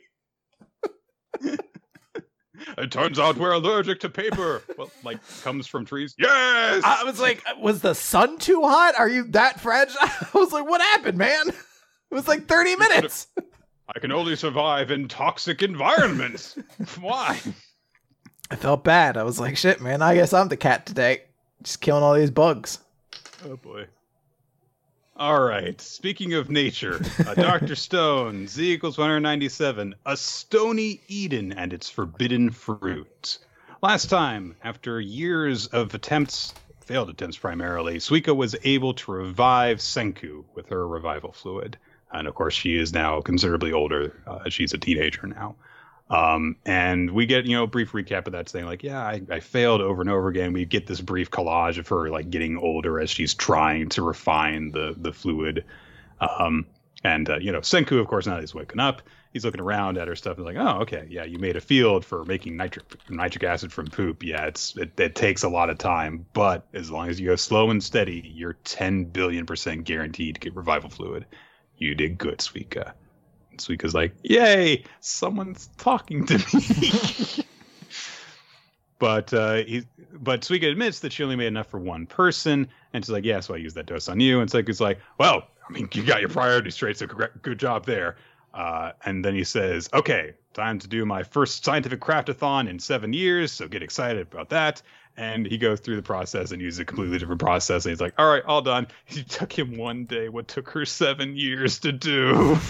it 2.79 2.91
turns 2.91 3.19
out 3.19 3.37
we're 3.37 3.53
allergic 3.53 4.01
to 4.01 4.09
paper. 4.09 4.63
Well, 4.77 4.91
like 5.05 5.19
comes 5.43 5.67
from 5.67 5.85
trees. 5.85 6.15
Yes. 6.19 6.83
I 6.85 7.05
was 7.05 7.21
like, 7.21 7.43
was 7.61 7.81
the 7.81 7.95
sun 7.95 8.39
too 8.39 8.63
hot? 8.63 8.95
Are 8.99 9.09
you 9.09 9.25
that 9.29 9.61
fragile? 9.61 9.97
I 10.01 10.29
was 10.35 10.53
like, 10.53 10.67
what 10.67 10.81
happened, 10.81 11.19
man? 11.19 11.49
It 11.49 12.15
was 12.15 12.29
like 12.29 12.47
30 12.47 12.77
minutes. 12.77 13.27
I 13.95 13.99
can 14.01 14.13
only 14.13 14.37
survive 14.37 14.91
in 14.91 15.09
toxic 15.09 15.63
environments. 15.63 16.59
Why? 17.01 17.41
I 18.51 18.57
felt 18.57 18.85
bad. 18.85 19.17
I 19.17 19.23
was 19.23 19.41
like, 19.41 19.57
shit, 19.57 19.81
man, 19.81 20.03
I 20.03 20.15
guess 20.15 20.33
I'm 20.33 20.49
the 20.49 20.57
cat 20.57 20.87
today. 20.87 21.23
Just 21.63 21.81
killing 21.81 22.03
all 22.03 22.15
these 22.15 22.31
bugs. 22.31 22.81
Oh 23.45 23.57
boy. 23.57 23.87
All 25.17 25.41
right. 25.41 25.81
Speaking 25.81 26.35
of 26.35 26.51
nature, 26.51 27.01
uh, 27.27 27.35
Doctor 27.35 27.75
Stone, 27.75 28.47
Z 28.47 28.73
equals 28.73 28.99
197, 28.99 29.95
a 30.07 30.17
stony 30.17 31.01
Eden 31.09 31.53
and 31.53 31.73
its 31.73 31.91
forbidden 31.91 32.51
fruit. 32.51 33.39
Last 33.83 34.11
time, 34.11 34.55
after 34.63 35.01
years 35.01 35.67
of 35.69 35.95
attempts, 35.95 36.55
failed 36.81 37.11
attempts 37.11 37.37
primarily, 37.37 37.97
Suika 37.97 38.35
was 38.35 38.55
able 38.65 38.95
to 38.95 39.11
revive 39.13 39.79
Senku 39.79 40.45
with 40.55 40.69
her 40.69 40.87
revival 40.87 41.33
fluid. 41.33 41.79
And 42.13 42.27
of 42.27 42.35
course, 42.35 42.55
she 42.55 42.77
is 42.77 42.93
now 42.93 43.21
considerably 43.21 43.73
older. 43.73 44.21
Uh, 44.27 44.49
she's 44.49 44.73
a 44.73 44.79
teenager 44.79 45.27
now. 45.27 45.57
Um, 46.11 46.57
and 46.65 47.11
we 47.11 47.27
get, 47.27 47.45
you 47.45 47.55
know, 47.55 47.65
a 47.65 47.67
brief 47.67 47.93
recap 47.93 48.27
of 48.27 48.33
that 48.33 48.49
saying, 48.49 48.65
like, 48.65 48.83
yeah, 48.83 49.01
I, 49.01 49.21
I 49.31 49.41
failed 49.41 49.81
over 49.83 50.01
and 50.01 50.11
over 50.11 50.29
again. 50.29 50.53
We 50.53 50.65
get 50.65 50.87
this 50.87 51.01
brief 51.01 51.31
collage 51.31 51.79
of 51.79 51.89
her 51.89 52.09
like 52.09 52.31
getting 52.31 52.57
older 52.57 52.99
as 52.99 53.11
she's 53.11 53.35
trying 53.35 53.91
to 53.91 54.03
refine 54.03 54.71
the 54.71 54.95
the 54.97 55.13
fluid. 55.13 55.65
Um, 56.21 56.67
and 57.05 57.29
uh, 57.29 57.39
you 57.39 57.53
know, 57.53 57.61
Senku, 57.61 58.01
of 58.01 58.09
course, 58.09 58.27
now 58.27 58.41
he's 58.41 58.55
waking 58.55 58.81
up. 58.81 59.03
He's 59.33 59.45
looking 59.45 59.61
around 59.61 59.99
at 59.99 60.09
her 60.09 60.17
stuff 60.17 60.39
and 60.39 60.47
like, 60.47 60.57
oh, 60.59 60.81
okay, 60.81 61.07
yeah, 61.11 61.25
you 61.25 61.39
made 61.39 61.57
a 61.57 61.61
field 61.61 62.07
for 62.07 62.25
making 62.25 62.57
nitric 62.57 62.87
nitric 63.11 63.45
acid 63.45 63.71
from 63.71 63.89
poop. 63.89 64.23
Yeah, 64.23 64.47
it's 64.47 64.77
it, 64.79 64.99
it 64.99 65.15
takes 65.15 65.43
a 65.43 65.49
lot 65.49 65.69
of 65.69 65.77
time, 65.77 66.27
but 66.33 66.67
as 66.73 66.91
long 66.91 67.11
as 67.11 67.21
you 67.21 67.29
go 67.29 67.37
slow 67.37 67.71
and 67.71 67.85
steady, 67.85 68.23
you're 68.35 68.55
10 68.65 69.05
billion 69.05 69.45
percent 69.45 69.85
guaranteed 69.85 70.37
to 70.37 70.41
get 70.41 70.57
revival 70.57 70.89
fluid. 70.89 71.27
You 71.79 71.95
did 71.95 72.19
good, 72.19 72.39
Suika. 72.39 72.93
And 73.51 73.61
Suika's 73.61 73.95
like, 73.95 74.13
yay, 74.23 74.85
someone's 75.01 75.69
talking 75.79 76.27
to 76.27 76.39
me. 76.39 77.45
but 78.99 79.33
uh, 79.33 79.55
he, 79.55 79.85
but 80.13 80.43
Suika 80.43 80.71
admits 80.71 81.01
that 81.01 81.13
she 81.13 81.23
only 81.23 81.37
made 81.37 81.47
enough 81.47 81.69
for 81.69 81.79
one 81.79 82.07
person, 82.07 82.69
and 82.93 83.05
she's 83.05 83.11
like, 83.11 83.25
yeah, 83.25 83.41
so 83.41 83.55
I 83.55 83.59
used 83.59 83.77
that 83.77 83.87
dose 83.87 84.09
on 84.09 84.21
you. 84.21 84.41
And 84.41 84.51
Suika's 84.51 84.81
like, 84.81 84.99
well, 85.19 85.49
I 85.69 85.73
mean, 85.73 85.89
you 85.93 86.03
got 86.05 86.21
your 86.21 86.31
priorities 86.31 86.75
straight, 86.75 86.97
so 86.97 87.07
good 87.07 87.59
job 87.59 87.87
there. 87.87 88.17
Uh, 88.55 88.93
and 89.05 89.25
then 89.25 89.35
he 89.35 89.45
says, 89.45 89.89
okay, 89.93 90.35
time 90.55 90.79
to 90.79 90.89
do 90.89 91.05
my 91.05 91.23
first 91.23 91.65
scientific 91.65 92.01
craftathon 92.01 92.69
in 92.69 92.79
seven 92.79 93.13
years, 93.13 93.53
so 93.53 93.69
get 93.69 93.83
excited 93.83 94.27
about 94.33 94.49
that. 94.49 94.83
And 95.19 95.47
he 95.47 95.59
goes 95.59 95.81
through 95.81 95.97
the 95.97 96.03
process 96.03 96.53
and 96.53 96.63
uses 96.63 96.79
a 96.79 96.85
completely 96.85 97.19
different 97.19 97.41
process. 97.41 97.85
And 97.85 97.91
he's 97.91 98.01
like, 98.01 98.15
all 98.19 98.31
right, 98.31 98.45
all 98.45 98.63
done. 98.63 98.87
It 99.09 99.29
took 99.29 99.53
him 99.53 99.77
one 99.77 100.05
day 100.05 100.29
what 100.29 100.47
took 100.47 100.71
her 100.71 100.85
seven 100.87 101.37
years 101.37 101.81
to 101.81 101.93
do. 101.93 102.57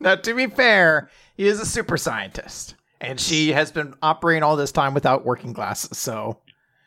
Now, 0.00 0.16
to 0.16 0.34
be 0.34 0.48
fair, 0.48 1.10
he 1.36 1.46
is 1.46 1.60
a 1.60 1.66
super 1.66 1.96
scientist. 1.96 2.74
And 3.00 3.20
she 3.20 3.52
has 3.52 3.70
been 3.70 3.94
operating 4.02 4.42
all 4.42 4.56
this 4.56 4.72
time 4.72 4.94
without 4.94 5.24
working 5.24 5.52
glasses, 5.52 5.96
so 5.96 6.38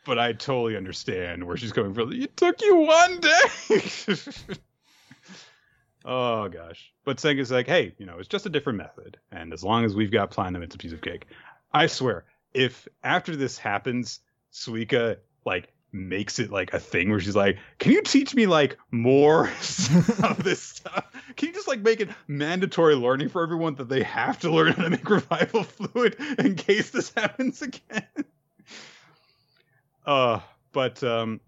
but 0.06 0.18
I 0.18 0.32
totally 0.32 0.76
understand 0.76 1.44
where 1.44 1.56
she's 1.56 1.72
coming 1.72 1.92
from. 1.92 2.12
It 2.12 2.36
took 2.36 2.62
you 2.62 2.76
one 2.76 3.20
day. 3.20 3.42
oh 6.04 6.48
gosh. 6.48 6.92
But 7.04 7.18
Senku's 7.18 7.50
like, 7.50 7.66
hey, 7.66 7.92
you 7.98 8.06
know, 8.06 8.18
it's 8.18 8.28
just 8.28 8.46
a 8.46 8.48
different 8.48 8.78
method. 8.78 9.18
And 9.32 9.52
as 9.52 9.64
long 9.64 9.84
as 9.84 9.94
we've 9.94 10.12
got 10.12 10.30
platinum, 10.30 10.62
it's 10.62 10.76
a 10.76 10.78
piece 10.78 10.92
of 10.92 11.02
cake. 11.02 11.26
I 11.72 11.88
swear, 11.88 12.24
if 12.54 12.86
after 13.02 13.36
this 13.36 13.58
happens, 13.58 14.20
Suika 14.52 15.16
like 15.44 15.72
makes 15.92 16.38
it 16.38 16.50
like 16.50 16.72
a 16.72 16.78
thing 16.78 17.10
where 17.10 17.20
she's 17.20 17.36
like, 17.36 17.58
Can 17.78 17.92
you 17.92 18.02
teach 18.02 18.34
me 18.34 18.46
like 18.46 18.78
more 18.90 19.44
of 20.22 20.42
this 20.42 20.62
stuff? 20.62 21.04
Can 21.36 21.48
you 21.48 21.54
just 21.54 21.68
like 21.68 21.80
make 21.80 22.00
it 22.00 22.10
mandatory 22.26 22.94
learning 22.94 23.28
for 23.28 23.42
everyone 23.42 23.74
that 23.76 23.88
they 23.88 24.02
have 24.02 24.38
to 24.40 24.50
learn 24.50 24.72
how 24.72 24.84
to 24.84 24.90
make 24.90 25.08
revival 25.08 25.62
fluid 25.64 26.16
in 26.38 26.54
case 26.54 26.90
this 26.90 27.12
happens 27.14 27.62
again? 27.62 28.24
Uh, 30.04 30.40
but 30.72 31.02
um, 31.02 31.40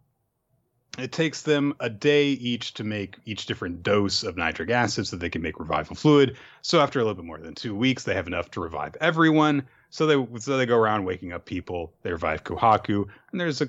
it 0.98 1.12
takes 1.12 1.42
them 1.42 1.74
a 1.78 1.88
day 1.88 2.28
each 2.30 2.74
to 2.74 2.84
make 2.84 3.16
each 3.24 3.46
different 3.46 3.82
dose 3.82 4.24
of 4.24 4.36
nitric 4.36 4.70
acid 4.70 5.06
so 5.06 5.16
they 5.16 5.30
can 5.30 5.42
make 5.42 5.60
revival 5.60 5.94
fluid. 5.94 6.36
So 6.62 6.80
after 6.80 6.98
a 6.98 7.02
little 7.02 7.14
bit 7.14 7.24
more 7.24 7.38
than 7.38 7.54
two 7.54 7.74
weeks, 7.74 8.02
they 8.02 8.14
have 8.14 8.26
enough 8.26 8.50
to 8.52 8.60
revive 8.60 8.96
everyone. 9.00 9.68
So 9.90 10.06
they 10.06 10.38
so 10.38 10.56
they 10.56 10.66
go 10.66 10.76
around 10.76 11.04
waking 11.04 11.32
up 11.32 11.46
people. 11.46 11.92
They 12.02 12.12
revive 12.12 12.44
Kohaku, 12.44 13.06
and 13.32 13.40
there's 13.40 13.62
a, 13.62 13.68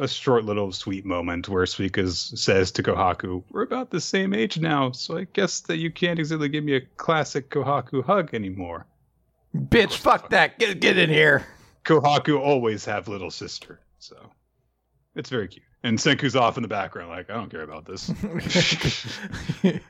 a 0.00 0.08
short 0.08 0.44
little 0.44 0.72
sweet 0.72 1.04
moment 1.04 1.48
where 1.48 1.64
Suika 1.64 2.10
says 2.10 2.72
to 2.72 2.82
Kohaku, 2.82 3.42
"We're 3.50 3.62
about 3.62 3.90
the 3.90 4.00
same 4.00 4.32
age 4.32 4.58
now, 4.58 4.92
so 4.92 5.18
I 5.18 5.24
guess 5.24 5.60
that 5.62 5.76
you 5.76 5.90
can't 5.90 6.18
exactly 6.18 6.48
give 6.48 6.64
me 6.64 6.76
a 6.76 6.80
classic 6.80 7.50
Kohaku 7.50 8.02
hug 8.02 8.32
anymore." 8.32 8.86
Bitch, 9.54 9.96
fuck 9.96 10.30
that. 10.30 10.58
Get 10.58 10.80
get 10.80 10.96
in 10.96 11.10
here. 11.10 11.46
Kohaku 11.84 12.40
always 12.40 12.84
have 12.86 13.08
little 13.08 13.30
sister, 13.30 13.80
so 13.98 14.16
it's 15.14 15.28
very 15.30 15.48
cute. 15.48 15.64
And 15.82 15.98
Senku's 15.98 16.34
off 16.34 16.56
in 16.56 16.62
the 16.62 16.68
background, 16.68 17.10
like 17.10 17.28
I 17.30 17.34
don't 17.34 17.50
care 17.50 17.62
about 17.62 17.84
this. 17.84 18.10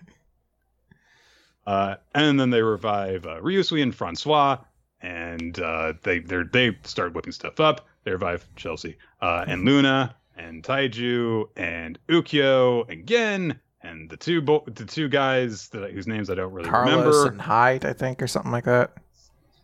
uh, 1.66 1.96
and 2.14 2.38
then 2.38 2.50
they 2.50 2.62
revive 2.62 3.26
uh, 3.26 3.40
Ryusui 3.40 3.82
and 3.82 3.94
Francois, 3.94 4.58
and 5.02 5.58
uh, 5.60 5.94
they 6.02 6.18
they 6.20 6.42
they 6.52 6.78
start 6.84 7.14
whipping 7.14 7.32
stuff 7.32 7.60
up. 7.60 7.86
They 8.04 8.10
revive 8.12 8.46
Chelsea 8.56 8.96
uh, 9.20 9.44
and 9.46 9.64
Luna 9.64 10.14
and 10.36 10.62
Taiju 10.62 11.48
and 11.56 11.98
Ukyo 12.08 12.88
and 12.90 13.06
Gen 13.06 13.58
and 13.82 14.08
the 14.10 14.16
two 14.16 14.40
bo- 14.40 14.64
the 14.66 14.84
two 14.84 15.08
guys 15.08 15.68
that 15.68 15.90
whose 15.92 16.06
names 16.06 16.30
I 16.30 16.34
don't 16.34 16.52
really 16.52 16.68
Carlos 16.68 16.90
remember. 16.92 17.26
and 17.28 17.40
Hyde, 17.40 17.84
I 17.84 17.92
think, 17.92 18.22
or 18.22 18.26
something 18.26 18.52
like 18.52 18.64
that. 18.64 18.92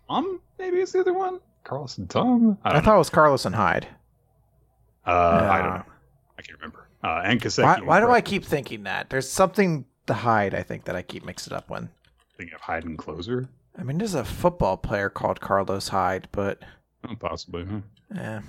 Um, 0.08 0.40
maybe 0.58 0.78
it's 0.78 0.92
the 0.92 1.00
other 1.00 1.12
one. 1.14 1.40
Carlos 1.64 1.96
and 1.98 2.08
Tom. 2.10 2.58
I 2.64 2.76
I, 2.76 2.80
thought 2.80 2.96
it 2.96 2.98
was 2.98 3.10
Carlos 3.10 3.44
and 3.46 3.54
Hyde. 3.54 3.88
Uh, 5.06 5.10
I 5.50 5.58
don't 5.62 5.74
know. 5.74 5.82
I 6.38 6.42
can't 6.42 6.58
remember. 6.58 6.88
Uh, 7.02 7.22
and 7.24 7.40
Kaseki. 7.40 7.62
Why, 7.62 7.80
why 7.80 8.00
do 8.00 8.10
I 8.10 8.20
keep 8.20 8.44
thinking 8.44 8.84
that? 8.84 9.10
There's 9.10 9.28
something 9.28 9.84
to 10.06 10.14
Hyde, 10.14 10.54
I 10.54 10.62
think, 10.62 10.84
that 10.84 10.96
I 10.96 11.02
keep 11.02 11.24
mixing 11.24 11.52
up 11.54 11.68
when. 11.70 11.88
thinking 12.36 12.54
of 12.54 12.60
Hyde 12.60 12.84
and 12.84 12.98
Closer? 12.98 13.48
I 13.78 13.82
mean, 13.82 13.98
there's 13.98 14.14
a 14.14 14.24
football 14.24 14.76
player 14.76 15.08
called 15.10 15.40
Carlos 15.40 15.88
Hyde, 15.88 16.28
but 16.32 16.60
Oh, 17.08 17.14
possibly. 17.18 17.64
Huh? 17.66 18.18
eh. 18.20 18.40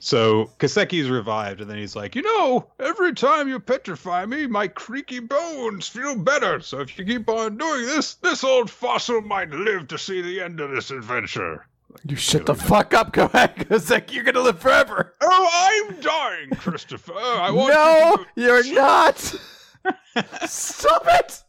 So 0.00 0.50
Kaseki's 0.58 1.08
revived, 1.08 1.62
and 1.62 1.70
then 1.70 1.78
he's 1.78 1.96
like, 1.96 2.14
you 2.14 2.20
know, 2.22 2.66
every 2.78 3.14
time 3.14 3.48
you 3.48 3.58
petrify 3.58 4.26
me, 4.26 4.46
my 4.46 4.68
creaky 4.68 5.18
bones 5.20 5.88
feel 5.88 6.14
better. 6.14 6.60
So 6.60 6.80
if 6.80 6.98
you 6.98 7.06
keep 7.06 7.26
on 7.28 7.56
doing 7.56 7.86
this, 7.86 8.14
this 8.16 8.44
old 8.44 8.70
fossil 8.70 9.22
might 9.22 9.48
live 9.50 9.88
to 9.88 9.96
see 9.98 10.20
the 10.20 10.42
end 10.42 10.60
of 10.60 10.70
this 10.70 10.90
adventure. 10.90 11.66
you 12.04 12.16
shut 12.16 12.44
the 12.44 12.54
fuck 12.54 12.92
up, 12.92 13.12
go 13.14 13.24
ahead, 13.32 13.56
Kaseki. 13.56 14.12
You're 14.12 14.24
gonna 14.24 14.40
live 14.40 14.60
forever. 14.60 15.14
Oh, 15.22 15.88
I'm 15.88 16.00
dying, 16.02 16.50
Christopher. 16.50 17.14
I 17.16 17.50
want 17.50 17.72
No, 17.72 18.26
you 18.36 18.44
you're 18.44 18.74
not. 18.74 19.16
Stop 20.46 21.04
it. 21.06 21.42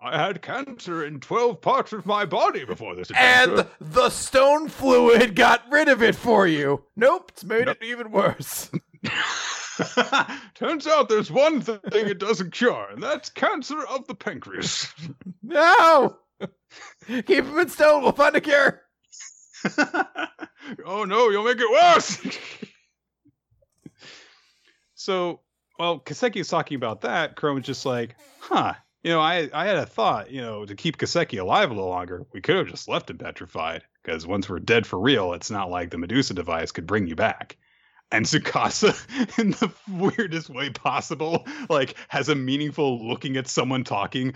I 0.00 0.16
had 0.16 0.42
cancer 0.42 1.04
in 1.04 1.18
12 1.20 1.60
parts 1.60 1.92
of 1.92 2.06
my 2.06 2.24
body 2.24 2.64
before 2.64 2.94
this 2.94 3.10
adventure. 3.10 3.60
And 3.60 3.92
the 3.94 4.10
stone 4.10 4.68
fluid 4.68 5.34
got 5.34 5.64
rid 5.70 5.88
of 5.88 6.02
it 6.02 6.14
for 6.14 6.46
you. 6.46 6.84
Nope, 6.94 7.32
it's 7.34 7.44
made 7.44 7.66
Nope. 7.66 7.78
it 7.80 7.86
even 7.86 8.10
worse. 8.12 8.70
Turns 10.54 10.86
out 10.86 11.08
there's 11.08 11.30
one 11.30 11.60
thing 11.60 11.78
it 11.92 12.18
doesn't 12.18 12.52
cure, 12.52 12.88
and 12.90 13.02
that's 13.02 13.28
cancer 13.30 13.80
of 13.86 14.06
the 14.06 14.14
pancreas. 14.14 14.88
No. 15.42 16.16
Keep 17.06 17.28
him 17.28 17.58
in 17.58 17.68
stone. 17.70 18.02
We'll 18.02 18.12
find 18.12 18.36
a 18.36 18.40
cure. 18.40 18.82
oh 20.84 21.04
no, 21.04 21.30
you'll 21.30 21.44
make 21.44 21.56
it 21.58 21.70
worse. 21.70 22.20
so, 24.94 25.40
well, 25.78 26.00
Kaseki's 26.00 26.48
talking 26.48 26.76
about 26.76 27.00
that. 27.02 27.36
Chrome's 27.36 27.64
just 27.66 27.86
like, 27.86 28.16
huh. 28.40 28.74
You 29.02 29.12
know, 29.12 29.20
I 29.20 29.48
I 29.52 29.66
had 29.66 29.76
a 29.76 29.86
thought. 29.86 30.30
You 30.30 30.40
know, 30.40 30.66
to 30.66 30.74
keep 30.74 30.98
Kaseki 30.98 31.40
alive 31.40 31.70
a 31.70 31.74
little 31.74 31.88
longer, 31.88 32.26
we 32.32 32.40
could 32.40 32.56
have 32.56 32.66
just 32.68 32.88
left 32.88 33.10
him 33.10 33.18
petrified. 33.18 33.84
Because 34.02 34.26
once 34.26 34.48
we're 34.48 34.58
dead 34.58 34.86
for 34.86 34.98
real, 34.98 35.32
it's 35.34 35.50
not 35.50 35.70
like 35.70 35.90
the 35.90 35.98
Medusa 35.98 36.34
device 36.34 36.72
could 36.72 36.86
bring 36.86 37.06
you 37.06 37.14
back. 37.14 37.56
And 38.10 38.24
Tsukasa, 38.24 38.94
in 39.38 39.50
the 39.50 39.72
weirdest 39.88 40.48
way 40.48 40.70
possible, 40.70 41.46
like 41.68 41.94
has 42.08 42.28
a 42.28 42.34
meaningful 42.34 43.06
looking 43.06 43.36
at 43.36 43.48
someone 43.48 43.84
talking 43.84 44.32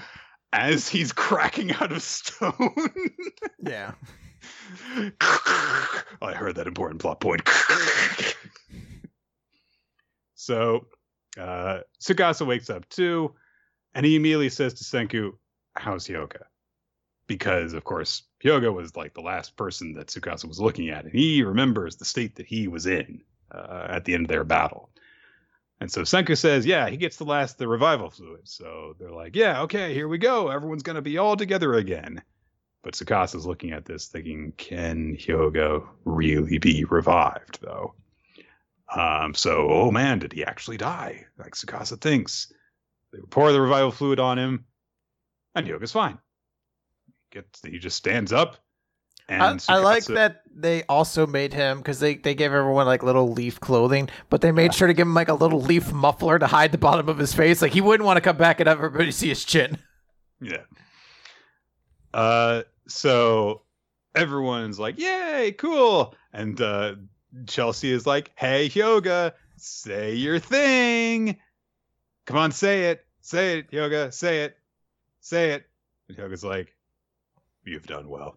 as 0.52 0.88
he's 0.88 1.12
cracking 1.12 1.72
out 1.72 1.92
of 1.92 2.02
stone. 2.02 2.52
Yeah. 3.64 3.92
I 6.20 6.32
heard 6.34 6.56
that 6.56 6.66
important 6.66 7.00
plot 7.00 7.20
point. 7.20 7.48
so, 10.34 10.86
uh, 11.38 11.80
Tsukasa 12.00 12.44
wakes 12.44 12.68
up 12.70 12.88
too, 12.88 13.34
and 13.94 14.06
he 14.06 14.16
immediately 14.16 14.48
says 14.48 14.74
to 14.74 14.84
Senku, 14.84 15.32
How's 15.74 16.06
Hyoga? 16.06 16.44
Because, 17.26 17.72
of 17.72 17.84
course, 17.84 18.22
Hyoga 18.44 18.72
was 18.72 18.96
like 18.96 19.14
the 19.14 19.20
last 19.20 19.56
person 19.56 19.94
that 19.94 20.08
Tsukasa 20.08 20.46
was 20.46 20.60
looking 20.60 20.90
at, 20.90 21.04
and 21.04 21.14
he 21.14 21.42
remembers 21.42 21.96
the 21.96 22.04
state 22.04 22.36
that 22.36 22.46
he 22.46 22.68
was 22.68 22.86
in 22.86 23.22
uh, 23.50 23.86
at 23.88 24.04
the 24.04 24.14
end 24.14 24.24
of 24.24 24.28
their 24.28 24.44
battle. 24.44 24.90
And 25.80 25.90
so 25.90 26.02
Senku 26.02 26.36
says, 26.36 26.64
Yeah, 26.64 26.88
he 26.88 26.96
gets 26.96 27.16
the 27.16 27.24
last, 27.24 27.58
the 27.58 27.66
revival 27.66 28.10
fluid. 28.10 28.48
So 28.48 28.94
they're 28.98 29.10
like, 29.10 29.34
Yeah, 29.34 29.62
okay, 29.62 29.94
here 29.94 30.08
we 30.08 30.18
go. 30.18 30.48
Everyone's 30.48 30.82
going 30.82 30.96
to 30.96 31.02
be 31.02 31.18
all 31.18 31.36
together 31.36 31.74
again. 31.74 32.22
But 32.82 32.94
Tsukasa's 32.94 33.46
looking 33.46 33.72
at 33.72 33.84
this 33.84 34.08
thinking, 34.08 34.52
can 34.56 35.16
Hyoga 35.16 35.86
really 36.04 36.58
be 36.58 36.84
revived, 36.84 37.60
though? 37.62 37.94
Um, 38.94 39.34
so, 39.34 39.68
oh 39.70 39.90
man, 39.90 40.18
did 40.18 40.32
he 40.32 40.44
actually 40.44 40.76
die? 40.76 41.26
Like 41.38 41.54
Tsukasa 41.54 42.00
thinks. 42.00 42.52
They 43.12 43.18
pour 43.30 43.52
the 43.52 43.60
revival 43.60 43.90
fluid 43.90 44.18
on 44.20 44.38
him, 44.38 44.64
and 45.54 45.66
Hyoga's 45.66 45.92
fine. 45.92 46.18
Gets, 47.30 47.60
he 47.64 47.78
just 47.78 47.96
stands 47.96 48.32
up. 48.32 48.56
And 49.28 49.42
I, 49.42 49.58
I 49.68 49.78
like 49.78 50.02
Tsukasa- 50.02 50.14
that 50.14 50.42
they 50.52 50.82
also 50.84 51.26
made 51.26 51.54
him 51.54 51.78
because 51.78 52.00
they, 52.00 52.16
they 52.16 52.34
gave 52.34 52.52
everyone 52.52 52.86
like 52.86 53.02
little 53.02 53.32
leaf 53.32 53.60
clothing, 53.60 54.08
but 54.28 54.40
they 54.40 54.50
made 54.50 54.74
sure 54.74 54.88
to 54.88 54.94
give 54.94 55.06
him 55.06 55.14
like 55.14 55.28
a 55.28 55.34
little 55.34 55.60
leaf 55.60 55.92
muffler 55.92 56.38
to 56.38 56.46
hide 56.46 56.72
the 56.72 56.78
bottom 56.78 57.08
of 57.08 57.18
his 57.18 57.32
face. 57.32 57.62
Like 57.62 57.72
he 57.72 57.80
wouldn't 57.80 58.04
want 58.04 58.16
to 58.16 58.20
come 58.20 58.36
back 58.36 58.60
and 58.60 58.68
have 58.68 58.78
everybody 58.78 59.10
see 59.12 59.28
his 59.28 59.44
chin. 59.44 59.78
Yeah. 60.40 60.64
Uh, 62.12 62.62
so 62.88 63.62
everyone's 64.14 64.78
like, 64.78 64.98
"Yay, 64.98 65.54
cool!" 65.56 66.14
And 66.32 66.60
uh, 66.60 66.96
Chelsea 67.46 67.90
is 67.92 68.06
like, 68.06 68.32
"Hey, 68.34 68.68
Hyoga, 68.68 69.32
say 69.56 70.14
your 70.14 70.38
thing. 70.38 71.38
Come 72.26 72.36
on, 72.36 72.52
say 72.52 72.90
it. 72.90 73.04
Say 73.20 73.58
it, 73.58 73.70
Hyoga. 73.70 74.12
Say 74.12 74.42
it. 74.42 74.56
Say 75.20 75.52
it." 75.52 75.66
And 76.08 76.16
Hyoga's 76.16 76.44
like, 76.44 76.74
"You've 77.64 77.86
done 77.86 78.08
well." 78.08 78.36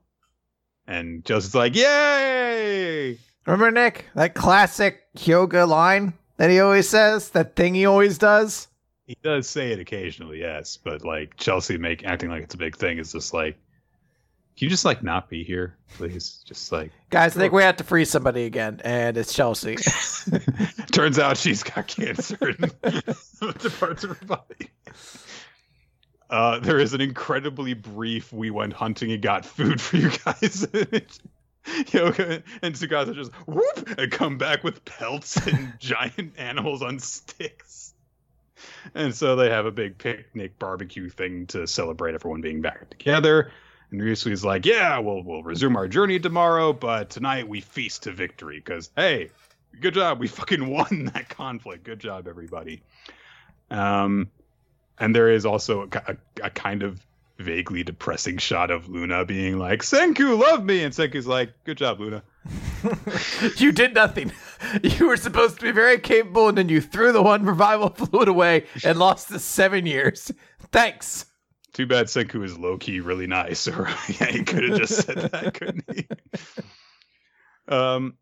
And 0.88 1.26
Chelsea's 1.26 1.56
like, 1.56 1.76
"Yay!" 1.76 3.18
Remember 3.46 3.72
Nick 3.72 4.06
that 4.16 4.34
classic 4.34 5.04
Hyoga 5.16 5.68
line 5.68 6.14
that 6.38 6.50
he 6.50 6.60
always 6.60 6.90
says, 6.90 7.30
that 7.30 7.56
thing 7.56 7.76
he 7.76 7.86
always 7.86 8.18
does. 8.18 8.68
He 9.06 9.18
does 9.22 9.48
say 9.48 9.72
it 9.72 9.80
occasionally, 9.80 10.40
yes, 10.40 10.78
but 10.84 11.06
like 11.06 11.38
Chelsea 11.38 11.78
make 11.78 12.04
acting 12.06 12.30
like 12.30 12.44
it's 12.44 12.56
a 12.56 12.58
big 12.58 12.76
thing 12.76 12.98
is 12.98 13.12
just 13.12 13.34
like, 13.34 13.58
you 14.58 14.70
just 14.70 14.86
like 14.86 15.04
not 15.04 15.30
be 15.30 15.44
here, 15.44 15.76
please? 15.96 16.44
Just 16.46 16.72
like 16.72 16.92
Guys, 17.10 17.36
I 17.36 17.40
think 17.40 17.54
we 17.54 17.64
have 17.64 17.78
to 17.78 17.84
free 17.84 18.06
somebody 18.06 18.46
again, 18.46 18.82
and 18.84 19.18
it's 19.18 19.34
Chelsea. 19.34 19.76
Turns 20.92 21.20
out 21.20 21.38
she's 21.38 21.64
got 21.64 21.88
cancer 21.88 22.50
in 22.50 22.56
the 22.82 23.76
parts 23.80 24.04
of 24.04 24.18
her 24.18 24.26
body. 24.26 24.70
Uh, 26.30 26.60
there 26.60 26.80
is 26.80 26.94
an 26.94 27.02
incredibly 27.02 27.74
brief 27.74 28.34
we 28.34 28.50
went 28.50 28.74
hunting 28.74 29.12
and 29.12 29.22
got 29.22 29.46
food 29.46 29.80
for 29.80 29.98
you 29.98 30.10
guys. 30.10 30.68
Hyoga 31.66 32.44
and 32.62 32.76
Tsukasa 32.76 33.14
just 33.14 33.32
whoop 33.48 33.96
and 33.98 34.12
come 34.12 34.38
back 34.38 34.64
with 34.64 34.86
pelts 34.86 35.36
and 35.48 35.74
giant 35.80 36.34
animals 36.38 36.82
on 36.82 37.00
sticks. 37.00 37.94
And 38.94 39.14
so 39.14 39.36
they 39.36 39.50
have 39.50 39.66
a 39.66 39.72
big 39.72 39.98
picnic 39.98 40.58
barbecue 40.60 41.10
thing 41.10 41.48
to 41.48 41.68
celebrate 41.68 42.16
everyone 42.16 42.42
being 42.42 42.62
back 42.62 42.90
together. 42.90 43.52
And 43.92 44.02
Ryusui's 44.02 44.44
like, 44.44 44.66
yeah, 44.66 44.98
we'll 45.00 45.24
we'll 45.24 45.44
resume 45.44 45.76
our 45.76 45.88
journey 45.88 46.20
tomorrow, 46.20 46.74
but 46.74 47.10
tonight 47.10 47.48
we 47.48 47.62
feast 47.62 48.04
to 48.04 48.12
victory 48.12 48.62
because 48.64 48.90
hey, 48.96 49.30
good 49.80 49.94
job, 49.94 50.20
we 50.20 50.28
fucking 50.28 50.68
won 50.70 51.12
that 51.14 51.30
conflict. 51.30 51.84
Good 51.84 52.00
job, 52.00 52.28
everybody. 52.28 52.82
Um, 53.72 54.30
and 55.00 55.16
there 55.16 55.30
is 55.30 55.46
also 55.46 55.84
a, 55.84 55.88
a, 56.08 56.18
a 56.46 56.50
kind 56.50 56.84
of 56.84 57.06
vaguely 57.38 57.84
depressing 57.84 58.38
shot 58.38 58.72
of 58.72 58.88
Luna 58.88 59.26
being 59.26 59.60
like, 59.60 59.82
"Senku, 59.82 60.40
love 60.40 60.64
me," 60.64 60.84
and 60.84 60.94
Senku's 60.94 61.28
like, 61.28 61.52
"Good 61.66 61.78
job, 61.78 62.00
Luna." 62.00 62.24
you 63.58 63.72
did 63.72 63.94
nothing. 63.94 64.32
You 64.82 65.08
were 65.08 65.18
supposed 65.18 65.60
to 65.60 65.62
be 65.62 65.72
very 65.72 66.00
capable, 66.00 66.48
and 66.48 66.58
then 66.58 66.70
you 66.70 66.82
threw 66.82 67.12
the 67.12 67.22
one 67.22 67.46
revival 67.46 67.90
fluid 67.90 68.28
away 68.28 68.66
and 68.84 68.98
lost 68.98 69.30
the 69.30 69.38
seven 69.38 69.86
years. 69.86 70.32
Thanks. 70.72 71.26
Too 71.76 71.86
bad 71.86 72.06
Senku 72.06 72.42
is 72.42 72.58
low 72.58 72.78
key 72.78 73.02
really 73.02 73.28
nice, 73.28 73.68
or 73.68 73.90
yeah, 74.08 74.28
he 74.28 74.46
could 74.46 74.64
have 74.64 74.80
just 74.80 75.06
said 75.06 75.18
that, 75.18 75.54
couldn't 75.54 75.84
he? 75.94 76.08
Um, 77.68 78.14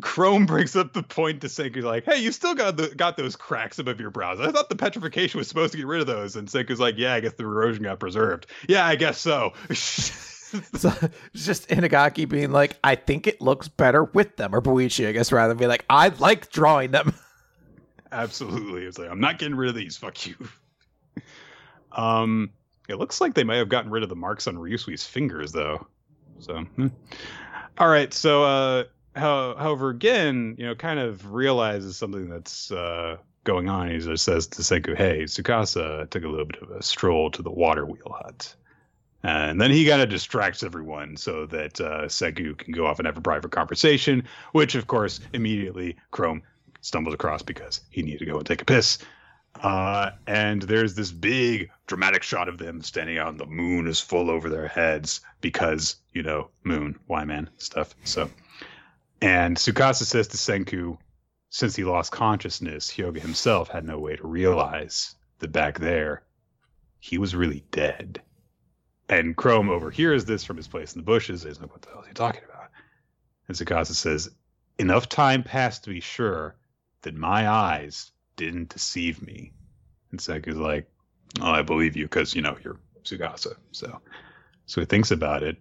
Chrome 0.00 0.46
brings 0.46 0.76
up 0.76 0.92
the 0.92 1.02
point 1.02 1.40
to 1.40 1.48
Senku, 1.48 1.82
like, 1.82 2.04
"Hey, 2.04 2.22
you 2.22 2.30
still 2.30 2.54
got 2.54 2.76
the 2.76 2.94
got 2.94 3.16
those 3.16 3.34
cracks 3.34 3.80
above 3.80 3.98
your 3.98 4.10
brows. 4.10 4.38
I 4.38 4.52
thought 4.52 4.68
the 4.68 4.76
petrification 4.76 5.38
was 5.38 5.48
supposed 5.48 5.72
to 5.72 5.78
get 5.78 5.86
rid 5.88 6.00
of 6.00 6.06
those." 6.06 6.36
And 6.36 6.46
Senku's 6.46 6.78
like, 6.78 6.94
"Yeah, 6.96 7.12
I 7.12 7.18
guess 7.18 7.32
the 7.32 7.42
erosion 7.42 7.82
got 7.82 7.98
preserved. 7.98 8.46
Yeah, 8.68 8.86
I 8.86 8.94
guess 8.94 9.18
so." 9.18 9.52
so 9.72 10.92
it's 11.34 11.44
just 11.44 11.68
Inagaki 11.70 12.28
being 12.28 12.52
like, 12.52 12.78
I 12.84 12.94
think 12.94 13.26
it 13.26 13.40
looks 13.40 13.66
better 13.66 14.04
with 14.04 14.36
them, 14.36 14.54
or 14.54 14.62
Boichi, 14.62 15.08
I 15.08 15.12
guess, 15.12 15.32
rather 15.32 15.54
than 15.54 15.58
be 15.58 15.66
like, 15.66 15.84
I 15.90 16.10
like 16.10 16.50
drawing 16.50 16.92
them. 16.92 17.14
Absolutely. 18.12 18.84
It's 18.84 18.96
like, 18.96 19.10
I'm 19.10 19.18
not 19.18 19.40
getting 19.40 19.56
rid 19.56 19.70
of 19.70 19.74
these. 19.74 19.96
Fuck 19.96 20.24
you. 20.28 20.36
Um, 21.92 22.50
it 22.88 22.96
looks 22.96 23.20
like 23.20 23.34
they 23.34 23.44
may 23.44 23.58
have 23.58 23.68
gotten 23.68 23.90
rid 23.90 24.02
of 24.02 24.08
the 24.08 24.16
marks 24.16 24.46
on 24.46 24.56
Ryusui's 24.56 25.06
fingers, 25.06 25.52
though. 25.52 25.86
So, 26.38 26.58
hmm. 26.58 26.88
all 27.78 27.88
right. 27.88 28.12
So, 28.12 28.44
uh, 28.44 28.84
how, 29.14 29.54
however, 29.56 29.92
Gen, 29.92 30.56
you 30.58 30.66
know, 30.66 30.74
kind 30.74 30.98
of 30.98 31.32
realizes 31.32 31.96
something 31.96 32.28
that's 32.28 32.70
uh, 32.70 33.16
going 33.44 33.68
on. 33.68 33.90
He 33.90 33.98
just 33.98 34.24
says 34.24 34.46
to 34.48 34.62
Senku, 34.62 34.96
"Hey, 34.96 35.24
Tsukasa 35.24 36.08
took 36.10 36.24
a 36.24 36.28
little 36.28 36.46
bit 36.46 36.62
of 36.62 36.70
a 36.70 36.82
stroll 36.82 37.30
to 37.32 37.42
the 37.42 37.50
water 37.50 37.84
wheel 37.84 38.16
hut." 38.22 38.54
And 39.22 39.60
then 39.60 39.70
he 39.70 39.86
kind 39.86 40.00
of 40.00 40.08
distracts 40.08 40.62
everyone 40.62 41.16
so 41.16 41.44
that 41.46 41.78
uh, 41.78 42.06
Senku 42.06 42.56
can 42.56 42.72
go 42.72 42.86
off 42.86 42.98
and 42.98 43.06
have 43.06 43.18
a 43.18 43.20
private 43.20 43.52
conversation, 43.52 44.24
which, 44.52 44.74
of 44.74 44.86
course, 44.86 45.20
immediately 45.34 45.96
Chrome 46.10 46.42
stumbles 46.80 47.14
across 47.14 47.42
because 47.42 47.82
he 47.90 48.02
needed 48.02 48.20
to 48.20 48.26
go 48.26 48.38
and 48.38 48.46
take 48.46 48.62
a 48.62 48.64
piss. 48.64 48.98
Uh, 49.62 50.10
and 50.26 50.62
there's 50.62 50.94
this 50.94 51.10
big 51.10 51.70
dramatic 51.86 52.22
shot 52.22 52.48
of 52.48 52.58
them 52.58 52.82
standing 52.82 53.18
out, 53.18 53.28
and 53.28 53.40
the 53.40 53.46
moon 53.46 53.86
is 53.86 54.00
full 54.00 54.30
over 54.30 54.48
their 54.48 54.68
heads 54.68 55.20
because, 55.40 55.96
you 56.12 56.22
know, 56.22 56.48
moon, 56.64 56.98
why 57.06 57.24
man 57.24 57.50
stuff. 57.58 57.94
So, 58.04 58.30
and 59.20 59.56
Tsukasa 59.56 60.04
says 60.04 60.28
to 60.28 60.36
Senku, 60.36 60.96
since 61.50 61.74
he 61.74 61.84
lost 61.84 62.12
consciousness, 62.12 62.90
Hyoga 62.90 63.20
himself 63.20 63.68
had 63.68 63.84
no 63.84 63.98
way 63.98 64.16
to 64.16 64.26
realize 64.26 65.16
that 65.40 65.52
back 65.52 65.78
there, 65.78 66.22
he 67.00 67.18
was 67.18 67.34
really 67.34 67.64
dead. 67.70 68.22
And 69.08 69.36
Chrome 69.36 69.68
overhears 69.68 70.24
this 70.24 70.44
from 70.44 70.56
his 70.56 70.68
place 70.68 70.94
in 70.94 71.00
the 71.00 71.04
bushes. 71.04 71.42
He's 71.42 71.60
like, 71.60 71.72
what 71.72 71.82
the 71.82 71.90
hell 71.90 72.02
is 72.02 72.06
he 72.06 72.14
talking 72.14 72.42
about? 72.44 72.68
And 73.48 73.56
Tsukasa 73.56 73.94
says, 73.94 74.30
enough 74.78 75.08
time 75.08 75.42
passed 75.42 75.84
to 75.84 75.90
be 75.90 76.00
sure 76.00 76.54
that 77.02 77.16
my 77.16 77.48
eyes 77.48 78.12
didn't 78.46 78.70
deceive 78.70 79.22
me. 79.22 79.52
And 80.10 80.20
Senku's 80.20 80.56
like, 80.56 80.90
oh, 81.40 81.50
I 81.50 81.62
believe 81.62 81.96
you 81.96 82.04
because, 82.04 82.34
you 82.34 82.42
know, 82.42 82.56
you're 82.62 82.80
Tsukasa. 83.04 83.56
So, 83.72 84.00
so 84.66 84.80
he 84.80 84.84
thinks 84.84 85.10
about 85.10 85.42
it. 85.42 85.56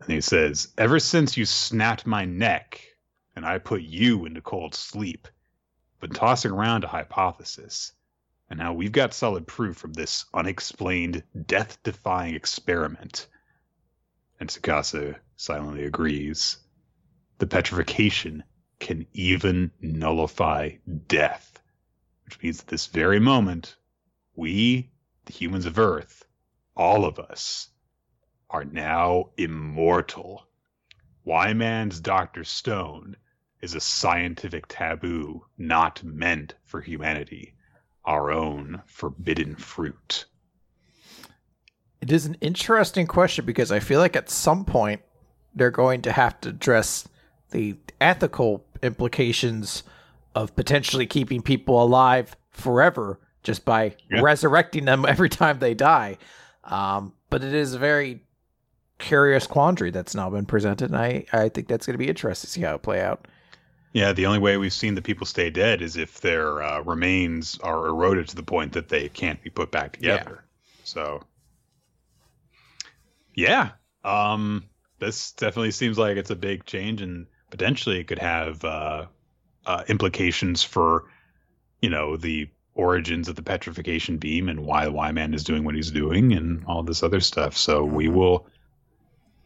And 0.00 0.12
he 0.12 0.20
says, 0.20 0.68
ever 0.76 0.98
since 0.98 1.36
you 1.36 1.44
snapped 1.44 2.06
my 2.06 2.24
neck 2.24 2.82
and 3.34 3.46
I 3.46 3.58
put 3.58 3.82
you 3.82 4.26
into 4.26 4.40
cold 4.40 4.74
sleep, 4.74 5.28
been 6.00 6.10
tossing 6.10 6.50
around 6.50 6.84
a 6.84 6.88
hypothesis 6.88 7.92
and 8.48 8.58
now 8.58 8.72
we've 8.72 8.92
got 8.92 9.12
solid 9.12 9.46
proof 9.46 9.76
from 9.76 9.92
this 9.92 10.24
unexplained, 10.32 11.24
death 11.46 11.82
defying 11.82 12.34
experiment. 12.34 13.26
And 14.38 14.48
Tsukasa 14.48 15.16
silently 15.36 15.84
agrees. 15.84 16.58
The 17.38 17.46
petrification 17.46 18.44
can 18.78 19.06
even 19.12 19.72
nullify 19.80 20.72
death, 21.08 21.55
which 22.26 22.42
means 22.42 22.60
at 22.60 22.66
this 22.66 22.86
very 22.86 23.20
moment, 23.20 23.76
we, 24.34 24.90
the 25.24 25.32
humans 25.32 25.64
of 25.64 25.78
Earth, 25.78 26.24
all 26.76 27.04
of 27.04 27.18
us, 27.18 27.70
are 28.50 28.64
now 28.64 29.30
immortal. 29.36 30.46
Why 31.22 31.52
man's 31.54 32.00
Dr. 32.00 32.44
Stone 32.44 33.16
is 33.62 33.74
a 33.74 33.80
scientific 33.80 34.66
taboo 34.68 35.46
not 35.56 36.02
meant 36.04 36.54
for 36.64 36.80
humanity 36.80 37.54
our 38.04 38.30
own 38.30 38.82
forbidden 38.86 39.56
fruit? 39.56 40.26
It 42.00 42.12
is 42.12 42.26
an 42.26 42.36
interesting 42.40 43.06
question 43.06 43.46
because 43.46 43.72
I 43.72 43.80
feel 43.80 44.00
like 44.00 44.16
at 44.16 44.30
some 44.30 44.64
point 44.64 45.00
they're 45.54 45.70
going 45.70 46.02
to 46.02 46.12
have 46.12 46.40
to 46.42 46.50
address 46.50 47.08
the 47.50 47.76
ethical 48.00 48.66
implications 48.82 49.82
of 50.36 50.54
potentially 50.54 51.06
keeping 51.06 51.40
people 51.40 51.82
alive 51.82 52.36
forever 52.50 53.18
just 53.42 53.64
by 53.64 53.96
yeah. 54.10 54.20
resurrecting 54.20 54.84
them 54.84 55.04
every 55.08 55.30
time 55.30 55.58
they 55.58 55.72
die. 55.74 56.18
Um, 56.64 57.14
but 57.30 57.42
it 57.42 57.54
is 57.54 57.72
a 57.72 57.78
very 57.78 58.22
curious 58.98 59.46
quandary 59.46 59.90
that's 59.90 60.14
now 60.14 60.28
been 60.28 60.44
presented, 60.44 60.90
and 60.90 60.98
I, 60.98 61.24
I 61.32 61.48
think 61.48 61.68
that's 61.68 61.86
going 61.86 61.94
to 61.94 61.98
be 61.98 62.08
interesting 62.08 62.48
to 62.48 62.52
see 62.52 62.60
how 62.60 62.74
it 62.74 62.82
play 62.82 63.00
out. 63.00 63.26
Yeah, 63.94 64.12
the 64.12 64.26
only 64.26 64.38
way 64.38 64.58
we've 64.58 64.74
seen 64.74 64.94
the 64.94 65.00
people 65.00 65.26
stay 65.26 65.48
dead 65.48 65.80
is 65.80 65.96
if 65.96 66.20
their 66.20 66.62
uh, 66.62 66.82
remains 66.82 67.58
are 67.62 67.86
eroded 67.86 68.28
to 68.28 68.36
the 68.36 68.42
point 68.42 68.74
that 68.74 68.90
they 68.90 69.08
can't 69.08 69.42
be 69.42 69.48
put 69.48 69.70
back 69.70 69.94
together. 69.94 70.44
Yeah. 70.44 70.82
So, 70.84 71.22
yeah, 73.34 73.70
um, 74.04 74.64
this 74.98 75.32
definitely 75.32 75.70
seems 75.70 75.96
like 75.96 76.18
it's 76.18 76.30
a 76.30 76.36
big 76.36 76.66
change, 76.66 77.00
and 77.00 77.26
potentially 77.50 78.00
it 78.00 78.06
could 78.06 78.18
have 78.18 78.62
uh, 78.64 79.06
uh, 79.66 79.84
implications 79.88 80.62
for, 80.62 81.04
you 81.82 81.90
know, 81.90 82.16
the 82.16 82.48
origins 82.74 83.28
of 83.28 83.36
the 83.36 83.42
petrification 83.42 84.16
beam 84.16 84.48
and 84.48 84.60
why 84.60 84.86
Y-Man 84.86 85.34
is 85.34 85.44
doing 85.44 85.64
what 85.64 85.74
he's 85.74 85.90
doing 85.90 86.32
and 86.32 86.64
all 86.66 86.82
this 86.82 87.02
other 87.02 87.20
stuff. 87.20 87.56
So 87.56 87.84
we 87.84 88.06
mm-hmm. 88.06 88.16
will 88.16 88.46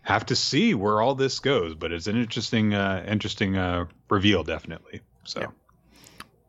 have 0.03 0.25
to 0.27 0.35
see 0.35 0.75
where 0.75 1.01
all 1.01 1.15
this 1.15 1.39
goes, 1.39 1.75
but 1.75 1.93
it's 1.93 2.07
an 2.07 2.17
interesting, 2.17 2.75
uh, 2.75 3.05
interesting 3.07 3.57
uh, 3.57 3.85
reveal, 4.09 4.43
definitely. 4.43 5.01
So, 5.25 5.41
yeah. 5.41 5.47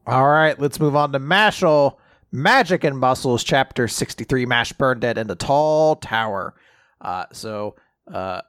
all 0.08 0.28
right, 0.28 0.58
let's 0.60 0.80
move 0.80 0.96
on 0.96 1.12
to 1.12 1.20
Mashle 1.20 1.98
Magic 2.32 2.86
and 2.86 2.98
Muscles, 2.98 3.44
Chapter 3.44 3.90
Sixty-Three. 3.90 4.46
Mash 4.46 4.72
Burnedead 4.74 5.18
in 5.18 5.28
the 5.28 5.36
tall 5.36 5.98
tower. 5.98 6.56
Uh, 7.02 7.26
so, 7.34 7.76
uh, 8.12 8.42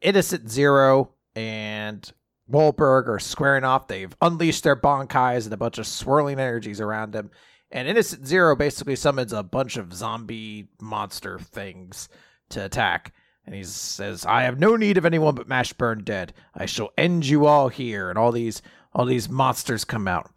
Innocent 0.00 0.50
Zero 0.50 1.10
and 1.34 2.10
Wahlberg 2.50 3.08
are 3.08 3.18
squaring 3.18 3.64
off. 3.64 3.88
They've 3.88 4.14
unleashed 4.20 4.64
their 4.64 4.76
Bonkais 4.76 5.44
and 5.44 5.52
a 5.52 5.56
bunch 5.56 5.78
of 5.78 5.86
swirling 5.86 6.38
energies 6.38 6.80
around 6.80 7.14
him. 7.14 7.30
And 7.70 7.88
Innocent 7.88 8.26
Zero 8.26 8.54
basically 8.54 8.96
summons 8.96 9.32
a 9.32 9.42
bunch 9.42 9.76
of 9.76 9.92
zombie 9.92 10.68
monster 10.80 11.38
things 11.38 12.08
to 12.50 12.64
attack. 12.64 13.12
And 13.44 13.54
he 13.54 13.64
says, 13.64 14.24
I 14.24 14.42
have 14.42 14.58
no 14.58 14.76
need 14.76 14.98
of 14.98 15.04
anyone 15.04 15.34
but 15.34 15.48
Mash 15.48 15.72
Burnedead. 15.72 16.30
I 16.54 16.66
shall 16.66 16.92
end 16.96 17.26
you 17.26 17.46
all 17.46 17.68
here. 17.68 18.10
And 18.10 18.18
all 18.18 18.32
these 18.32 18.62
all 18.92 19.04
these 19.04 19.28
monsters 19.28 19.84
come 19.84 20.08
out. 20.08 20.30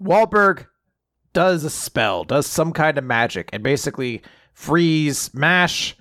Wahlberg 0.00 0.66
does 1.32 1.64
a 1.64 1.70
spell, 1.70 2.24
does 2.24 2.46
some 2.46 2.72
kind 2.72 2.98
of 2.98 3.04
magic, 3.04 3.48
and 3.52 3.62
basically 3.62 4.22
frees 4.52 5.32
Mash, 5.32 5.96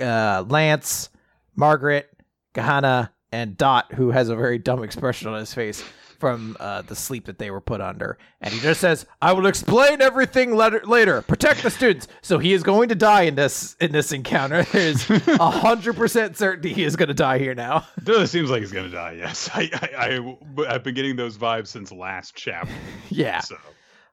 uh, 0.00 0.44
Lance, 0.46 1.08
Margaret, 1.56 2.08
Kahana, 2.54 3.10
and 3.32 3.56
Dot, 3.56 3.92
who 3.94 4.10
has 4.10 4.28
a 4.28 4.36
very 4.36 4.58
dumb 4.58 4.82
expression 4.82 5.28
on 5.28 5.38
his 5.38 5.52
face 5.54 5.82
from 6.18 6.54
uh, 6.60 6.82
the 6.82 6.94
sleep 6.94 7.24
that 7.24 7.38
they 7.38 7.50
were 7.50 7.62
put 7.62 7.80
under. 7.80 8.18
And 8.42 8.52
he 8.52 8.60
just 8.60 8.80
says, 8.80 9.06
"I 9.22 9.32
will 9.32 9.46
explain 9.46 10.02
everything 10.02 10.54
later. 10.54 10.82
later. 10.84 11.22
Protect 11.22 11.62
the 11.62 11.70
students." 11.70 12.08
So 12.20 12.38
he 12.38 12.52
is 12.52 12.62
going 12.62 12.90
to 12.90 12.94
die 12.94 13.22
in 13.22 13.36
this 13.36 13.74
in 13.80 13.92
this 13.92 14.12
encounter. 14.12 14.62
There's 14.72 15.08
a 15.08 15.50
hundred 15.50 15.96
percent 15.96 16.36
certainty 16.36 16.74
he 16.74 16.84
is 16.84 16.96
going 16.96 17.08
to 17.08 17.14
die 17.14 17.38
here 17.38 17.54
now. 17.54 17.86
It 18.06 18.26
seems 18.28 18.50
like 18.50 18.60
he's 18.60 18.72
going 18.72 18.90
to 18.90 18.94
die. 18.94 19.12
Yes, 19.12 19.48
I, 19.54 19.70
I, 19.72 20.36
I 20.66 20.72
have 20.72 20.82
been 20.82 20.94
getting 20.94 21.16
those 21.16 21.38
vibes 21.38 21.68
since 21.68 21.90
last 21.90 22.34
chapter. 22.34 22.72
yeah. 23.08 23.40
So. 23.40 23.56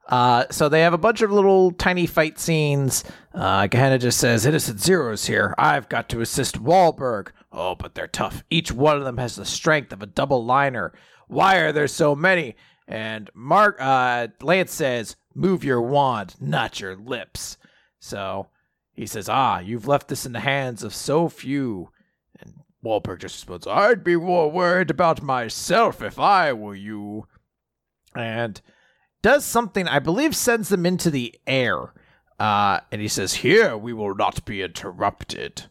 Uh, 0.08 0.46
so 0.50 0.70
they 0.70 0.80
have 0.82 0.94
a 0.94 0.98
bunch 0.98 1.22
of 1.22 1.32
little 1.34 1.72
tiny 1.72 2.06
fight 2.06 2.40
scenes. 2.40 3.04
Uh, 3.34 3.68
Gehenna 3.68 4.00
just 4.00 4.18
says, 4.20 4.46
Innocent 4.46 4.80
Zero's 4.80 5.26
here. 5.26 5.54
I've 5.58 5.90
got 5.90 6.08
to 6.10 6.22
assist 6.22 6.64
Wahlberg. 6.64 7.32
Oh, 7.52 7.76
but 7.76 7.96
they're 7.96 8.08
tough. 8.08 8.44
Each 8.50 8.72
one 8.72 8.98
of 8.98 9.04
them 9.04 9.18
has 9.18 9.36
the 9.36 9.46
strength 9.46 9.94
of 9.94 10.02
a 10.02 10.08
double 10.08 10.44
liner. 10.44 10.94
Why 11.28 11.58
are 11.58 11.72
there 11.72 11.88
so 11.88 12.16
many? 12.16 12.56
And 12.88 13.30
Mark 13.34 13.78
uh, 13.80 14.28
Lance 14.42 14.74
says, 14.74 15.16
"Move 15.34 15.64
your 15.64 15.82
wand, 15.82 16.36
not 16.40 16.80
your 16.80 16.96
lips." 16.96 17.58
So 18.00 18.48
he 18.94 19.06
says, 19.06 19.28
"Ah, 19.30 19.60
you've 19.60 19.88
left 19.88 20.08
this 20.08 20.26
in 20.26 20.34
the 20.34 20.40
hands 20.40 20.84
of 20.84 20.94
so 20.94 21.28
few." 21.30 21.90
And 22.40 22.54
Wahlberg 22.84 23.20
just 23.20 23.36
responds, 23.36 23.68
"I'd 23.68 24.04
be 24.04 24.16
more 24.16 24.50
worried 24.50 24.90
about 24.90 25.22
myself 25.22 26.02
if 26.02 26.18
I 26.20 26.54
were 26.54 26.76
you." 26.76 27.28
And 28.16 28.62
does 29.22 29.44
something 29.44 29.88
I 29.88 30.00
believe 30.00 30.36
sends 30.36 30.70
them 30.70 30.86
into 30.86 31.10
the 31.10 31.36
air. 31.46 31.94
Uh, 32.40 32.82
and 32.92 33.02
he 33.02 33.08
says, 33.08 33.36
"Here 33.36 33.76
we 33.76 33.94
will 33.94 34.16
not 34.16 34.46
be 34.46 34.62
interrupted." 34.62 35.64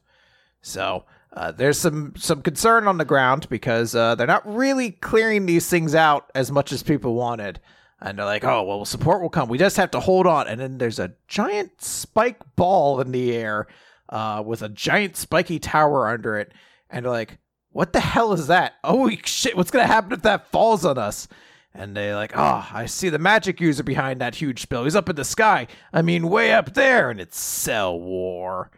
So 0.60 1.04
uh, 1.36 1.52
there's 1.52 1.78
some 1.78 2.14
some 2.16 2.40
concern 2.40 2.88
on 2.88 2.96
the 2.96 3.04
ground 3.04 3.46
because 3.50 3.94
uh, 3.94 4.14
they're 4.14 4.26
not 4.26 4.46
really 4.52 4.90
clearing 4.90 5.44
these 5.44 5.68
things 5.68 5.94
out 5.94 6.30
as 6.34 6.50
much 6.50 6.72
as 6.72 6.82
people 6.82 7.14
wanted, 7.14 7.60
and 8.00 8.18
they're 8.18 8.24
like, 8.24 8.42
"Oh 8.42 8.62
well, 8.62 8.86
support 8.86 9.20
will 9.20 9.28
come. 9.28 9.50
We 9.50 9.58
just 9.58 9.76
have 9.76 9.90
to 9.90 10.00
hold 10.00 10.26
on." 10.26 10.48
And 10.48 10.58
then 10.58 10.78
there's 10.78 10.98
a 10.98 11.12
giant 11.28 11.82
spike 11.82 12.40
ball 12.56 13.02
in 13.02 13.12
the 13.12 13.36
air 13.36 13.66
uh, 14.08 14.42
with 14.44 14.62
a 14.62 14.70
giant 14.70 15.18
spiky 15.18 15.58
tower 15.58 16.08
under 16.08 16.38
it, 16.38 16.52
and 16.88 17.04
they're 17.04 17.12
like, 17.12 17.36
"What 17.70 17.92
the 17.92 18.00
hell 18.00 18.32
is 18.32 18.46
that? 18.46 18.72
Oh 18.82 19.10
shit! 19.22 19.58
What's 19.58 19.70
gonna 19.70 19.86
happen 19.86 20.12
if 20.14 20.22
that 20.22 20.50
falls 20.50 20.86
on 20.86 20.96
us?" 20.96 21.28
And 21.74 21.94
they're 21.94 22.16
like, 22.16 22.32
"Oh, 22.34 22.66
I 22.72 22.86
see 22.86 23.10
the 23.10 23.18
magic 23.18 23.60
user 23.60 23.82
behind 23.82 24.22
that 24.22 24.36
huge 24.36 24.62
spell. 24.62 24.84
He's 24.84 24.96
up 24.96 25.10
in 25.10 25.16
the 25.16 25.24
sky. 25.24 25.66
I 25.92 26.00
mean, 26.00 26.30
way 26.30 26.54
up 26.54 26.72
there, 26.72 27.10
and 27.10 27.20
it's 27.20 27.38
Cell 27.38 28.00
War." 28.00 28.70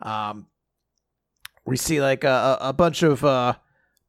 Um, 0.00 0.46
we 1.64 1.76
see 1.76 2.00
like 2.00 2.24
a, 2.24 2.58
a 2.60 2.72
bunch 2.72 3.02
of 3.02 3.24
uh, 3.24 3.54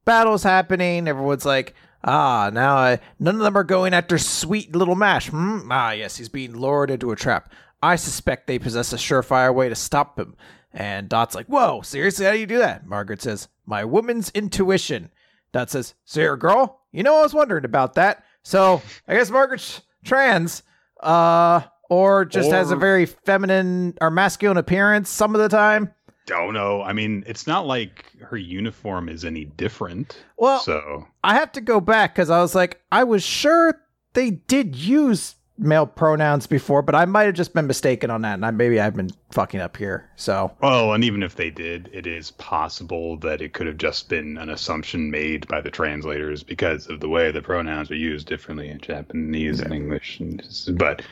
battles 0.04 0.42
happening. 0.42 1.08
Everyone's 1.08 1.44
like, 1.44 1.74
ah, 2.04 2.50
now 2.52 2.76
I, 2.76 3.00
none 3.18 3.36
of 3.36 3.40
them 3.40 3.56
are 3.56 3.64
going 3.64 3.94
after 3.94 4.18
sweet 4.18 4.74
little 4.74 4.94
Mash. 4.94 5.28
Hmm? 5.28 5.70
Ah, 5.70 5.92
yes, 5.92 6.16
he's 6.16 6.28
being 6.28 6.54
lured 6.54 6.90
into 6.90 7.10
a 7.10 7.16
trap. 7.16 7.52
I 7.82 7.96
suspect 7.96 8.46
they 8.46 8.58
possess 8.58 8.92
a 8.92 8.96
surefire 8.96 9.54
way 9.54 9.68
to 9.68 9.74
stop 9.74 10.18
him. 10.18 10.36
And 10.72 11.08
Dot's 11.08 11.34
like, 11.34 11.46
whoa, 11.46 11.80
seriously, 11.82 12.26
how 12.26 12.32
do 12.32 12.38
you 12.38 12.46
do 12.46 12.58
that? 12.58 12.86
Margaret 12.86 13.22
says, 13.22 13.48
my 13.64 13.84
woman's 13.84 14.30
intuition. 14.30 15.10
Dot 15.52 15.70
says, 15.70 15.94
so 16.04 16.20
you're 16.20 16.34
a 16.34 16.38
girl? 16.38 16.82
You 16.92 17.02
know, 17.02 17.16
I 17.16 17.22
was 17.22 17.32
wondering 17.34 17.64
about 17.64 17.94
that. 17.94 18.24
So 18.42 18.82
I 19.08 19.14
guess 19.14 19.30
Margaret's 19.30 19.80
trans, 20.04 20.62
uh, 21.00 21.62
or 21.88 22.24
just 22.24 22.50
has 22.50 22.70
a 22.70 22.76
very 22.76 23.06
feminine 23.06 23.96
or 24.00 24.10
masculine 24.10 24.56
appearance 24.56 25.08
some 25.08 25.34
of 25.34 25.40
the 25.40 25.48
time. 25.48 25.94
Don't 26.26 26.54
know. 26.54 26.82
I 26.82 26.92
mean, 26.92 27.22
it's 27.26 27.46
not 27.46 27.66
like 27.66 28.06
her 28.20 28.36
uniform 28.36 29.08
is 29.08 29.24
any 29.24 29.44
different. 29.44 30.24
Well, 30.36 30.60
so 30.60 31.06
I 31.22 31.34
have 31.34 31.52
to 31.52 31.60
go 31.60 31.80
back 31.80 32.14
because 32.14 32.30
I 32.30 32.40
was 32.40 32.54
like, 32.54 32.82
I 32.90 33.04
was 33.04 33.22
sure 33.22 33.80
they 34.12 34.30
did 34.30 34.74
use 34.74 35.36
male 35.58 35.86
pronouns 35.86 36.46
before, 36.46 36.82
but 36.82 36.94
I 36.94 37.04
might 37.04 37.24
have 37.24 37.34
just 37.34 37.54
been 37.54 37.66
mistaken 37.66 38.10
on 38.10 38.22
that, 38.22 38.34
and 38.34 38.44
I, 38.44 38.50
maybe 38.50 38.80
I've 38.80 38.94
been 38.94 39.10
fucking 39.30 39.60
up 39.60 39.76
here. 39.76 40.10
So 40.16 40.52
Well, 40.60 40.92
and 40.92 41.04
even 41.04 41.22
if 41.22 41.36
they 41.36 41.50
did, 41.50 41.88
it 41.92 42.06
is 42.06 42.32
possible 42.32 43.16
that 43.18 43.40
it 43.40 43.52
could 43.52 43.66
have 43.66 43.78
just 43.78 44.08
been 44.08 44.36
an 44.38 44.50
assumption 44.50 45.10
made 45.10 45.46
by 45.48 45.60
the 45.60 45.70
translators 45.70 46.42
because 46.42 46.88
of 46.88 47.00
the 47.00 47.08
way 47.08 47.30
the 47.30 47.42
pronouns 47.42 47.90
are 47.90 47.96
used 47.96 48.26
differently 48.26 48.68
in 48.68 48.80
Japanese 48.80 49.60
and 49.60 49.72
English. 49.72 50.20
And 50.20 50.42
but 50.76 51.02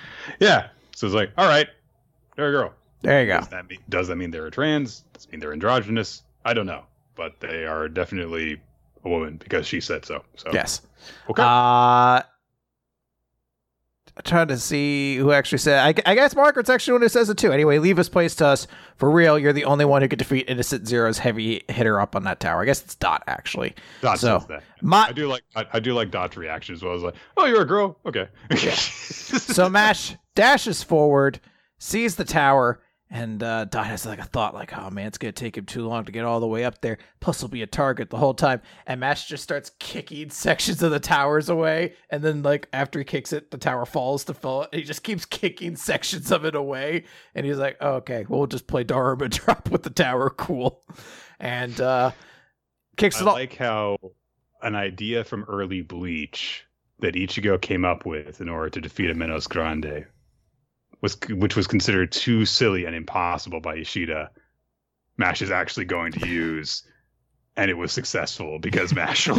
yeah, 0.40 0.68
so 0.94 1.06
it's 1.06 1.14
like, 1.14 1.30
all 1.38 1.48
right, 1.48 1.68
they're 2.36 2.48
a 2.48 2.52
girl. 2.52 2.74
There 3.04 3.22
you 3.22 3.26
go. 3.28 3.38
Does 3.38 3.48
that 3.48 3.68
mean 3.68 3.78
does 3.88 4.08
that 4.08 4.16
mean 4.16 4.30
they're 4.30 4.46
a 4.46 4.50
trans? 4.50 5.04
Does 5.12 5.24
it 5.24 5.32
mean 5.32 5.40
they're 5.40 5.52
androgynous? 5.52 6.22
I 6.44 6.54
don't 6.54 6.66
know, 6.66 6.84
but 7.14 7.40
they 7.40 7.64
are 7.64 7.88
definitely 7.88 8.60
a 9.04 9.08
woman 9.08 9.36
because 9.36 9.66
she 9.66 9.80
said 9.80 10.04
so. 10.04 10.24
So 10.36 10.50
Yes. 10.52 10.82
okay. 11.28 11.42
Uh, 11.44 12.22
trying 14.22 14.48
to 14.48 14.56
see 14.56 15.16
who 15.16 15.32
actually 15.32 15.58
said. 15.58 15.80
I, 15.80 16.10
I 16.10 16.14
guess 16.14 16.36
Margaret's 16.36 16.70
actually 16.70 16.92
the 16.92 16.94
one 16.94 17.02
who 17.02 17.08
says 17.08 17.28
it 17.28 17.36
too. 17.36 17.52
Anyway, 17.52 17.78
leave 17.78 17.96
this 17.96 18.08
place 18.08 18.34
to 18.36 18.46
us 18.46 18.66
for 18.96 19.10
real. 19.10 19.38
You're 19.38 19.52
the 19.52 19.64
only 19.64 19.84
one 19.84 20.02
who 20.02 20.08
could 20.08 20.18
defeat 20.18 20.48
Innocent 20.48 20.86
Zero's 20.86 21.18
heavy 21.18 21.64
hitter 21.68 22.00
up 22.00 22.14
on 22.14 22.22
that 22.24 22.38
tower. 22.38 22.62
I 22.62 22.66
guess 22.66 22.82
it's 22.82 22.94
Dot 22.94 23.24
actually. 23.26 23.74
Dot 24.02 24.18
so, 24.18 24.38
says 24.38 24.48
that. 24.48 24.62
My 24.82 25.06
I 25.08 25.12
do 25.12 25.26
like 25.26 25.42
I, 25.56 25.66
I 25.72 25.80
do 25.80 25.94
like 25.94 26.10
Dot's 26.10 26.36
reaction 26.36 26.74
as 26.74 26.82
well. 26.82 26.92
I 26.92 26.94
was 26.94 27.02
like, 27.02 27.14
oh, 27.36 27.46
you're 27.46 27.62
a 27.62 27.66
girl, 27.66 27.98
okay. 28.06 28.28
so 28.54 29.68
Mash 29.68 30.14
dashes 30.34 30.82
forward, 30.82 31.40
sees 31.78 32.14
the 32.14 32.24
tower, 32.24 32.80
and 33.10 33.42
uh, 33.42 33.66
Dot 33.66 33.86
has 33.86 34.06
like 34.06 34.18
a 34.18 34.24
thought, 34.24 34.54
like, 34.54 34.76
"Oh 34.76 34.90
man, 34.90 35.06
it's 35.06 35.18
gonna 35.18 35.32
take 35.32 35.56
him 35.56 35.66
too 35.66 35.86
long 35.86 36.04
to 36.04 36.12
get 36.12 36.24
all 36.24 36.40
the 36.40 36.46
way 36.46 36.64
up 36.64 36.80
there. 36.80 36.98
Plus, 37.20 37.40
he'll 37.40 37.48
be 37.48 37.62
a 37.62 37.66
target 37.66 38.10
the 38.10 38.16
whole 38.16 38.34
time." 38.34 38.60
And 38.86 39.00
Mash 39.00 39.28
just 39.28 39.42
starts 39.42 39.70
kicking 39.78 40.30
sections 40.30 40.82
of 40.82 40.90
the 40.90 41.00
towers 41.00 41.48
away, 41.48 41.94
and 42.10 42.22
then 42.22 42.42
like 42.42 42.68
after 42.72 42.98
he 42.98 43.04
kicks 43.04 43.32
it, 43.32 43.50
the 43.50 43.58
tower 43.58 43.86
falls 43.86 44.24
to 44.24 44.34
fall. 44.34 44.62
And 44.72 44.80
he 44.80 44.82
just 44.82 45.02
keeps 45.04 45.24
kicking 45.26 45.76
sections 45.76 46.32
of 46.32 46.44
it 46.44 46.54
away, 46.54 47.04
and 47.34 47.46
he's 47.46 47.58
like, 47.58 47.76
oh, 47.80 47.94
"Okay, 47.96 48.26
we'll 48.28 48.46
just 48.46 48.66
play 48.66 48.84
Daruma 48.84 49.30
drop 49.44 49.70
with 49.70 49.82
the 49.82 49.90
tower, 49.90 50.30
cool." 50.30 50.82
And 51.38 51.78
uh, 51.80 52.12
kicks 52.96 53.20
I 53.20 53.24
it 53.24 53.28
all. 53.28 53.34
like 53.34 53.54
how 53.56 53.98
an 54.62 54.74
idea 54.74 55.24
from 55.24 55.44
early 55.44 55.82
Bleach 55.82 56.64
that 57.00 57.14
Ichigo 57.14 57.60
came 57.60 57.84
up 57.84 58.06
with 58.06 58.40
in 58.40 58.48
order 58.48 58.70
to 58.70 58.80
defeat 58.80 59.10
a 59.10 59.14
Menos 59.14 59.48
Grande 59.48 60.06
was 61.04 61.16
which 61.28 61.54
was 61.54 61.66
considered 61.66 62.10
too 62.10 62.44
silly 62.46 62.86
and 62.86 62.96
impossible 62.96 63.60
by 63.60 63.76
Ishida. 63.76 64.30
Mash 65.18 65.42
is 65.42 65.50
actually 65.50 65.84
going 65.84 66.12
to 66.12 66.26
use, 66.26 66.82
and 67.56 67.70
it 67.70 67.74
was 67.74 67.92
successful 67.92 68.58
because 68.58 68.92
Mash. 68.94 69.28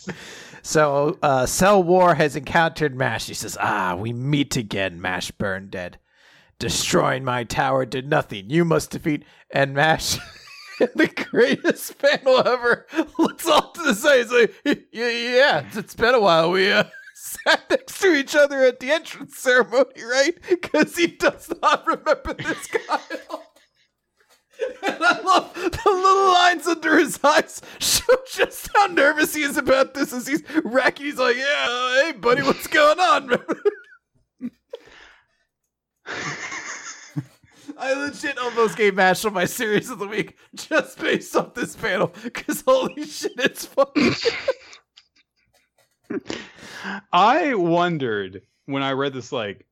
So, 0.62 1.16
uh, 1.22 1.46
Cell 1.46 1.80
War 1.80 2.16
has 2.16 2.34
encountered 2.34 2.96
Mash. 2.96 3.26
He 3.28 3.34
says, 3.34 3.56
Ah, 3.60 3.94
we 3.94 4.12
meet 4.12 4.56
again, 4.56 5.00
Mash 5.00 5.30
Burnedead. 5.30 5.94
Destroying 6.58 7.22
my 7.22 7.44
tower 7.44 7.86
did 7.86 8.10
nothing. 8.10 8.50
You 8.50 8.64
must 8.64 8.90
defeat. 8.90 9.24
And 9.52 9.74
Mash, 9.74 10.16
the 10.80 11.06
greatest 11.30 11.96
panel 11.98 12.42
ever, 12.44 12.84
looks 13.16 13.46
off 13.46 13.74
to 13.74 13.82
the 13.82 13.94
side. 13.94 14.18
He's 14.18 14.32
like, 14.32 14.54
Yeah, 14.90 15.08
yeah, 15.08 15.58
it's- 15.58 15.76
it's 15.76 15.94
been 15.94 16.16
a 16.16 16.20
while. 16.20 16.50
We, 16.50 16.72
uh, 16.72 16.82
sat 17.26 17.70
next 17.70 18.00
to 18.00 18.14
each 18.14 18.34
other 18.34 18.64
at 18.64 18.80
the 18.80 18.90
entrance 18.90 19.38
ceremony, 19.38 20.02
right? 20.02 20.34
Because 20.48 20.96
he 20.96 21.06
does 21.08 21.52
not 21.62 21.86
remember 21.86 22.34
this 22.34 22.66
guy. 22.66 23.00
And 24.86 25.04
I 25.04 25.20
love 25.20 25.52
the 25.54 25.90
little 25.90 26.32
lines 26.32 26.66
under 26.66 26.98
his 26.98 27.20
eyes 27.22 27.60
show 27.78 28.16
just 28.32 28.70
how 28.74 28.86
nervous 28.86 29.34
he 29.34 29.42
is 29.42 29.58
about 29.58 29.92
this 29.94 30.12
as 30.12 30.26
he's 30.26 30.42
racking. 30.64 31.06
He's 31.06 31.18
like, 31.18 31.36
Yeah, 31.36 32.02
hey, 32.02 32.12
buddy, 32.12 32.42
what's 32.42 32.66
going 32.66 32.98
on? 32.98 33.38
I 37.78 37.92
legit 37.92 38.38
almost 38.38 38.76
gave 38.78 38.94
Mash 38.94 39.24
on 39.26 39.34
my 39.34 39.44
series 39.44 39.90
of 39.90 39.98
the 39.98 40.08
week 40.08 40.38
just 40.54 40.98
based 40.98 41.36
off 41.36 41.52
this 41.54 41.76
panel 41.76 42.12
because 42.22 42.62
holy 42.66 43.04
shit, 43.04 43.32
it's 43.36 43.66
funny. 43.66 44.12
I 47.12 47.54
wondered 47.54 48.42
when 48.66 48.82
I 48.82 48.92
read 48.92 49.12
this, 49.12 49.32
like, 49.32 49.66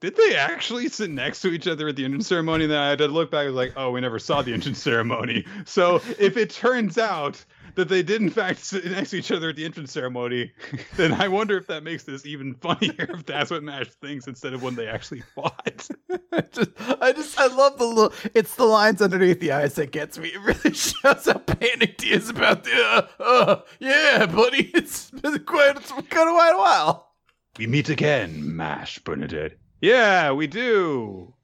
did 0.00 0.16
they 0.16 0.36
actually 0.36 0.88
sit 0.88 1.10
next 1.10 1.40
to 1.40 1.48
each 1.48 1.66
other 1.66 1.88
at 1.88 1.96
the 1.96 2.04
entrance 2.04 2.26
ceremony? 2.26 2.64
And 2.64 2.72
then 2.72 2.80
I 2.80 2.90
had 2.90 2.98
to 2.98 3.08
look 3.08 3.30
back. 3.30 3.44
I 3.44 3.46
was 3.46 3.54
like, 3.54 3.72
oh, 3.76 3.90
we 3.90 4.00
never 4.00 4.18
saw 4.18 4.42
the 4.42 4.52
entrance 4.52 4.78
ceremony. 4.82 5.46
So 5.64 5.96
if 6.18 6.36
it 6.36 6.50
turns 6.50 6.98
out 6.98 7.42
that 7.74 7.88
they 7.88 8.02
did 8.02 8.22
in 8.22 8.30
fact 8.30 8.58
sit 8.64 8.84
next 8.84 9.10
to 9.10 9.16
each 9.18 9.30
other 9.32 9.50
at 9.50 9.56
the 9.56 9.64
entrance 9.64 9.92
ceremony, 9.92 10.52
then 10.96 11.12
I 11.12 11.28
wonder 11.28 11.56
if 11.56 11.66
that 11.68 11.82
makes 11.82 12.04
this 12.04 12.24
even 12.26 12.54
funnier 12.60 12.94
if 12.98 13.26
that's 13.26 13.50
what 13.50 13.62
Mash 13.62 13.88
thinks 14.02 14.26
instead 14.26 14.52
of 14.54 14.62
when 14.62 14.74
they 14.74 14.86
actually 14.86 15.20
fought. 15.34 15.88
I 16.32 16.40
just, 16.40 16.70
I 17.00 17.12
just, 17.12 17.38
I 17.38 17.46
love 17.48 17.78
the 17.78 17.84
little. 17.84 18.12
It's 18.34 18.54
the 18.56 18.64
lines 18.64 19.00
underneath 19.02 19.40
the 19.40 19.52
eyes 19.52 19.74
that 19.74 19.90
gets 19.92 20.18
me. 20.18 20.28
It 20.28 20.40
really 20.40 20.74
shows 20.74 21.26
how 21.26 21.38
panicked 21.38 22.02
he 22.02 22.12
is 22.12 22.28
about 22.28 22.64
the. 22.64 22.72
Uh, 22.74 23.06
uh, 23.22 23.60
yeah, 23.80 24.26
buddy, 24.26 24.70
it's 24.74 25.10
been 25.10 25.38
quite, 25.44 25.76
it's 25.76 25.92
been 25.92 26.04
quite 26.04 26.28
a 26.28 26.32
while- 26.34 26.58
while. 26.58 27.10
We 27.58 27.66
meet 27.66 27.88
again, 27.88 28.56
Mash 28.56 28.98
Burnedead. 29.00 29.52
Yeah, 29.80 30.32
we 30.32 30.46
do. 30.46 31.34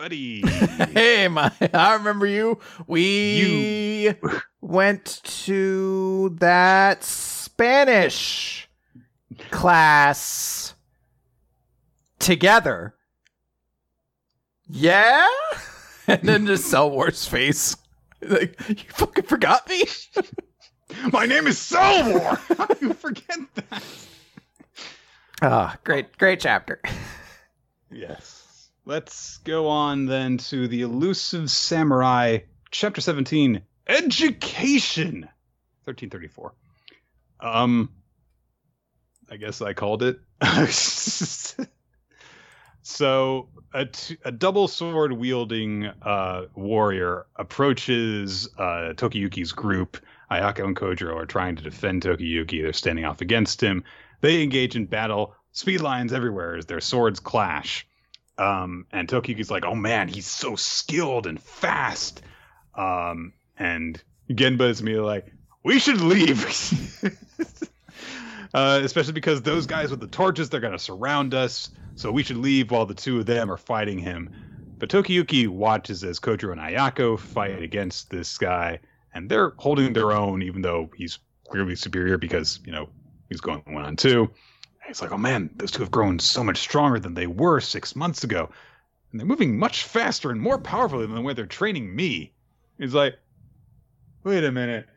Buddy. 0.00 0.42
Hey, 0.94 1.28
my, 1.28 1.52
I 1.74 1.92
remember 1.92 2.24
you. 2.24 2.58
We 2.86 4.14
went 4.62 5.20
to 5.44 6.30
that 6.40 7.04
Spanish 7.04 8.66
class 9.50 10.72
together. 12.18 12.94
Yeah, 14.70 15.28
and 16.06 16.22
then 16.22 16.46
just 16.46 16.70
Cell 16.70 16.90
Wars 16.90 17.26
face. 17.26 17.76
Like 18.22 18.58
you 18.70 18.76
fucking 18.94 19.24
forgot 19.24 19.68
me. 19.68 19.84
My 21.12 21.26
name 21.26 21.46
is 21.46 21.58
Cell 21.58 22.10
War. 22.10 22.40
How 22.56 22.64
do 22.64 22.86
you 22.86 22.94
forget 22.94 23.38
that? 23.54 23.84
Ah, 25.42 25.76
great, 25.84 26.16
great 26.16 26.40
chapter. 26.40 26.80
Yes. 27.90 28.39
Let's 28.90 29.38
go 29.44 29.68
on 29.68 30.06
then 30.06 30.38
to 30.38 30.66
the 30.66 30.82
elusive 30.82 31.48
samurai, 31.48 32.38
chapter 32.72 33.00
17, 33.00 33.62
education. 33.86 35.28
1334. 35.84 36.52
Um 37.38 37.90
I 39.30 39.36
guess 39.36 39.62
I 39.62 39.74
called 39.74 40.02
it. 40.02 40.18
so 42.82 43.48
a, 43.72 43.84
t- 43.86 44.18
a 44.24 44.32
double 44.32 44.66
sword 44.66 45.12
wielding 45.12 45.86
uh, 45.86 46.46
warrior 46.56 47.26
approaches 47.36 48.48
uh, 48.58 48.94
Tokiyuki's 48.96 49.52
group. 49.52 49.98
Ayako 50.32 50.64
and 50.64 50.74
Kojiro 50.74 51.14
are 51.14 51.26
trying 51.26 51.54
to 51.54 51.62
defend 51.62 52.02
Tokiyuki. 52.02 52.60
They're 52.60 52.72
standing 52.72 53.04
off 53.04 53.20
against 53.20 53.60
him. 53.60 53.84
They 54.20 54.42
engage 54.42 54.74
in 54.74 54.86
battle. 54.86 55.36
Speed 55.52 55.80
lines 55.80 56.12
everywhere 56.12 56.56
as 56.56 56.66
their 56.66 56.80
swords 56.80 57.20
clash. 57.20 57.86
Um, 58.40 58.86
and 58.90 59.06
Tokiyuki's 59.06 59.50
like, 59.50 59.66
"Oh 59.66 59.74
man, 59.74 60.08
he's 60.08 60.26
so 60.26 60.56
skilled 60.56 61.26
and 61.26 61.40
fast." 61.40 62.22
Um, 62.74 63.34
and 63.58 64.02
Genba 64.30 64.70
is 64.70 64.80
immediately 64.80 65.06
like, 65.06 65.32
"We 65.62 65.78
should 65.78 66.00
leave." 66.00 66.42
uh, 68.54 68.80
especially 68.82 69.12
because 69.12 69.42
those 69.42 69.66
guys 69.66 69.90
with 69.90 70.00
the 70.00 70.06
torches, 70.06 70.48
they're 70.48 70.60
gonna 70.60 70.78
surround 70.78 71.34
us. 71.34 71.68
So 71.96 72.10
we 72.10 72.22
should 72.22 72.38
leave 72.38 72.70
while 72.70 72.86
the 72.86 72.94
two 72.94 73.18
of 73.18 73.26
them 73.26 73.52
are 73.52 73.58
fighting 73.58 73.98
him. 73.98 74.30
But 74.78 74.88
Tokiyuki 74.88 75.46
watches 75.46 76.02
as 76.02 76.18
Kojiro 76.18 76.52
and 76.52 76.60
Ayako 76.60 77.18
fight 77.18 77.62
against 77.62 78.08
this 78.08 78.38
guy, 78.38 78.78
and 79.12 79.28
they're 79.28 79.52
holding 79.58 79.92
their 79.92 80.12
own, 80.12 80.40
even 80.40 80.62
though 80.62 80.90
he's 80.96 81.18
clearly 81.46 81.76
superior 81.76 82.16
because 82.16 82.58
you 82.64 82.72
know 82.72 82.88
he's 83.28 83.42
going 83.42 83.62
one 83.66 83.84
on 83.84 83.96
two. 83.96 84.30
He's 84.90 85.00
like, 85.00 85.12
oh 85.12 85.18
man, 85.18 85.50
those 85.54 85.70
two 85.70 85.82
have 85.82 85.92
grown 85.92 86.18
so 86.18 86.42
much 86.42 86.58
stronger 86.58 86.98
than 86.98 87.14
they 87.14 87.28
were 87.28 87.60
six 87.60 87.94
months 87.94 88.24
ago, 88.24 88.50
and 89.12 89.20
they're 89.20 89.26
moving 89.26 89.56
much 89.56 89.84
faster 89.84 90.32
and 90.32 90.40
more 90.40 90.58
powerfully 90.58 91.06
than 91.06 91.14
the 91.14 91.20
way 91.20 91.32
they're 91.32 91.46
training 91.46 91.94
me. 91.94 92.32
He's 92.76 92.92
like, 92.92 93.16
wait 94.24 94.42
a 94.42 94.50
minute. 94.50 94.88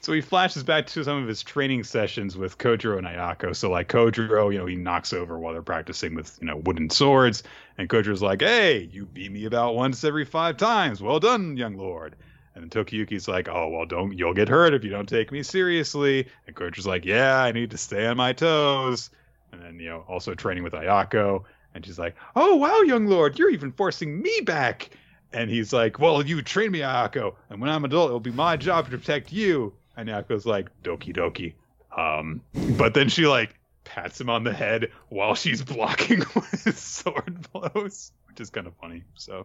so 0.00 0.12
he 0.12 0.20
flashes 0.20 0.62
back 0.62 0.86
to 0.86 1.02
some 1.02 1.20
of 1.20 1.26
his 1.26 1.42
training 1.42 1.82
sessions 1.82 2.36
with 2.36 2.56
Kojiro 2.56 2.98
and 2.98 3.06
Ayako. 3.08 3.56
So 3.56 3.68
like 3.68 3.88
Kojiro, 3.88 4.52
you 4.52 4.60
know, 4.60 4.66
he 4.66 4.76
knocks 4.76 5.12
over 5.12 5.36
while 5.36 5.52
they're 5.52 5.60
practicing 5.60 6.14
with, 6.14 6.38
you 6.40 6.46
know, 6.46 6.58
wooden 6.58 6.88
swords. 6.88 7.42
And 7.78 7.88
Kojiro's 7.88 8.22
like, 8.22 8.42
hey, 8.42 8.88
you 8.92 9.06
beat 9.06 9.32
me 9.32 9.44
about 9.44 9.74
once 9.74 10.04
every 10.04 10.24
five 10.24 10.56
times. 10.56 11.02
Well 11.02 11.18
done, 11.18 11.56
young 11.56 11.76
lord. 11.76 12.14
And 12.56 12.70
then 12.70 12.84
Tokiyuki's 12.84 13.28
like, 13.28 13.48
oh, 13.48 13.68
well, 13.68 13.84
don't, 13.84 14.16
you'll 14.16 14.32
get 14.32 14.48
hurt 14.48 14.72
if 14.72 14.82
you 14.82 14.88
don't 14.88 15.08
take 15.08 15.30
me 15.30 15.42
seriously. 15.42 16.26
And 16.46 16.56
Kojiro's 16.56 16.86
like, 16.86 17.04
yeah, 17.04 17.38
I 17.38 17.52
need 17.52 17.72
to 17.72 17.76
stay 17.76 18.06
on 18.06 18.16
my 18.16 18.32
toes. 18.32 19.10
And 19.52 19.60
then, 19.60 19.78
you 19.78 19.90
know, 19.90 20.06
also 20.08 20.32
training 20.32 20.64
with 20.64 20.72
Ayako. 20.72 21.44
And 21.74 21.84
she's 21.84 21.98
like, 21.98 22.16
oh, 22.34 22.56
wow, 22.56 22.80
young 22.80 23.08
lord, 23.08 23.38
you're 23.38 23.50
even 23.50 23.72
forcing 23.72 24.22
me 24.22 24.40
back. 24.40 24.88
And 25.34 25.50
he's 25.50 25.70
like, 25.70 25.98
well, 25.98 26.24
you 26.24 26.40
train 26.40 26.70
me, 26.70 26.78
Ayako. 26.78 27.34
And 27.50 27.60
when 27.60 27.68
I'm 27.68 27.84
an 27.84 27.90
adult, 27.90 28.08
it'll 28.08 28.20
be 28.20 28.32
my 28.32 28.56
job 28.56 28.86
to 28.86 28.96
protect 28.96 29.34
you. 29.34 29.74
And 29.94 30.08
Ayako's 30.08 30.46
like, 30.46 30.70
doki 30.82 31.14
doki. 31.14 31.52
Um, 31.94 32.40
but 32.78 32.94
then 32.94 33.10
she 33.10 33.26
like 33.26 33.54
pats 33.84 34.18
him 34.18 34.30
on 34.30 34.44
the 34.44 34.54
head 34.54 34.92
while 35.10 35.34
she's 35.34 35.60
blocking 35.60 36.20
with 36.34 36.64
his 36.64 36.78
sword 36.78 37.46
blows, 37.52 38.12
which 38.28 38.40
is 38.40 38.48
kind 38.48 38.66
of 38.66 38.74
funny. 38.80 39.02
So, 39.14 39.44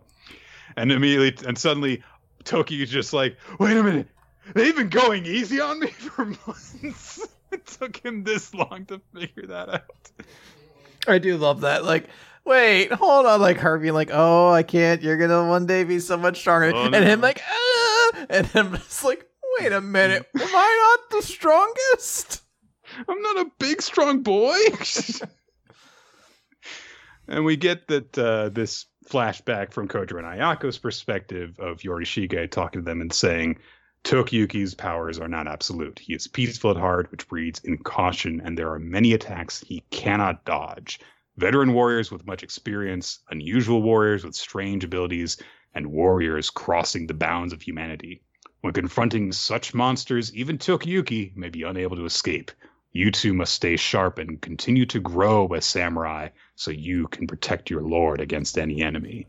and 0.77 0.93
immediately, 0.93 1.45
and 1.45 1.57
suddenly, 1.57 2.03
Toki's 2.43 2.89
just 2.89 3.13
like, 3.13 3.37
wait 3.59 3.77
a 3.77 3.83
minute, 3.83 4.07
they've 4.53 4.75
been 4.75 4.89
going 4.89 5.25
easy 5.25 5.59
on 5.61 5.79
me 5.79 5.87
for 5.87 6.25
months. 6.25 7.27
it 7.51 7.65
took 7.65 7.97
him 7.97 8.23
this 8.23 8.53
long 8.53 8.85
to 8.87 9.01
figure 9.13 9.47
that 9.47 9.69
out. 9.69 10.11
I 11.07 11.17
do 11.17 11.37
love 11.37 11.61
that. 11.61 11.83
Like, 11.83 12.07
wait, 12.45 12.91
hold 12.91 13.25
on. 13.25 13.41
Like 13.41 13.57
Harvey, 13.57 13.91
like, 13.91 14.09
oh, 14.11 14.51
I 14.51 14.63
can't. 14.63 15.01
You're 15.01 15.17
gonna 15.17 15.47
one 15.47 15.65
day 15.65 15.83
be 15.83 15.99
so 15.99 16.17
much 16.17 16.37
stronger, 16.39 16.71
Oh, 16.73 16.85
and 16.85 16.95
him 16.95 17.21
like, 17.21 17.41
ah, 17.47 18.25
and 18.29 18.47
him 18.47 18.73
just 18.73 19.03
like, 19.03 19.25
wait 19.59 19.71
a 19.71 19.81
minute, 19.81 20.27
am 20.35 20.41
I 20.41 20.97
not 20.97 21.09
the 21.19 21.27
strongest? 21.27 22.41
I'm 23.07 23.21
not 23.21 23.47
a 23.47 23.51
big, 23.57 23.81
strong 23.81 24.21
boy. 24.21 24.57
and 27.27 27.45
we 27.45 27.55
get 27.55 27.87
that 27.87 28.17
uh, 28.17 28.49
this 28.49 28.85
flashback 29.11 29.73
from 29.73 29.87
Kojiro 29.89 30.19
and 30.19 30.27
Ayako's 30.27 30.77
perspective 30.77 31.59
of 31.59 31.81
Yorishige 31.81 32.49
talking 32.49 32.81
to 32.81 32.85
them 32.85 33.01
and 33.01 33.11
saying, 33.11 33.57
Tokiyuki's 34.03 34.73
powers 34.73 35.19
are 35.19 35.27
not 35.27 35.47
absolute. 35.47 35.99
He 35.99 36.13
is 36.13 36.27
peaceful 36.27 36.71
at 36.71 36.77
heart, 36.77 37.11
which 37.11 37.27
breeds 37.27 37.59
in 37.63 37.77
caution, 37.77 38.41
and 38.43 38.57
there 38.57 38.71
are 38.71 38.79
many 38.79 39.13
attacks 39.13 39.59
he 39.59 39.83
cannot 39.91 40.45
dodge. 40.45 40.99
Veteran 41.37 41.73
warriors 41.73 42.11
with 42.11 42.25
much 42.25 42.41
experience, 42.41 43.19
unusual 43.29 43.81
warriors 43.81 44.23
with 44.23 44.33
strange 44.33 44.83
abilities, 44.83 45.37
and 45.75 45.91
warriors 45.91 46.49
crossing 46.49 47.05
the 47.05 47.13
bounds 47.13 47.53
of 47.53 47.61
humanity. 47.61 48.21
When 48.61 48.73
confronting 48.73 49.31
such 49.31 49.73
monsters, 49.73 50.33
even 50.33 50.57
Tokyuki 50.57 51.35
may 51.35 51.49
be 51.49 51.63
unable 51.63 51.97
to 51.97 52.05
escape. 52.05 52.51
You 52.93 53.11
two 53.11 53.33
must 53.33 53.53
stay 53.53 53.77
sharp 53.77 54.17
and 54.17 54.41
continue 54.41 54.85
to 54.87 54.99
grow 54.99 55.47
as 55.47 55.65
samurai 55.65 56.29
so 56.55 56.71
you 56.71 57.07
can 57.07 57.25
protect 57.27 57.69
your 57.69 57.81
lord 57.81 58.19
against 58.19 58.57
any 58.57 58.81
enemy. 58.81 59.27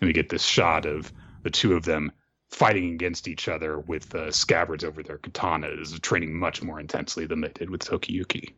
And 0.00 0.08
we 0.08 0.14
get 0.14 0.28
this 0.28 0.44
shot 0.44 0.86
of 0.86 1.12
the 1.42 1.50
two 1.50 1.74
of 1.74 1.84
them 1.84 2.12
fighting 2.50 2.94
against 2.94 3.28
each 3.28 3.48
other 3.48 3.78
with 3.78 4.14
uh, 4.14 4.30
scabbards 4.30 4.84
over 4.84 5.02
their 5.02 5.18
katanas, 5.18 6.00
training 6.00 6.38
much 6.38 6.62
more 6.62 6.80
intensely 6.80 7.26
than 7.26 7.40
they 7.40 7.48
did 7.48 7.68
with 7.68 7.82
Tokiyuki. 7.82 8.54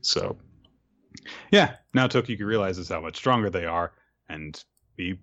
So, 0.00 0.36
yeah, 1.50 1.76
now 1.94 2.08
Tokiyuki 2.08 2.44
realizes 2.44 2.88
how 2.88 3.00
much 3.00 3.16
stronger 3.16 3.48
they 3.48 3.64
are, 3.64 3.92
and 4.28 4.62
he 4.96 5.18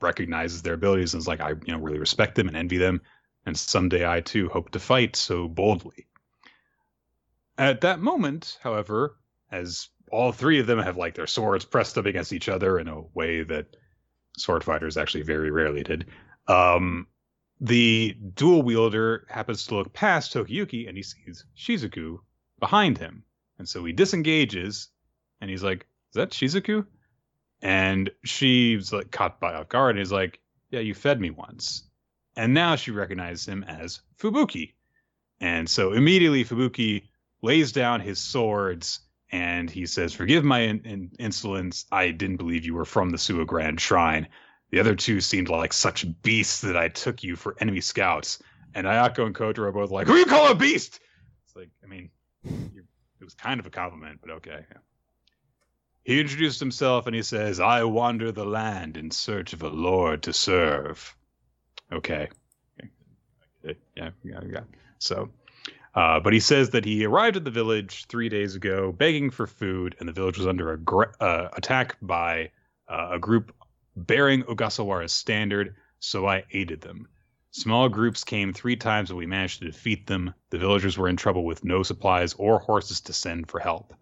recognizes 0.00 0.62
their 0.62 0.74
abilities 0.74 1.14
and 1.14 1.20
is 1.20 1.28
like, 1.28 1.40
I, 1.40 1.50
you 1.50 1.72
know, 1.72 1.78
really 1.78 1.98
respect 1.98 2.34
them 2.34 2.48
and 2.48 2.56
envy 2.56 2.78
them, 2.78 3.00
and 3.46 3.56
someday 3.56 4.06
I 4.06 4.20
too 4.20 4.48
hope 4.48 4.70
to 4.70 4.78
fight 4.78 5.16
so 5.16 5.48
boldly. 5.48 6.06
At 7.56 7.82
that 7.82 8.00
moment, 8.00 8.58
however, 8.62 9.16
as 9.50 9.88
all 10.10 10.32
three 10.32 10.60
of 10.60 10.66
them 10.66 10.78
have 10.78 10.96
like 10.96 11.14
their 11.14 11.26
swords 11.26 11.64
pressed 11.64 11.96
up 11.98 12.06
against 12.06 12.32
each 12.32 12.48
other 12.48 12.78
in 12.78 12.88
a 12.88 13.00
way 13.14 13.42
that 13.42 13.76
sword 14.36 14.64
fighters 14.64 14.96
actually 14.96 15.22
very 15.22 15.50
rarely 15.50 15.82
did, 15.82 16.06
um, 16.48 17.06
the 17.60 18.16
dual 18.34 18.62
wielder 18.62 19.26
happens 19.28 19.66
to 19.66 19.76
look 19.76 19.92
past 19.92 20.34
Tokiyuki 20.34 20.88
and 20.88 20.96
he 20.96 21.02
sees 21.02 21.44
Shizuku 21.56 22.18
behind 22.58 22.98
him. 22.98 23.24
And 23.58 23.68
so 23.68 23.84
he 23.84 23.92
disengages 23.92 24.88
and 25.40 25.48
he's 25.48 25.62
like, 25.62 25.86
Is 26.10 26.14
that 26.14 26.30
Shizuku? 26.30 26.84
And 27.62 28.10
she's 28.24 28.92
like 28.92 29.10
caught 29.10 29.40
by 29.40 29.54
off 29.54 29.68
guard 29.68 29.90
and 29.90 29.98
he's 30.00 30.12
like, 30.12 30.40
Yeah, 30.70 30.80
you 30.80 30.94
fed 30.94 31.20
me 31.20 31.30
once. 31.30 31.84
And 32.36 32.52
now 32.52 32.74
she 32.74 32.90
recognizes 32.90 33.46
him 33.46 33.62
as 33.62 34.00
Fubuki. 34.18 34.74
And 35.40 35.68
so 35.68 35.92
immediately 35.92 36.44
Fubuki 36.44 37.04
lays 37.44 37.72
down 37.72 38.00
his 38.00 38.18
swords 38.18 39.00
and 39.30 39.70
he 39.70 39.86
says, 39.86 40.14
Forgive 40.14 40.44
my 40.44 40.60
in- 40.60 40.84
in- 40.84 41.10
insolence. 41.18 41.86
I 41.92 42.10
didn't 42.10 42.38
believe 42.38 42.64
you 42.64 42.74
were 42.74 42.84
from 42.84 43.10
the 43.10 43.16
Suwa 43.18 43.46
Grand 43.46 43.80
Shrine. 43.80 44.28
The 44.70 44.80
other 44.80 44.94
two 44.94 45.20
seemed 45.20 45.48
like 45.48 45.72
such 45.72 46.06
beasts 46.22 46.62
that 46.62 46.76
I 46.76 46.88
took 46.88 47.22
you 47.22 47.36
for 47.36 47.56
enemy 47.60 47.80
scouts. 47.80 48.42
And 48.74 48.86
Ayako 48.86 49.26
and 49.26 49.34
Kotaro 49.34 49.66
are 49.66 49.72
both 49.72 49.90
like, 49.90 50.06
Who 50.06 50.16
you 50.16 50.24
call 50.24 50.50
a 50.50 50.54
beast? 50.54 50.98
It's 51.46 51.54
like, 51.54 51.70
I 51.84 51.86
mean, 51.86 52.10
it 52.44 53.24
was 53.24 53.34
kind 53.34 53.60
of 53.60 53.66
a 53.66 53.70
compliment, 53.70 54.20
but 54.20 54.32
okay. 54.36 54.64
yeah. 54.70 54.78
He 56.04 56.20
introduced 56.20 56.60
himself 56.60 57.06
and 57.06 57.14
he 57.14 57.22
says, 57.22 57.60
I 57.60 57.84
wander 57.84 58.30
the 58.30 58.44
land 58.44 58.96
in 58.96 59.10
search 59.10 59.52
of 59.52 59.62
a 59.62 59.68
lord 59.68 60.24
to 60.24 60.32
serve. 60.32 61.16
Okay. 61.92 62.28
Okay. 63.64 63.78
Yeah, 63.96 64.10
yeah, 64.22 64.40
yeah. 64.46 64.60
So, 64.98 65.30
uh, 65.94 66.20
but 66.20 66.32
he 66.32 66.40
says 66.40 66.70
that 66.70 66.84
he 66.84 67.04
arrived 67.04 67.36
at 67.36 67.44
the 67.44 67.50
village 67.50 68.06
three 68.06 68.28
days 68.28 68.54
ago 68.54 68.92
begging 68.92 69.30
for 69.30 69.46
food, 69.46 69.96
and 69.98 70.08
the 70.08 70.12
village 70.12 70.38
was 70.38 70.46
under 70.46 70.72
a 70.72 71.22
uh, 71.22 71.48
attack 71.54 71.96
by 72.02 72.50
uh, 72.88 73.10
a 73.12 73.18
group 73.18 73.54
bearing 73.96 74.42
Ogasawara's 74.42 75.12
standard, 75.12 75.76
so 76.00 76.26
I 76.26 76.44
aided 76.50 76.80
them. 76.80 77.08
Small 77.52 77.88
groups 77.88 78.24
came 78.24 78.52
three 78.52 78.74
times, 78.74 79.10
but 79.10 79.16
we 79.16 79.26
managed 79.26 79.60
to 79.60 79.66
defeat 79.66 80.08
them. 80.08 80.34
The 80.50 80.58
villagers 80.58 80.98
were 80.98 81.08
in 81.08 81.16
trouble 81.16 81.44
with 81.44 81.64
no 81.64 81.84
supplies 81.84 82.34
or 82.34 82.58
horses 82.58 83.00
to 83.02 83.12
send 83.12 83.48
for 83.48 83.60
help. 83.60 83.94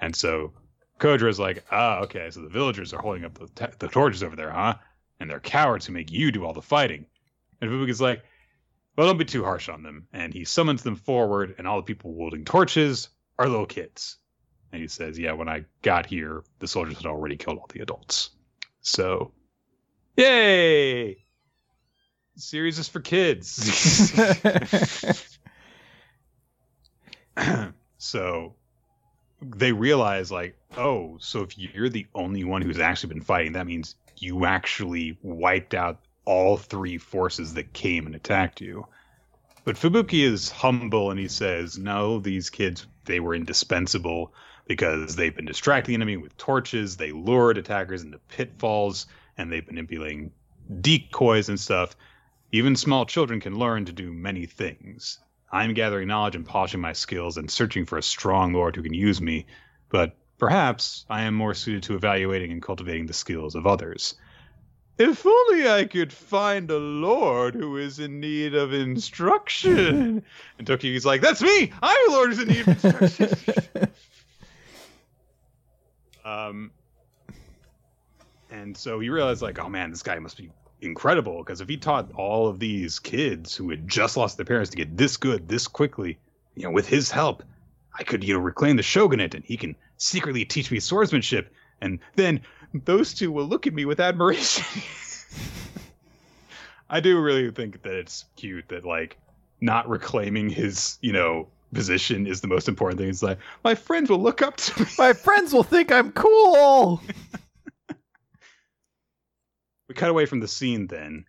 And 0.00 0.14
so 0.14 0.52
Kodra's 0.98 1.38
like, 1.38 1.64
ah, 1.70 2.00
okay, 2.00 2.30
so 2.30 2.40
the 2.40 2.48
villagers 2.48 2.92
are 2.92 3.00
holding 3.00 3.24
up 3.24 3.38
the, 3.38 3.46
t- 3.46 3.72
the 3.78 3.86
torches 3.86 4.24
over 4.24 4.34
there, 4.34 4.50
huh? 4.50 4.74
And 5.20 5.30
they're 5.30 5.38
cowards 5.38 5.86
who 5.86 5.92
make 5.92 6.10
you 6.10 6.32
do 6.32 6.44
all 6.44 6.52
the 6.52 6.60
fighting. 6.60 7.06
And 7.60 7.70
Fubuki's 7.70 8.00
like, 8.00 8.24
well, 8.96 9.06
don't 9.06 9.18
be 9.18 9.24
too 9.24 9.44
harsh 9.44 9.68
on 9.68 9.82
them. 9.82 10.08
And 10.12 10.32
he 10.32 10.44
summons 10.44 10.82
them 10.82 10.96
forward, 10.96 11.54
and 11.58 11.66
all 11.66 11.76
the 11.76 11.82
people 11.82 12.14
wielding 12.14 12.44
torches 12.44 13.08
are 13.38 13.48
little 13.48 13.66
kids. 13.66 14.16
And 14.72 14.80
he 14.82 14.88
says, 14.88 15.18
yeah, 15.18 15.32
when 15.32 15.48
I 15.48 15.64
got 15.82 16.06
here, 16.06 16.42
the 16.58 16.68
soldiers 16.68 16.96
had 16.96 17.06
already 17.06 17.36
killed 17.36 17.58
all 17.58 17.68
the 17.72 17.80
adults. 17.80 18.30
So, 18.80 19.32
yay! 20.16 21.26
series 22.36 22.78
is 22.78 22.88
for 22.88 23.00
kids. 23.00 24.12
so 27.98 28.54
they 29.42 29.72
realize 29.72 30.30
like 30.30 30.56
oh 30.76 31.16
so 31.20 31.42
if 31.42 31.58
you're 31.58 31.88
the 31.88 32.06
only 32.14 32.44
one 32.44 32.62
who's 32.62 32.78
actually 32.78 33.12
been 33.12 33.20
fighting 33.20 33.52
that 33.52 33.66
means 33.66 33.94
you 34.18 34.46
actually 34.46 35.18
wiped 35.22 35.74
out 35.74 36.00
all 36.26 36.56
three 36.56 36.98
forces 36.98 37.54
that 37.54 37.72
came 37.72 38.06
and 38.06 38.14
attacked 38.14 38.60
you 38.60 38.86
but 39.64 39.76
fubuki 39.76 40.22
is 40.22 40.50
humble 40.50 41.10
and 41.10 41.18
he 41.18 41.28
says 41.28 41.78
no 41.78 42.18
these 42.18 42.50
kids 42.50 42.86
they 43.06 43.20
were 43.20 43.34
indispensable 43.34 44.32
because 44.66 45.16
they've 45.16 45.36
been 45.36 45.46
distracting 45.46 45.92
the 45.92 45.94
enemy 45.94 46.16
with 46.16 46.36
torches 46.36 46.96
they 46.96 47.12
lured 47.12 47.56
attackers 47.56 48.02
into 48.02 48.18
pitfalls 48.28 49.06
and 49.38 49.50
they've 49.50 49.64
been 49.64 49.76
manipulating 49.76 50.30
decoys 50.82 51.48
and 51.48 51.58
stuff 51.58 51.96
even 52.52 52.76
small 52.76 53.04
children 53.06 53.40
can 53.40 53.58
learn 53.58 53.84
to 53.84 53.92
do 53.92 54.12
many 54.12 54.46
things. 54.46 55.18
I'm 55.50 55.74
gathering 55.74 56.08
knowledge 56.08 56.36
and 56.36 56.46
polishing 56.46 56.80
my 56.80 56.92
skills 56.92 57.36
and 57.36 57.50
searching 57.50 57.84
for 57.86 57.98
a 57.98 58.02
strong 58.02 58.52
lord 58.52 58.76
who 58.76 58.82
can 58.82 58.94
use 58.94 59.20
me, 59.20 59.46
but 59.88 60.16
perhaps 60.38 61.04
I 61.10 61.22
am 61.22 61.34
more 61.34 61.54
suited 61.54 61.82
to 61.84 61.96
evaluating 61.96 62.52
and 62.52 62.62
cultivating 62.62 63.06
the 63.06 63.12
skills 63.12 63.54
of 63.54 63.66
others. 63.66 64.14
If 64.98 65.26
only 65.26 65.68
I 65.68 65.84
could 65.84 66.12
find 66.12 66.70
a 66.70 66.78
lord 66.78 67.54
who 67.54 67.76
is 67.76 67.98
in 67.98 68.20
need 68.20 68.54
of 68.54 68.72
instruction. 68.72 70.22
And 70.58 70.66
Tokiyuki's 70.66 71.04
like, 71.04 71.20
That's 71.20 71.42
me! 71.42 71.72
I'm 71.82 72.10
a 72.10 72.12
lord 72.12 72.30
who's 72.30 72.40
in 72.40 72.48
need 72.48 72.68
of 72.68 72.84
instruction. 72.84 73.88
um, 76.24 76.70
and 78.50 78.76
so 78.76 78.98
he 79.00 79.10
realized, 79.10 79.42
like, 79.42 79.58
oh 79.58 79.68
man, 79.68 79.90
this 79.90 80.02
guy 80.02 80.18
must 80.18 80.38
be 80.38 80.50
incredible 80.80 81.38
because 81.38 81.60
if 81.60 81.68
he 81.68 81.76
taught 81.76 82.12
all 82.14 82.48
of 82.48 82.58
these 82.58 82.98
kids 82.98 83.54
who 83.54 83.70
had 83.70 83.88
just 83.88 84.16
lost 84.16 84.36
their 84.36 84.46
parents 84.46 84.70
to 84.70 84.76
get 84.76 84.96
this 84.96 85.16
good 85.16 85.48
this 85.48 85.68
quickly, 85.68 86.18
you 86.54 86.64
know, 86.64 86.70
with 86.70 86.88
his 86.88 87.10
help, 87.10 87.42
I 87.98 88.02
could, 88.02 88.24
you 88.24 88.34
know, 88.34 88.40
reclaim 88.40 88.76
the 88.76 88.82
shogunate 88.82 89.34
and 89.34 89.44
he 89.44 89.56
can 89.56 89.76
secretly 89.98 90.44
teach 90.44 90.70
me 90.70 90.80
swordsmanship. 90.80 91.52
And 91.80 91.98
then 92.14 92.40
those 92.84 93.14
two 93.14 93.32
will 93.32 93.46
look 93.46 93.66
at 93.66 93.74
me 93.74 93.84
with 93.84 94.00
admiration. 94.00 94.82
I 96.88 97.00
do 97.00 97.20
really 97.20 97.50
think 97.50 97.82
that 97.82 97.94
it's 97.94 98.24
cute 98.36 98.68
that 98.68 98.84
like 98.84 99.18
not 99.60 99.88
reclaiming 99.88 100.50
his, 100.50 100.98
you 101.00 101.12
know, 101.12 101.48
position 101.74 102.26
is 102.26 102.40
the 102.40 102.48
most 102.48 102.68
important 102.68 103.00
thing. 103.00 103.08
It's 103.08 103.22
like 103.22 103.38
my 103.64 103.74
friends 103.74 104.08
will 104.10 104.20
look 104.20 104.42
up 104.42 104.56
to 104.56 104.80
me. 104.82 104.88
My 104.98 105.12
friends 105.12 105.52
will 105.52 105.62
think 105.62 105.90
I'm 105.90 106.12
cool. 106.12 107.02
we 109.88 109.94
cut 109.94 110.10
away 110.10 110.26
from 110.26 110.40
the 110.40 110.48
scene 110.48 110.86
then 110.86 111.24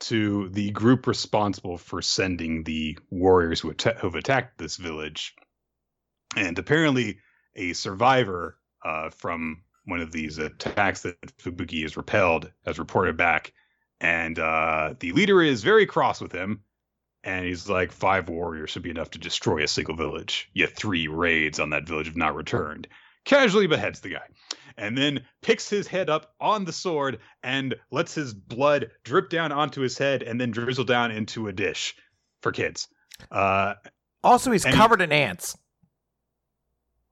to 0.00 0.48
the 0.50 0.70
group 0.70 1.06
responsible 1.06 1.76
for 1.76 2.00
sending 2.00 2.62
the 2.64 2.98
warriors 3.10 3.60
who 3.60 3.70
atta- 3.70 3.96
who've 4.00 4.14
attacked 4.14 4.58
this 4.58 4.76
village, 4.76 5.34
and 6.36 6.58
apparently 6.58 7.18
a 7.56 7.72
survivor 7.72 8.56
uh, 8.84 9.10
from 9.10 9.62
one 9.88 10.00
of 10.00 10.12
these 10.12 10.38
attacks 10.38 11.02
that 11.02 11.20
Fubuki 11.38 11.82
has 11.82 11.96
repelled 11.96 12.50
has 12.64 12.78
reported 12.78 13.16
back, 13.16 13.52
and 14.00 14.38
uh, 14.38 14.94
the 15.00 15.12
leader 15.12 15.42
is 15.42 15.62
very 15.62 15.86
cross 15.86 16.20
with 16.20 16.32
him. 16.32 16.62
And 17.24 17.44
he's 17.44 17.68
like, 17.68 17.90
five 17.90 18.28
warriors 18.28 18.70
should 18.70 18.82
be 18.84 18.90
enough 18.90 19.10
to 19.10 19.18
destroy 19.18 19.62
a 19.64 19.68
single 19.68 19.96
village. 19.96 20.48
Yet 20.54 20.76
three 20.76 21.08
raids 21.08 21.58
on 21.58 21.70
that 21.70 21.86
village 21.86 22.06
have 22.06 22.16
not 22.16 22.36
returned. 22.36 22.86
Casually 23.24 23.66
beheads 23.66 24.00
the 24.00 24.10
guy 24.10 24.22
and 24.78 24.96
then 24.96 25.24
picks 25.42 25.68
his 25.68 25.88
head 25.88 26.08
up 26.08 26.32
on 26.40 26.64
the 26.64 26.72
sword 26.72 27.18
and 27.42 27.74
lets 27.90 28.14
his 28.14 28.32
blood 28.32 28.92
drip 29.02 29.28
down 29.28 29.50
onto 29.50 29.80
his 29.80 29.98
head 29.98 30.22
and 30.22 30.40
then 30.40 30.52
drizzle 30.52 30.84
down 30.84 31.10
into 31.10 31.48
a 31.48 31.52
dish 31.52 31.96
for 32.40 32.52
kids. 32.52 32.86
Uh, 33.30 33.74
Also, 34.22 34.52
he's 34.52 34.64
covered 34.64 35.02
in 35.02 35.10
ants. 35.12 35.58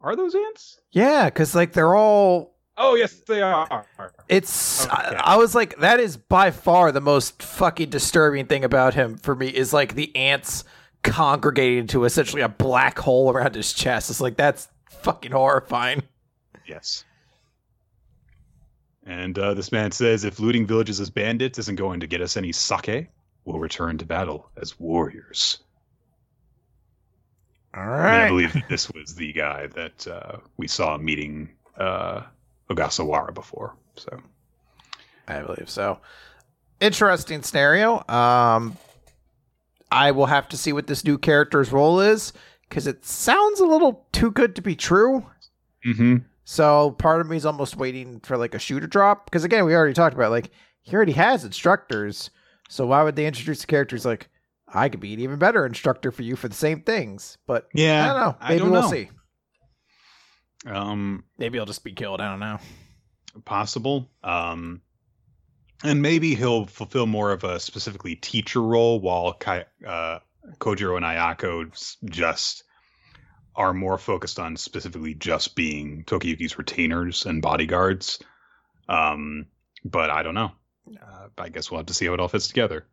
are 0.01 0.15
those 0.17 0.35
ants? 0.35 0.81
Yeah, 0.93 1.27
because 1.27 1.55
like 1.55 1.73
they're 1.73 1.97
all. 1.97 2.56
Oh 2.79 2.95
yes, 2.95 3.15
they 3.15 3.41
are. 3.43 3.87
It's. 4.29 4.87
I, 4.89 5.07
Okay. 5.09 5.17
I 5.17 5.37
was 5.37 5.55
like, 5.55 5.79
that 5.79 6.01
is 6.01 6.17
by 6.17 6.51
far 6.51 6.93
the 6.93 7.01
most 7.01 7.43
fucking 7.43 7.91
disturbing 7.91 8.47
thing 8.47 8.65
about 8.65 8.95
him 8.95 9.17
for 9.17 9.35
me 9.35 9.49
is 9.49 9.73
like 9.73 9.95
the 9.95 10.15
ants 10.17 10.65
congregating 11.03 11.87
to 11.89 12.05
essentially 12.05 12.43
a 12.43 12.49
black 12.49 12.99
hole 12.99 13.31
around 13.31 13.55
his 13.55 13.73
chest. 13.73 14.11
It's 14.11 14.21
like 14.21 14.37
that's 14.37 14.69
fucking 14.91 15.33
horrifying. 15.33 16.03
Yes. 16.67 17.05
And 19.05 19.39
uh, 19.39 19.55
this 19.55 19.71
man 19.71 19.93
says, 19.93 20.25
if 20.25 20.41
looting 20.41 20.67
villages 20.67 21.01
as 21.01 21.11
bandits 21.11 21.61
isn't 21.61 21.77
going 21.77 22.01
to 22.01 22.09
get 22.09 22.21
us 22.21 22.37
any 22.37 22.51
sake, 22.51 23.07
we'll 23.45 23.61
return 23.61 23.99
to 23.99 24.05
battle 24.05 24.51
as 24.61 24.79
warriors. 24.81 25.59
All 27.75 27.87
right. 27.87 28.15
And 28.15 28.23
I 28.25 28.29
believe 28.29 28.53
that 28.55 28.69
this 28.69 28.91
was 28.91 29.15
the 29.15 29.33
guy 29.33 29.69
that 29.69 30.07
uh, 30.09 30.39
we 30.57 30.67
saw 30.67 30.97
meeting 30.99 31.49
uh, 31.79 32.23
Ogasawara 32.71 33.33
before. 33.35 33.75
So 33.97 34.21
I 35.29 35.41
believe 35.41 35.71
so. 35.71 35.99
Interesting 36.81 37.43
scenario. 37.43 38.05
Um, 38.09 38.77
I 39.91 40.11
will 40.11 40.27
have 40.27 40.49
to 40.51 40.57
see 40.57 40.73
what 40.73 40.87
this 40.87 41.05
new 41.05 41.17
character's 41.19 41.73
role 41.73 42.01
is 42.01 42.33
because 42.69 42.87
it 42.87 43.05
sounds 43.05 43.61
a 43.61 43.65
little 43.67 44.07
too 44.13 44.31
good 44.31 44.57
to 44.57 44.63
be 44.63 44.77
true. 44.77 45.25
mm-hmm. 45.85 46.17
So 46.45 46.93
part 46.93 47.21
of 47.21 47.29
me 47.29 47.37
is 47.37 47.47
almost 47.47 47.77
waiting 47.77 48.21
for 48.21 48.37
like 48.37 48.55
a 48.55 48.59
shooter 48.59 48.87
drop 48.87 49.25
because 49.25 49.43
again, 49.45 49.65
we 49.65 49.75
already 49.75 49.95
talked 49.95 50.15
about 50.15 50.31
like 50.31 50.51
he 50.83 50.95
already 50.95 51.13
has 51.13 51.45
instructors. 51.45 52.31
So 52.69 52.87
why 52.87 53.03
would 53.03 53.17
they 53.17 53.27
introduce 53.27 53.61
the 53.63 53.67
characters 53.67 54.05
like 54.05 54.29
I 54.73 54.89
could 54.89 55.01
be 55.01 55.15
an 55.15 55.21
even 55.21 55.39
better 55.39 55.65
instructor 55.67 56.13
for 56.13 56.23
you 56.23 56.37
for 56.37 56.49
the 56.49 56.55
same 56.55 56.83
things? 56.83 57.39
But 57.47 57.69
yeah, 57.75 58.05
I 58.05 58.09
don't 58.09 58.21
know. 58.21 58.37
I 58.41 58.49
Maybe 58.51 58.59
don't 58.61 58.71
we'll 58.71 58.83
know. 58.83 58.91
see. 58.91 59.11
Um, 60.65 61.25
Maybe 61.39 61.59
I'll 61.59 61.67
just 61.67 61.85
be 61.85 61.93
killed. 61.93 62.21
I 62.21 62.31
don't 62.31 62.41
know. 62.41 62.59
possible. 63.45 64.09
Um, 64.25 64.81
and 65.85 66.01
maybe 66.01 66.35
he'll 66.35 66.67
fulfill 66.67 67.07
more 67.07 67.33
of 67.33 67.45
a 67.45 67.61
specifically 67.61 68.17
teacher 68.17 68.63
role, 68.63 68.99
while 69.01 69.35
Kai, 69.35 69.67
uh, 69.87 70.21
Kojiro 70.59 70.97
and 70.97 71.05
Ayako 71.05 71.97
just 72.05 72.65
are 73.55 73.75
more 73.75 73.99
focused 73.99 74.39
on 74.39 74.57
specifically 74.57 75.15
just 75.15 75.55
being 75.55 76.05
Tokiyuki's 76.05 76.59
retainers 76.59 77.27
and 77.27 77.43
bodyguards. 77.43 78.19
Um, 78.89 79.47
but 79.85 80.11
I 80.11 80.23
don't 80.23 80.35
know. 80.35 80.53
Uh, 81.03 81.29
I 81.39 81.49
guess 81.49 81.71
we'll 81.71 81.79
have 81.79 81.87
to 81.87 81.95
see 81.95 82.07
how 82.07 82.15
it 82.15 82.21
all 82.21 82.29
fits 82.29 82.49
together. 82.49 82.87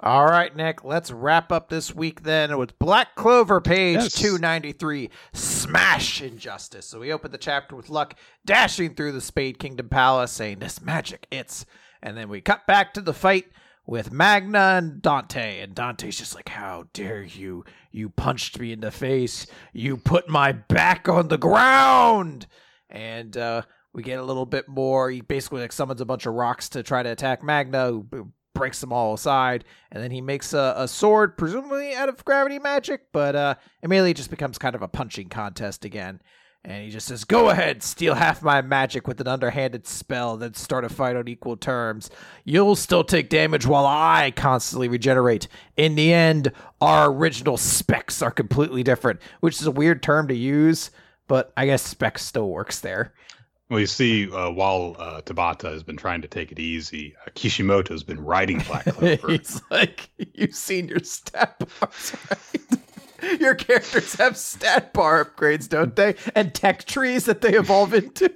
All 0.00 0.26
right, 0.26 0.54
Nick, 0.54 0.84
let's 0.84 1.10
wrap 1.10 1.50
up 1.50 1.68
this 1.68 1.92
week 1.92 2.22
then 2.22 2.56
with 2.56 2.78
Black 2.78 3.16
Clover 3.16 3.60
page 3.60 3.96
Yes. 3.96 4.12
293 4.14 5.10
Smash 5.32 6.22
Injustice. 6.22 6.86
So 6.86 7.00
we 7.00 7.12
open 7.12 7.32
the 7.32 7.38
chapter 7.38 7.74
with 7.74 7.90
Luck 7.90 8.14
dashing 8.46 8.94
through 8.94 9.10
the 9.12 9.20
Spade 9.20 9.58
Kingdom 9.58 9.88
Palace 9.88 10.30
saying, 10.30 10.60
This 10.60 10.80
magic, 10.80 11.26
it's. 11.32 11.66
And 12.00 12.16
then 12.16 12.28
we 12.28 12.40
cut 12.40 12.64
back 12.64 12.94
to 12.94 13.00
the 13.00 13.12
fight 13.12 13.46
with 13.86 14.12
Magna 14.12 14.76
and 14.78 15.02
Dante. 15.02 15.60
And 15.60 15.74
Dante's 15.74 16.18
just 16.18 16.36
like, 16.36 16.50
How 16.50 16.84
dare 16.92 17.24
you? 17.24 17.64
You 17.90 18.08
punched 18.08 18.60
me 18.60 18.70
in 18.70 18.78
the 18.80 18.92
face. 18.92 19.48
You 19.72 19.96
put 19.96 20.28
my 20.28 20.52
back 20.52 21.08
on 21.08 21.26
the 21.26 21.38
ground. 21.38 22.46
And 22.88 23.36
uh, 23.36 23.62
we 23.92 24.04
get 24.04 24.20
a 24.20 24.24
little 24.24 24.46
bit 24.46 24.68
more. 24.68 25.10
He 25.10 25.22
basically 25.22 25.60
like 25.60 25.72
summons 25.72 26.00
a 26.00 26.04
bunch 26.06 26.24
of 26.24 26.34
rocks 26.34 26.68
to 26.68 26.84
try 26.84 27.02
to 27.02 27.10
attack 27.10 27.42
Magna, 27.42 27.88
who 27.88 28.30
breaks 28.58 28.80
them 28.80 28.92
all 28.92 29.14
aside. 29.14 29.64
And 29.90 30.02
then 30.02 30.10
he 30.10 30.20
makes 30.20 30.52
a, 30.52 30.74
a 30.76 30.88
sword, 30.88 31.38
presumably 31.38 31.94
out 31.94 32.08
of 32.08 32.24
gravity 32.24 32.58
magic, 32.58 33.12
but 33.12 33.34
uh, 33.34 33.54
immediately 33.82 34.12
just 34.12 34.30
becomes 34.30 34.58
kind 34.58 34.74
of 34.74 34.82
a 34.82 34.88
punching 34.88 35.28
contest 35.28 35.84
again. 35.84 36.20
And 36.64 36.84
he 36.84 36.90
just 36.90 37.06
says, 37.06 37.24
Go 37.24 37.50
ahead, 37.50 37.84
steal 37.84 38.14
half 38.14 38.42
my 38.42 38.60
magic 38.60 39.06
with 39.06 39.20
an 39.20 39.28
underhanded 39.28 39.86
spell, 39.86 40.36
then 40.36 40.54
start 40.54 40.84
a 40.84 40.88
fight 40.88 41.14
on 41.14 41.28
equal 41.28 41.56
terms. 41.56 42.10
You'll 42.44 42.74
still 42.74 43.04
take 43.04 43.30
damage 43.30 43.64
while 43.64 43.86
I 43.86 44.32
constantly 44.34 44.88
regenerate. 44.88 45.46
In 45.76 45.94
the 45.94 46.12
end, 46.12 46.52
our 46.80 47.10
original 47.10 47.56
specs 47.56 48.20
are 48.20 48.32
completely 48.32 48.82
different, 48.82 49.20
which 49.40 49.60
is 49.60 49.66
a 49.66 49.70
weird 49.70 50.02
term 50.02 50.26
to 50.28 50.34
use, 50.34 50.90
but 51.28 51.52
I 51.56 51.66
guess 51.66 51.82
specs 51.82 52.24
still 52.24 52.48
works 52.48 52.80
there. 52.80 53.14
Well, 53.68 53.80
you 53.80 53.86
see, 53.86 54.30
uh, 54.30 54.50
while 54.50 54.96
uh, 54.98 55.20
Tabata 55.20 55.70
has 55.70 55.82
been 55.82 55.96
trying 55.98 56.22
to 56.22 56.28
take 56.28 56.50
it 56.50 56.58
easy, 56.58 57.14
uh, 57.26 57.30
Kishimoto's 57.34 58.02
been 58.02 58.22
riding 58.24 58.60
Black 58.60 58.84
Clover. 58.94 59.28
He's 59.30 59.60
like, 59.70 60.08
You've 60.34 60.54
seen 60.54 60.88
your 60.88 61.00
stat 61.00 61.58
bars, 61.80 62.16
right? 62.30 62.80
Your 63.40 63.56
characters 63.56 64.14
have 64.14 64.36
stat 64.36 64.92
bar 64.92 65.24
upgrades, 65.24 65.68
don't 65.68 65.96
they? 65.96 66.14
And 66.36 66.54
tech 66.54 66.84
trees 66.84 67.24
that 67.24 67.40
they 67.40 67.54
evolve 67.54 67.92
into. 67.92 68.32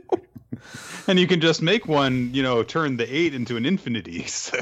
and 1.06 1.20
you 1.20 1.28
can 1.28 1.40
just 1.40 1.62
make 1.62 1.86
one, 1.86 2.34
you 2.34 2.42
know, 2.42 2.64
turn 2.64 2.96
the 2.96 3.14
eight 3.16 3.32
into 3.32 3.56
an 3.56 3.64
infinity. 3.64 4.24
So, 4.24 4.58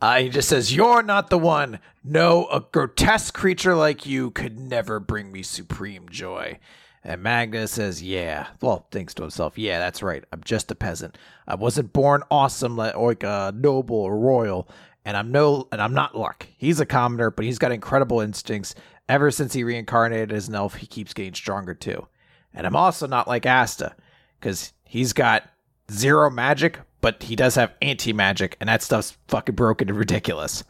Uh, 0.00 0.20
he 0.20 0.30
just 0.30 0.48
says, 0.48 0.74
You're 0.74 1.02
not 1.02 1.28
the 1.28 1.38
one. 1.38 1.78
No, 2.02 2.46
a 2.46 2.60
grotesque 2.60 3.34
creature 3.34 3.74
like 3.74 4.06
you 4.06 4.30
could 4.30 4.58
never 4.58 4.98
bring 4.98 5.30
me 5.30 5.42
supreme 5.42 6.08
joy. 6.08 6.58
And 7.02 7.22
Magna 7.22 7.66
says, 7.66 8.02
Yeah. 8.02 8.48
Well, 8.60 8.86
thinks 8.90 9.14
to 9.14 9.22
himself, 9.22 9.58
Yeah, 9.58 9.78
that's 9.78 10.02
right. 10.02 10.24
I'm 10.32 10.42
just 10.44 10.70
a 10.70 10.74
peasant. 10.74 11.16
I 11.46 11.54
wasn't 11.54 11.92
born 11.92 12.22
awesome 12.30 12.76
like, 12.76 12.96
like 12.96 13.22
a 13.22 13.52
noble 13.54 13.96
or 13.96 14.18
royal. 14.18 14.68
And 15.04 15.16
I'm 15.16 15.32
no 15.32 15.66
and 15.72 15.80
I'm 15.80 15.94
not 15.94 16.16
luck. 16.16 16.46
He's 16.56 16.80
a 16.80 16.86
commoner, 16.86 17.30
but 17.30 17.44
he's 17.44 17.58
got 17.58 17.72
incredible 17.72 18.20
instincts. 18.20 18.74
Ever 19.08 19.30
since 19.30 19.52
he 19.54 19.64
reincarnated 19.64 20.32
as 20.32 20.48
an 20.48 20.54
elf, 20.54 20.74
he 20.74 20.86
keeps 20.86 21.14
getting 21.14 21.34
stronger 21.34 21.74
too. 21.74 22.06
And 22.52 22.66
I'm 22.66 22.76
also 22.76 23.06
not 23.06 23.28
like 23.28 23.46
Asta, 23.46 23.94
because 24.38 24.72
he's 24.84 25.12
got 25.12 25.48
zero 25.90 26.30
magic, 26.30 26.78
but 27.00 27.22
he 27.22 27.36
does 27.36 27.54
have 27.54 27.74
anti 27.80 28.12
magic, 28.12 28.56
and 28.60 28.68
that 28.68 28.82
stuff's 28.82 29.16
fucking 29.28 29.54
broken 29.54 29.88
and 29.88 29.98
ridiculous. 29.98 30.64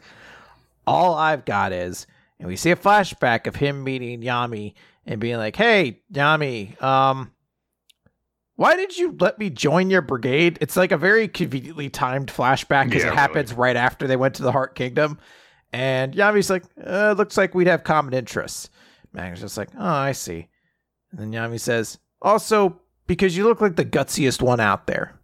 All 0.87 1.15
I've 1.15 1.45
got 1.45 1.71
is, 1.73 2.07
and 2.39 2.47
we 2.47 2.55
see 2.55 2.71
a 2.71 2.75
flashback 2.75 3.47
of 3.47 3.57
him 3.57 3.83
meeting 3.83 4.21
Yami 4.21 4.73
and 5.05 5.19
being 5.19 5.37
like, 5.37 5.55
"Hey, 5.55 6.01
Yami, 6.13 6.81
um, 6.81 7.31
why 8.55 8.75
did 8.75 8.97
you 8.97 9.15
let 9.19 9.39
me 9.39 9.49
join 9.49 9.89
your 9.89 10.01
brigade?" 10.01 10.57
It's 10.61 10.77
like 10.77 10.91
a 10.91 10.97
very 10.97 11.27
conveniently 11.27 11.89
timed 11.89 12.27
flashback 12.27 12.85
because 12.85 13.01
Yeah, 13.03 13.07
it 13.07 13.11
really. 13.11 13.17
happens 13.17 13.53
right 13.53 13.75
after 13.75 14.07
they 14.07 14.15
went 14.15 14.35
to 14.35 14.43
the 14.43 14.51
Heart 14.51 14.75
Kingdom, 14.75 15.19
and 15.73 16.13
Yami's 16.13 16.49
like, 16.49 16.63
uh, 16.85 17.15
"Looks 17.17 17.37
like 17.37 17.53
we'd 17.55 17.67
have 17.67 17.83
common 17.83 18.13
interests." 18.13 18.69
Magna's 19.13 19.41
just 19.41 19.57
like, 19.57 19.69
"Oh, 19.77 19.85
I 19.85 20.11
see." 20.11 20.47
And 21.11 21.19
then 21.19 21.31
Yami 21.31 21.59
says, 21.59 21.99
"Also, 22.21 22.79
because 23.07 23.35
you 23.35 23.43
look 23.45 23.59
like 23.61 23.75
the 23.75 23.85
gutsiest 23.85 24.41
one 24.41 24.59
out 24.59 24.87
there." 24.87 25.19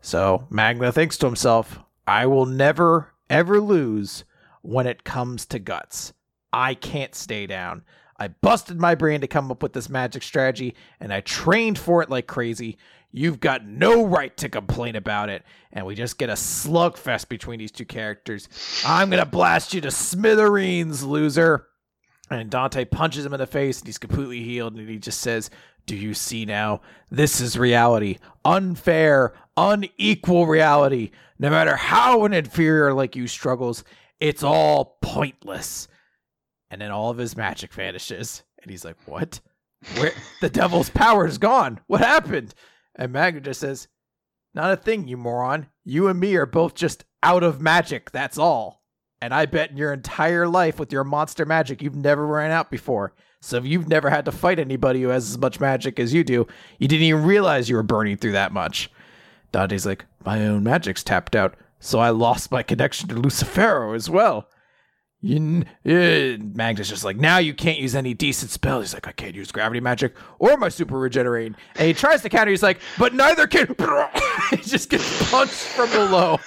So 0.00 0.46
Magna 0.50 0.90
thinks 0.90 1.16
to 1.18 1.26
himself, 1.26 1.78
I 2.08 2.26
will 2.26 2.44
never, 2.46 3.14
ever 3.30 3.60
lose 3.60 4.24
when 4.62 4.86
it 4.88 5.04
comes 5.04 5.46
to 5.46 5.60
guts. 5.60 6.12
I 6.52 6.74
can't 6.74 7.14
stay 7.14 7.46
down. 7.46 7.84
I 8.22 8.28
busted 8.28 8.80
my 8.80 8.94
brain 8.94 9.20
to 9.22 9.26
come 9.26 9.50
up 9.50 9.64
with 9.64 9.72
this 9.72 9.88
magic 9.88 10.22
strategy, 10.22 10.76
and 11.00 11.12
I 11.12 11.22
trained 11.22 11.76
for 11.76 12.02
it 12.04 12.08
like 12.08 12.28
crazy. 12.28 12.78
You've 13.10 13.40
got 13.40 13.66
no 13.66 14.06
right 14.06 14.34
to 14.36 14.48
complain 14.48 14.94
about 14.94 15.28
it. 15.28 15.42
And 15.72 15.84
we 15.86 15.96
just 15.96 16.18
get 16.18 16.30
a 16.30 16.34
slugfest 16.34 17.28
between 17.28 17.58
these 17.58 17.72
two 17.72 17.84
characters. 17.84 18.48
I'm 18.86 19.10
going 19.10 19.22
to 19.22 19.28
blast 19.28 19.74
you 19.74 19.80
to 19.80 19.90
smithereens, 19.90 21.02
loser. 21.02 21.66
And 22.30 22.48
Dante 22.48 22.84
punches 22.84 23.26
him 23.26 23.34
in 23.34 23.40
the 23.40 23.46
face, 23.46 23.80
and 23.80 23.88
he's 23.88 23.98
completely 23.98 24.44
healed. 24.44 24.76
And 24.76 24.88
he 24.88 24.98
just 24.98 25.20
says, 25.20 25.50
Do 25.86 25.96
you 25.96 26.14
see 26.14 26.44
now? 26.44 26.80
This 27.10 27.40
is 27.40 27.58
reality. 27.58 28.18
Unfair, 28.44 29.34
unequal 29.56 30.46
reality. 30.46 31.10
No 31.40 31.50
matter 31.50 31.74
how 31.74 32.24
an 32.24 32.32
inferior 32.32 32.94
like 32.94 33.16
you 33.16 33.26
struggles, 33.26 33.82
it's 34.20 34.44
all 34.44 34.96
pointless. 35.02 35.88
And 36.72 36.80
then 36.80 36.90
all 36.90 37.10
of 37.10 37.18
his 37.18 37.36
magic 37.36 37.72
vanishes. 37.74 38.42
And 38.62 38.70
he's 38.70 38.84
like, 38.84 38.96
What? 39.04 39.40
Where 39.98 40.12
the 40.40 40.48
devil's 40.48 40.88
power 40.90 41.26
is 41.26 41.38
gone. 41.38 41.80
What 41.86 42.00
happened? 42.00 42.54
And 42.96 43.12
Magna 43.12 43.40
just 43.40 43.60
says, 43.60 43.88
Not 44.54 44.72
a 44.72 44.76
thing, 44.76 45.06
you 45.06 45.18
moron. 45.18 45.68
You 45.84 46.08
and 46.08 46.18
me 46.18 46.34
are 46.36 46.46
both 46.46 46.74
just 46.74 47.04
out 47.22 47.42
of 47.42 47.60
magic, 47.60 48.10
that's 48.10 48.38
all. 48.38 48.82
And 49.20 49.34
I 49.34 49.46
bet 49.46 49.70
in 49.70 49.76
your 49.76 49.92
entire 49.92 50.48
life 50.48 50.80
with 50.80 50.92
your 50.92 51.04
monster 51.04 51.44
magic, 51.44 51.82
you've 51.82 51.94
never 51.94 52.26
ran 52.26 52.50
out 52.50 52.70
before. 52.70 53.14
So 53.42 53.58
if 53.58 53.66
you've 53.66 53.88
never 53.88 54.08
had 54.08 54.24
to 54.24 54.32
fight 54.32 54.58
anybody 54.58 55.02
who 55.02 55.08
has 55.08 55.30
as 55.30 55.38
much 55.38 55.60
magic 55.60 56.00
as 56.00 56.14
you 56.14 56.24
do, 56.24 56.46
you 56.78 56.88
didn't 56.88 57.04
even 57.04 57.24
realize 57.24 57.68
you 57.68 57.76
were 57.76 57.82
burning 57.82 58.16
through 58.16 58.32
that 58.32 58.52
much. 58.52 58.90
Dante's 59.52 59.84
like, 59.84 60.06
My 60.24 60.46
own 60.46 60.62
magic's 60.62 61.04
tapped 61.04 61.36
out, 61.36 61.54
so 61.80 61.98
I 61.98 62.10
lost 62.10 62.50
my 62.50 62.62
connection 62.62 63.08
to 63.10 63.14
Lucifero 63.16 63.94
as 63.94 64.08
well. 64.08 64.48
You, 65.24 65.62
uh, 65.86 66.42
Magna 66.52 66.82
just 66.82 67.04
like, 67.04 67.16
now 67.16 67.38
you 67.38 67.54
can't 67.54 67.78
use 67.78 67.94
any 67.94 68.12
decent 68.12 68.50
spells. 68.50 68.86
He's 68.86 68.94
like, 68.94 69.06
I 69.06 69.12
can't 69.12 69.36
use 69.36 69.52
gravity 69.52 69.78
magic 69.78 70.14
or 70.40 70.56
my 70.56 70.68
super 70.68 70.98
regenerating. 70.98 71.54
And 71.76 71.86
he 71.86 71.94
tries 71.94 72.22
to 72.22 72.28
counter. 72.28 72.50
He's 72.50 72.62
like, 72.62 72.80
but 72.98 73.14
neither 73.14 73.46
can. 73.46 73.68
he 74.50 74.56
just 74.56 74.90
gets 74.90 75.30
punched 75.30 75.52
from 75.52 75.90
below. 75.90 76.40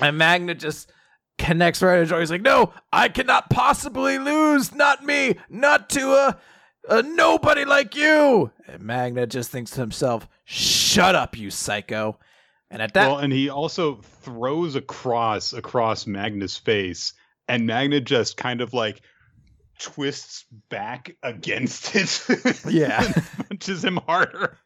And 0.00 0.18
Magna 0.18 0.56
just 0.56 0.90
connects 1.38 1.82
right 1.82 2.00
at 2.00 2.08
Joy. 2.08 2.18
He's 2.18 2.32
like, 2.32 2.42
no, 2.42 2.72
I 2.92 3.08
cannot 3.08 3.48
possibly 3.48 4.18
lose. 4.18 4.74
Not 4.74 5.04
me. 5.04 5.36
Not 5.48 5.88
to 5.90 6.14
a, 6.14 6.38
a 6.88 7.02
nobody 7.02 7.64
like 7.64 7.94
you. 7.94 8.50
And 8.66 8.82
Magna 8.82 9.24
just 9.24 9.52
thinks 9.52 9.70
to 9.72 9.80
himself, 9.80 10.28
shut 10.44 11.14
up, 11.14 11.38
you 11.38 11.52
psycho. 11.52 12.18
And 12.72 12.82
at 12.82 12.94
that, 12.94 13.06
well, 13.06 13.18
and 13.18 13.32
he 13.32 13.48
also 13.48 14.00
throws 14.02 14.74
a 14.74 14.80
cross 14.80 15.52
across 15.52 16.08
Magna's 16.08 16.56
face 16.56 17.12
and 17.48 17.66
Magna 17.66 18.00
just 18.00 18.36
kind 18.36 18.60
of 18.60 18.72
like 18.72 19.02
twists 19.78 20.44
back 20.68 21.16
against 21.22 21.94
it. 22.28 22.64
Yeah. 22.68 23.12
punches 23.48 23.84
him 23.84 23.98
harder. 24.06 24.58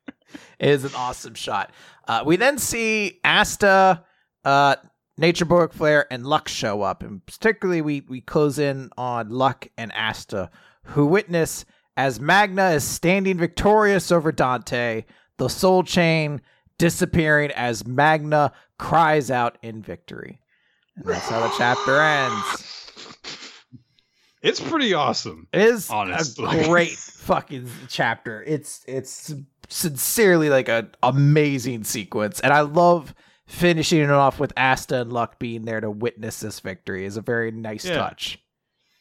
It 0.58 0.68
is 0.70 0.84
an 0.84 0.92
awesome 0.94 1.34
shot. 1.34 1.72
Uh, 2.06 2.22
we 2.24 2.36
then 2.36 2.58
see 2.58 3.20
Asta, 3.24 4.04
uh, 4.44 4.76
Nature 5.18 5.44
Boy 5.44 5.66
Flare, 5.68 6.06
and 6.12 6.24
Luck 6.26 6.48
show 6.48 6.82
up. 6.82 7.02
And 7.02 7.24
particularly, 7.26 7.82
we, 7.82 8.02
we 8.08 8.20
close 8.20 8.58
in 8.58 8.90
on 8.96 9.30
Luck 9.30 9.68
and 9.76 9.92
Asta, 9.92 10.50
who 10.84 11.06
witness 11.06 11.64
as 11.96 12.20
Magna 12.20 12.70
is 12.70 12.84
standing 12.84 13.36
victorious 13.36 14.10
over 14.12 14.32
Dante, 14.32 15.04
the 15.36 15.48
soul 15.48 15.82
chain 15.82 16.40
disappearing 16.78 17.50
as 17.50 17.86
Magna 17.86 18.52
cries 18.78 19.30
out 19.30 19.58
in 19.62 19.82
victory. 19.82 20.40
And 20.96 21.06
that's 21.06 21.28
how 21.28 21.40
the 21.40 21.52
chapter 21.56 22.00
ends. 22.00 22.66
It's 24.42 24.58
pretty 24.58 24.94
awesome. 24.94 25.48
It 25.52 25.60
is 25.60 25.90
honestly. 25.90 26.60
a 26.60 26.64
great 26.66 26.88
fucking 26.96 27.68
chapter. 27.88 28.42
It's 28.46 28.82
it's 28.88 29.34
sincerely 29.68 30.48
like 30.48 30.70
an 30.70 30.90
amazing 31.02 31.84
sequence, 31.84 32.40
and 32.40 32.50
I 32.50 32.62
love 32.62 33.14
finishing 33.46 34.00
it 34.00 34.08
off 34.10 34.40
with 34.40 34.54
Asta 34.56 35.02
and 35.02 35.12
Luck 35.12 35.38
being 35.38 35.66
there 35.66 35.82
to 35.82 35.90
witness 35.90 36.40
this 36.40 36.60
victory. 36.60 37.04
is 37.04 37.18
a 37.18 37.20
very 37.20 37.50
nice 37.50 37.84
Yeah. 37.84 37.96
touch. 37.96 38.38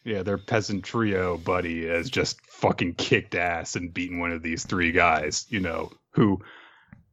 Yeah, 0.03 0.23
their 0.23 0.37
peasant 0.37 0.83
trio 0.83 1.37
buddy 1.37 1.87
has 1.87 2.09
just 2.09 2.41
fucking 2.47 2.95
kicked 2.95 3.33
ass 3.35 3.77
and 3.77 3.93
beaten 3.93 4.19
one 4.19 4.33
of 4.33 4.43
these 4.43 4.65
three 4.65 4.91
guys, 4.91 5.45
you 5.49 5.61
know, 5.61 5.89
who 6.11 6.39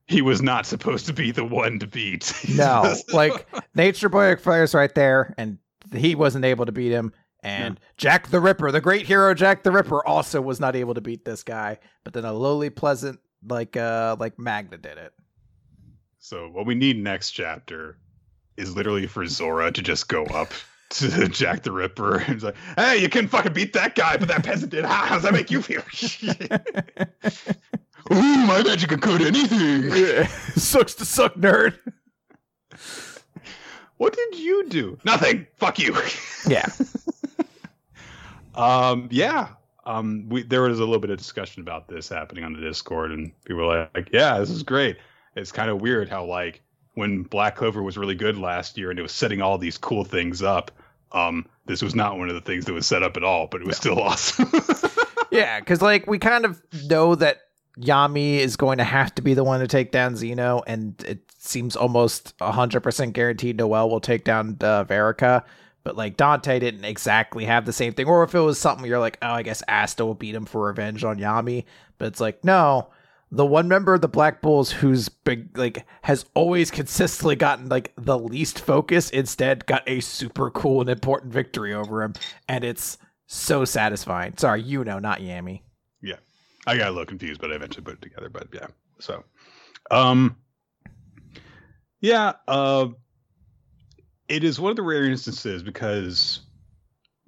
he 0.07 0.23
was 0.23 0.41
not 0.41 0.67
supposed 0.67 1.07
to 1.07 1.13
be 1.13 1.31
the 1.31 1.45
one 1.45 1.79
to 1.81 1.87
beat. 1.87 2.33
No, 2.57 2.95
like 3.13 3.47
Nature 3.75 4.09
Boy 4.09 4.37
Flare's 4.37 4.75
right 4.75 4.95
there, 4.95 5.35
and 5.37 5.59
he 5.93 6.15
wasn't 6.15 6.45
able 6.45 6.65
to 6.67 6.73
beat 6.73 6.93
him. 6.93 7.13
And 7.43 7.79
Jack 7.97 8.29
the 8.29 8.41
Ripper, 8.41 8.73
the 8.73 8.81
great 8.81 9.07
hero 9.07 9.35
Jack 9.35 9.63
the 9.63 9.71
Ripper, 9.71 10.05
also 10.07 10.41
was 10.41 10.59
not 10.59 10.75
able 10.75 10.95
to 10.95 11.01
beat 11.01 11.25
this 11.25 11.43
guy. 11.43 11.79
But 12.03 12.13
then 12.13 12.25
a 12.25 12.33
lowly, 12.33 12.71
pleasant 12.71 13.21
like 13.47 13.77
uh 13.77 14.17
like 14.19 14.39
Magna 14.39 14.79
did 14.79 14.99
it. 14.99 15.13
So 16.19 16.49
what 16.49 16.67
we 16.67 16.75
need 16.75 16.97
next 16.99 17.33
chapter 17.33 17.99
is 18.57 18.75
literally 18.75 19.07
for 19.07 19.27
Zora 19.27 19.71
to 19.71 19.83
just 19.83 20.09
go 20.09 20.25
up 20.25 20.51
to 20.91 21.29
Jack 21.29 21.63
the 21.63 21.73
Ripper 21.73 22.19
and 22.19 22.41
say, 22.41 22.53
"Hey, 22.77 22.99
you 22.99 23.09
couldn't 23.09 23.29
fucking 23.29 23.53
beat 23.53 23.73
that 23.75 23.95
guy, 23.95 24.17
but 24.17 24.29
that 24.29 24.45
peasant 24.45 24.73
did. 24.73 24.85
How 24.85 25.15
does 25.15 25.23
that 25.23 25.33
make 25.33 25.51
you 25.51 25.63
feel?" 25.63 25.83
Ooh, 28.13 28.47
my 28.47 28.63
magic 28.63 28.91
can 28.91 29.01
code 29.01 29.23
anything. 29.23 29.91
Sucks 30.57 30.95
to 30.95 31.05
suck, 31.05 31.35
nerd. 31.35 31.79
What 33.97 34.13
did 34.15 34.39
you 34.39 34.69
do? 34.69 34.99
Nothing. 35.05 35.47
Fuck 35.57 35.79
you. 35.79 35.97
Yeah. 36.49 36.67
Um, 38.55 39.09
yeah. 39.11 39.49
Um, 39.85 40.29
we 40.29 40.45
there 40.45 40.63
was 40.63 40.79
a 40.79 40.85
little 40.85 41.01
bit 41.01 41.11
of 41.11 41.19
discussion 41.19 41.61
about 41.61 41.89
this 41.89 42.09
happening 42.09 42.45
on 42.45 42.53
the 42.53 42.61
Discord, 42.61 43.11
and 43.11 43.33
people 43.45 43.67
were 43.67 43.89
like, 43.95 44.11
"Yeah, 44.13 44.39
this 44.39 44.49
is 44.51 44.63
great." 44.63 44.97
It's 45.35 45.51
kind 45.51 45.71
of 45.71 45.81
weird 45.81 46.09
how 46.09 46.25
like 46.25 46.63
when 46.95 47.25
Black 47.25 47.57
Clover 47.57 47.83
was 47.83 47.99
really 47.99 48.15
good 48.15 48.39
last 48.39 48.79
year 48.79 48.91
and 48.91 48.99
it 48.99 49.03
was 49.03 49.11
setting 49.11 49.43
all 49.43 49.59
these 49.59 49.77
cool 49.77 50.05
things 50.05 50.41
up. 50.41 50.71
Um, 51.11 51.47
this 51.67 51.83
was 51.83 51.97
not 51.97 52.17
one 52.17 52.29
of 52.29 52.35
the 52.37 52.41
things 52.41 52.65
that 52.67 52.73
was 52.73 52.87
set 52.87 53.03
up 53.03 53.17
at 53.17 53.25
all, 53.25 53.49
but 53.49 53.61
it 53.61 53.67
was 53.67 53.77
still 53.77 54.01
awesome. 54.01 54.51
Yeah, 55.31 55.59
because 55.59 55.83
like 55.83 56.07
we 56.07 56.19
kind 56.19 56.45
of 56.45 56.63
know 56.89 57.17
that 57.17 57.41
Yami 57.81 58.39
is 58.39 58.57
going 58.57 58.79
to 58.79 58.85
have 58.85 59.15
to 59.17 59.23
be 59.23 59.35
the 59.35 59.45
one 59.45 59.61
to 59.61 59.67
take 59.67 59.93
down 59.93 60.15
Zenon, 60.15 60.63
and 60.67 61.03
it 61.07 61.21
seems 61.39 61.77
almost 61.77 62.35
hundred 62.41 62.81
percent 62.81 63.13
guaranteed 63.13 63.57
Noel 63.57 63.91
will 63.91 64.01
take 64.01 64.25
down 64.25 64.57
uh, 64.61 64.85
Vanica. 64.85 65.45
But 65.85 65.97
like 65.97 66.17
Dante 66.17 66.59
didn't 66.59 66.85
exactly 66.85 67.45
have 67.45 67.65
the 67.65 67.73
same 67.73 67.93
thing, 67.93 68.09
or 68.09 68.25
if 68.25 68.35
it 68.35 68.41
was 68.41 68.59
something 68.59 68.87
you're 68.87 68.99
like, 68.99 69.19
oh, 69.23 69.29
I 69.29 69.43
guess 69.43 69.63
Asta 69.69 70.05
will 70.05 70.15
beat 70.15 70.35
him 70.35 70.45
for 70.45 70.67
revenge 70.67 71.05
on 71.05 71.19
Yami. 71.19 71.65
But 71.99 72.09
it's 72.09 72.21
like, 72.21 72.45
no, 72.45 72.91
the 73.31 73.47
one 73.47 73.69
member 73.69 73.95
of 73.95 74.01
the 74.01 74.09
Black 74.09 74.43
Bulls 74.43 74.73
who's 74.73 75.09
big, 75.09 75.57
like, 75.57 75.87
has 76.03 76.25
always 76.35 76.71
consistently 76.71 77.37
gotten 77.37 77.69
like 77.69 77.93
the 77.97 78.19
least 78.19 78.59
focus, 78.59 79.11
instead 79.11 79.67
got 79.67 79.89
a 79.89 80.01
super 80.01 80.51
cool 80.51 80.81
and 80.81 80.91
important 80.91 81.33
victory 81.33 81.73
over 81.73 82.03
him, 82.03 82.15
and 82.49 82.65
it's 82.65 82.99
so 83.27 83.65
satisfying. 83.65 84.37
Sorry, 84.39 84.63
you 84.63 84.83
know, 84.83 84.99
not 84.99 85.21
Yami. 85.21 85.61
I 86.67 86.77
got 86.77 86.89
a 86.89 86.91
little 86.91 87.07
confused, 87.07 87.41
but 87.41 87.53
I 87.53 87.55
eventually 87.55 87.85
put 87.85 87.95
it 87.95 88.03
together. 88.03 88.29
But 88.29 88.49
yeah, 88.53 88.67
so, 88.99 89.25
um, 89.91 90.37
yeah, 92.01 92.35
uh, 92.49 92.89
it 94.29 94.45
is 94.45 94.59
one 94.59 94.71
of 94.71 94.77
the 94.77 94.83
rare 94.83 95.05
instances 95.05 95.63
because 95.63 96.41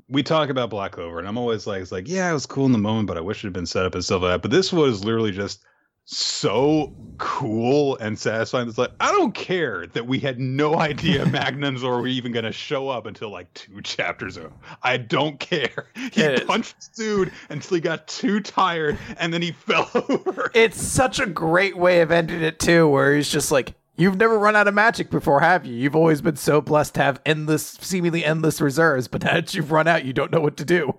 we 0.08 0.22
talk 0.22 0.48
about 0.48 0.70
Black 0.70 0.92
Clover, 0.92 1.18
and 1.18 1.28
I'm 1.28 1.38
always 1.38 1.66
like, 1.66 1.82
it's 1.82 1.92
like, 1.92 2.08
yeah, 2.08 2.30
it 2.30 2.32
was 2.32 2.46
cool 2.46 2.66
in 2.66 2.72
the 2.72 2.78
moment, 2.78 3.06
but 3.06 3.16
I 3.16 3.20
wish 3.20 3.44
it 3.44 3.46
had 3.46 3.52
been 3.52 3.66
set 3.66 3.84
up 3.84 3.94
and 3.94 4.04
stuff 4.04 4.22
like 4.22 4.32
that. 4.32 4.42
But 4.42 4.50
this 4.50 4.72
was 4.72 5.04
literally 5.04 5.32
just 5.32 5.64
so 6.10 6.94
cool 7.18 7.98
and 7.98 8.18
satisfying. 8.18 8.66
It's 8.66 8.78
like 8.78 8.92
I 8.98 9.12
don't 9.12 9.34
care 9.34 9.86
that 9.88 10.06
we 10.06 10.18
had 10.18 10.40
no 10.40 10.74
idea 10.78 11.26
Magnums 11.26 11.82
were 11.82 12.06
even 12.06 12.32
going 12.32 12.46
to 12.46 12.52
show 12.52 12.88
up 12.88 13.04
until 13.04 13.28
like 13.30 13.52
two 13.52 13.80
chapters 13.82 14.38
ago. 14.38 14.50
I 14.82 14.96
don't 14.96 15.38
care. 15.38 15.88
He 16.12 16.22
It 16.22 16.40
is. 16.40 16.44
punched 16.44 16.76
this 16.76 16.88
dude 16.88 17.30
until 17.50 17.74
he 17.74 17.80
got 17.82 18.08
too 18.08 18.40
tired, 18.40 18.98
and 19.18 19.34
then 19.34 19.42
he 19.42 19.52
fell 19.66 19.90
over. 19.94 20.50
It's 20.54 20.80
such 20.80 21.20
a 21.20 21.26
great 21.26 21.76
way 21.76 22.00
of 22.00 22.10
ending 22.10 22.40
it 22.40 22.58
too, 22.58 22.88
where 22.88 23.14
he's 23.14 23.30
just 23.30 23.52
like, 23.52 23.74
"You've 23.96 24.16
never 24.16 24.38
run 24.38 24.56
out 24.56 24.66
of 24.66 24.72
magic 24.72 25.10
before, 25.10 25.40
have 25.40 25.66
you? 25.66 25.74
You've 25.74 25.96
always 25.96 26.22
been 26.22 26.36
so 26.36 26.62
blessed 26.62 26.94
to 26.94 27.02
have 27.02 27.20
endless, 27.26 27.66
seemingly 27.82 28.24
endless 28.24 28.62
reserves, 28.62 29.08
but 29.08 29.24
now 29.24 29.34
that 29.34 29.52
you've 29.52 29.72
run 29.72 29.86
out, 29.86 30.06
you 30.06 30.14
don't 30.14 30.32
know 30.32 30.40
what 30.40 30.56
to 30.56 30.64
do." 30.64 30.94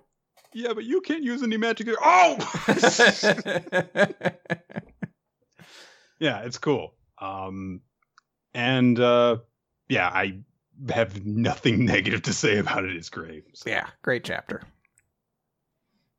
yeah, 0.53 0.73
but 0.73 0.83
you 0.83 0.99
can't 1.01 1.23
use 1.23 1.41
any 1.43 1.57
magic. 1.57 1.87
Oh, 2.03 2.37
yeah, 6.19 6.39
it's 6.41 6.57
cool. 6.57 6.93
Um, 7.19 7.81
and 8.53 8.99
uh, 8.99 9.37
yeah, 9.87 10.07
I 10.07 10.39
have 10.89 11.25
nothing 11.25 11.85
negative 11.85 12.21
to 12.23 12.33
say 12.33 12.57
about 12.57 12.85
it. 12.85 12.95
It's 12.95 13.09
great. 13.09 13.57
So 13.57 13.69
yeah, 13.69 13.87
great 14.01 14.23
chapter. 14.23 14.61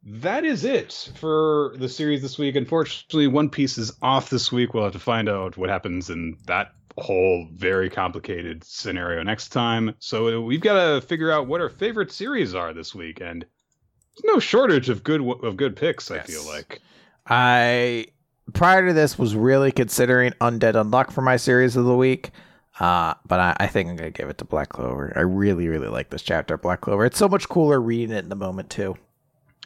that 0.05 0.45
is 0.45 0.65
it 0.65 1.11
for 1.17 1.75
the 1.77 1.89
series 1.89 2.23
this 2.23 2.39
week. 2.39 2.57
Unfortunately, 2.57 3.27
One 3.27 3.51
Piece 3.51 3.79
is 3.79 3.93
off 4.03 4.31
this 4.31 4.51
week. 4.51 4.73
We'll 4.75 4.85
have 4.85 4.93
to 4.95 4.99
find 4.99 5.29
out 5.29 5.57
what 5.57 5.69
happens 5.71 6.11
in 6.11 6.37
that 6.47 6.73
whole 6.99 7.47
very 7.55 7.89
complicated 7.89 8.65
scenario 8.65 9.23
next 9.23 9.49
time. 9.51 9.95
So 10.01 10.41
we've 10.43 10.61
got 10.61 10.95
to 10.95 11.01
figure 11.07 11.31
out 11.31 11.47
what 11.47 11.61
our 11.61 11.69
favorite 11.71 12.13
series 12.13 12.55
are 12.55 12.73
this 12.75 12.95
week, 12.95 13.21
and 13.21 13.43
there's 13.43 14.25
no 14.35 14.39
shortage 14.41 14.89
of 14.89 15.05
good 15.05 15.21
of 15.45 15.57
good 15.57 15.77
picks. 15.77 16.11
I 16.11 16.17
Yes. 16.17 16.27
feel 16.27 16.45
like. 16.47 16.81
I 17.27 18.07
prior 18.55 18.87
to 18.89 18.93
this 18.93 19.19
was 19.19 19.35
really 19.35 19.73
considering 19.73 20.33
Undead 20.41 20.75
Unluck 20.75 21.13
for 21.13 21.23
my 21.23 21.37
series 21.37 21.77
of 21.77 21.85
the 21.85 21.97
week. 21.97 22.31
Uh, 22.79 23.15
but 23.27 23.41
I, 23.41 23.57
I 23.61 23.67
think 23.67 23.91
I'm 23.91 23.97
gonna 23.97 24.11
give 24.11 24.31
it 24.31 24.39
to 24.39 24.45
Black 24.45 24.71
Clover. 24.71 25.13
I 25.15 25.21
really, 25.21 25.69
really 25.69 25.89
like 25.89 26.11
this 26.11 26.23
chapter 26.23 26.57
Black 26.57 26.81
Clover. 26.81 27.05
It's 27.05 27.19
so 27.19 27.29
much 27.29 27.49
cooler 27.49 27.81
reading 27.81 28.15
it 28.15 28.21
in 28.21 28.29
the 28.31 28.37
moment 28.37 28.71
too. 28.71 28.97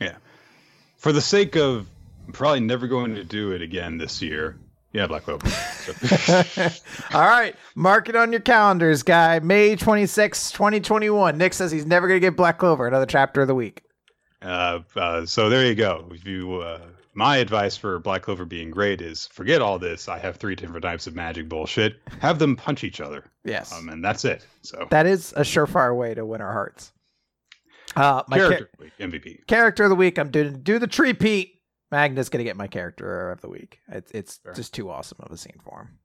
Yeah. 0.01 0.16
For 0.97 1.12
the 1.12 1.20
sake 1.20 1.56
of 1.56 1.86
probably 2.32 2.61
never 2.61 2.86
going 2.86 3.15
to 3.15 3.24
do 3.24 3.52
it 3.52 3.62
again 3.62 3.98
this 3.98 4.20
year. 4.23 4.56
Yeah, 4.93 5.09
Black 5.09 5.24
Clover. 5.24 5.48
All 7.15 7.28
right, 7.28 7.56
mark 7.74 8.09
it 8.09 8.15
on 8.15 8.31
your 8.31 8.40
calendars, 8.40 9.02
guy. 9.02 9.40
May 9.40 9.74
26, 9.74 10.52
2021. 10.52 11.36
Nick 11.36 11.52
says 11.52 11.73
he's 11.73 11.85
never 11.85 12.06
going 12.06 12.20
to 12.20 12.24
give 12.24 12.36
Black 12.36 12.59
Clover 12.59 12.86
another 12.86 13.06
chapter 13.06 13.43
of 13.43 13.48
the 13.48 13.56
week. 13.56 13.82
Uh, 14.40 14.81
uh, 14.94 15.27
so 15.27 15.48
there 15.48 15.66
you 15.66 15.74
go. 15.74 16.09
If 16.12 16.24
you, 16.24 16.61
uh, 16.61 16.81
my 17.15 17.36
advice 17.39 17.77
for 17.77 17.99
Black 17.99 18.23
Clover 18.23 18.45
being 18.45 18.70
great 18.70 19.01
is 19.01 19.27
forget 19.28 19.62
all 19.62 19.78
this. 19.78 20.09
I 20.09 20.19
have 20.19 20.36
three 20.36 20.55
different 20.55 20.82
types 20.82 21.07
of 21.07 21.15
magic 21.15 21.49
bullshit. 21.49 21.97
Have 22.20 22.39
them 22.39 22.57
punch 22.57 22.85
each 22.85 23.01
other. 23.01 23.24
Yes, 23.45 23.73
um, 23.73 23.89
and 23.89 24.05
that's 24.05 24.24
it. 24.24 24.47
So 24.62 24.86
that 24.91 25.07
is 25.07 25.32
a 25.32 25.43
surefire 25.43 25.97
way 25.97 26.15
to 26.15 26.27
win 26.27 26.41
our 26.41 26.53
hearts. 26.53 26.93
Uh, 27.97 28.23
my 28.28 28.39
character 28.39 28.70
char- 28.77 28.85
week, 28.85 28.93
MVP. 28.99 29.47
Character 29.47 29.85
of 29.85 29.91
the 29.91 29.97
week. 29.97 30.19
I'm 30.19 30.31
doing 30.31 30.61
do 30.62 30.78
the 30.78 30.86
tree 30.86 31.15
Pete. 31.15 31.53
Magna's 31.91 32.28
gonna 32.28 32.45
get 32.45 32.57
my 32.57 32.66
character 32.66 33.31
of 33.31 33.41
the 33.41 33.49
week. 33.49 33.78
It's 33.89 34.11
it's 34.12 34.41
sure. 34.43 34.53
just 34.55 34.74
too 34.74 34.91
awesome 34.91 35.19
of 35.20 35.31
a 35.31 35.36
scene 35.36 35.61
for 35.65 35.82
him. 35.82 35.99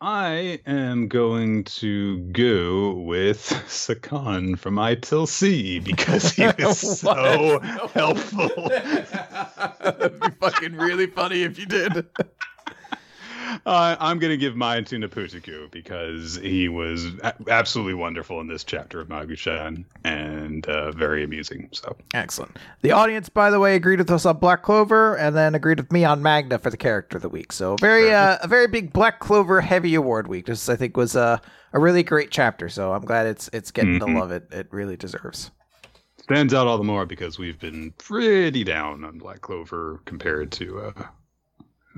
I 0.00 0.60
am 0.66 1.08
going 1.08 1.64
to 1.64 2.18
go 2.18 2.92
with 2.92 3.48
Sakan 3.66 4.58
from 4.58 4.76
ITIL 4.76 5.82
because 5.82 6.32
he 6.32 6.46
was 6.58 7.00
so 7.00 7.60
helpful. 7.94 8.48
That'd 8.68 10.20
be 10.20 10.28
fucking 10.38 10.74
really 10.74 11.06
funny 11.06 11.44
if 11.44 11.58
you 11.58 11.64
did. 11.64 12.06
Uh, 13.64 13.96
I'm 13.98 14.18
going 14.18 14.30
to 14.30 14.36
give 14.36 14.56
mine 14.56 14.84
to 14.86 14.96
Naputaku 14.96 15.70
because 15.70 16.36
he 16.36 16.68
was 16.68 17.06
a- 17.22 17.34
absolutely 17.48 17.94
wonderful 17.94 18.40
in 18.40 18.48
this 18.48 18.64
chapter 18.64 19.00
of 19.00 19.08
Magu-chan 19.08 19.84
and 20.04 20.66
uh, 20.66 20.92
very 20.92 21.24
amusing. 21.24 21.68
So 21.72 21.96
excellent. 22.14 22.56
The 22.82 22.92
audience, 22.92 23.28
by 23.28 23.50
the 23.50 23.60
way, 23.60 23.76
agreed 23.76 23.98
with 23.98 24.10
us 24.10 24.26
on 24.26 24.38
Black 24.38 24.62
Clover 24.62 25.16
and 25.16 25.36
then 25.36 25.54
agreed 25.54 25.78
with 25.78 25.92
me 25.92 26.04
on 26.04 26.22
Magna 26.22 26.58
for 26.58 26.70
the 26.70 26.76
character 26.76 27.18
of 27.18 27.22
the 27.22 27.28
week. 27.28 27.52
So 27.52 27.76
very, 27.80 28.12
uh, 28.12 28.38
a 28.42 28.48
very 28.48 28.66
big 28.66 28.92
Black 28.92 29.20
Clover 29.20 29.60
heavy 29.60 29.94
award 29.94 30.26
week. 30.26 30.46
This 30.46 30.68
I 30.68 30.76
think 30.76 30.96
was 30.96 31.14
a 31.16 31.40
a 31.72 31.80
really 31.80 32.02
great 32.02 32.30
chapter. 32.30 32.68
So 32.68 32.92
I'm 32.92 33.04
glad 33.04 33.26
it's 33.26 33.50
it's 33.52 33.70
getting 33.70 33.98
mm-hmm. 33.98 34.14
the 34.14 34.20
love 34.20 34.30
it 34.30 34.48
it 34.50 34.68
really 34.70 34.96
deserves 34.96 35.50
stands 36.26 36.52
out 36.52 36.66
all 36.66 36.76
the 36.76 36.82
more 36.82 37.06
because 37.06 37.38
we've 37.38 37.60
been 37.60 37.92
pretty 37.98 38.64
down 38.64 39.04
on 39.04 39.16
Black 39.16 39.40
Clover 39.42 40.00
compared 40.06 40.50
to 40.50 40.80
uh, 40.80 41.02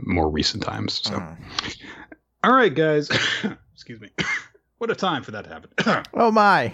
more 0.05 0.29
recent 0.29 0.63
times. 0.63 1.01
So, 1.05 1.13
mm. 1.13 1.37
all 2.45 2.53
right, 2.53 2.75
guys. 2.75 3.11
Excuse 3.75 4.01
me. 4.01 4.11
what 4.79 4.91
a 4.91 4.95
time 4.95 5.23
for 5.23 5.33
that 5.33 5.45
to 5.45 5.51
happen. 5.51 6.05
oh 6.15 6.31
my. 6.31 6.73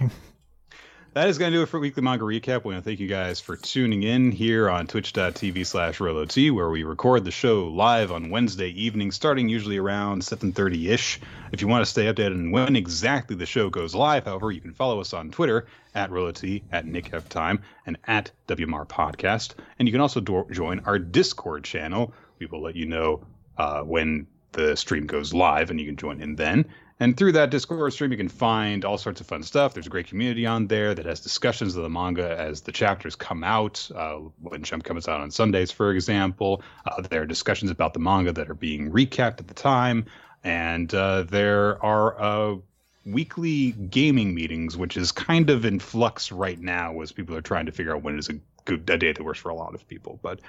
That 1.15 1.29
is 1.29 1.39
going 1.39 1.53
to 1.53 1.59
do 1.59 1.63
it 1.63 1.67
for 1.67 1.79
Weekly 1.79 2.03
Manga 2.03 2.25
Recap. 2.25 2.65
We 2.65 2.75
want 2.75 2.83
to 2.83 2.91
thank 2.91 2.99
you 2.99 3.07
guys 3.07 3.39
for 3.39 3.55
tuning 3.55 4.03
in 4.03 4.33
here 4.33 4.69
on 4.69 4.89
twitch.tv 4.89 5.65
slash 5.65 5.99
RoloT, 5.99 6.51
where 6.51 6.69
we 6.69 6.83
record 6.83 7.25
the 7.25 7.31
show 7.31 7.69
live 7.69 8.11
on 8.11 8.31
Wednesday 8.31 8.71
evening, 8.71 9.13
starting 9.13 9.49
usually 9.49 9.79
around 9.79 10.23
7.30ish. 10.23 11.21
If 11.53 11.63
you 11.63 11.69
want 11.69 11.85
to 11.85 11.91
stay 11.91 12.13
updated 12.13 12.35
on 12.35 12.51
when 12.51 12.75
exactly 12.75 13.37
the 13.37 13.47
show 13.47 13.71
goes 13.71 13.95
live, 13.95 14.25
however, 14.25 14.51
you 14.51 14.61
can 14.61 14.75
follow 14.75 15.01
us 15.01 15.13
on 15.13 15.31
Twitter 15.31 15.69
at 15.95 16.11
RoloT, 16.11 16.65
at 16.73 16.85
Nick 16.85 17.15
F. 17.15 17.29
Time, 17.29 17.63
and 17.87 17.97
at 18.09 18.33
WMR 18.49 18.85
Podcast. 18.85 19.55
And 19.79 19.87
you 19.87 19.93
can 19.93 20.01
also 20.01 20.19
do- 20.19 20.49
join 20.51 20.81
our 20.81 20.99
Discord 20.99 21.63
channel, 21.63 22.13
we 22.39 22.47
will 22.47 22.63
let 22.63 22.77
you 22.77 22.87
know 22.87 23.25
uh, 23.59 23.83
when 23.83 24.27
the 24.53 24.77
stream 24.77 25.07
goes 25.07 25.35
live, 25.35 25.71
and 25.71 25.81
you 25.81 25.87
can 25.87 25.97
join 25.97 26.21
in 26.21 26.37
then. 26.37 26.67
And 27.01 27.17
through 27.17 27.33
that 27.33 27.51
Discord 27.51 27.93
stream, 27.93 28.13
you 28.13 28.17
can 28.17 28.29
find 28.29 28.85
all 28.85 28.97
sorts 28.99 29.21
of 29.21 29.27
fun 29.27 29.43
stuff. 29.43 29.75
There's 29.75 29.87
a 29.87 29.91
great 29.91 30.07
community 30.07 30.47
on 30.47 30.69
there 30.69 30.95
that 30.95 31.05
has 31.07 31.21
discussions 31.21 31.75
of 31.75 31.83
the 31.83 31.91
manga 31.91 32.39
as 32.39 32.61
the 32.61 32.71
chapters 32.71 33.17
come 33.17 33.43
out. 33.43 33.91
Uh, 33.95 34.19
when 34.41 34.63
Jump 34.63 34.85
comes 34.85 35.09
out 35.09 35.21
on 35.21 35.31
Sundays, 35.31 35.73
for 35.73 35.91
example, 35.91 36.63
uh, 36.87 37.03
there 37.03 37.23
are 37.23 37.27
discussions 37.27 37.73
about 37.73 37.95
the 37.95 38.01
manga 38.01 38.33
that 38.33 38.49
are 38.49 38.55
being 38.55 38.93
recapped 38.93 39.41
at 39.41 39.49
the 39.49 39.55
time. 39.55 40.07
And 40.45 40.95
uh, 40.95 41.25
there 41.25 41.85
are 41.85 42.21
uh, 42.21 42.57
weekly 43.05 43.73
gaming 43.73 44.33
meetings, 44.33 44.77
which 44.77 44.97
is 44.97 45.11
kind 45.11 45.51
of 45.51 45.65
in 45.65 45.81
flux 45.81 46.31
right 46.31 46.61
now 46.61 47.01
as 47.01 47.11
people 47.11 47.35
are 47.35 47.43
trying 47.43 47.67
to 47.67 47.73
figure 47.73 47.95
out 47.95 48.03
when 48.03 48.19
is 48.19 48.29
a 48.29 48.35
good 48.65 48.89
a 48.89 48.97
day 48.97 49.13
that 49.13 49.23
works 49.23 49.41
for 49.41 49.49
a 49.49 49.55
lot 49.55 49.75
of 49.75 49.87
people. 49.89 50.21
But 50.23 50.41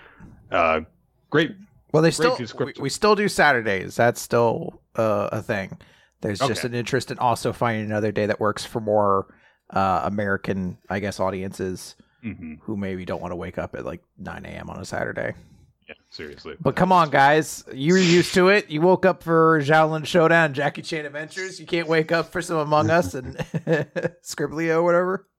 uh, 0.51 0.81
great 1.29 1.55
well, 1.95 2.01
they 2.01 2.11
still 2.11 2.37
we, 2.59 2.73
we, 2.77 2.89
still 2.89 3.15
do 3.15 3.29
Saturdays. 3.29 3.95
That's 3.95 4.19
still 4.19 4.81
uh, 4.97 5.29
a 5.31 5.41
thing. 5.41 5.77
There's 6.19 6.41
okay. 6.41 6.49
just 6.49 6.65
an 6.65 6.75
interest 6.75 7.09
in 7.09 7.19
also 7.19 7.53
finding 7.53 7.85
another 7.85 8.11
day 8.11 8.25
that 8.25 8.37
works 8.37 8.65
for 8.65 8.81
more 8.81 9.33
uh, 9.69 10.01
American, 10.03 10.77
I 10.89 10.99
guess, 10.99 11.21
audiences 11.21 11.95
mm-hmm. 12.21 12.55
who 12.63 12.75
maybe 12.75 13.05
don't 13.05 13.21
want 13.21 13.31
to 13.31 13.37
wake 13.37 13.57
up 13.57 13.75
at 13.75 13.85
like 13.85 14.01
9 14.17 14.45
a.m. 14.45 14.69
on 14.69 14.81
a 14.81 14.83
Saturday. 14.83 15.35
Yeah, 15.87 15.95
seriously. 16.09 16.55
But 16.59 16.75
come 16.75 16.91
on, 16.91 17.11
guys. 17.11 17.63
You're 17.73 17.97
used 17.97 18.33
to 18.33 18.49
it. 18.49 18.69
You 18.69 18.81
woke 18.81 19.05
up 19.05 19.23
for 19.23 19.61
Xiaolin 19.61 20.05
Showdown, 20.05 20.53
Jackie 20.53 20.81
Chan 20.81 21.05
Adventures. 21.05 21.61
You 21.61 21.65
can't 21.65 21.87
wake 21.87 22.11
up 22.11 22.29
for 22.29 22.41
some 22.41 22.57
Among 22.57 22.89
Us 22.89 23.13
and 23.13 23.37
Scribblio, 24.21 24.83
whatever. 24.83 25.29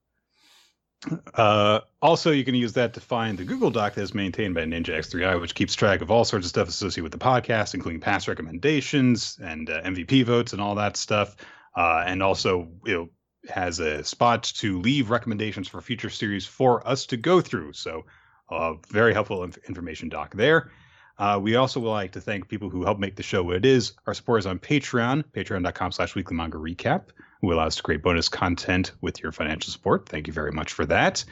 Uh, 1.34 1.80
also, 2.00 2.30
you 2.30 2.44
can 2.44 2.54
use 2.54 2.72
that 2.74 2.94
to 2.94 3.00
find 3.00 3.38
the 3.38 3.44
Google 3.44 3.70
Doc 3.70 3.94
that 3.94 4.02
is 4.02 4.14
maintained 4.14 4.54
by 4.54 4.62
Ninja 4.62 4.88
X3i, 4.88 5.40
which 5.40 5.54
keeps 5.54 5.74
track 5.74 6.00
of 6.00 6.10
all 6.10 6.24
sorts 6.24 6.46
of 6.46 6.50
stuff 6.50 6.68
associated 6.68 7.02
with 7.04 7.12
the 7.12 7.18
podcast, 7.18 7.74
including 7.74 8.00
past 8.00 8.28
recommendations 8.28 9.38
and 9.42 9.68
uh, 9.70 9.82
MVP 9.82 10.24
votes 10.24 10.52
and 10.52 10.60
all 10.62 10.76
that 10.76 10.96
stuff. 10.96 11.36
Uh, 11.76 12.02
and 12.06 12.22
also, 12.22 12.68
it 12.84 13.08
has 13.48 13.78
a 13.78 14.02
spot 14.04 14.44
to 14.56 14.80
leave 14.80 15.10
recommendations 15.10 15.68
for 15.68 15.80
future 15.80 16.10
series 16.10 16.46
for 16.46 16.86
us 16.86 17.06
to 17.06 17.16
go 17.16 17.40
through. 17.40 17.72
So, 17.74 18.06
uh, 18.48 18.74
very 18.88 19.12
helpful 19.12 19.44
inf- 19.44 19.58
information 19.68 20.08
doc 20.08 20.34
there. 20.34 20.70
Uh, 21.18 21.38
we 21.42 21.56
also 21.56 21.80
would 21.80 21.90
like 21.90 22.12
to 22.12 22.20
thank 22.20 22.48
people 22.48 22.68
who 22.68 22.84
help 22.84 22.98
make 22.98 23.16
the 23.16 23.22
show 23.22 23.42
what 23.42 23.56
it 23.56 23.64
is. 23.64 23.92
Our 24.06 24.14
supporters 24.14 24.46
on 24.46 24.58
Patreon, 24.58 25.24
patreon.com 25.32 25.92
slash 25.92 26.14
weekly 26.14 26.36
manga 26.36 26.58
recap 26.58 27.08
who 27.40 27.52
allows 27.52 27.68
us 27.68 27.76
to 27.76 27.82
create 27.82 28.02
bonus 28.02 28.28
content 28.28 28.92
with 29.00 29.22
your 29.22 29.32
financial 29.32 29.72
support. 29.72 30.08
Thank 30.08 30.26
you 30.26 30.32
very 30.32 30.52
much 30.52 30.72
for 30.72 30.86
that. 30.86 31.24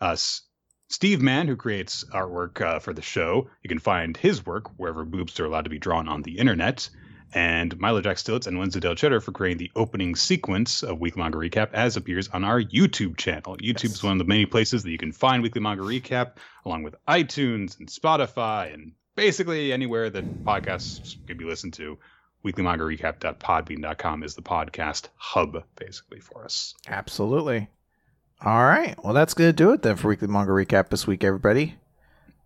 Uh, 0.00 0.16
Steve 0.88 1.22
Mann, 1.22 1.48
who 1.48 1.56
creates 1.56 2.04
artwork 2.12 2.60
uh, 2.60 2.78
for 2.78 2.92
the 2.92 3.02
show, 3.02 3.48
you 3.62 3.68
can 3.68 3.78
find 3.78 4.16
his 4.16 4.44
work 4.44 4.70
wherever 4.76 5.04
boobs 5.04 5.40
are 5.40 5.46
allowed 5.46 5.64
to 5.64 5.70
be 5.70 5.78
drawn 5.78 6.08
on 6.08 6.22
the 6.22 6.38
internet. 6.38 6.88
And 7.32 7.76
Milo 7.80 8.00
Jack 8.00 8.18
Stillitz 8.18 8.46
and 8.46 8.58
Wednesday 8.58 8.78
Del 8.78 8.94
Cheddar 8.94 9.20
for 9.20 9.32
creating 9.32 9.58
the 9.58 9.72
opening 9.74 10.14
sequence 10.14 10.84
of 10.84 11.00
Weekly 11.00 11.20
Manga 11.20 11.38
Recap 11.38 11.70
as 11.72 11.96
appears 11.96 12.28
on 12.28 12.44
our 12.44 12.62
YouTube 12.62 13.16
channel. 13.16 13.56
YouTube 13.56 13.84
yes. 13.84 13.94
is 13.94 14.02
one 14.04 14.12
of 14.12 14.18
the 14.18 14.24
many 14.24 14.46
places 14.46 14.84
that 14.84 14.90
you 14.90 14.98
can 14.98 15.10
find 15.10 15.42
Weekly 15.42 15.60
Manga 15.60 15.82
Recap, 15.82 16.36
along 16.64 16.84
with 16.84 16.94
iTunes 17.08 17.78
and 17.80 17.88
Spotify 17.88 18.72
and 18.72 18.92
basically 19.16 19.72
anywhere 19.72 20.10
that 20.10 20.44
podcasts 20.44 21.16
can 21.26 21.36
be 21.36 21.44
listened 21.44 21.72
to 21.74 21.98
weeklymangarecap.podbean.com 22.44 24.22
is 24.22 24.34
the 24.34 24.42
podcast 24.42 25.08
hub 25.16 25.64
basically 25.76 26.20
for 26.20 26.44
us. 26.44 26.74
Absolutely. 26.88 27.68
All 28.44 28.64
right. 28.64 28.94
Well, 29.02 29.14
that's 29.14 29.34
going 29.34 29.48
to 29.48 29.52
do 29.52 29.72
it 29.72 29.82
then 29.82 29.96
for 29.96 30.08
Weekly 30.08 30.28
Manga 30.28 30.52
Recap 30.52 30.90
this 30.90 31.06
week, 31.06 31.24
everybody. 31.24 31.76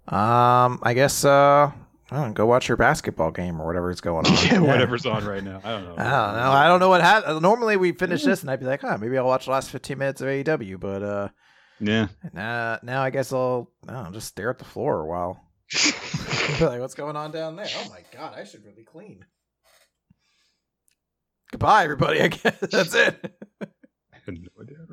Um, 0.07 0.79
I 0.83 0.95
guess, 0.95 1.25
uh, 1.25 1.73
I 2.11 2.17
don't 2.17 2.29
know, 2.29 2.33
go 2.33 2.47
watch 2.47 2.69
your 2.69 2.77
basketball 2.77 3.31
game 3.33 3.61
or 3.61 3.67
whatever's 3.67 4.01
going 4.01 4.27
on. 4.27 4.33
yeah, 4.47 4.61
whatever's 4.61 5.05
on 5.07 5.25
right 5.25 5.43
now. 5.43 5.61
I 5.65 5.73
don't 5.73 5.85
know. 5.85 5.95
I 5.99 6.05
don't 6.05 6.37
know. 6.37 6.51
I 6.53 6.69
don't 6.69 6.81
know 6.81 6.89
what 6.89 7.01
happened. 7.01 7.43
Normally 7.43 7.77
we 7.77 7.93
finish 7.93 8.23
this 8.23 8.43
and 8.43 8.51
I'd 8.51 8.61
be 8.61 8.67
like, 8.67 8.85
oh, 8.85 8.97
maybe 8.97 9.19
I'll 9.19 9.27
watch 9.27 9.47
the 9.47 9.51
last 9.51 9.71
15 9.71 9.99
minutes 9.99 10.21
of 10.21 10.29
AEW, 10.29 10.79
but, 10.79 11.03
uh, 11.03 11.29
yeah. 11.81 12.09
Now, 12.33 12.79
now 12.83 13.03
I 13.03 13.11
guess 13.11 13.33
I'll, 13.33 13.71
I 13.89 13.93
don't 13.93 14.05
know, 14.05 14.11
just 14.13 14.29
stare 14.29 14.51
at 14.51 14.59
the 14.59 14.65
floor 14.65 15.01
a 15.01 15.07
while. 15.07 15.45
like, 16.61 16.81
what's 16.81 16.95
going 16.95 17.17
on 17.17 17.31
down 17.31 17.57
there? 17.57 17.67
Oh 17.77 17.91
my 17.91 18.01
god, 18.13 18.35
I 18.37 18.45
should 18.45 18.65
really 18.65 18.85
clean. 18.85 19.25
Goodbye, 21.51 21.85
everybody. 21.85 22.21
I 22.21 22.29
guess 22.29 22.59
that's 22.71 22.95
it. 22.95 23.35
I 23.63 23.67
had 24.27 24.35
no 24.41 24.63
idea. 24.63 24.79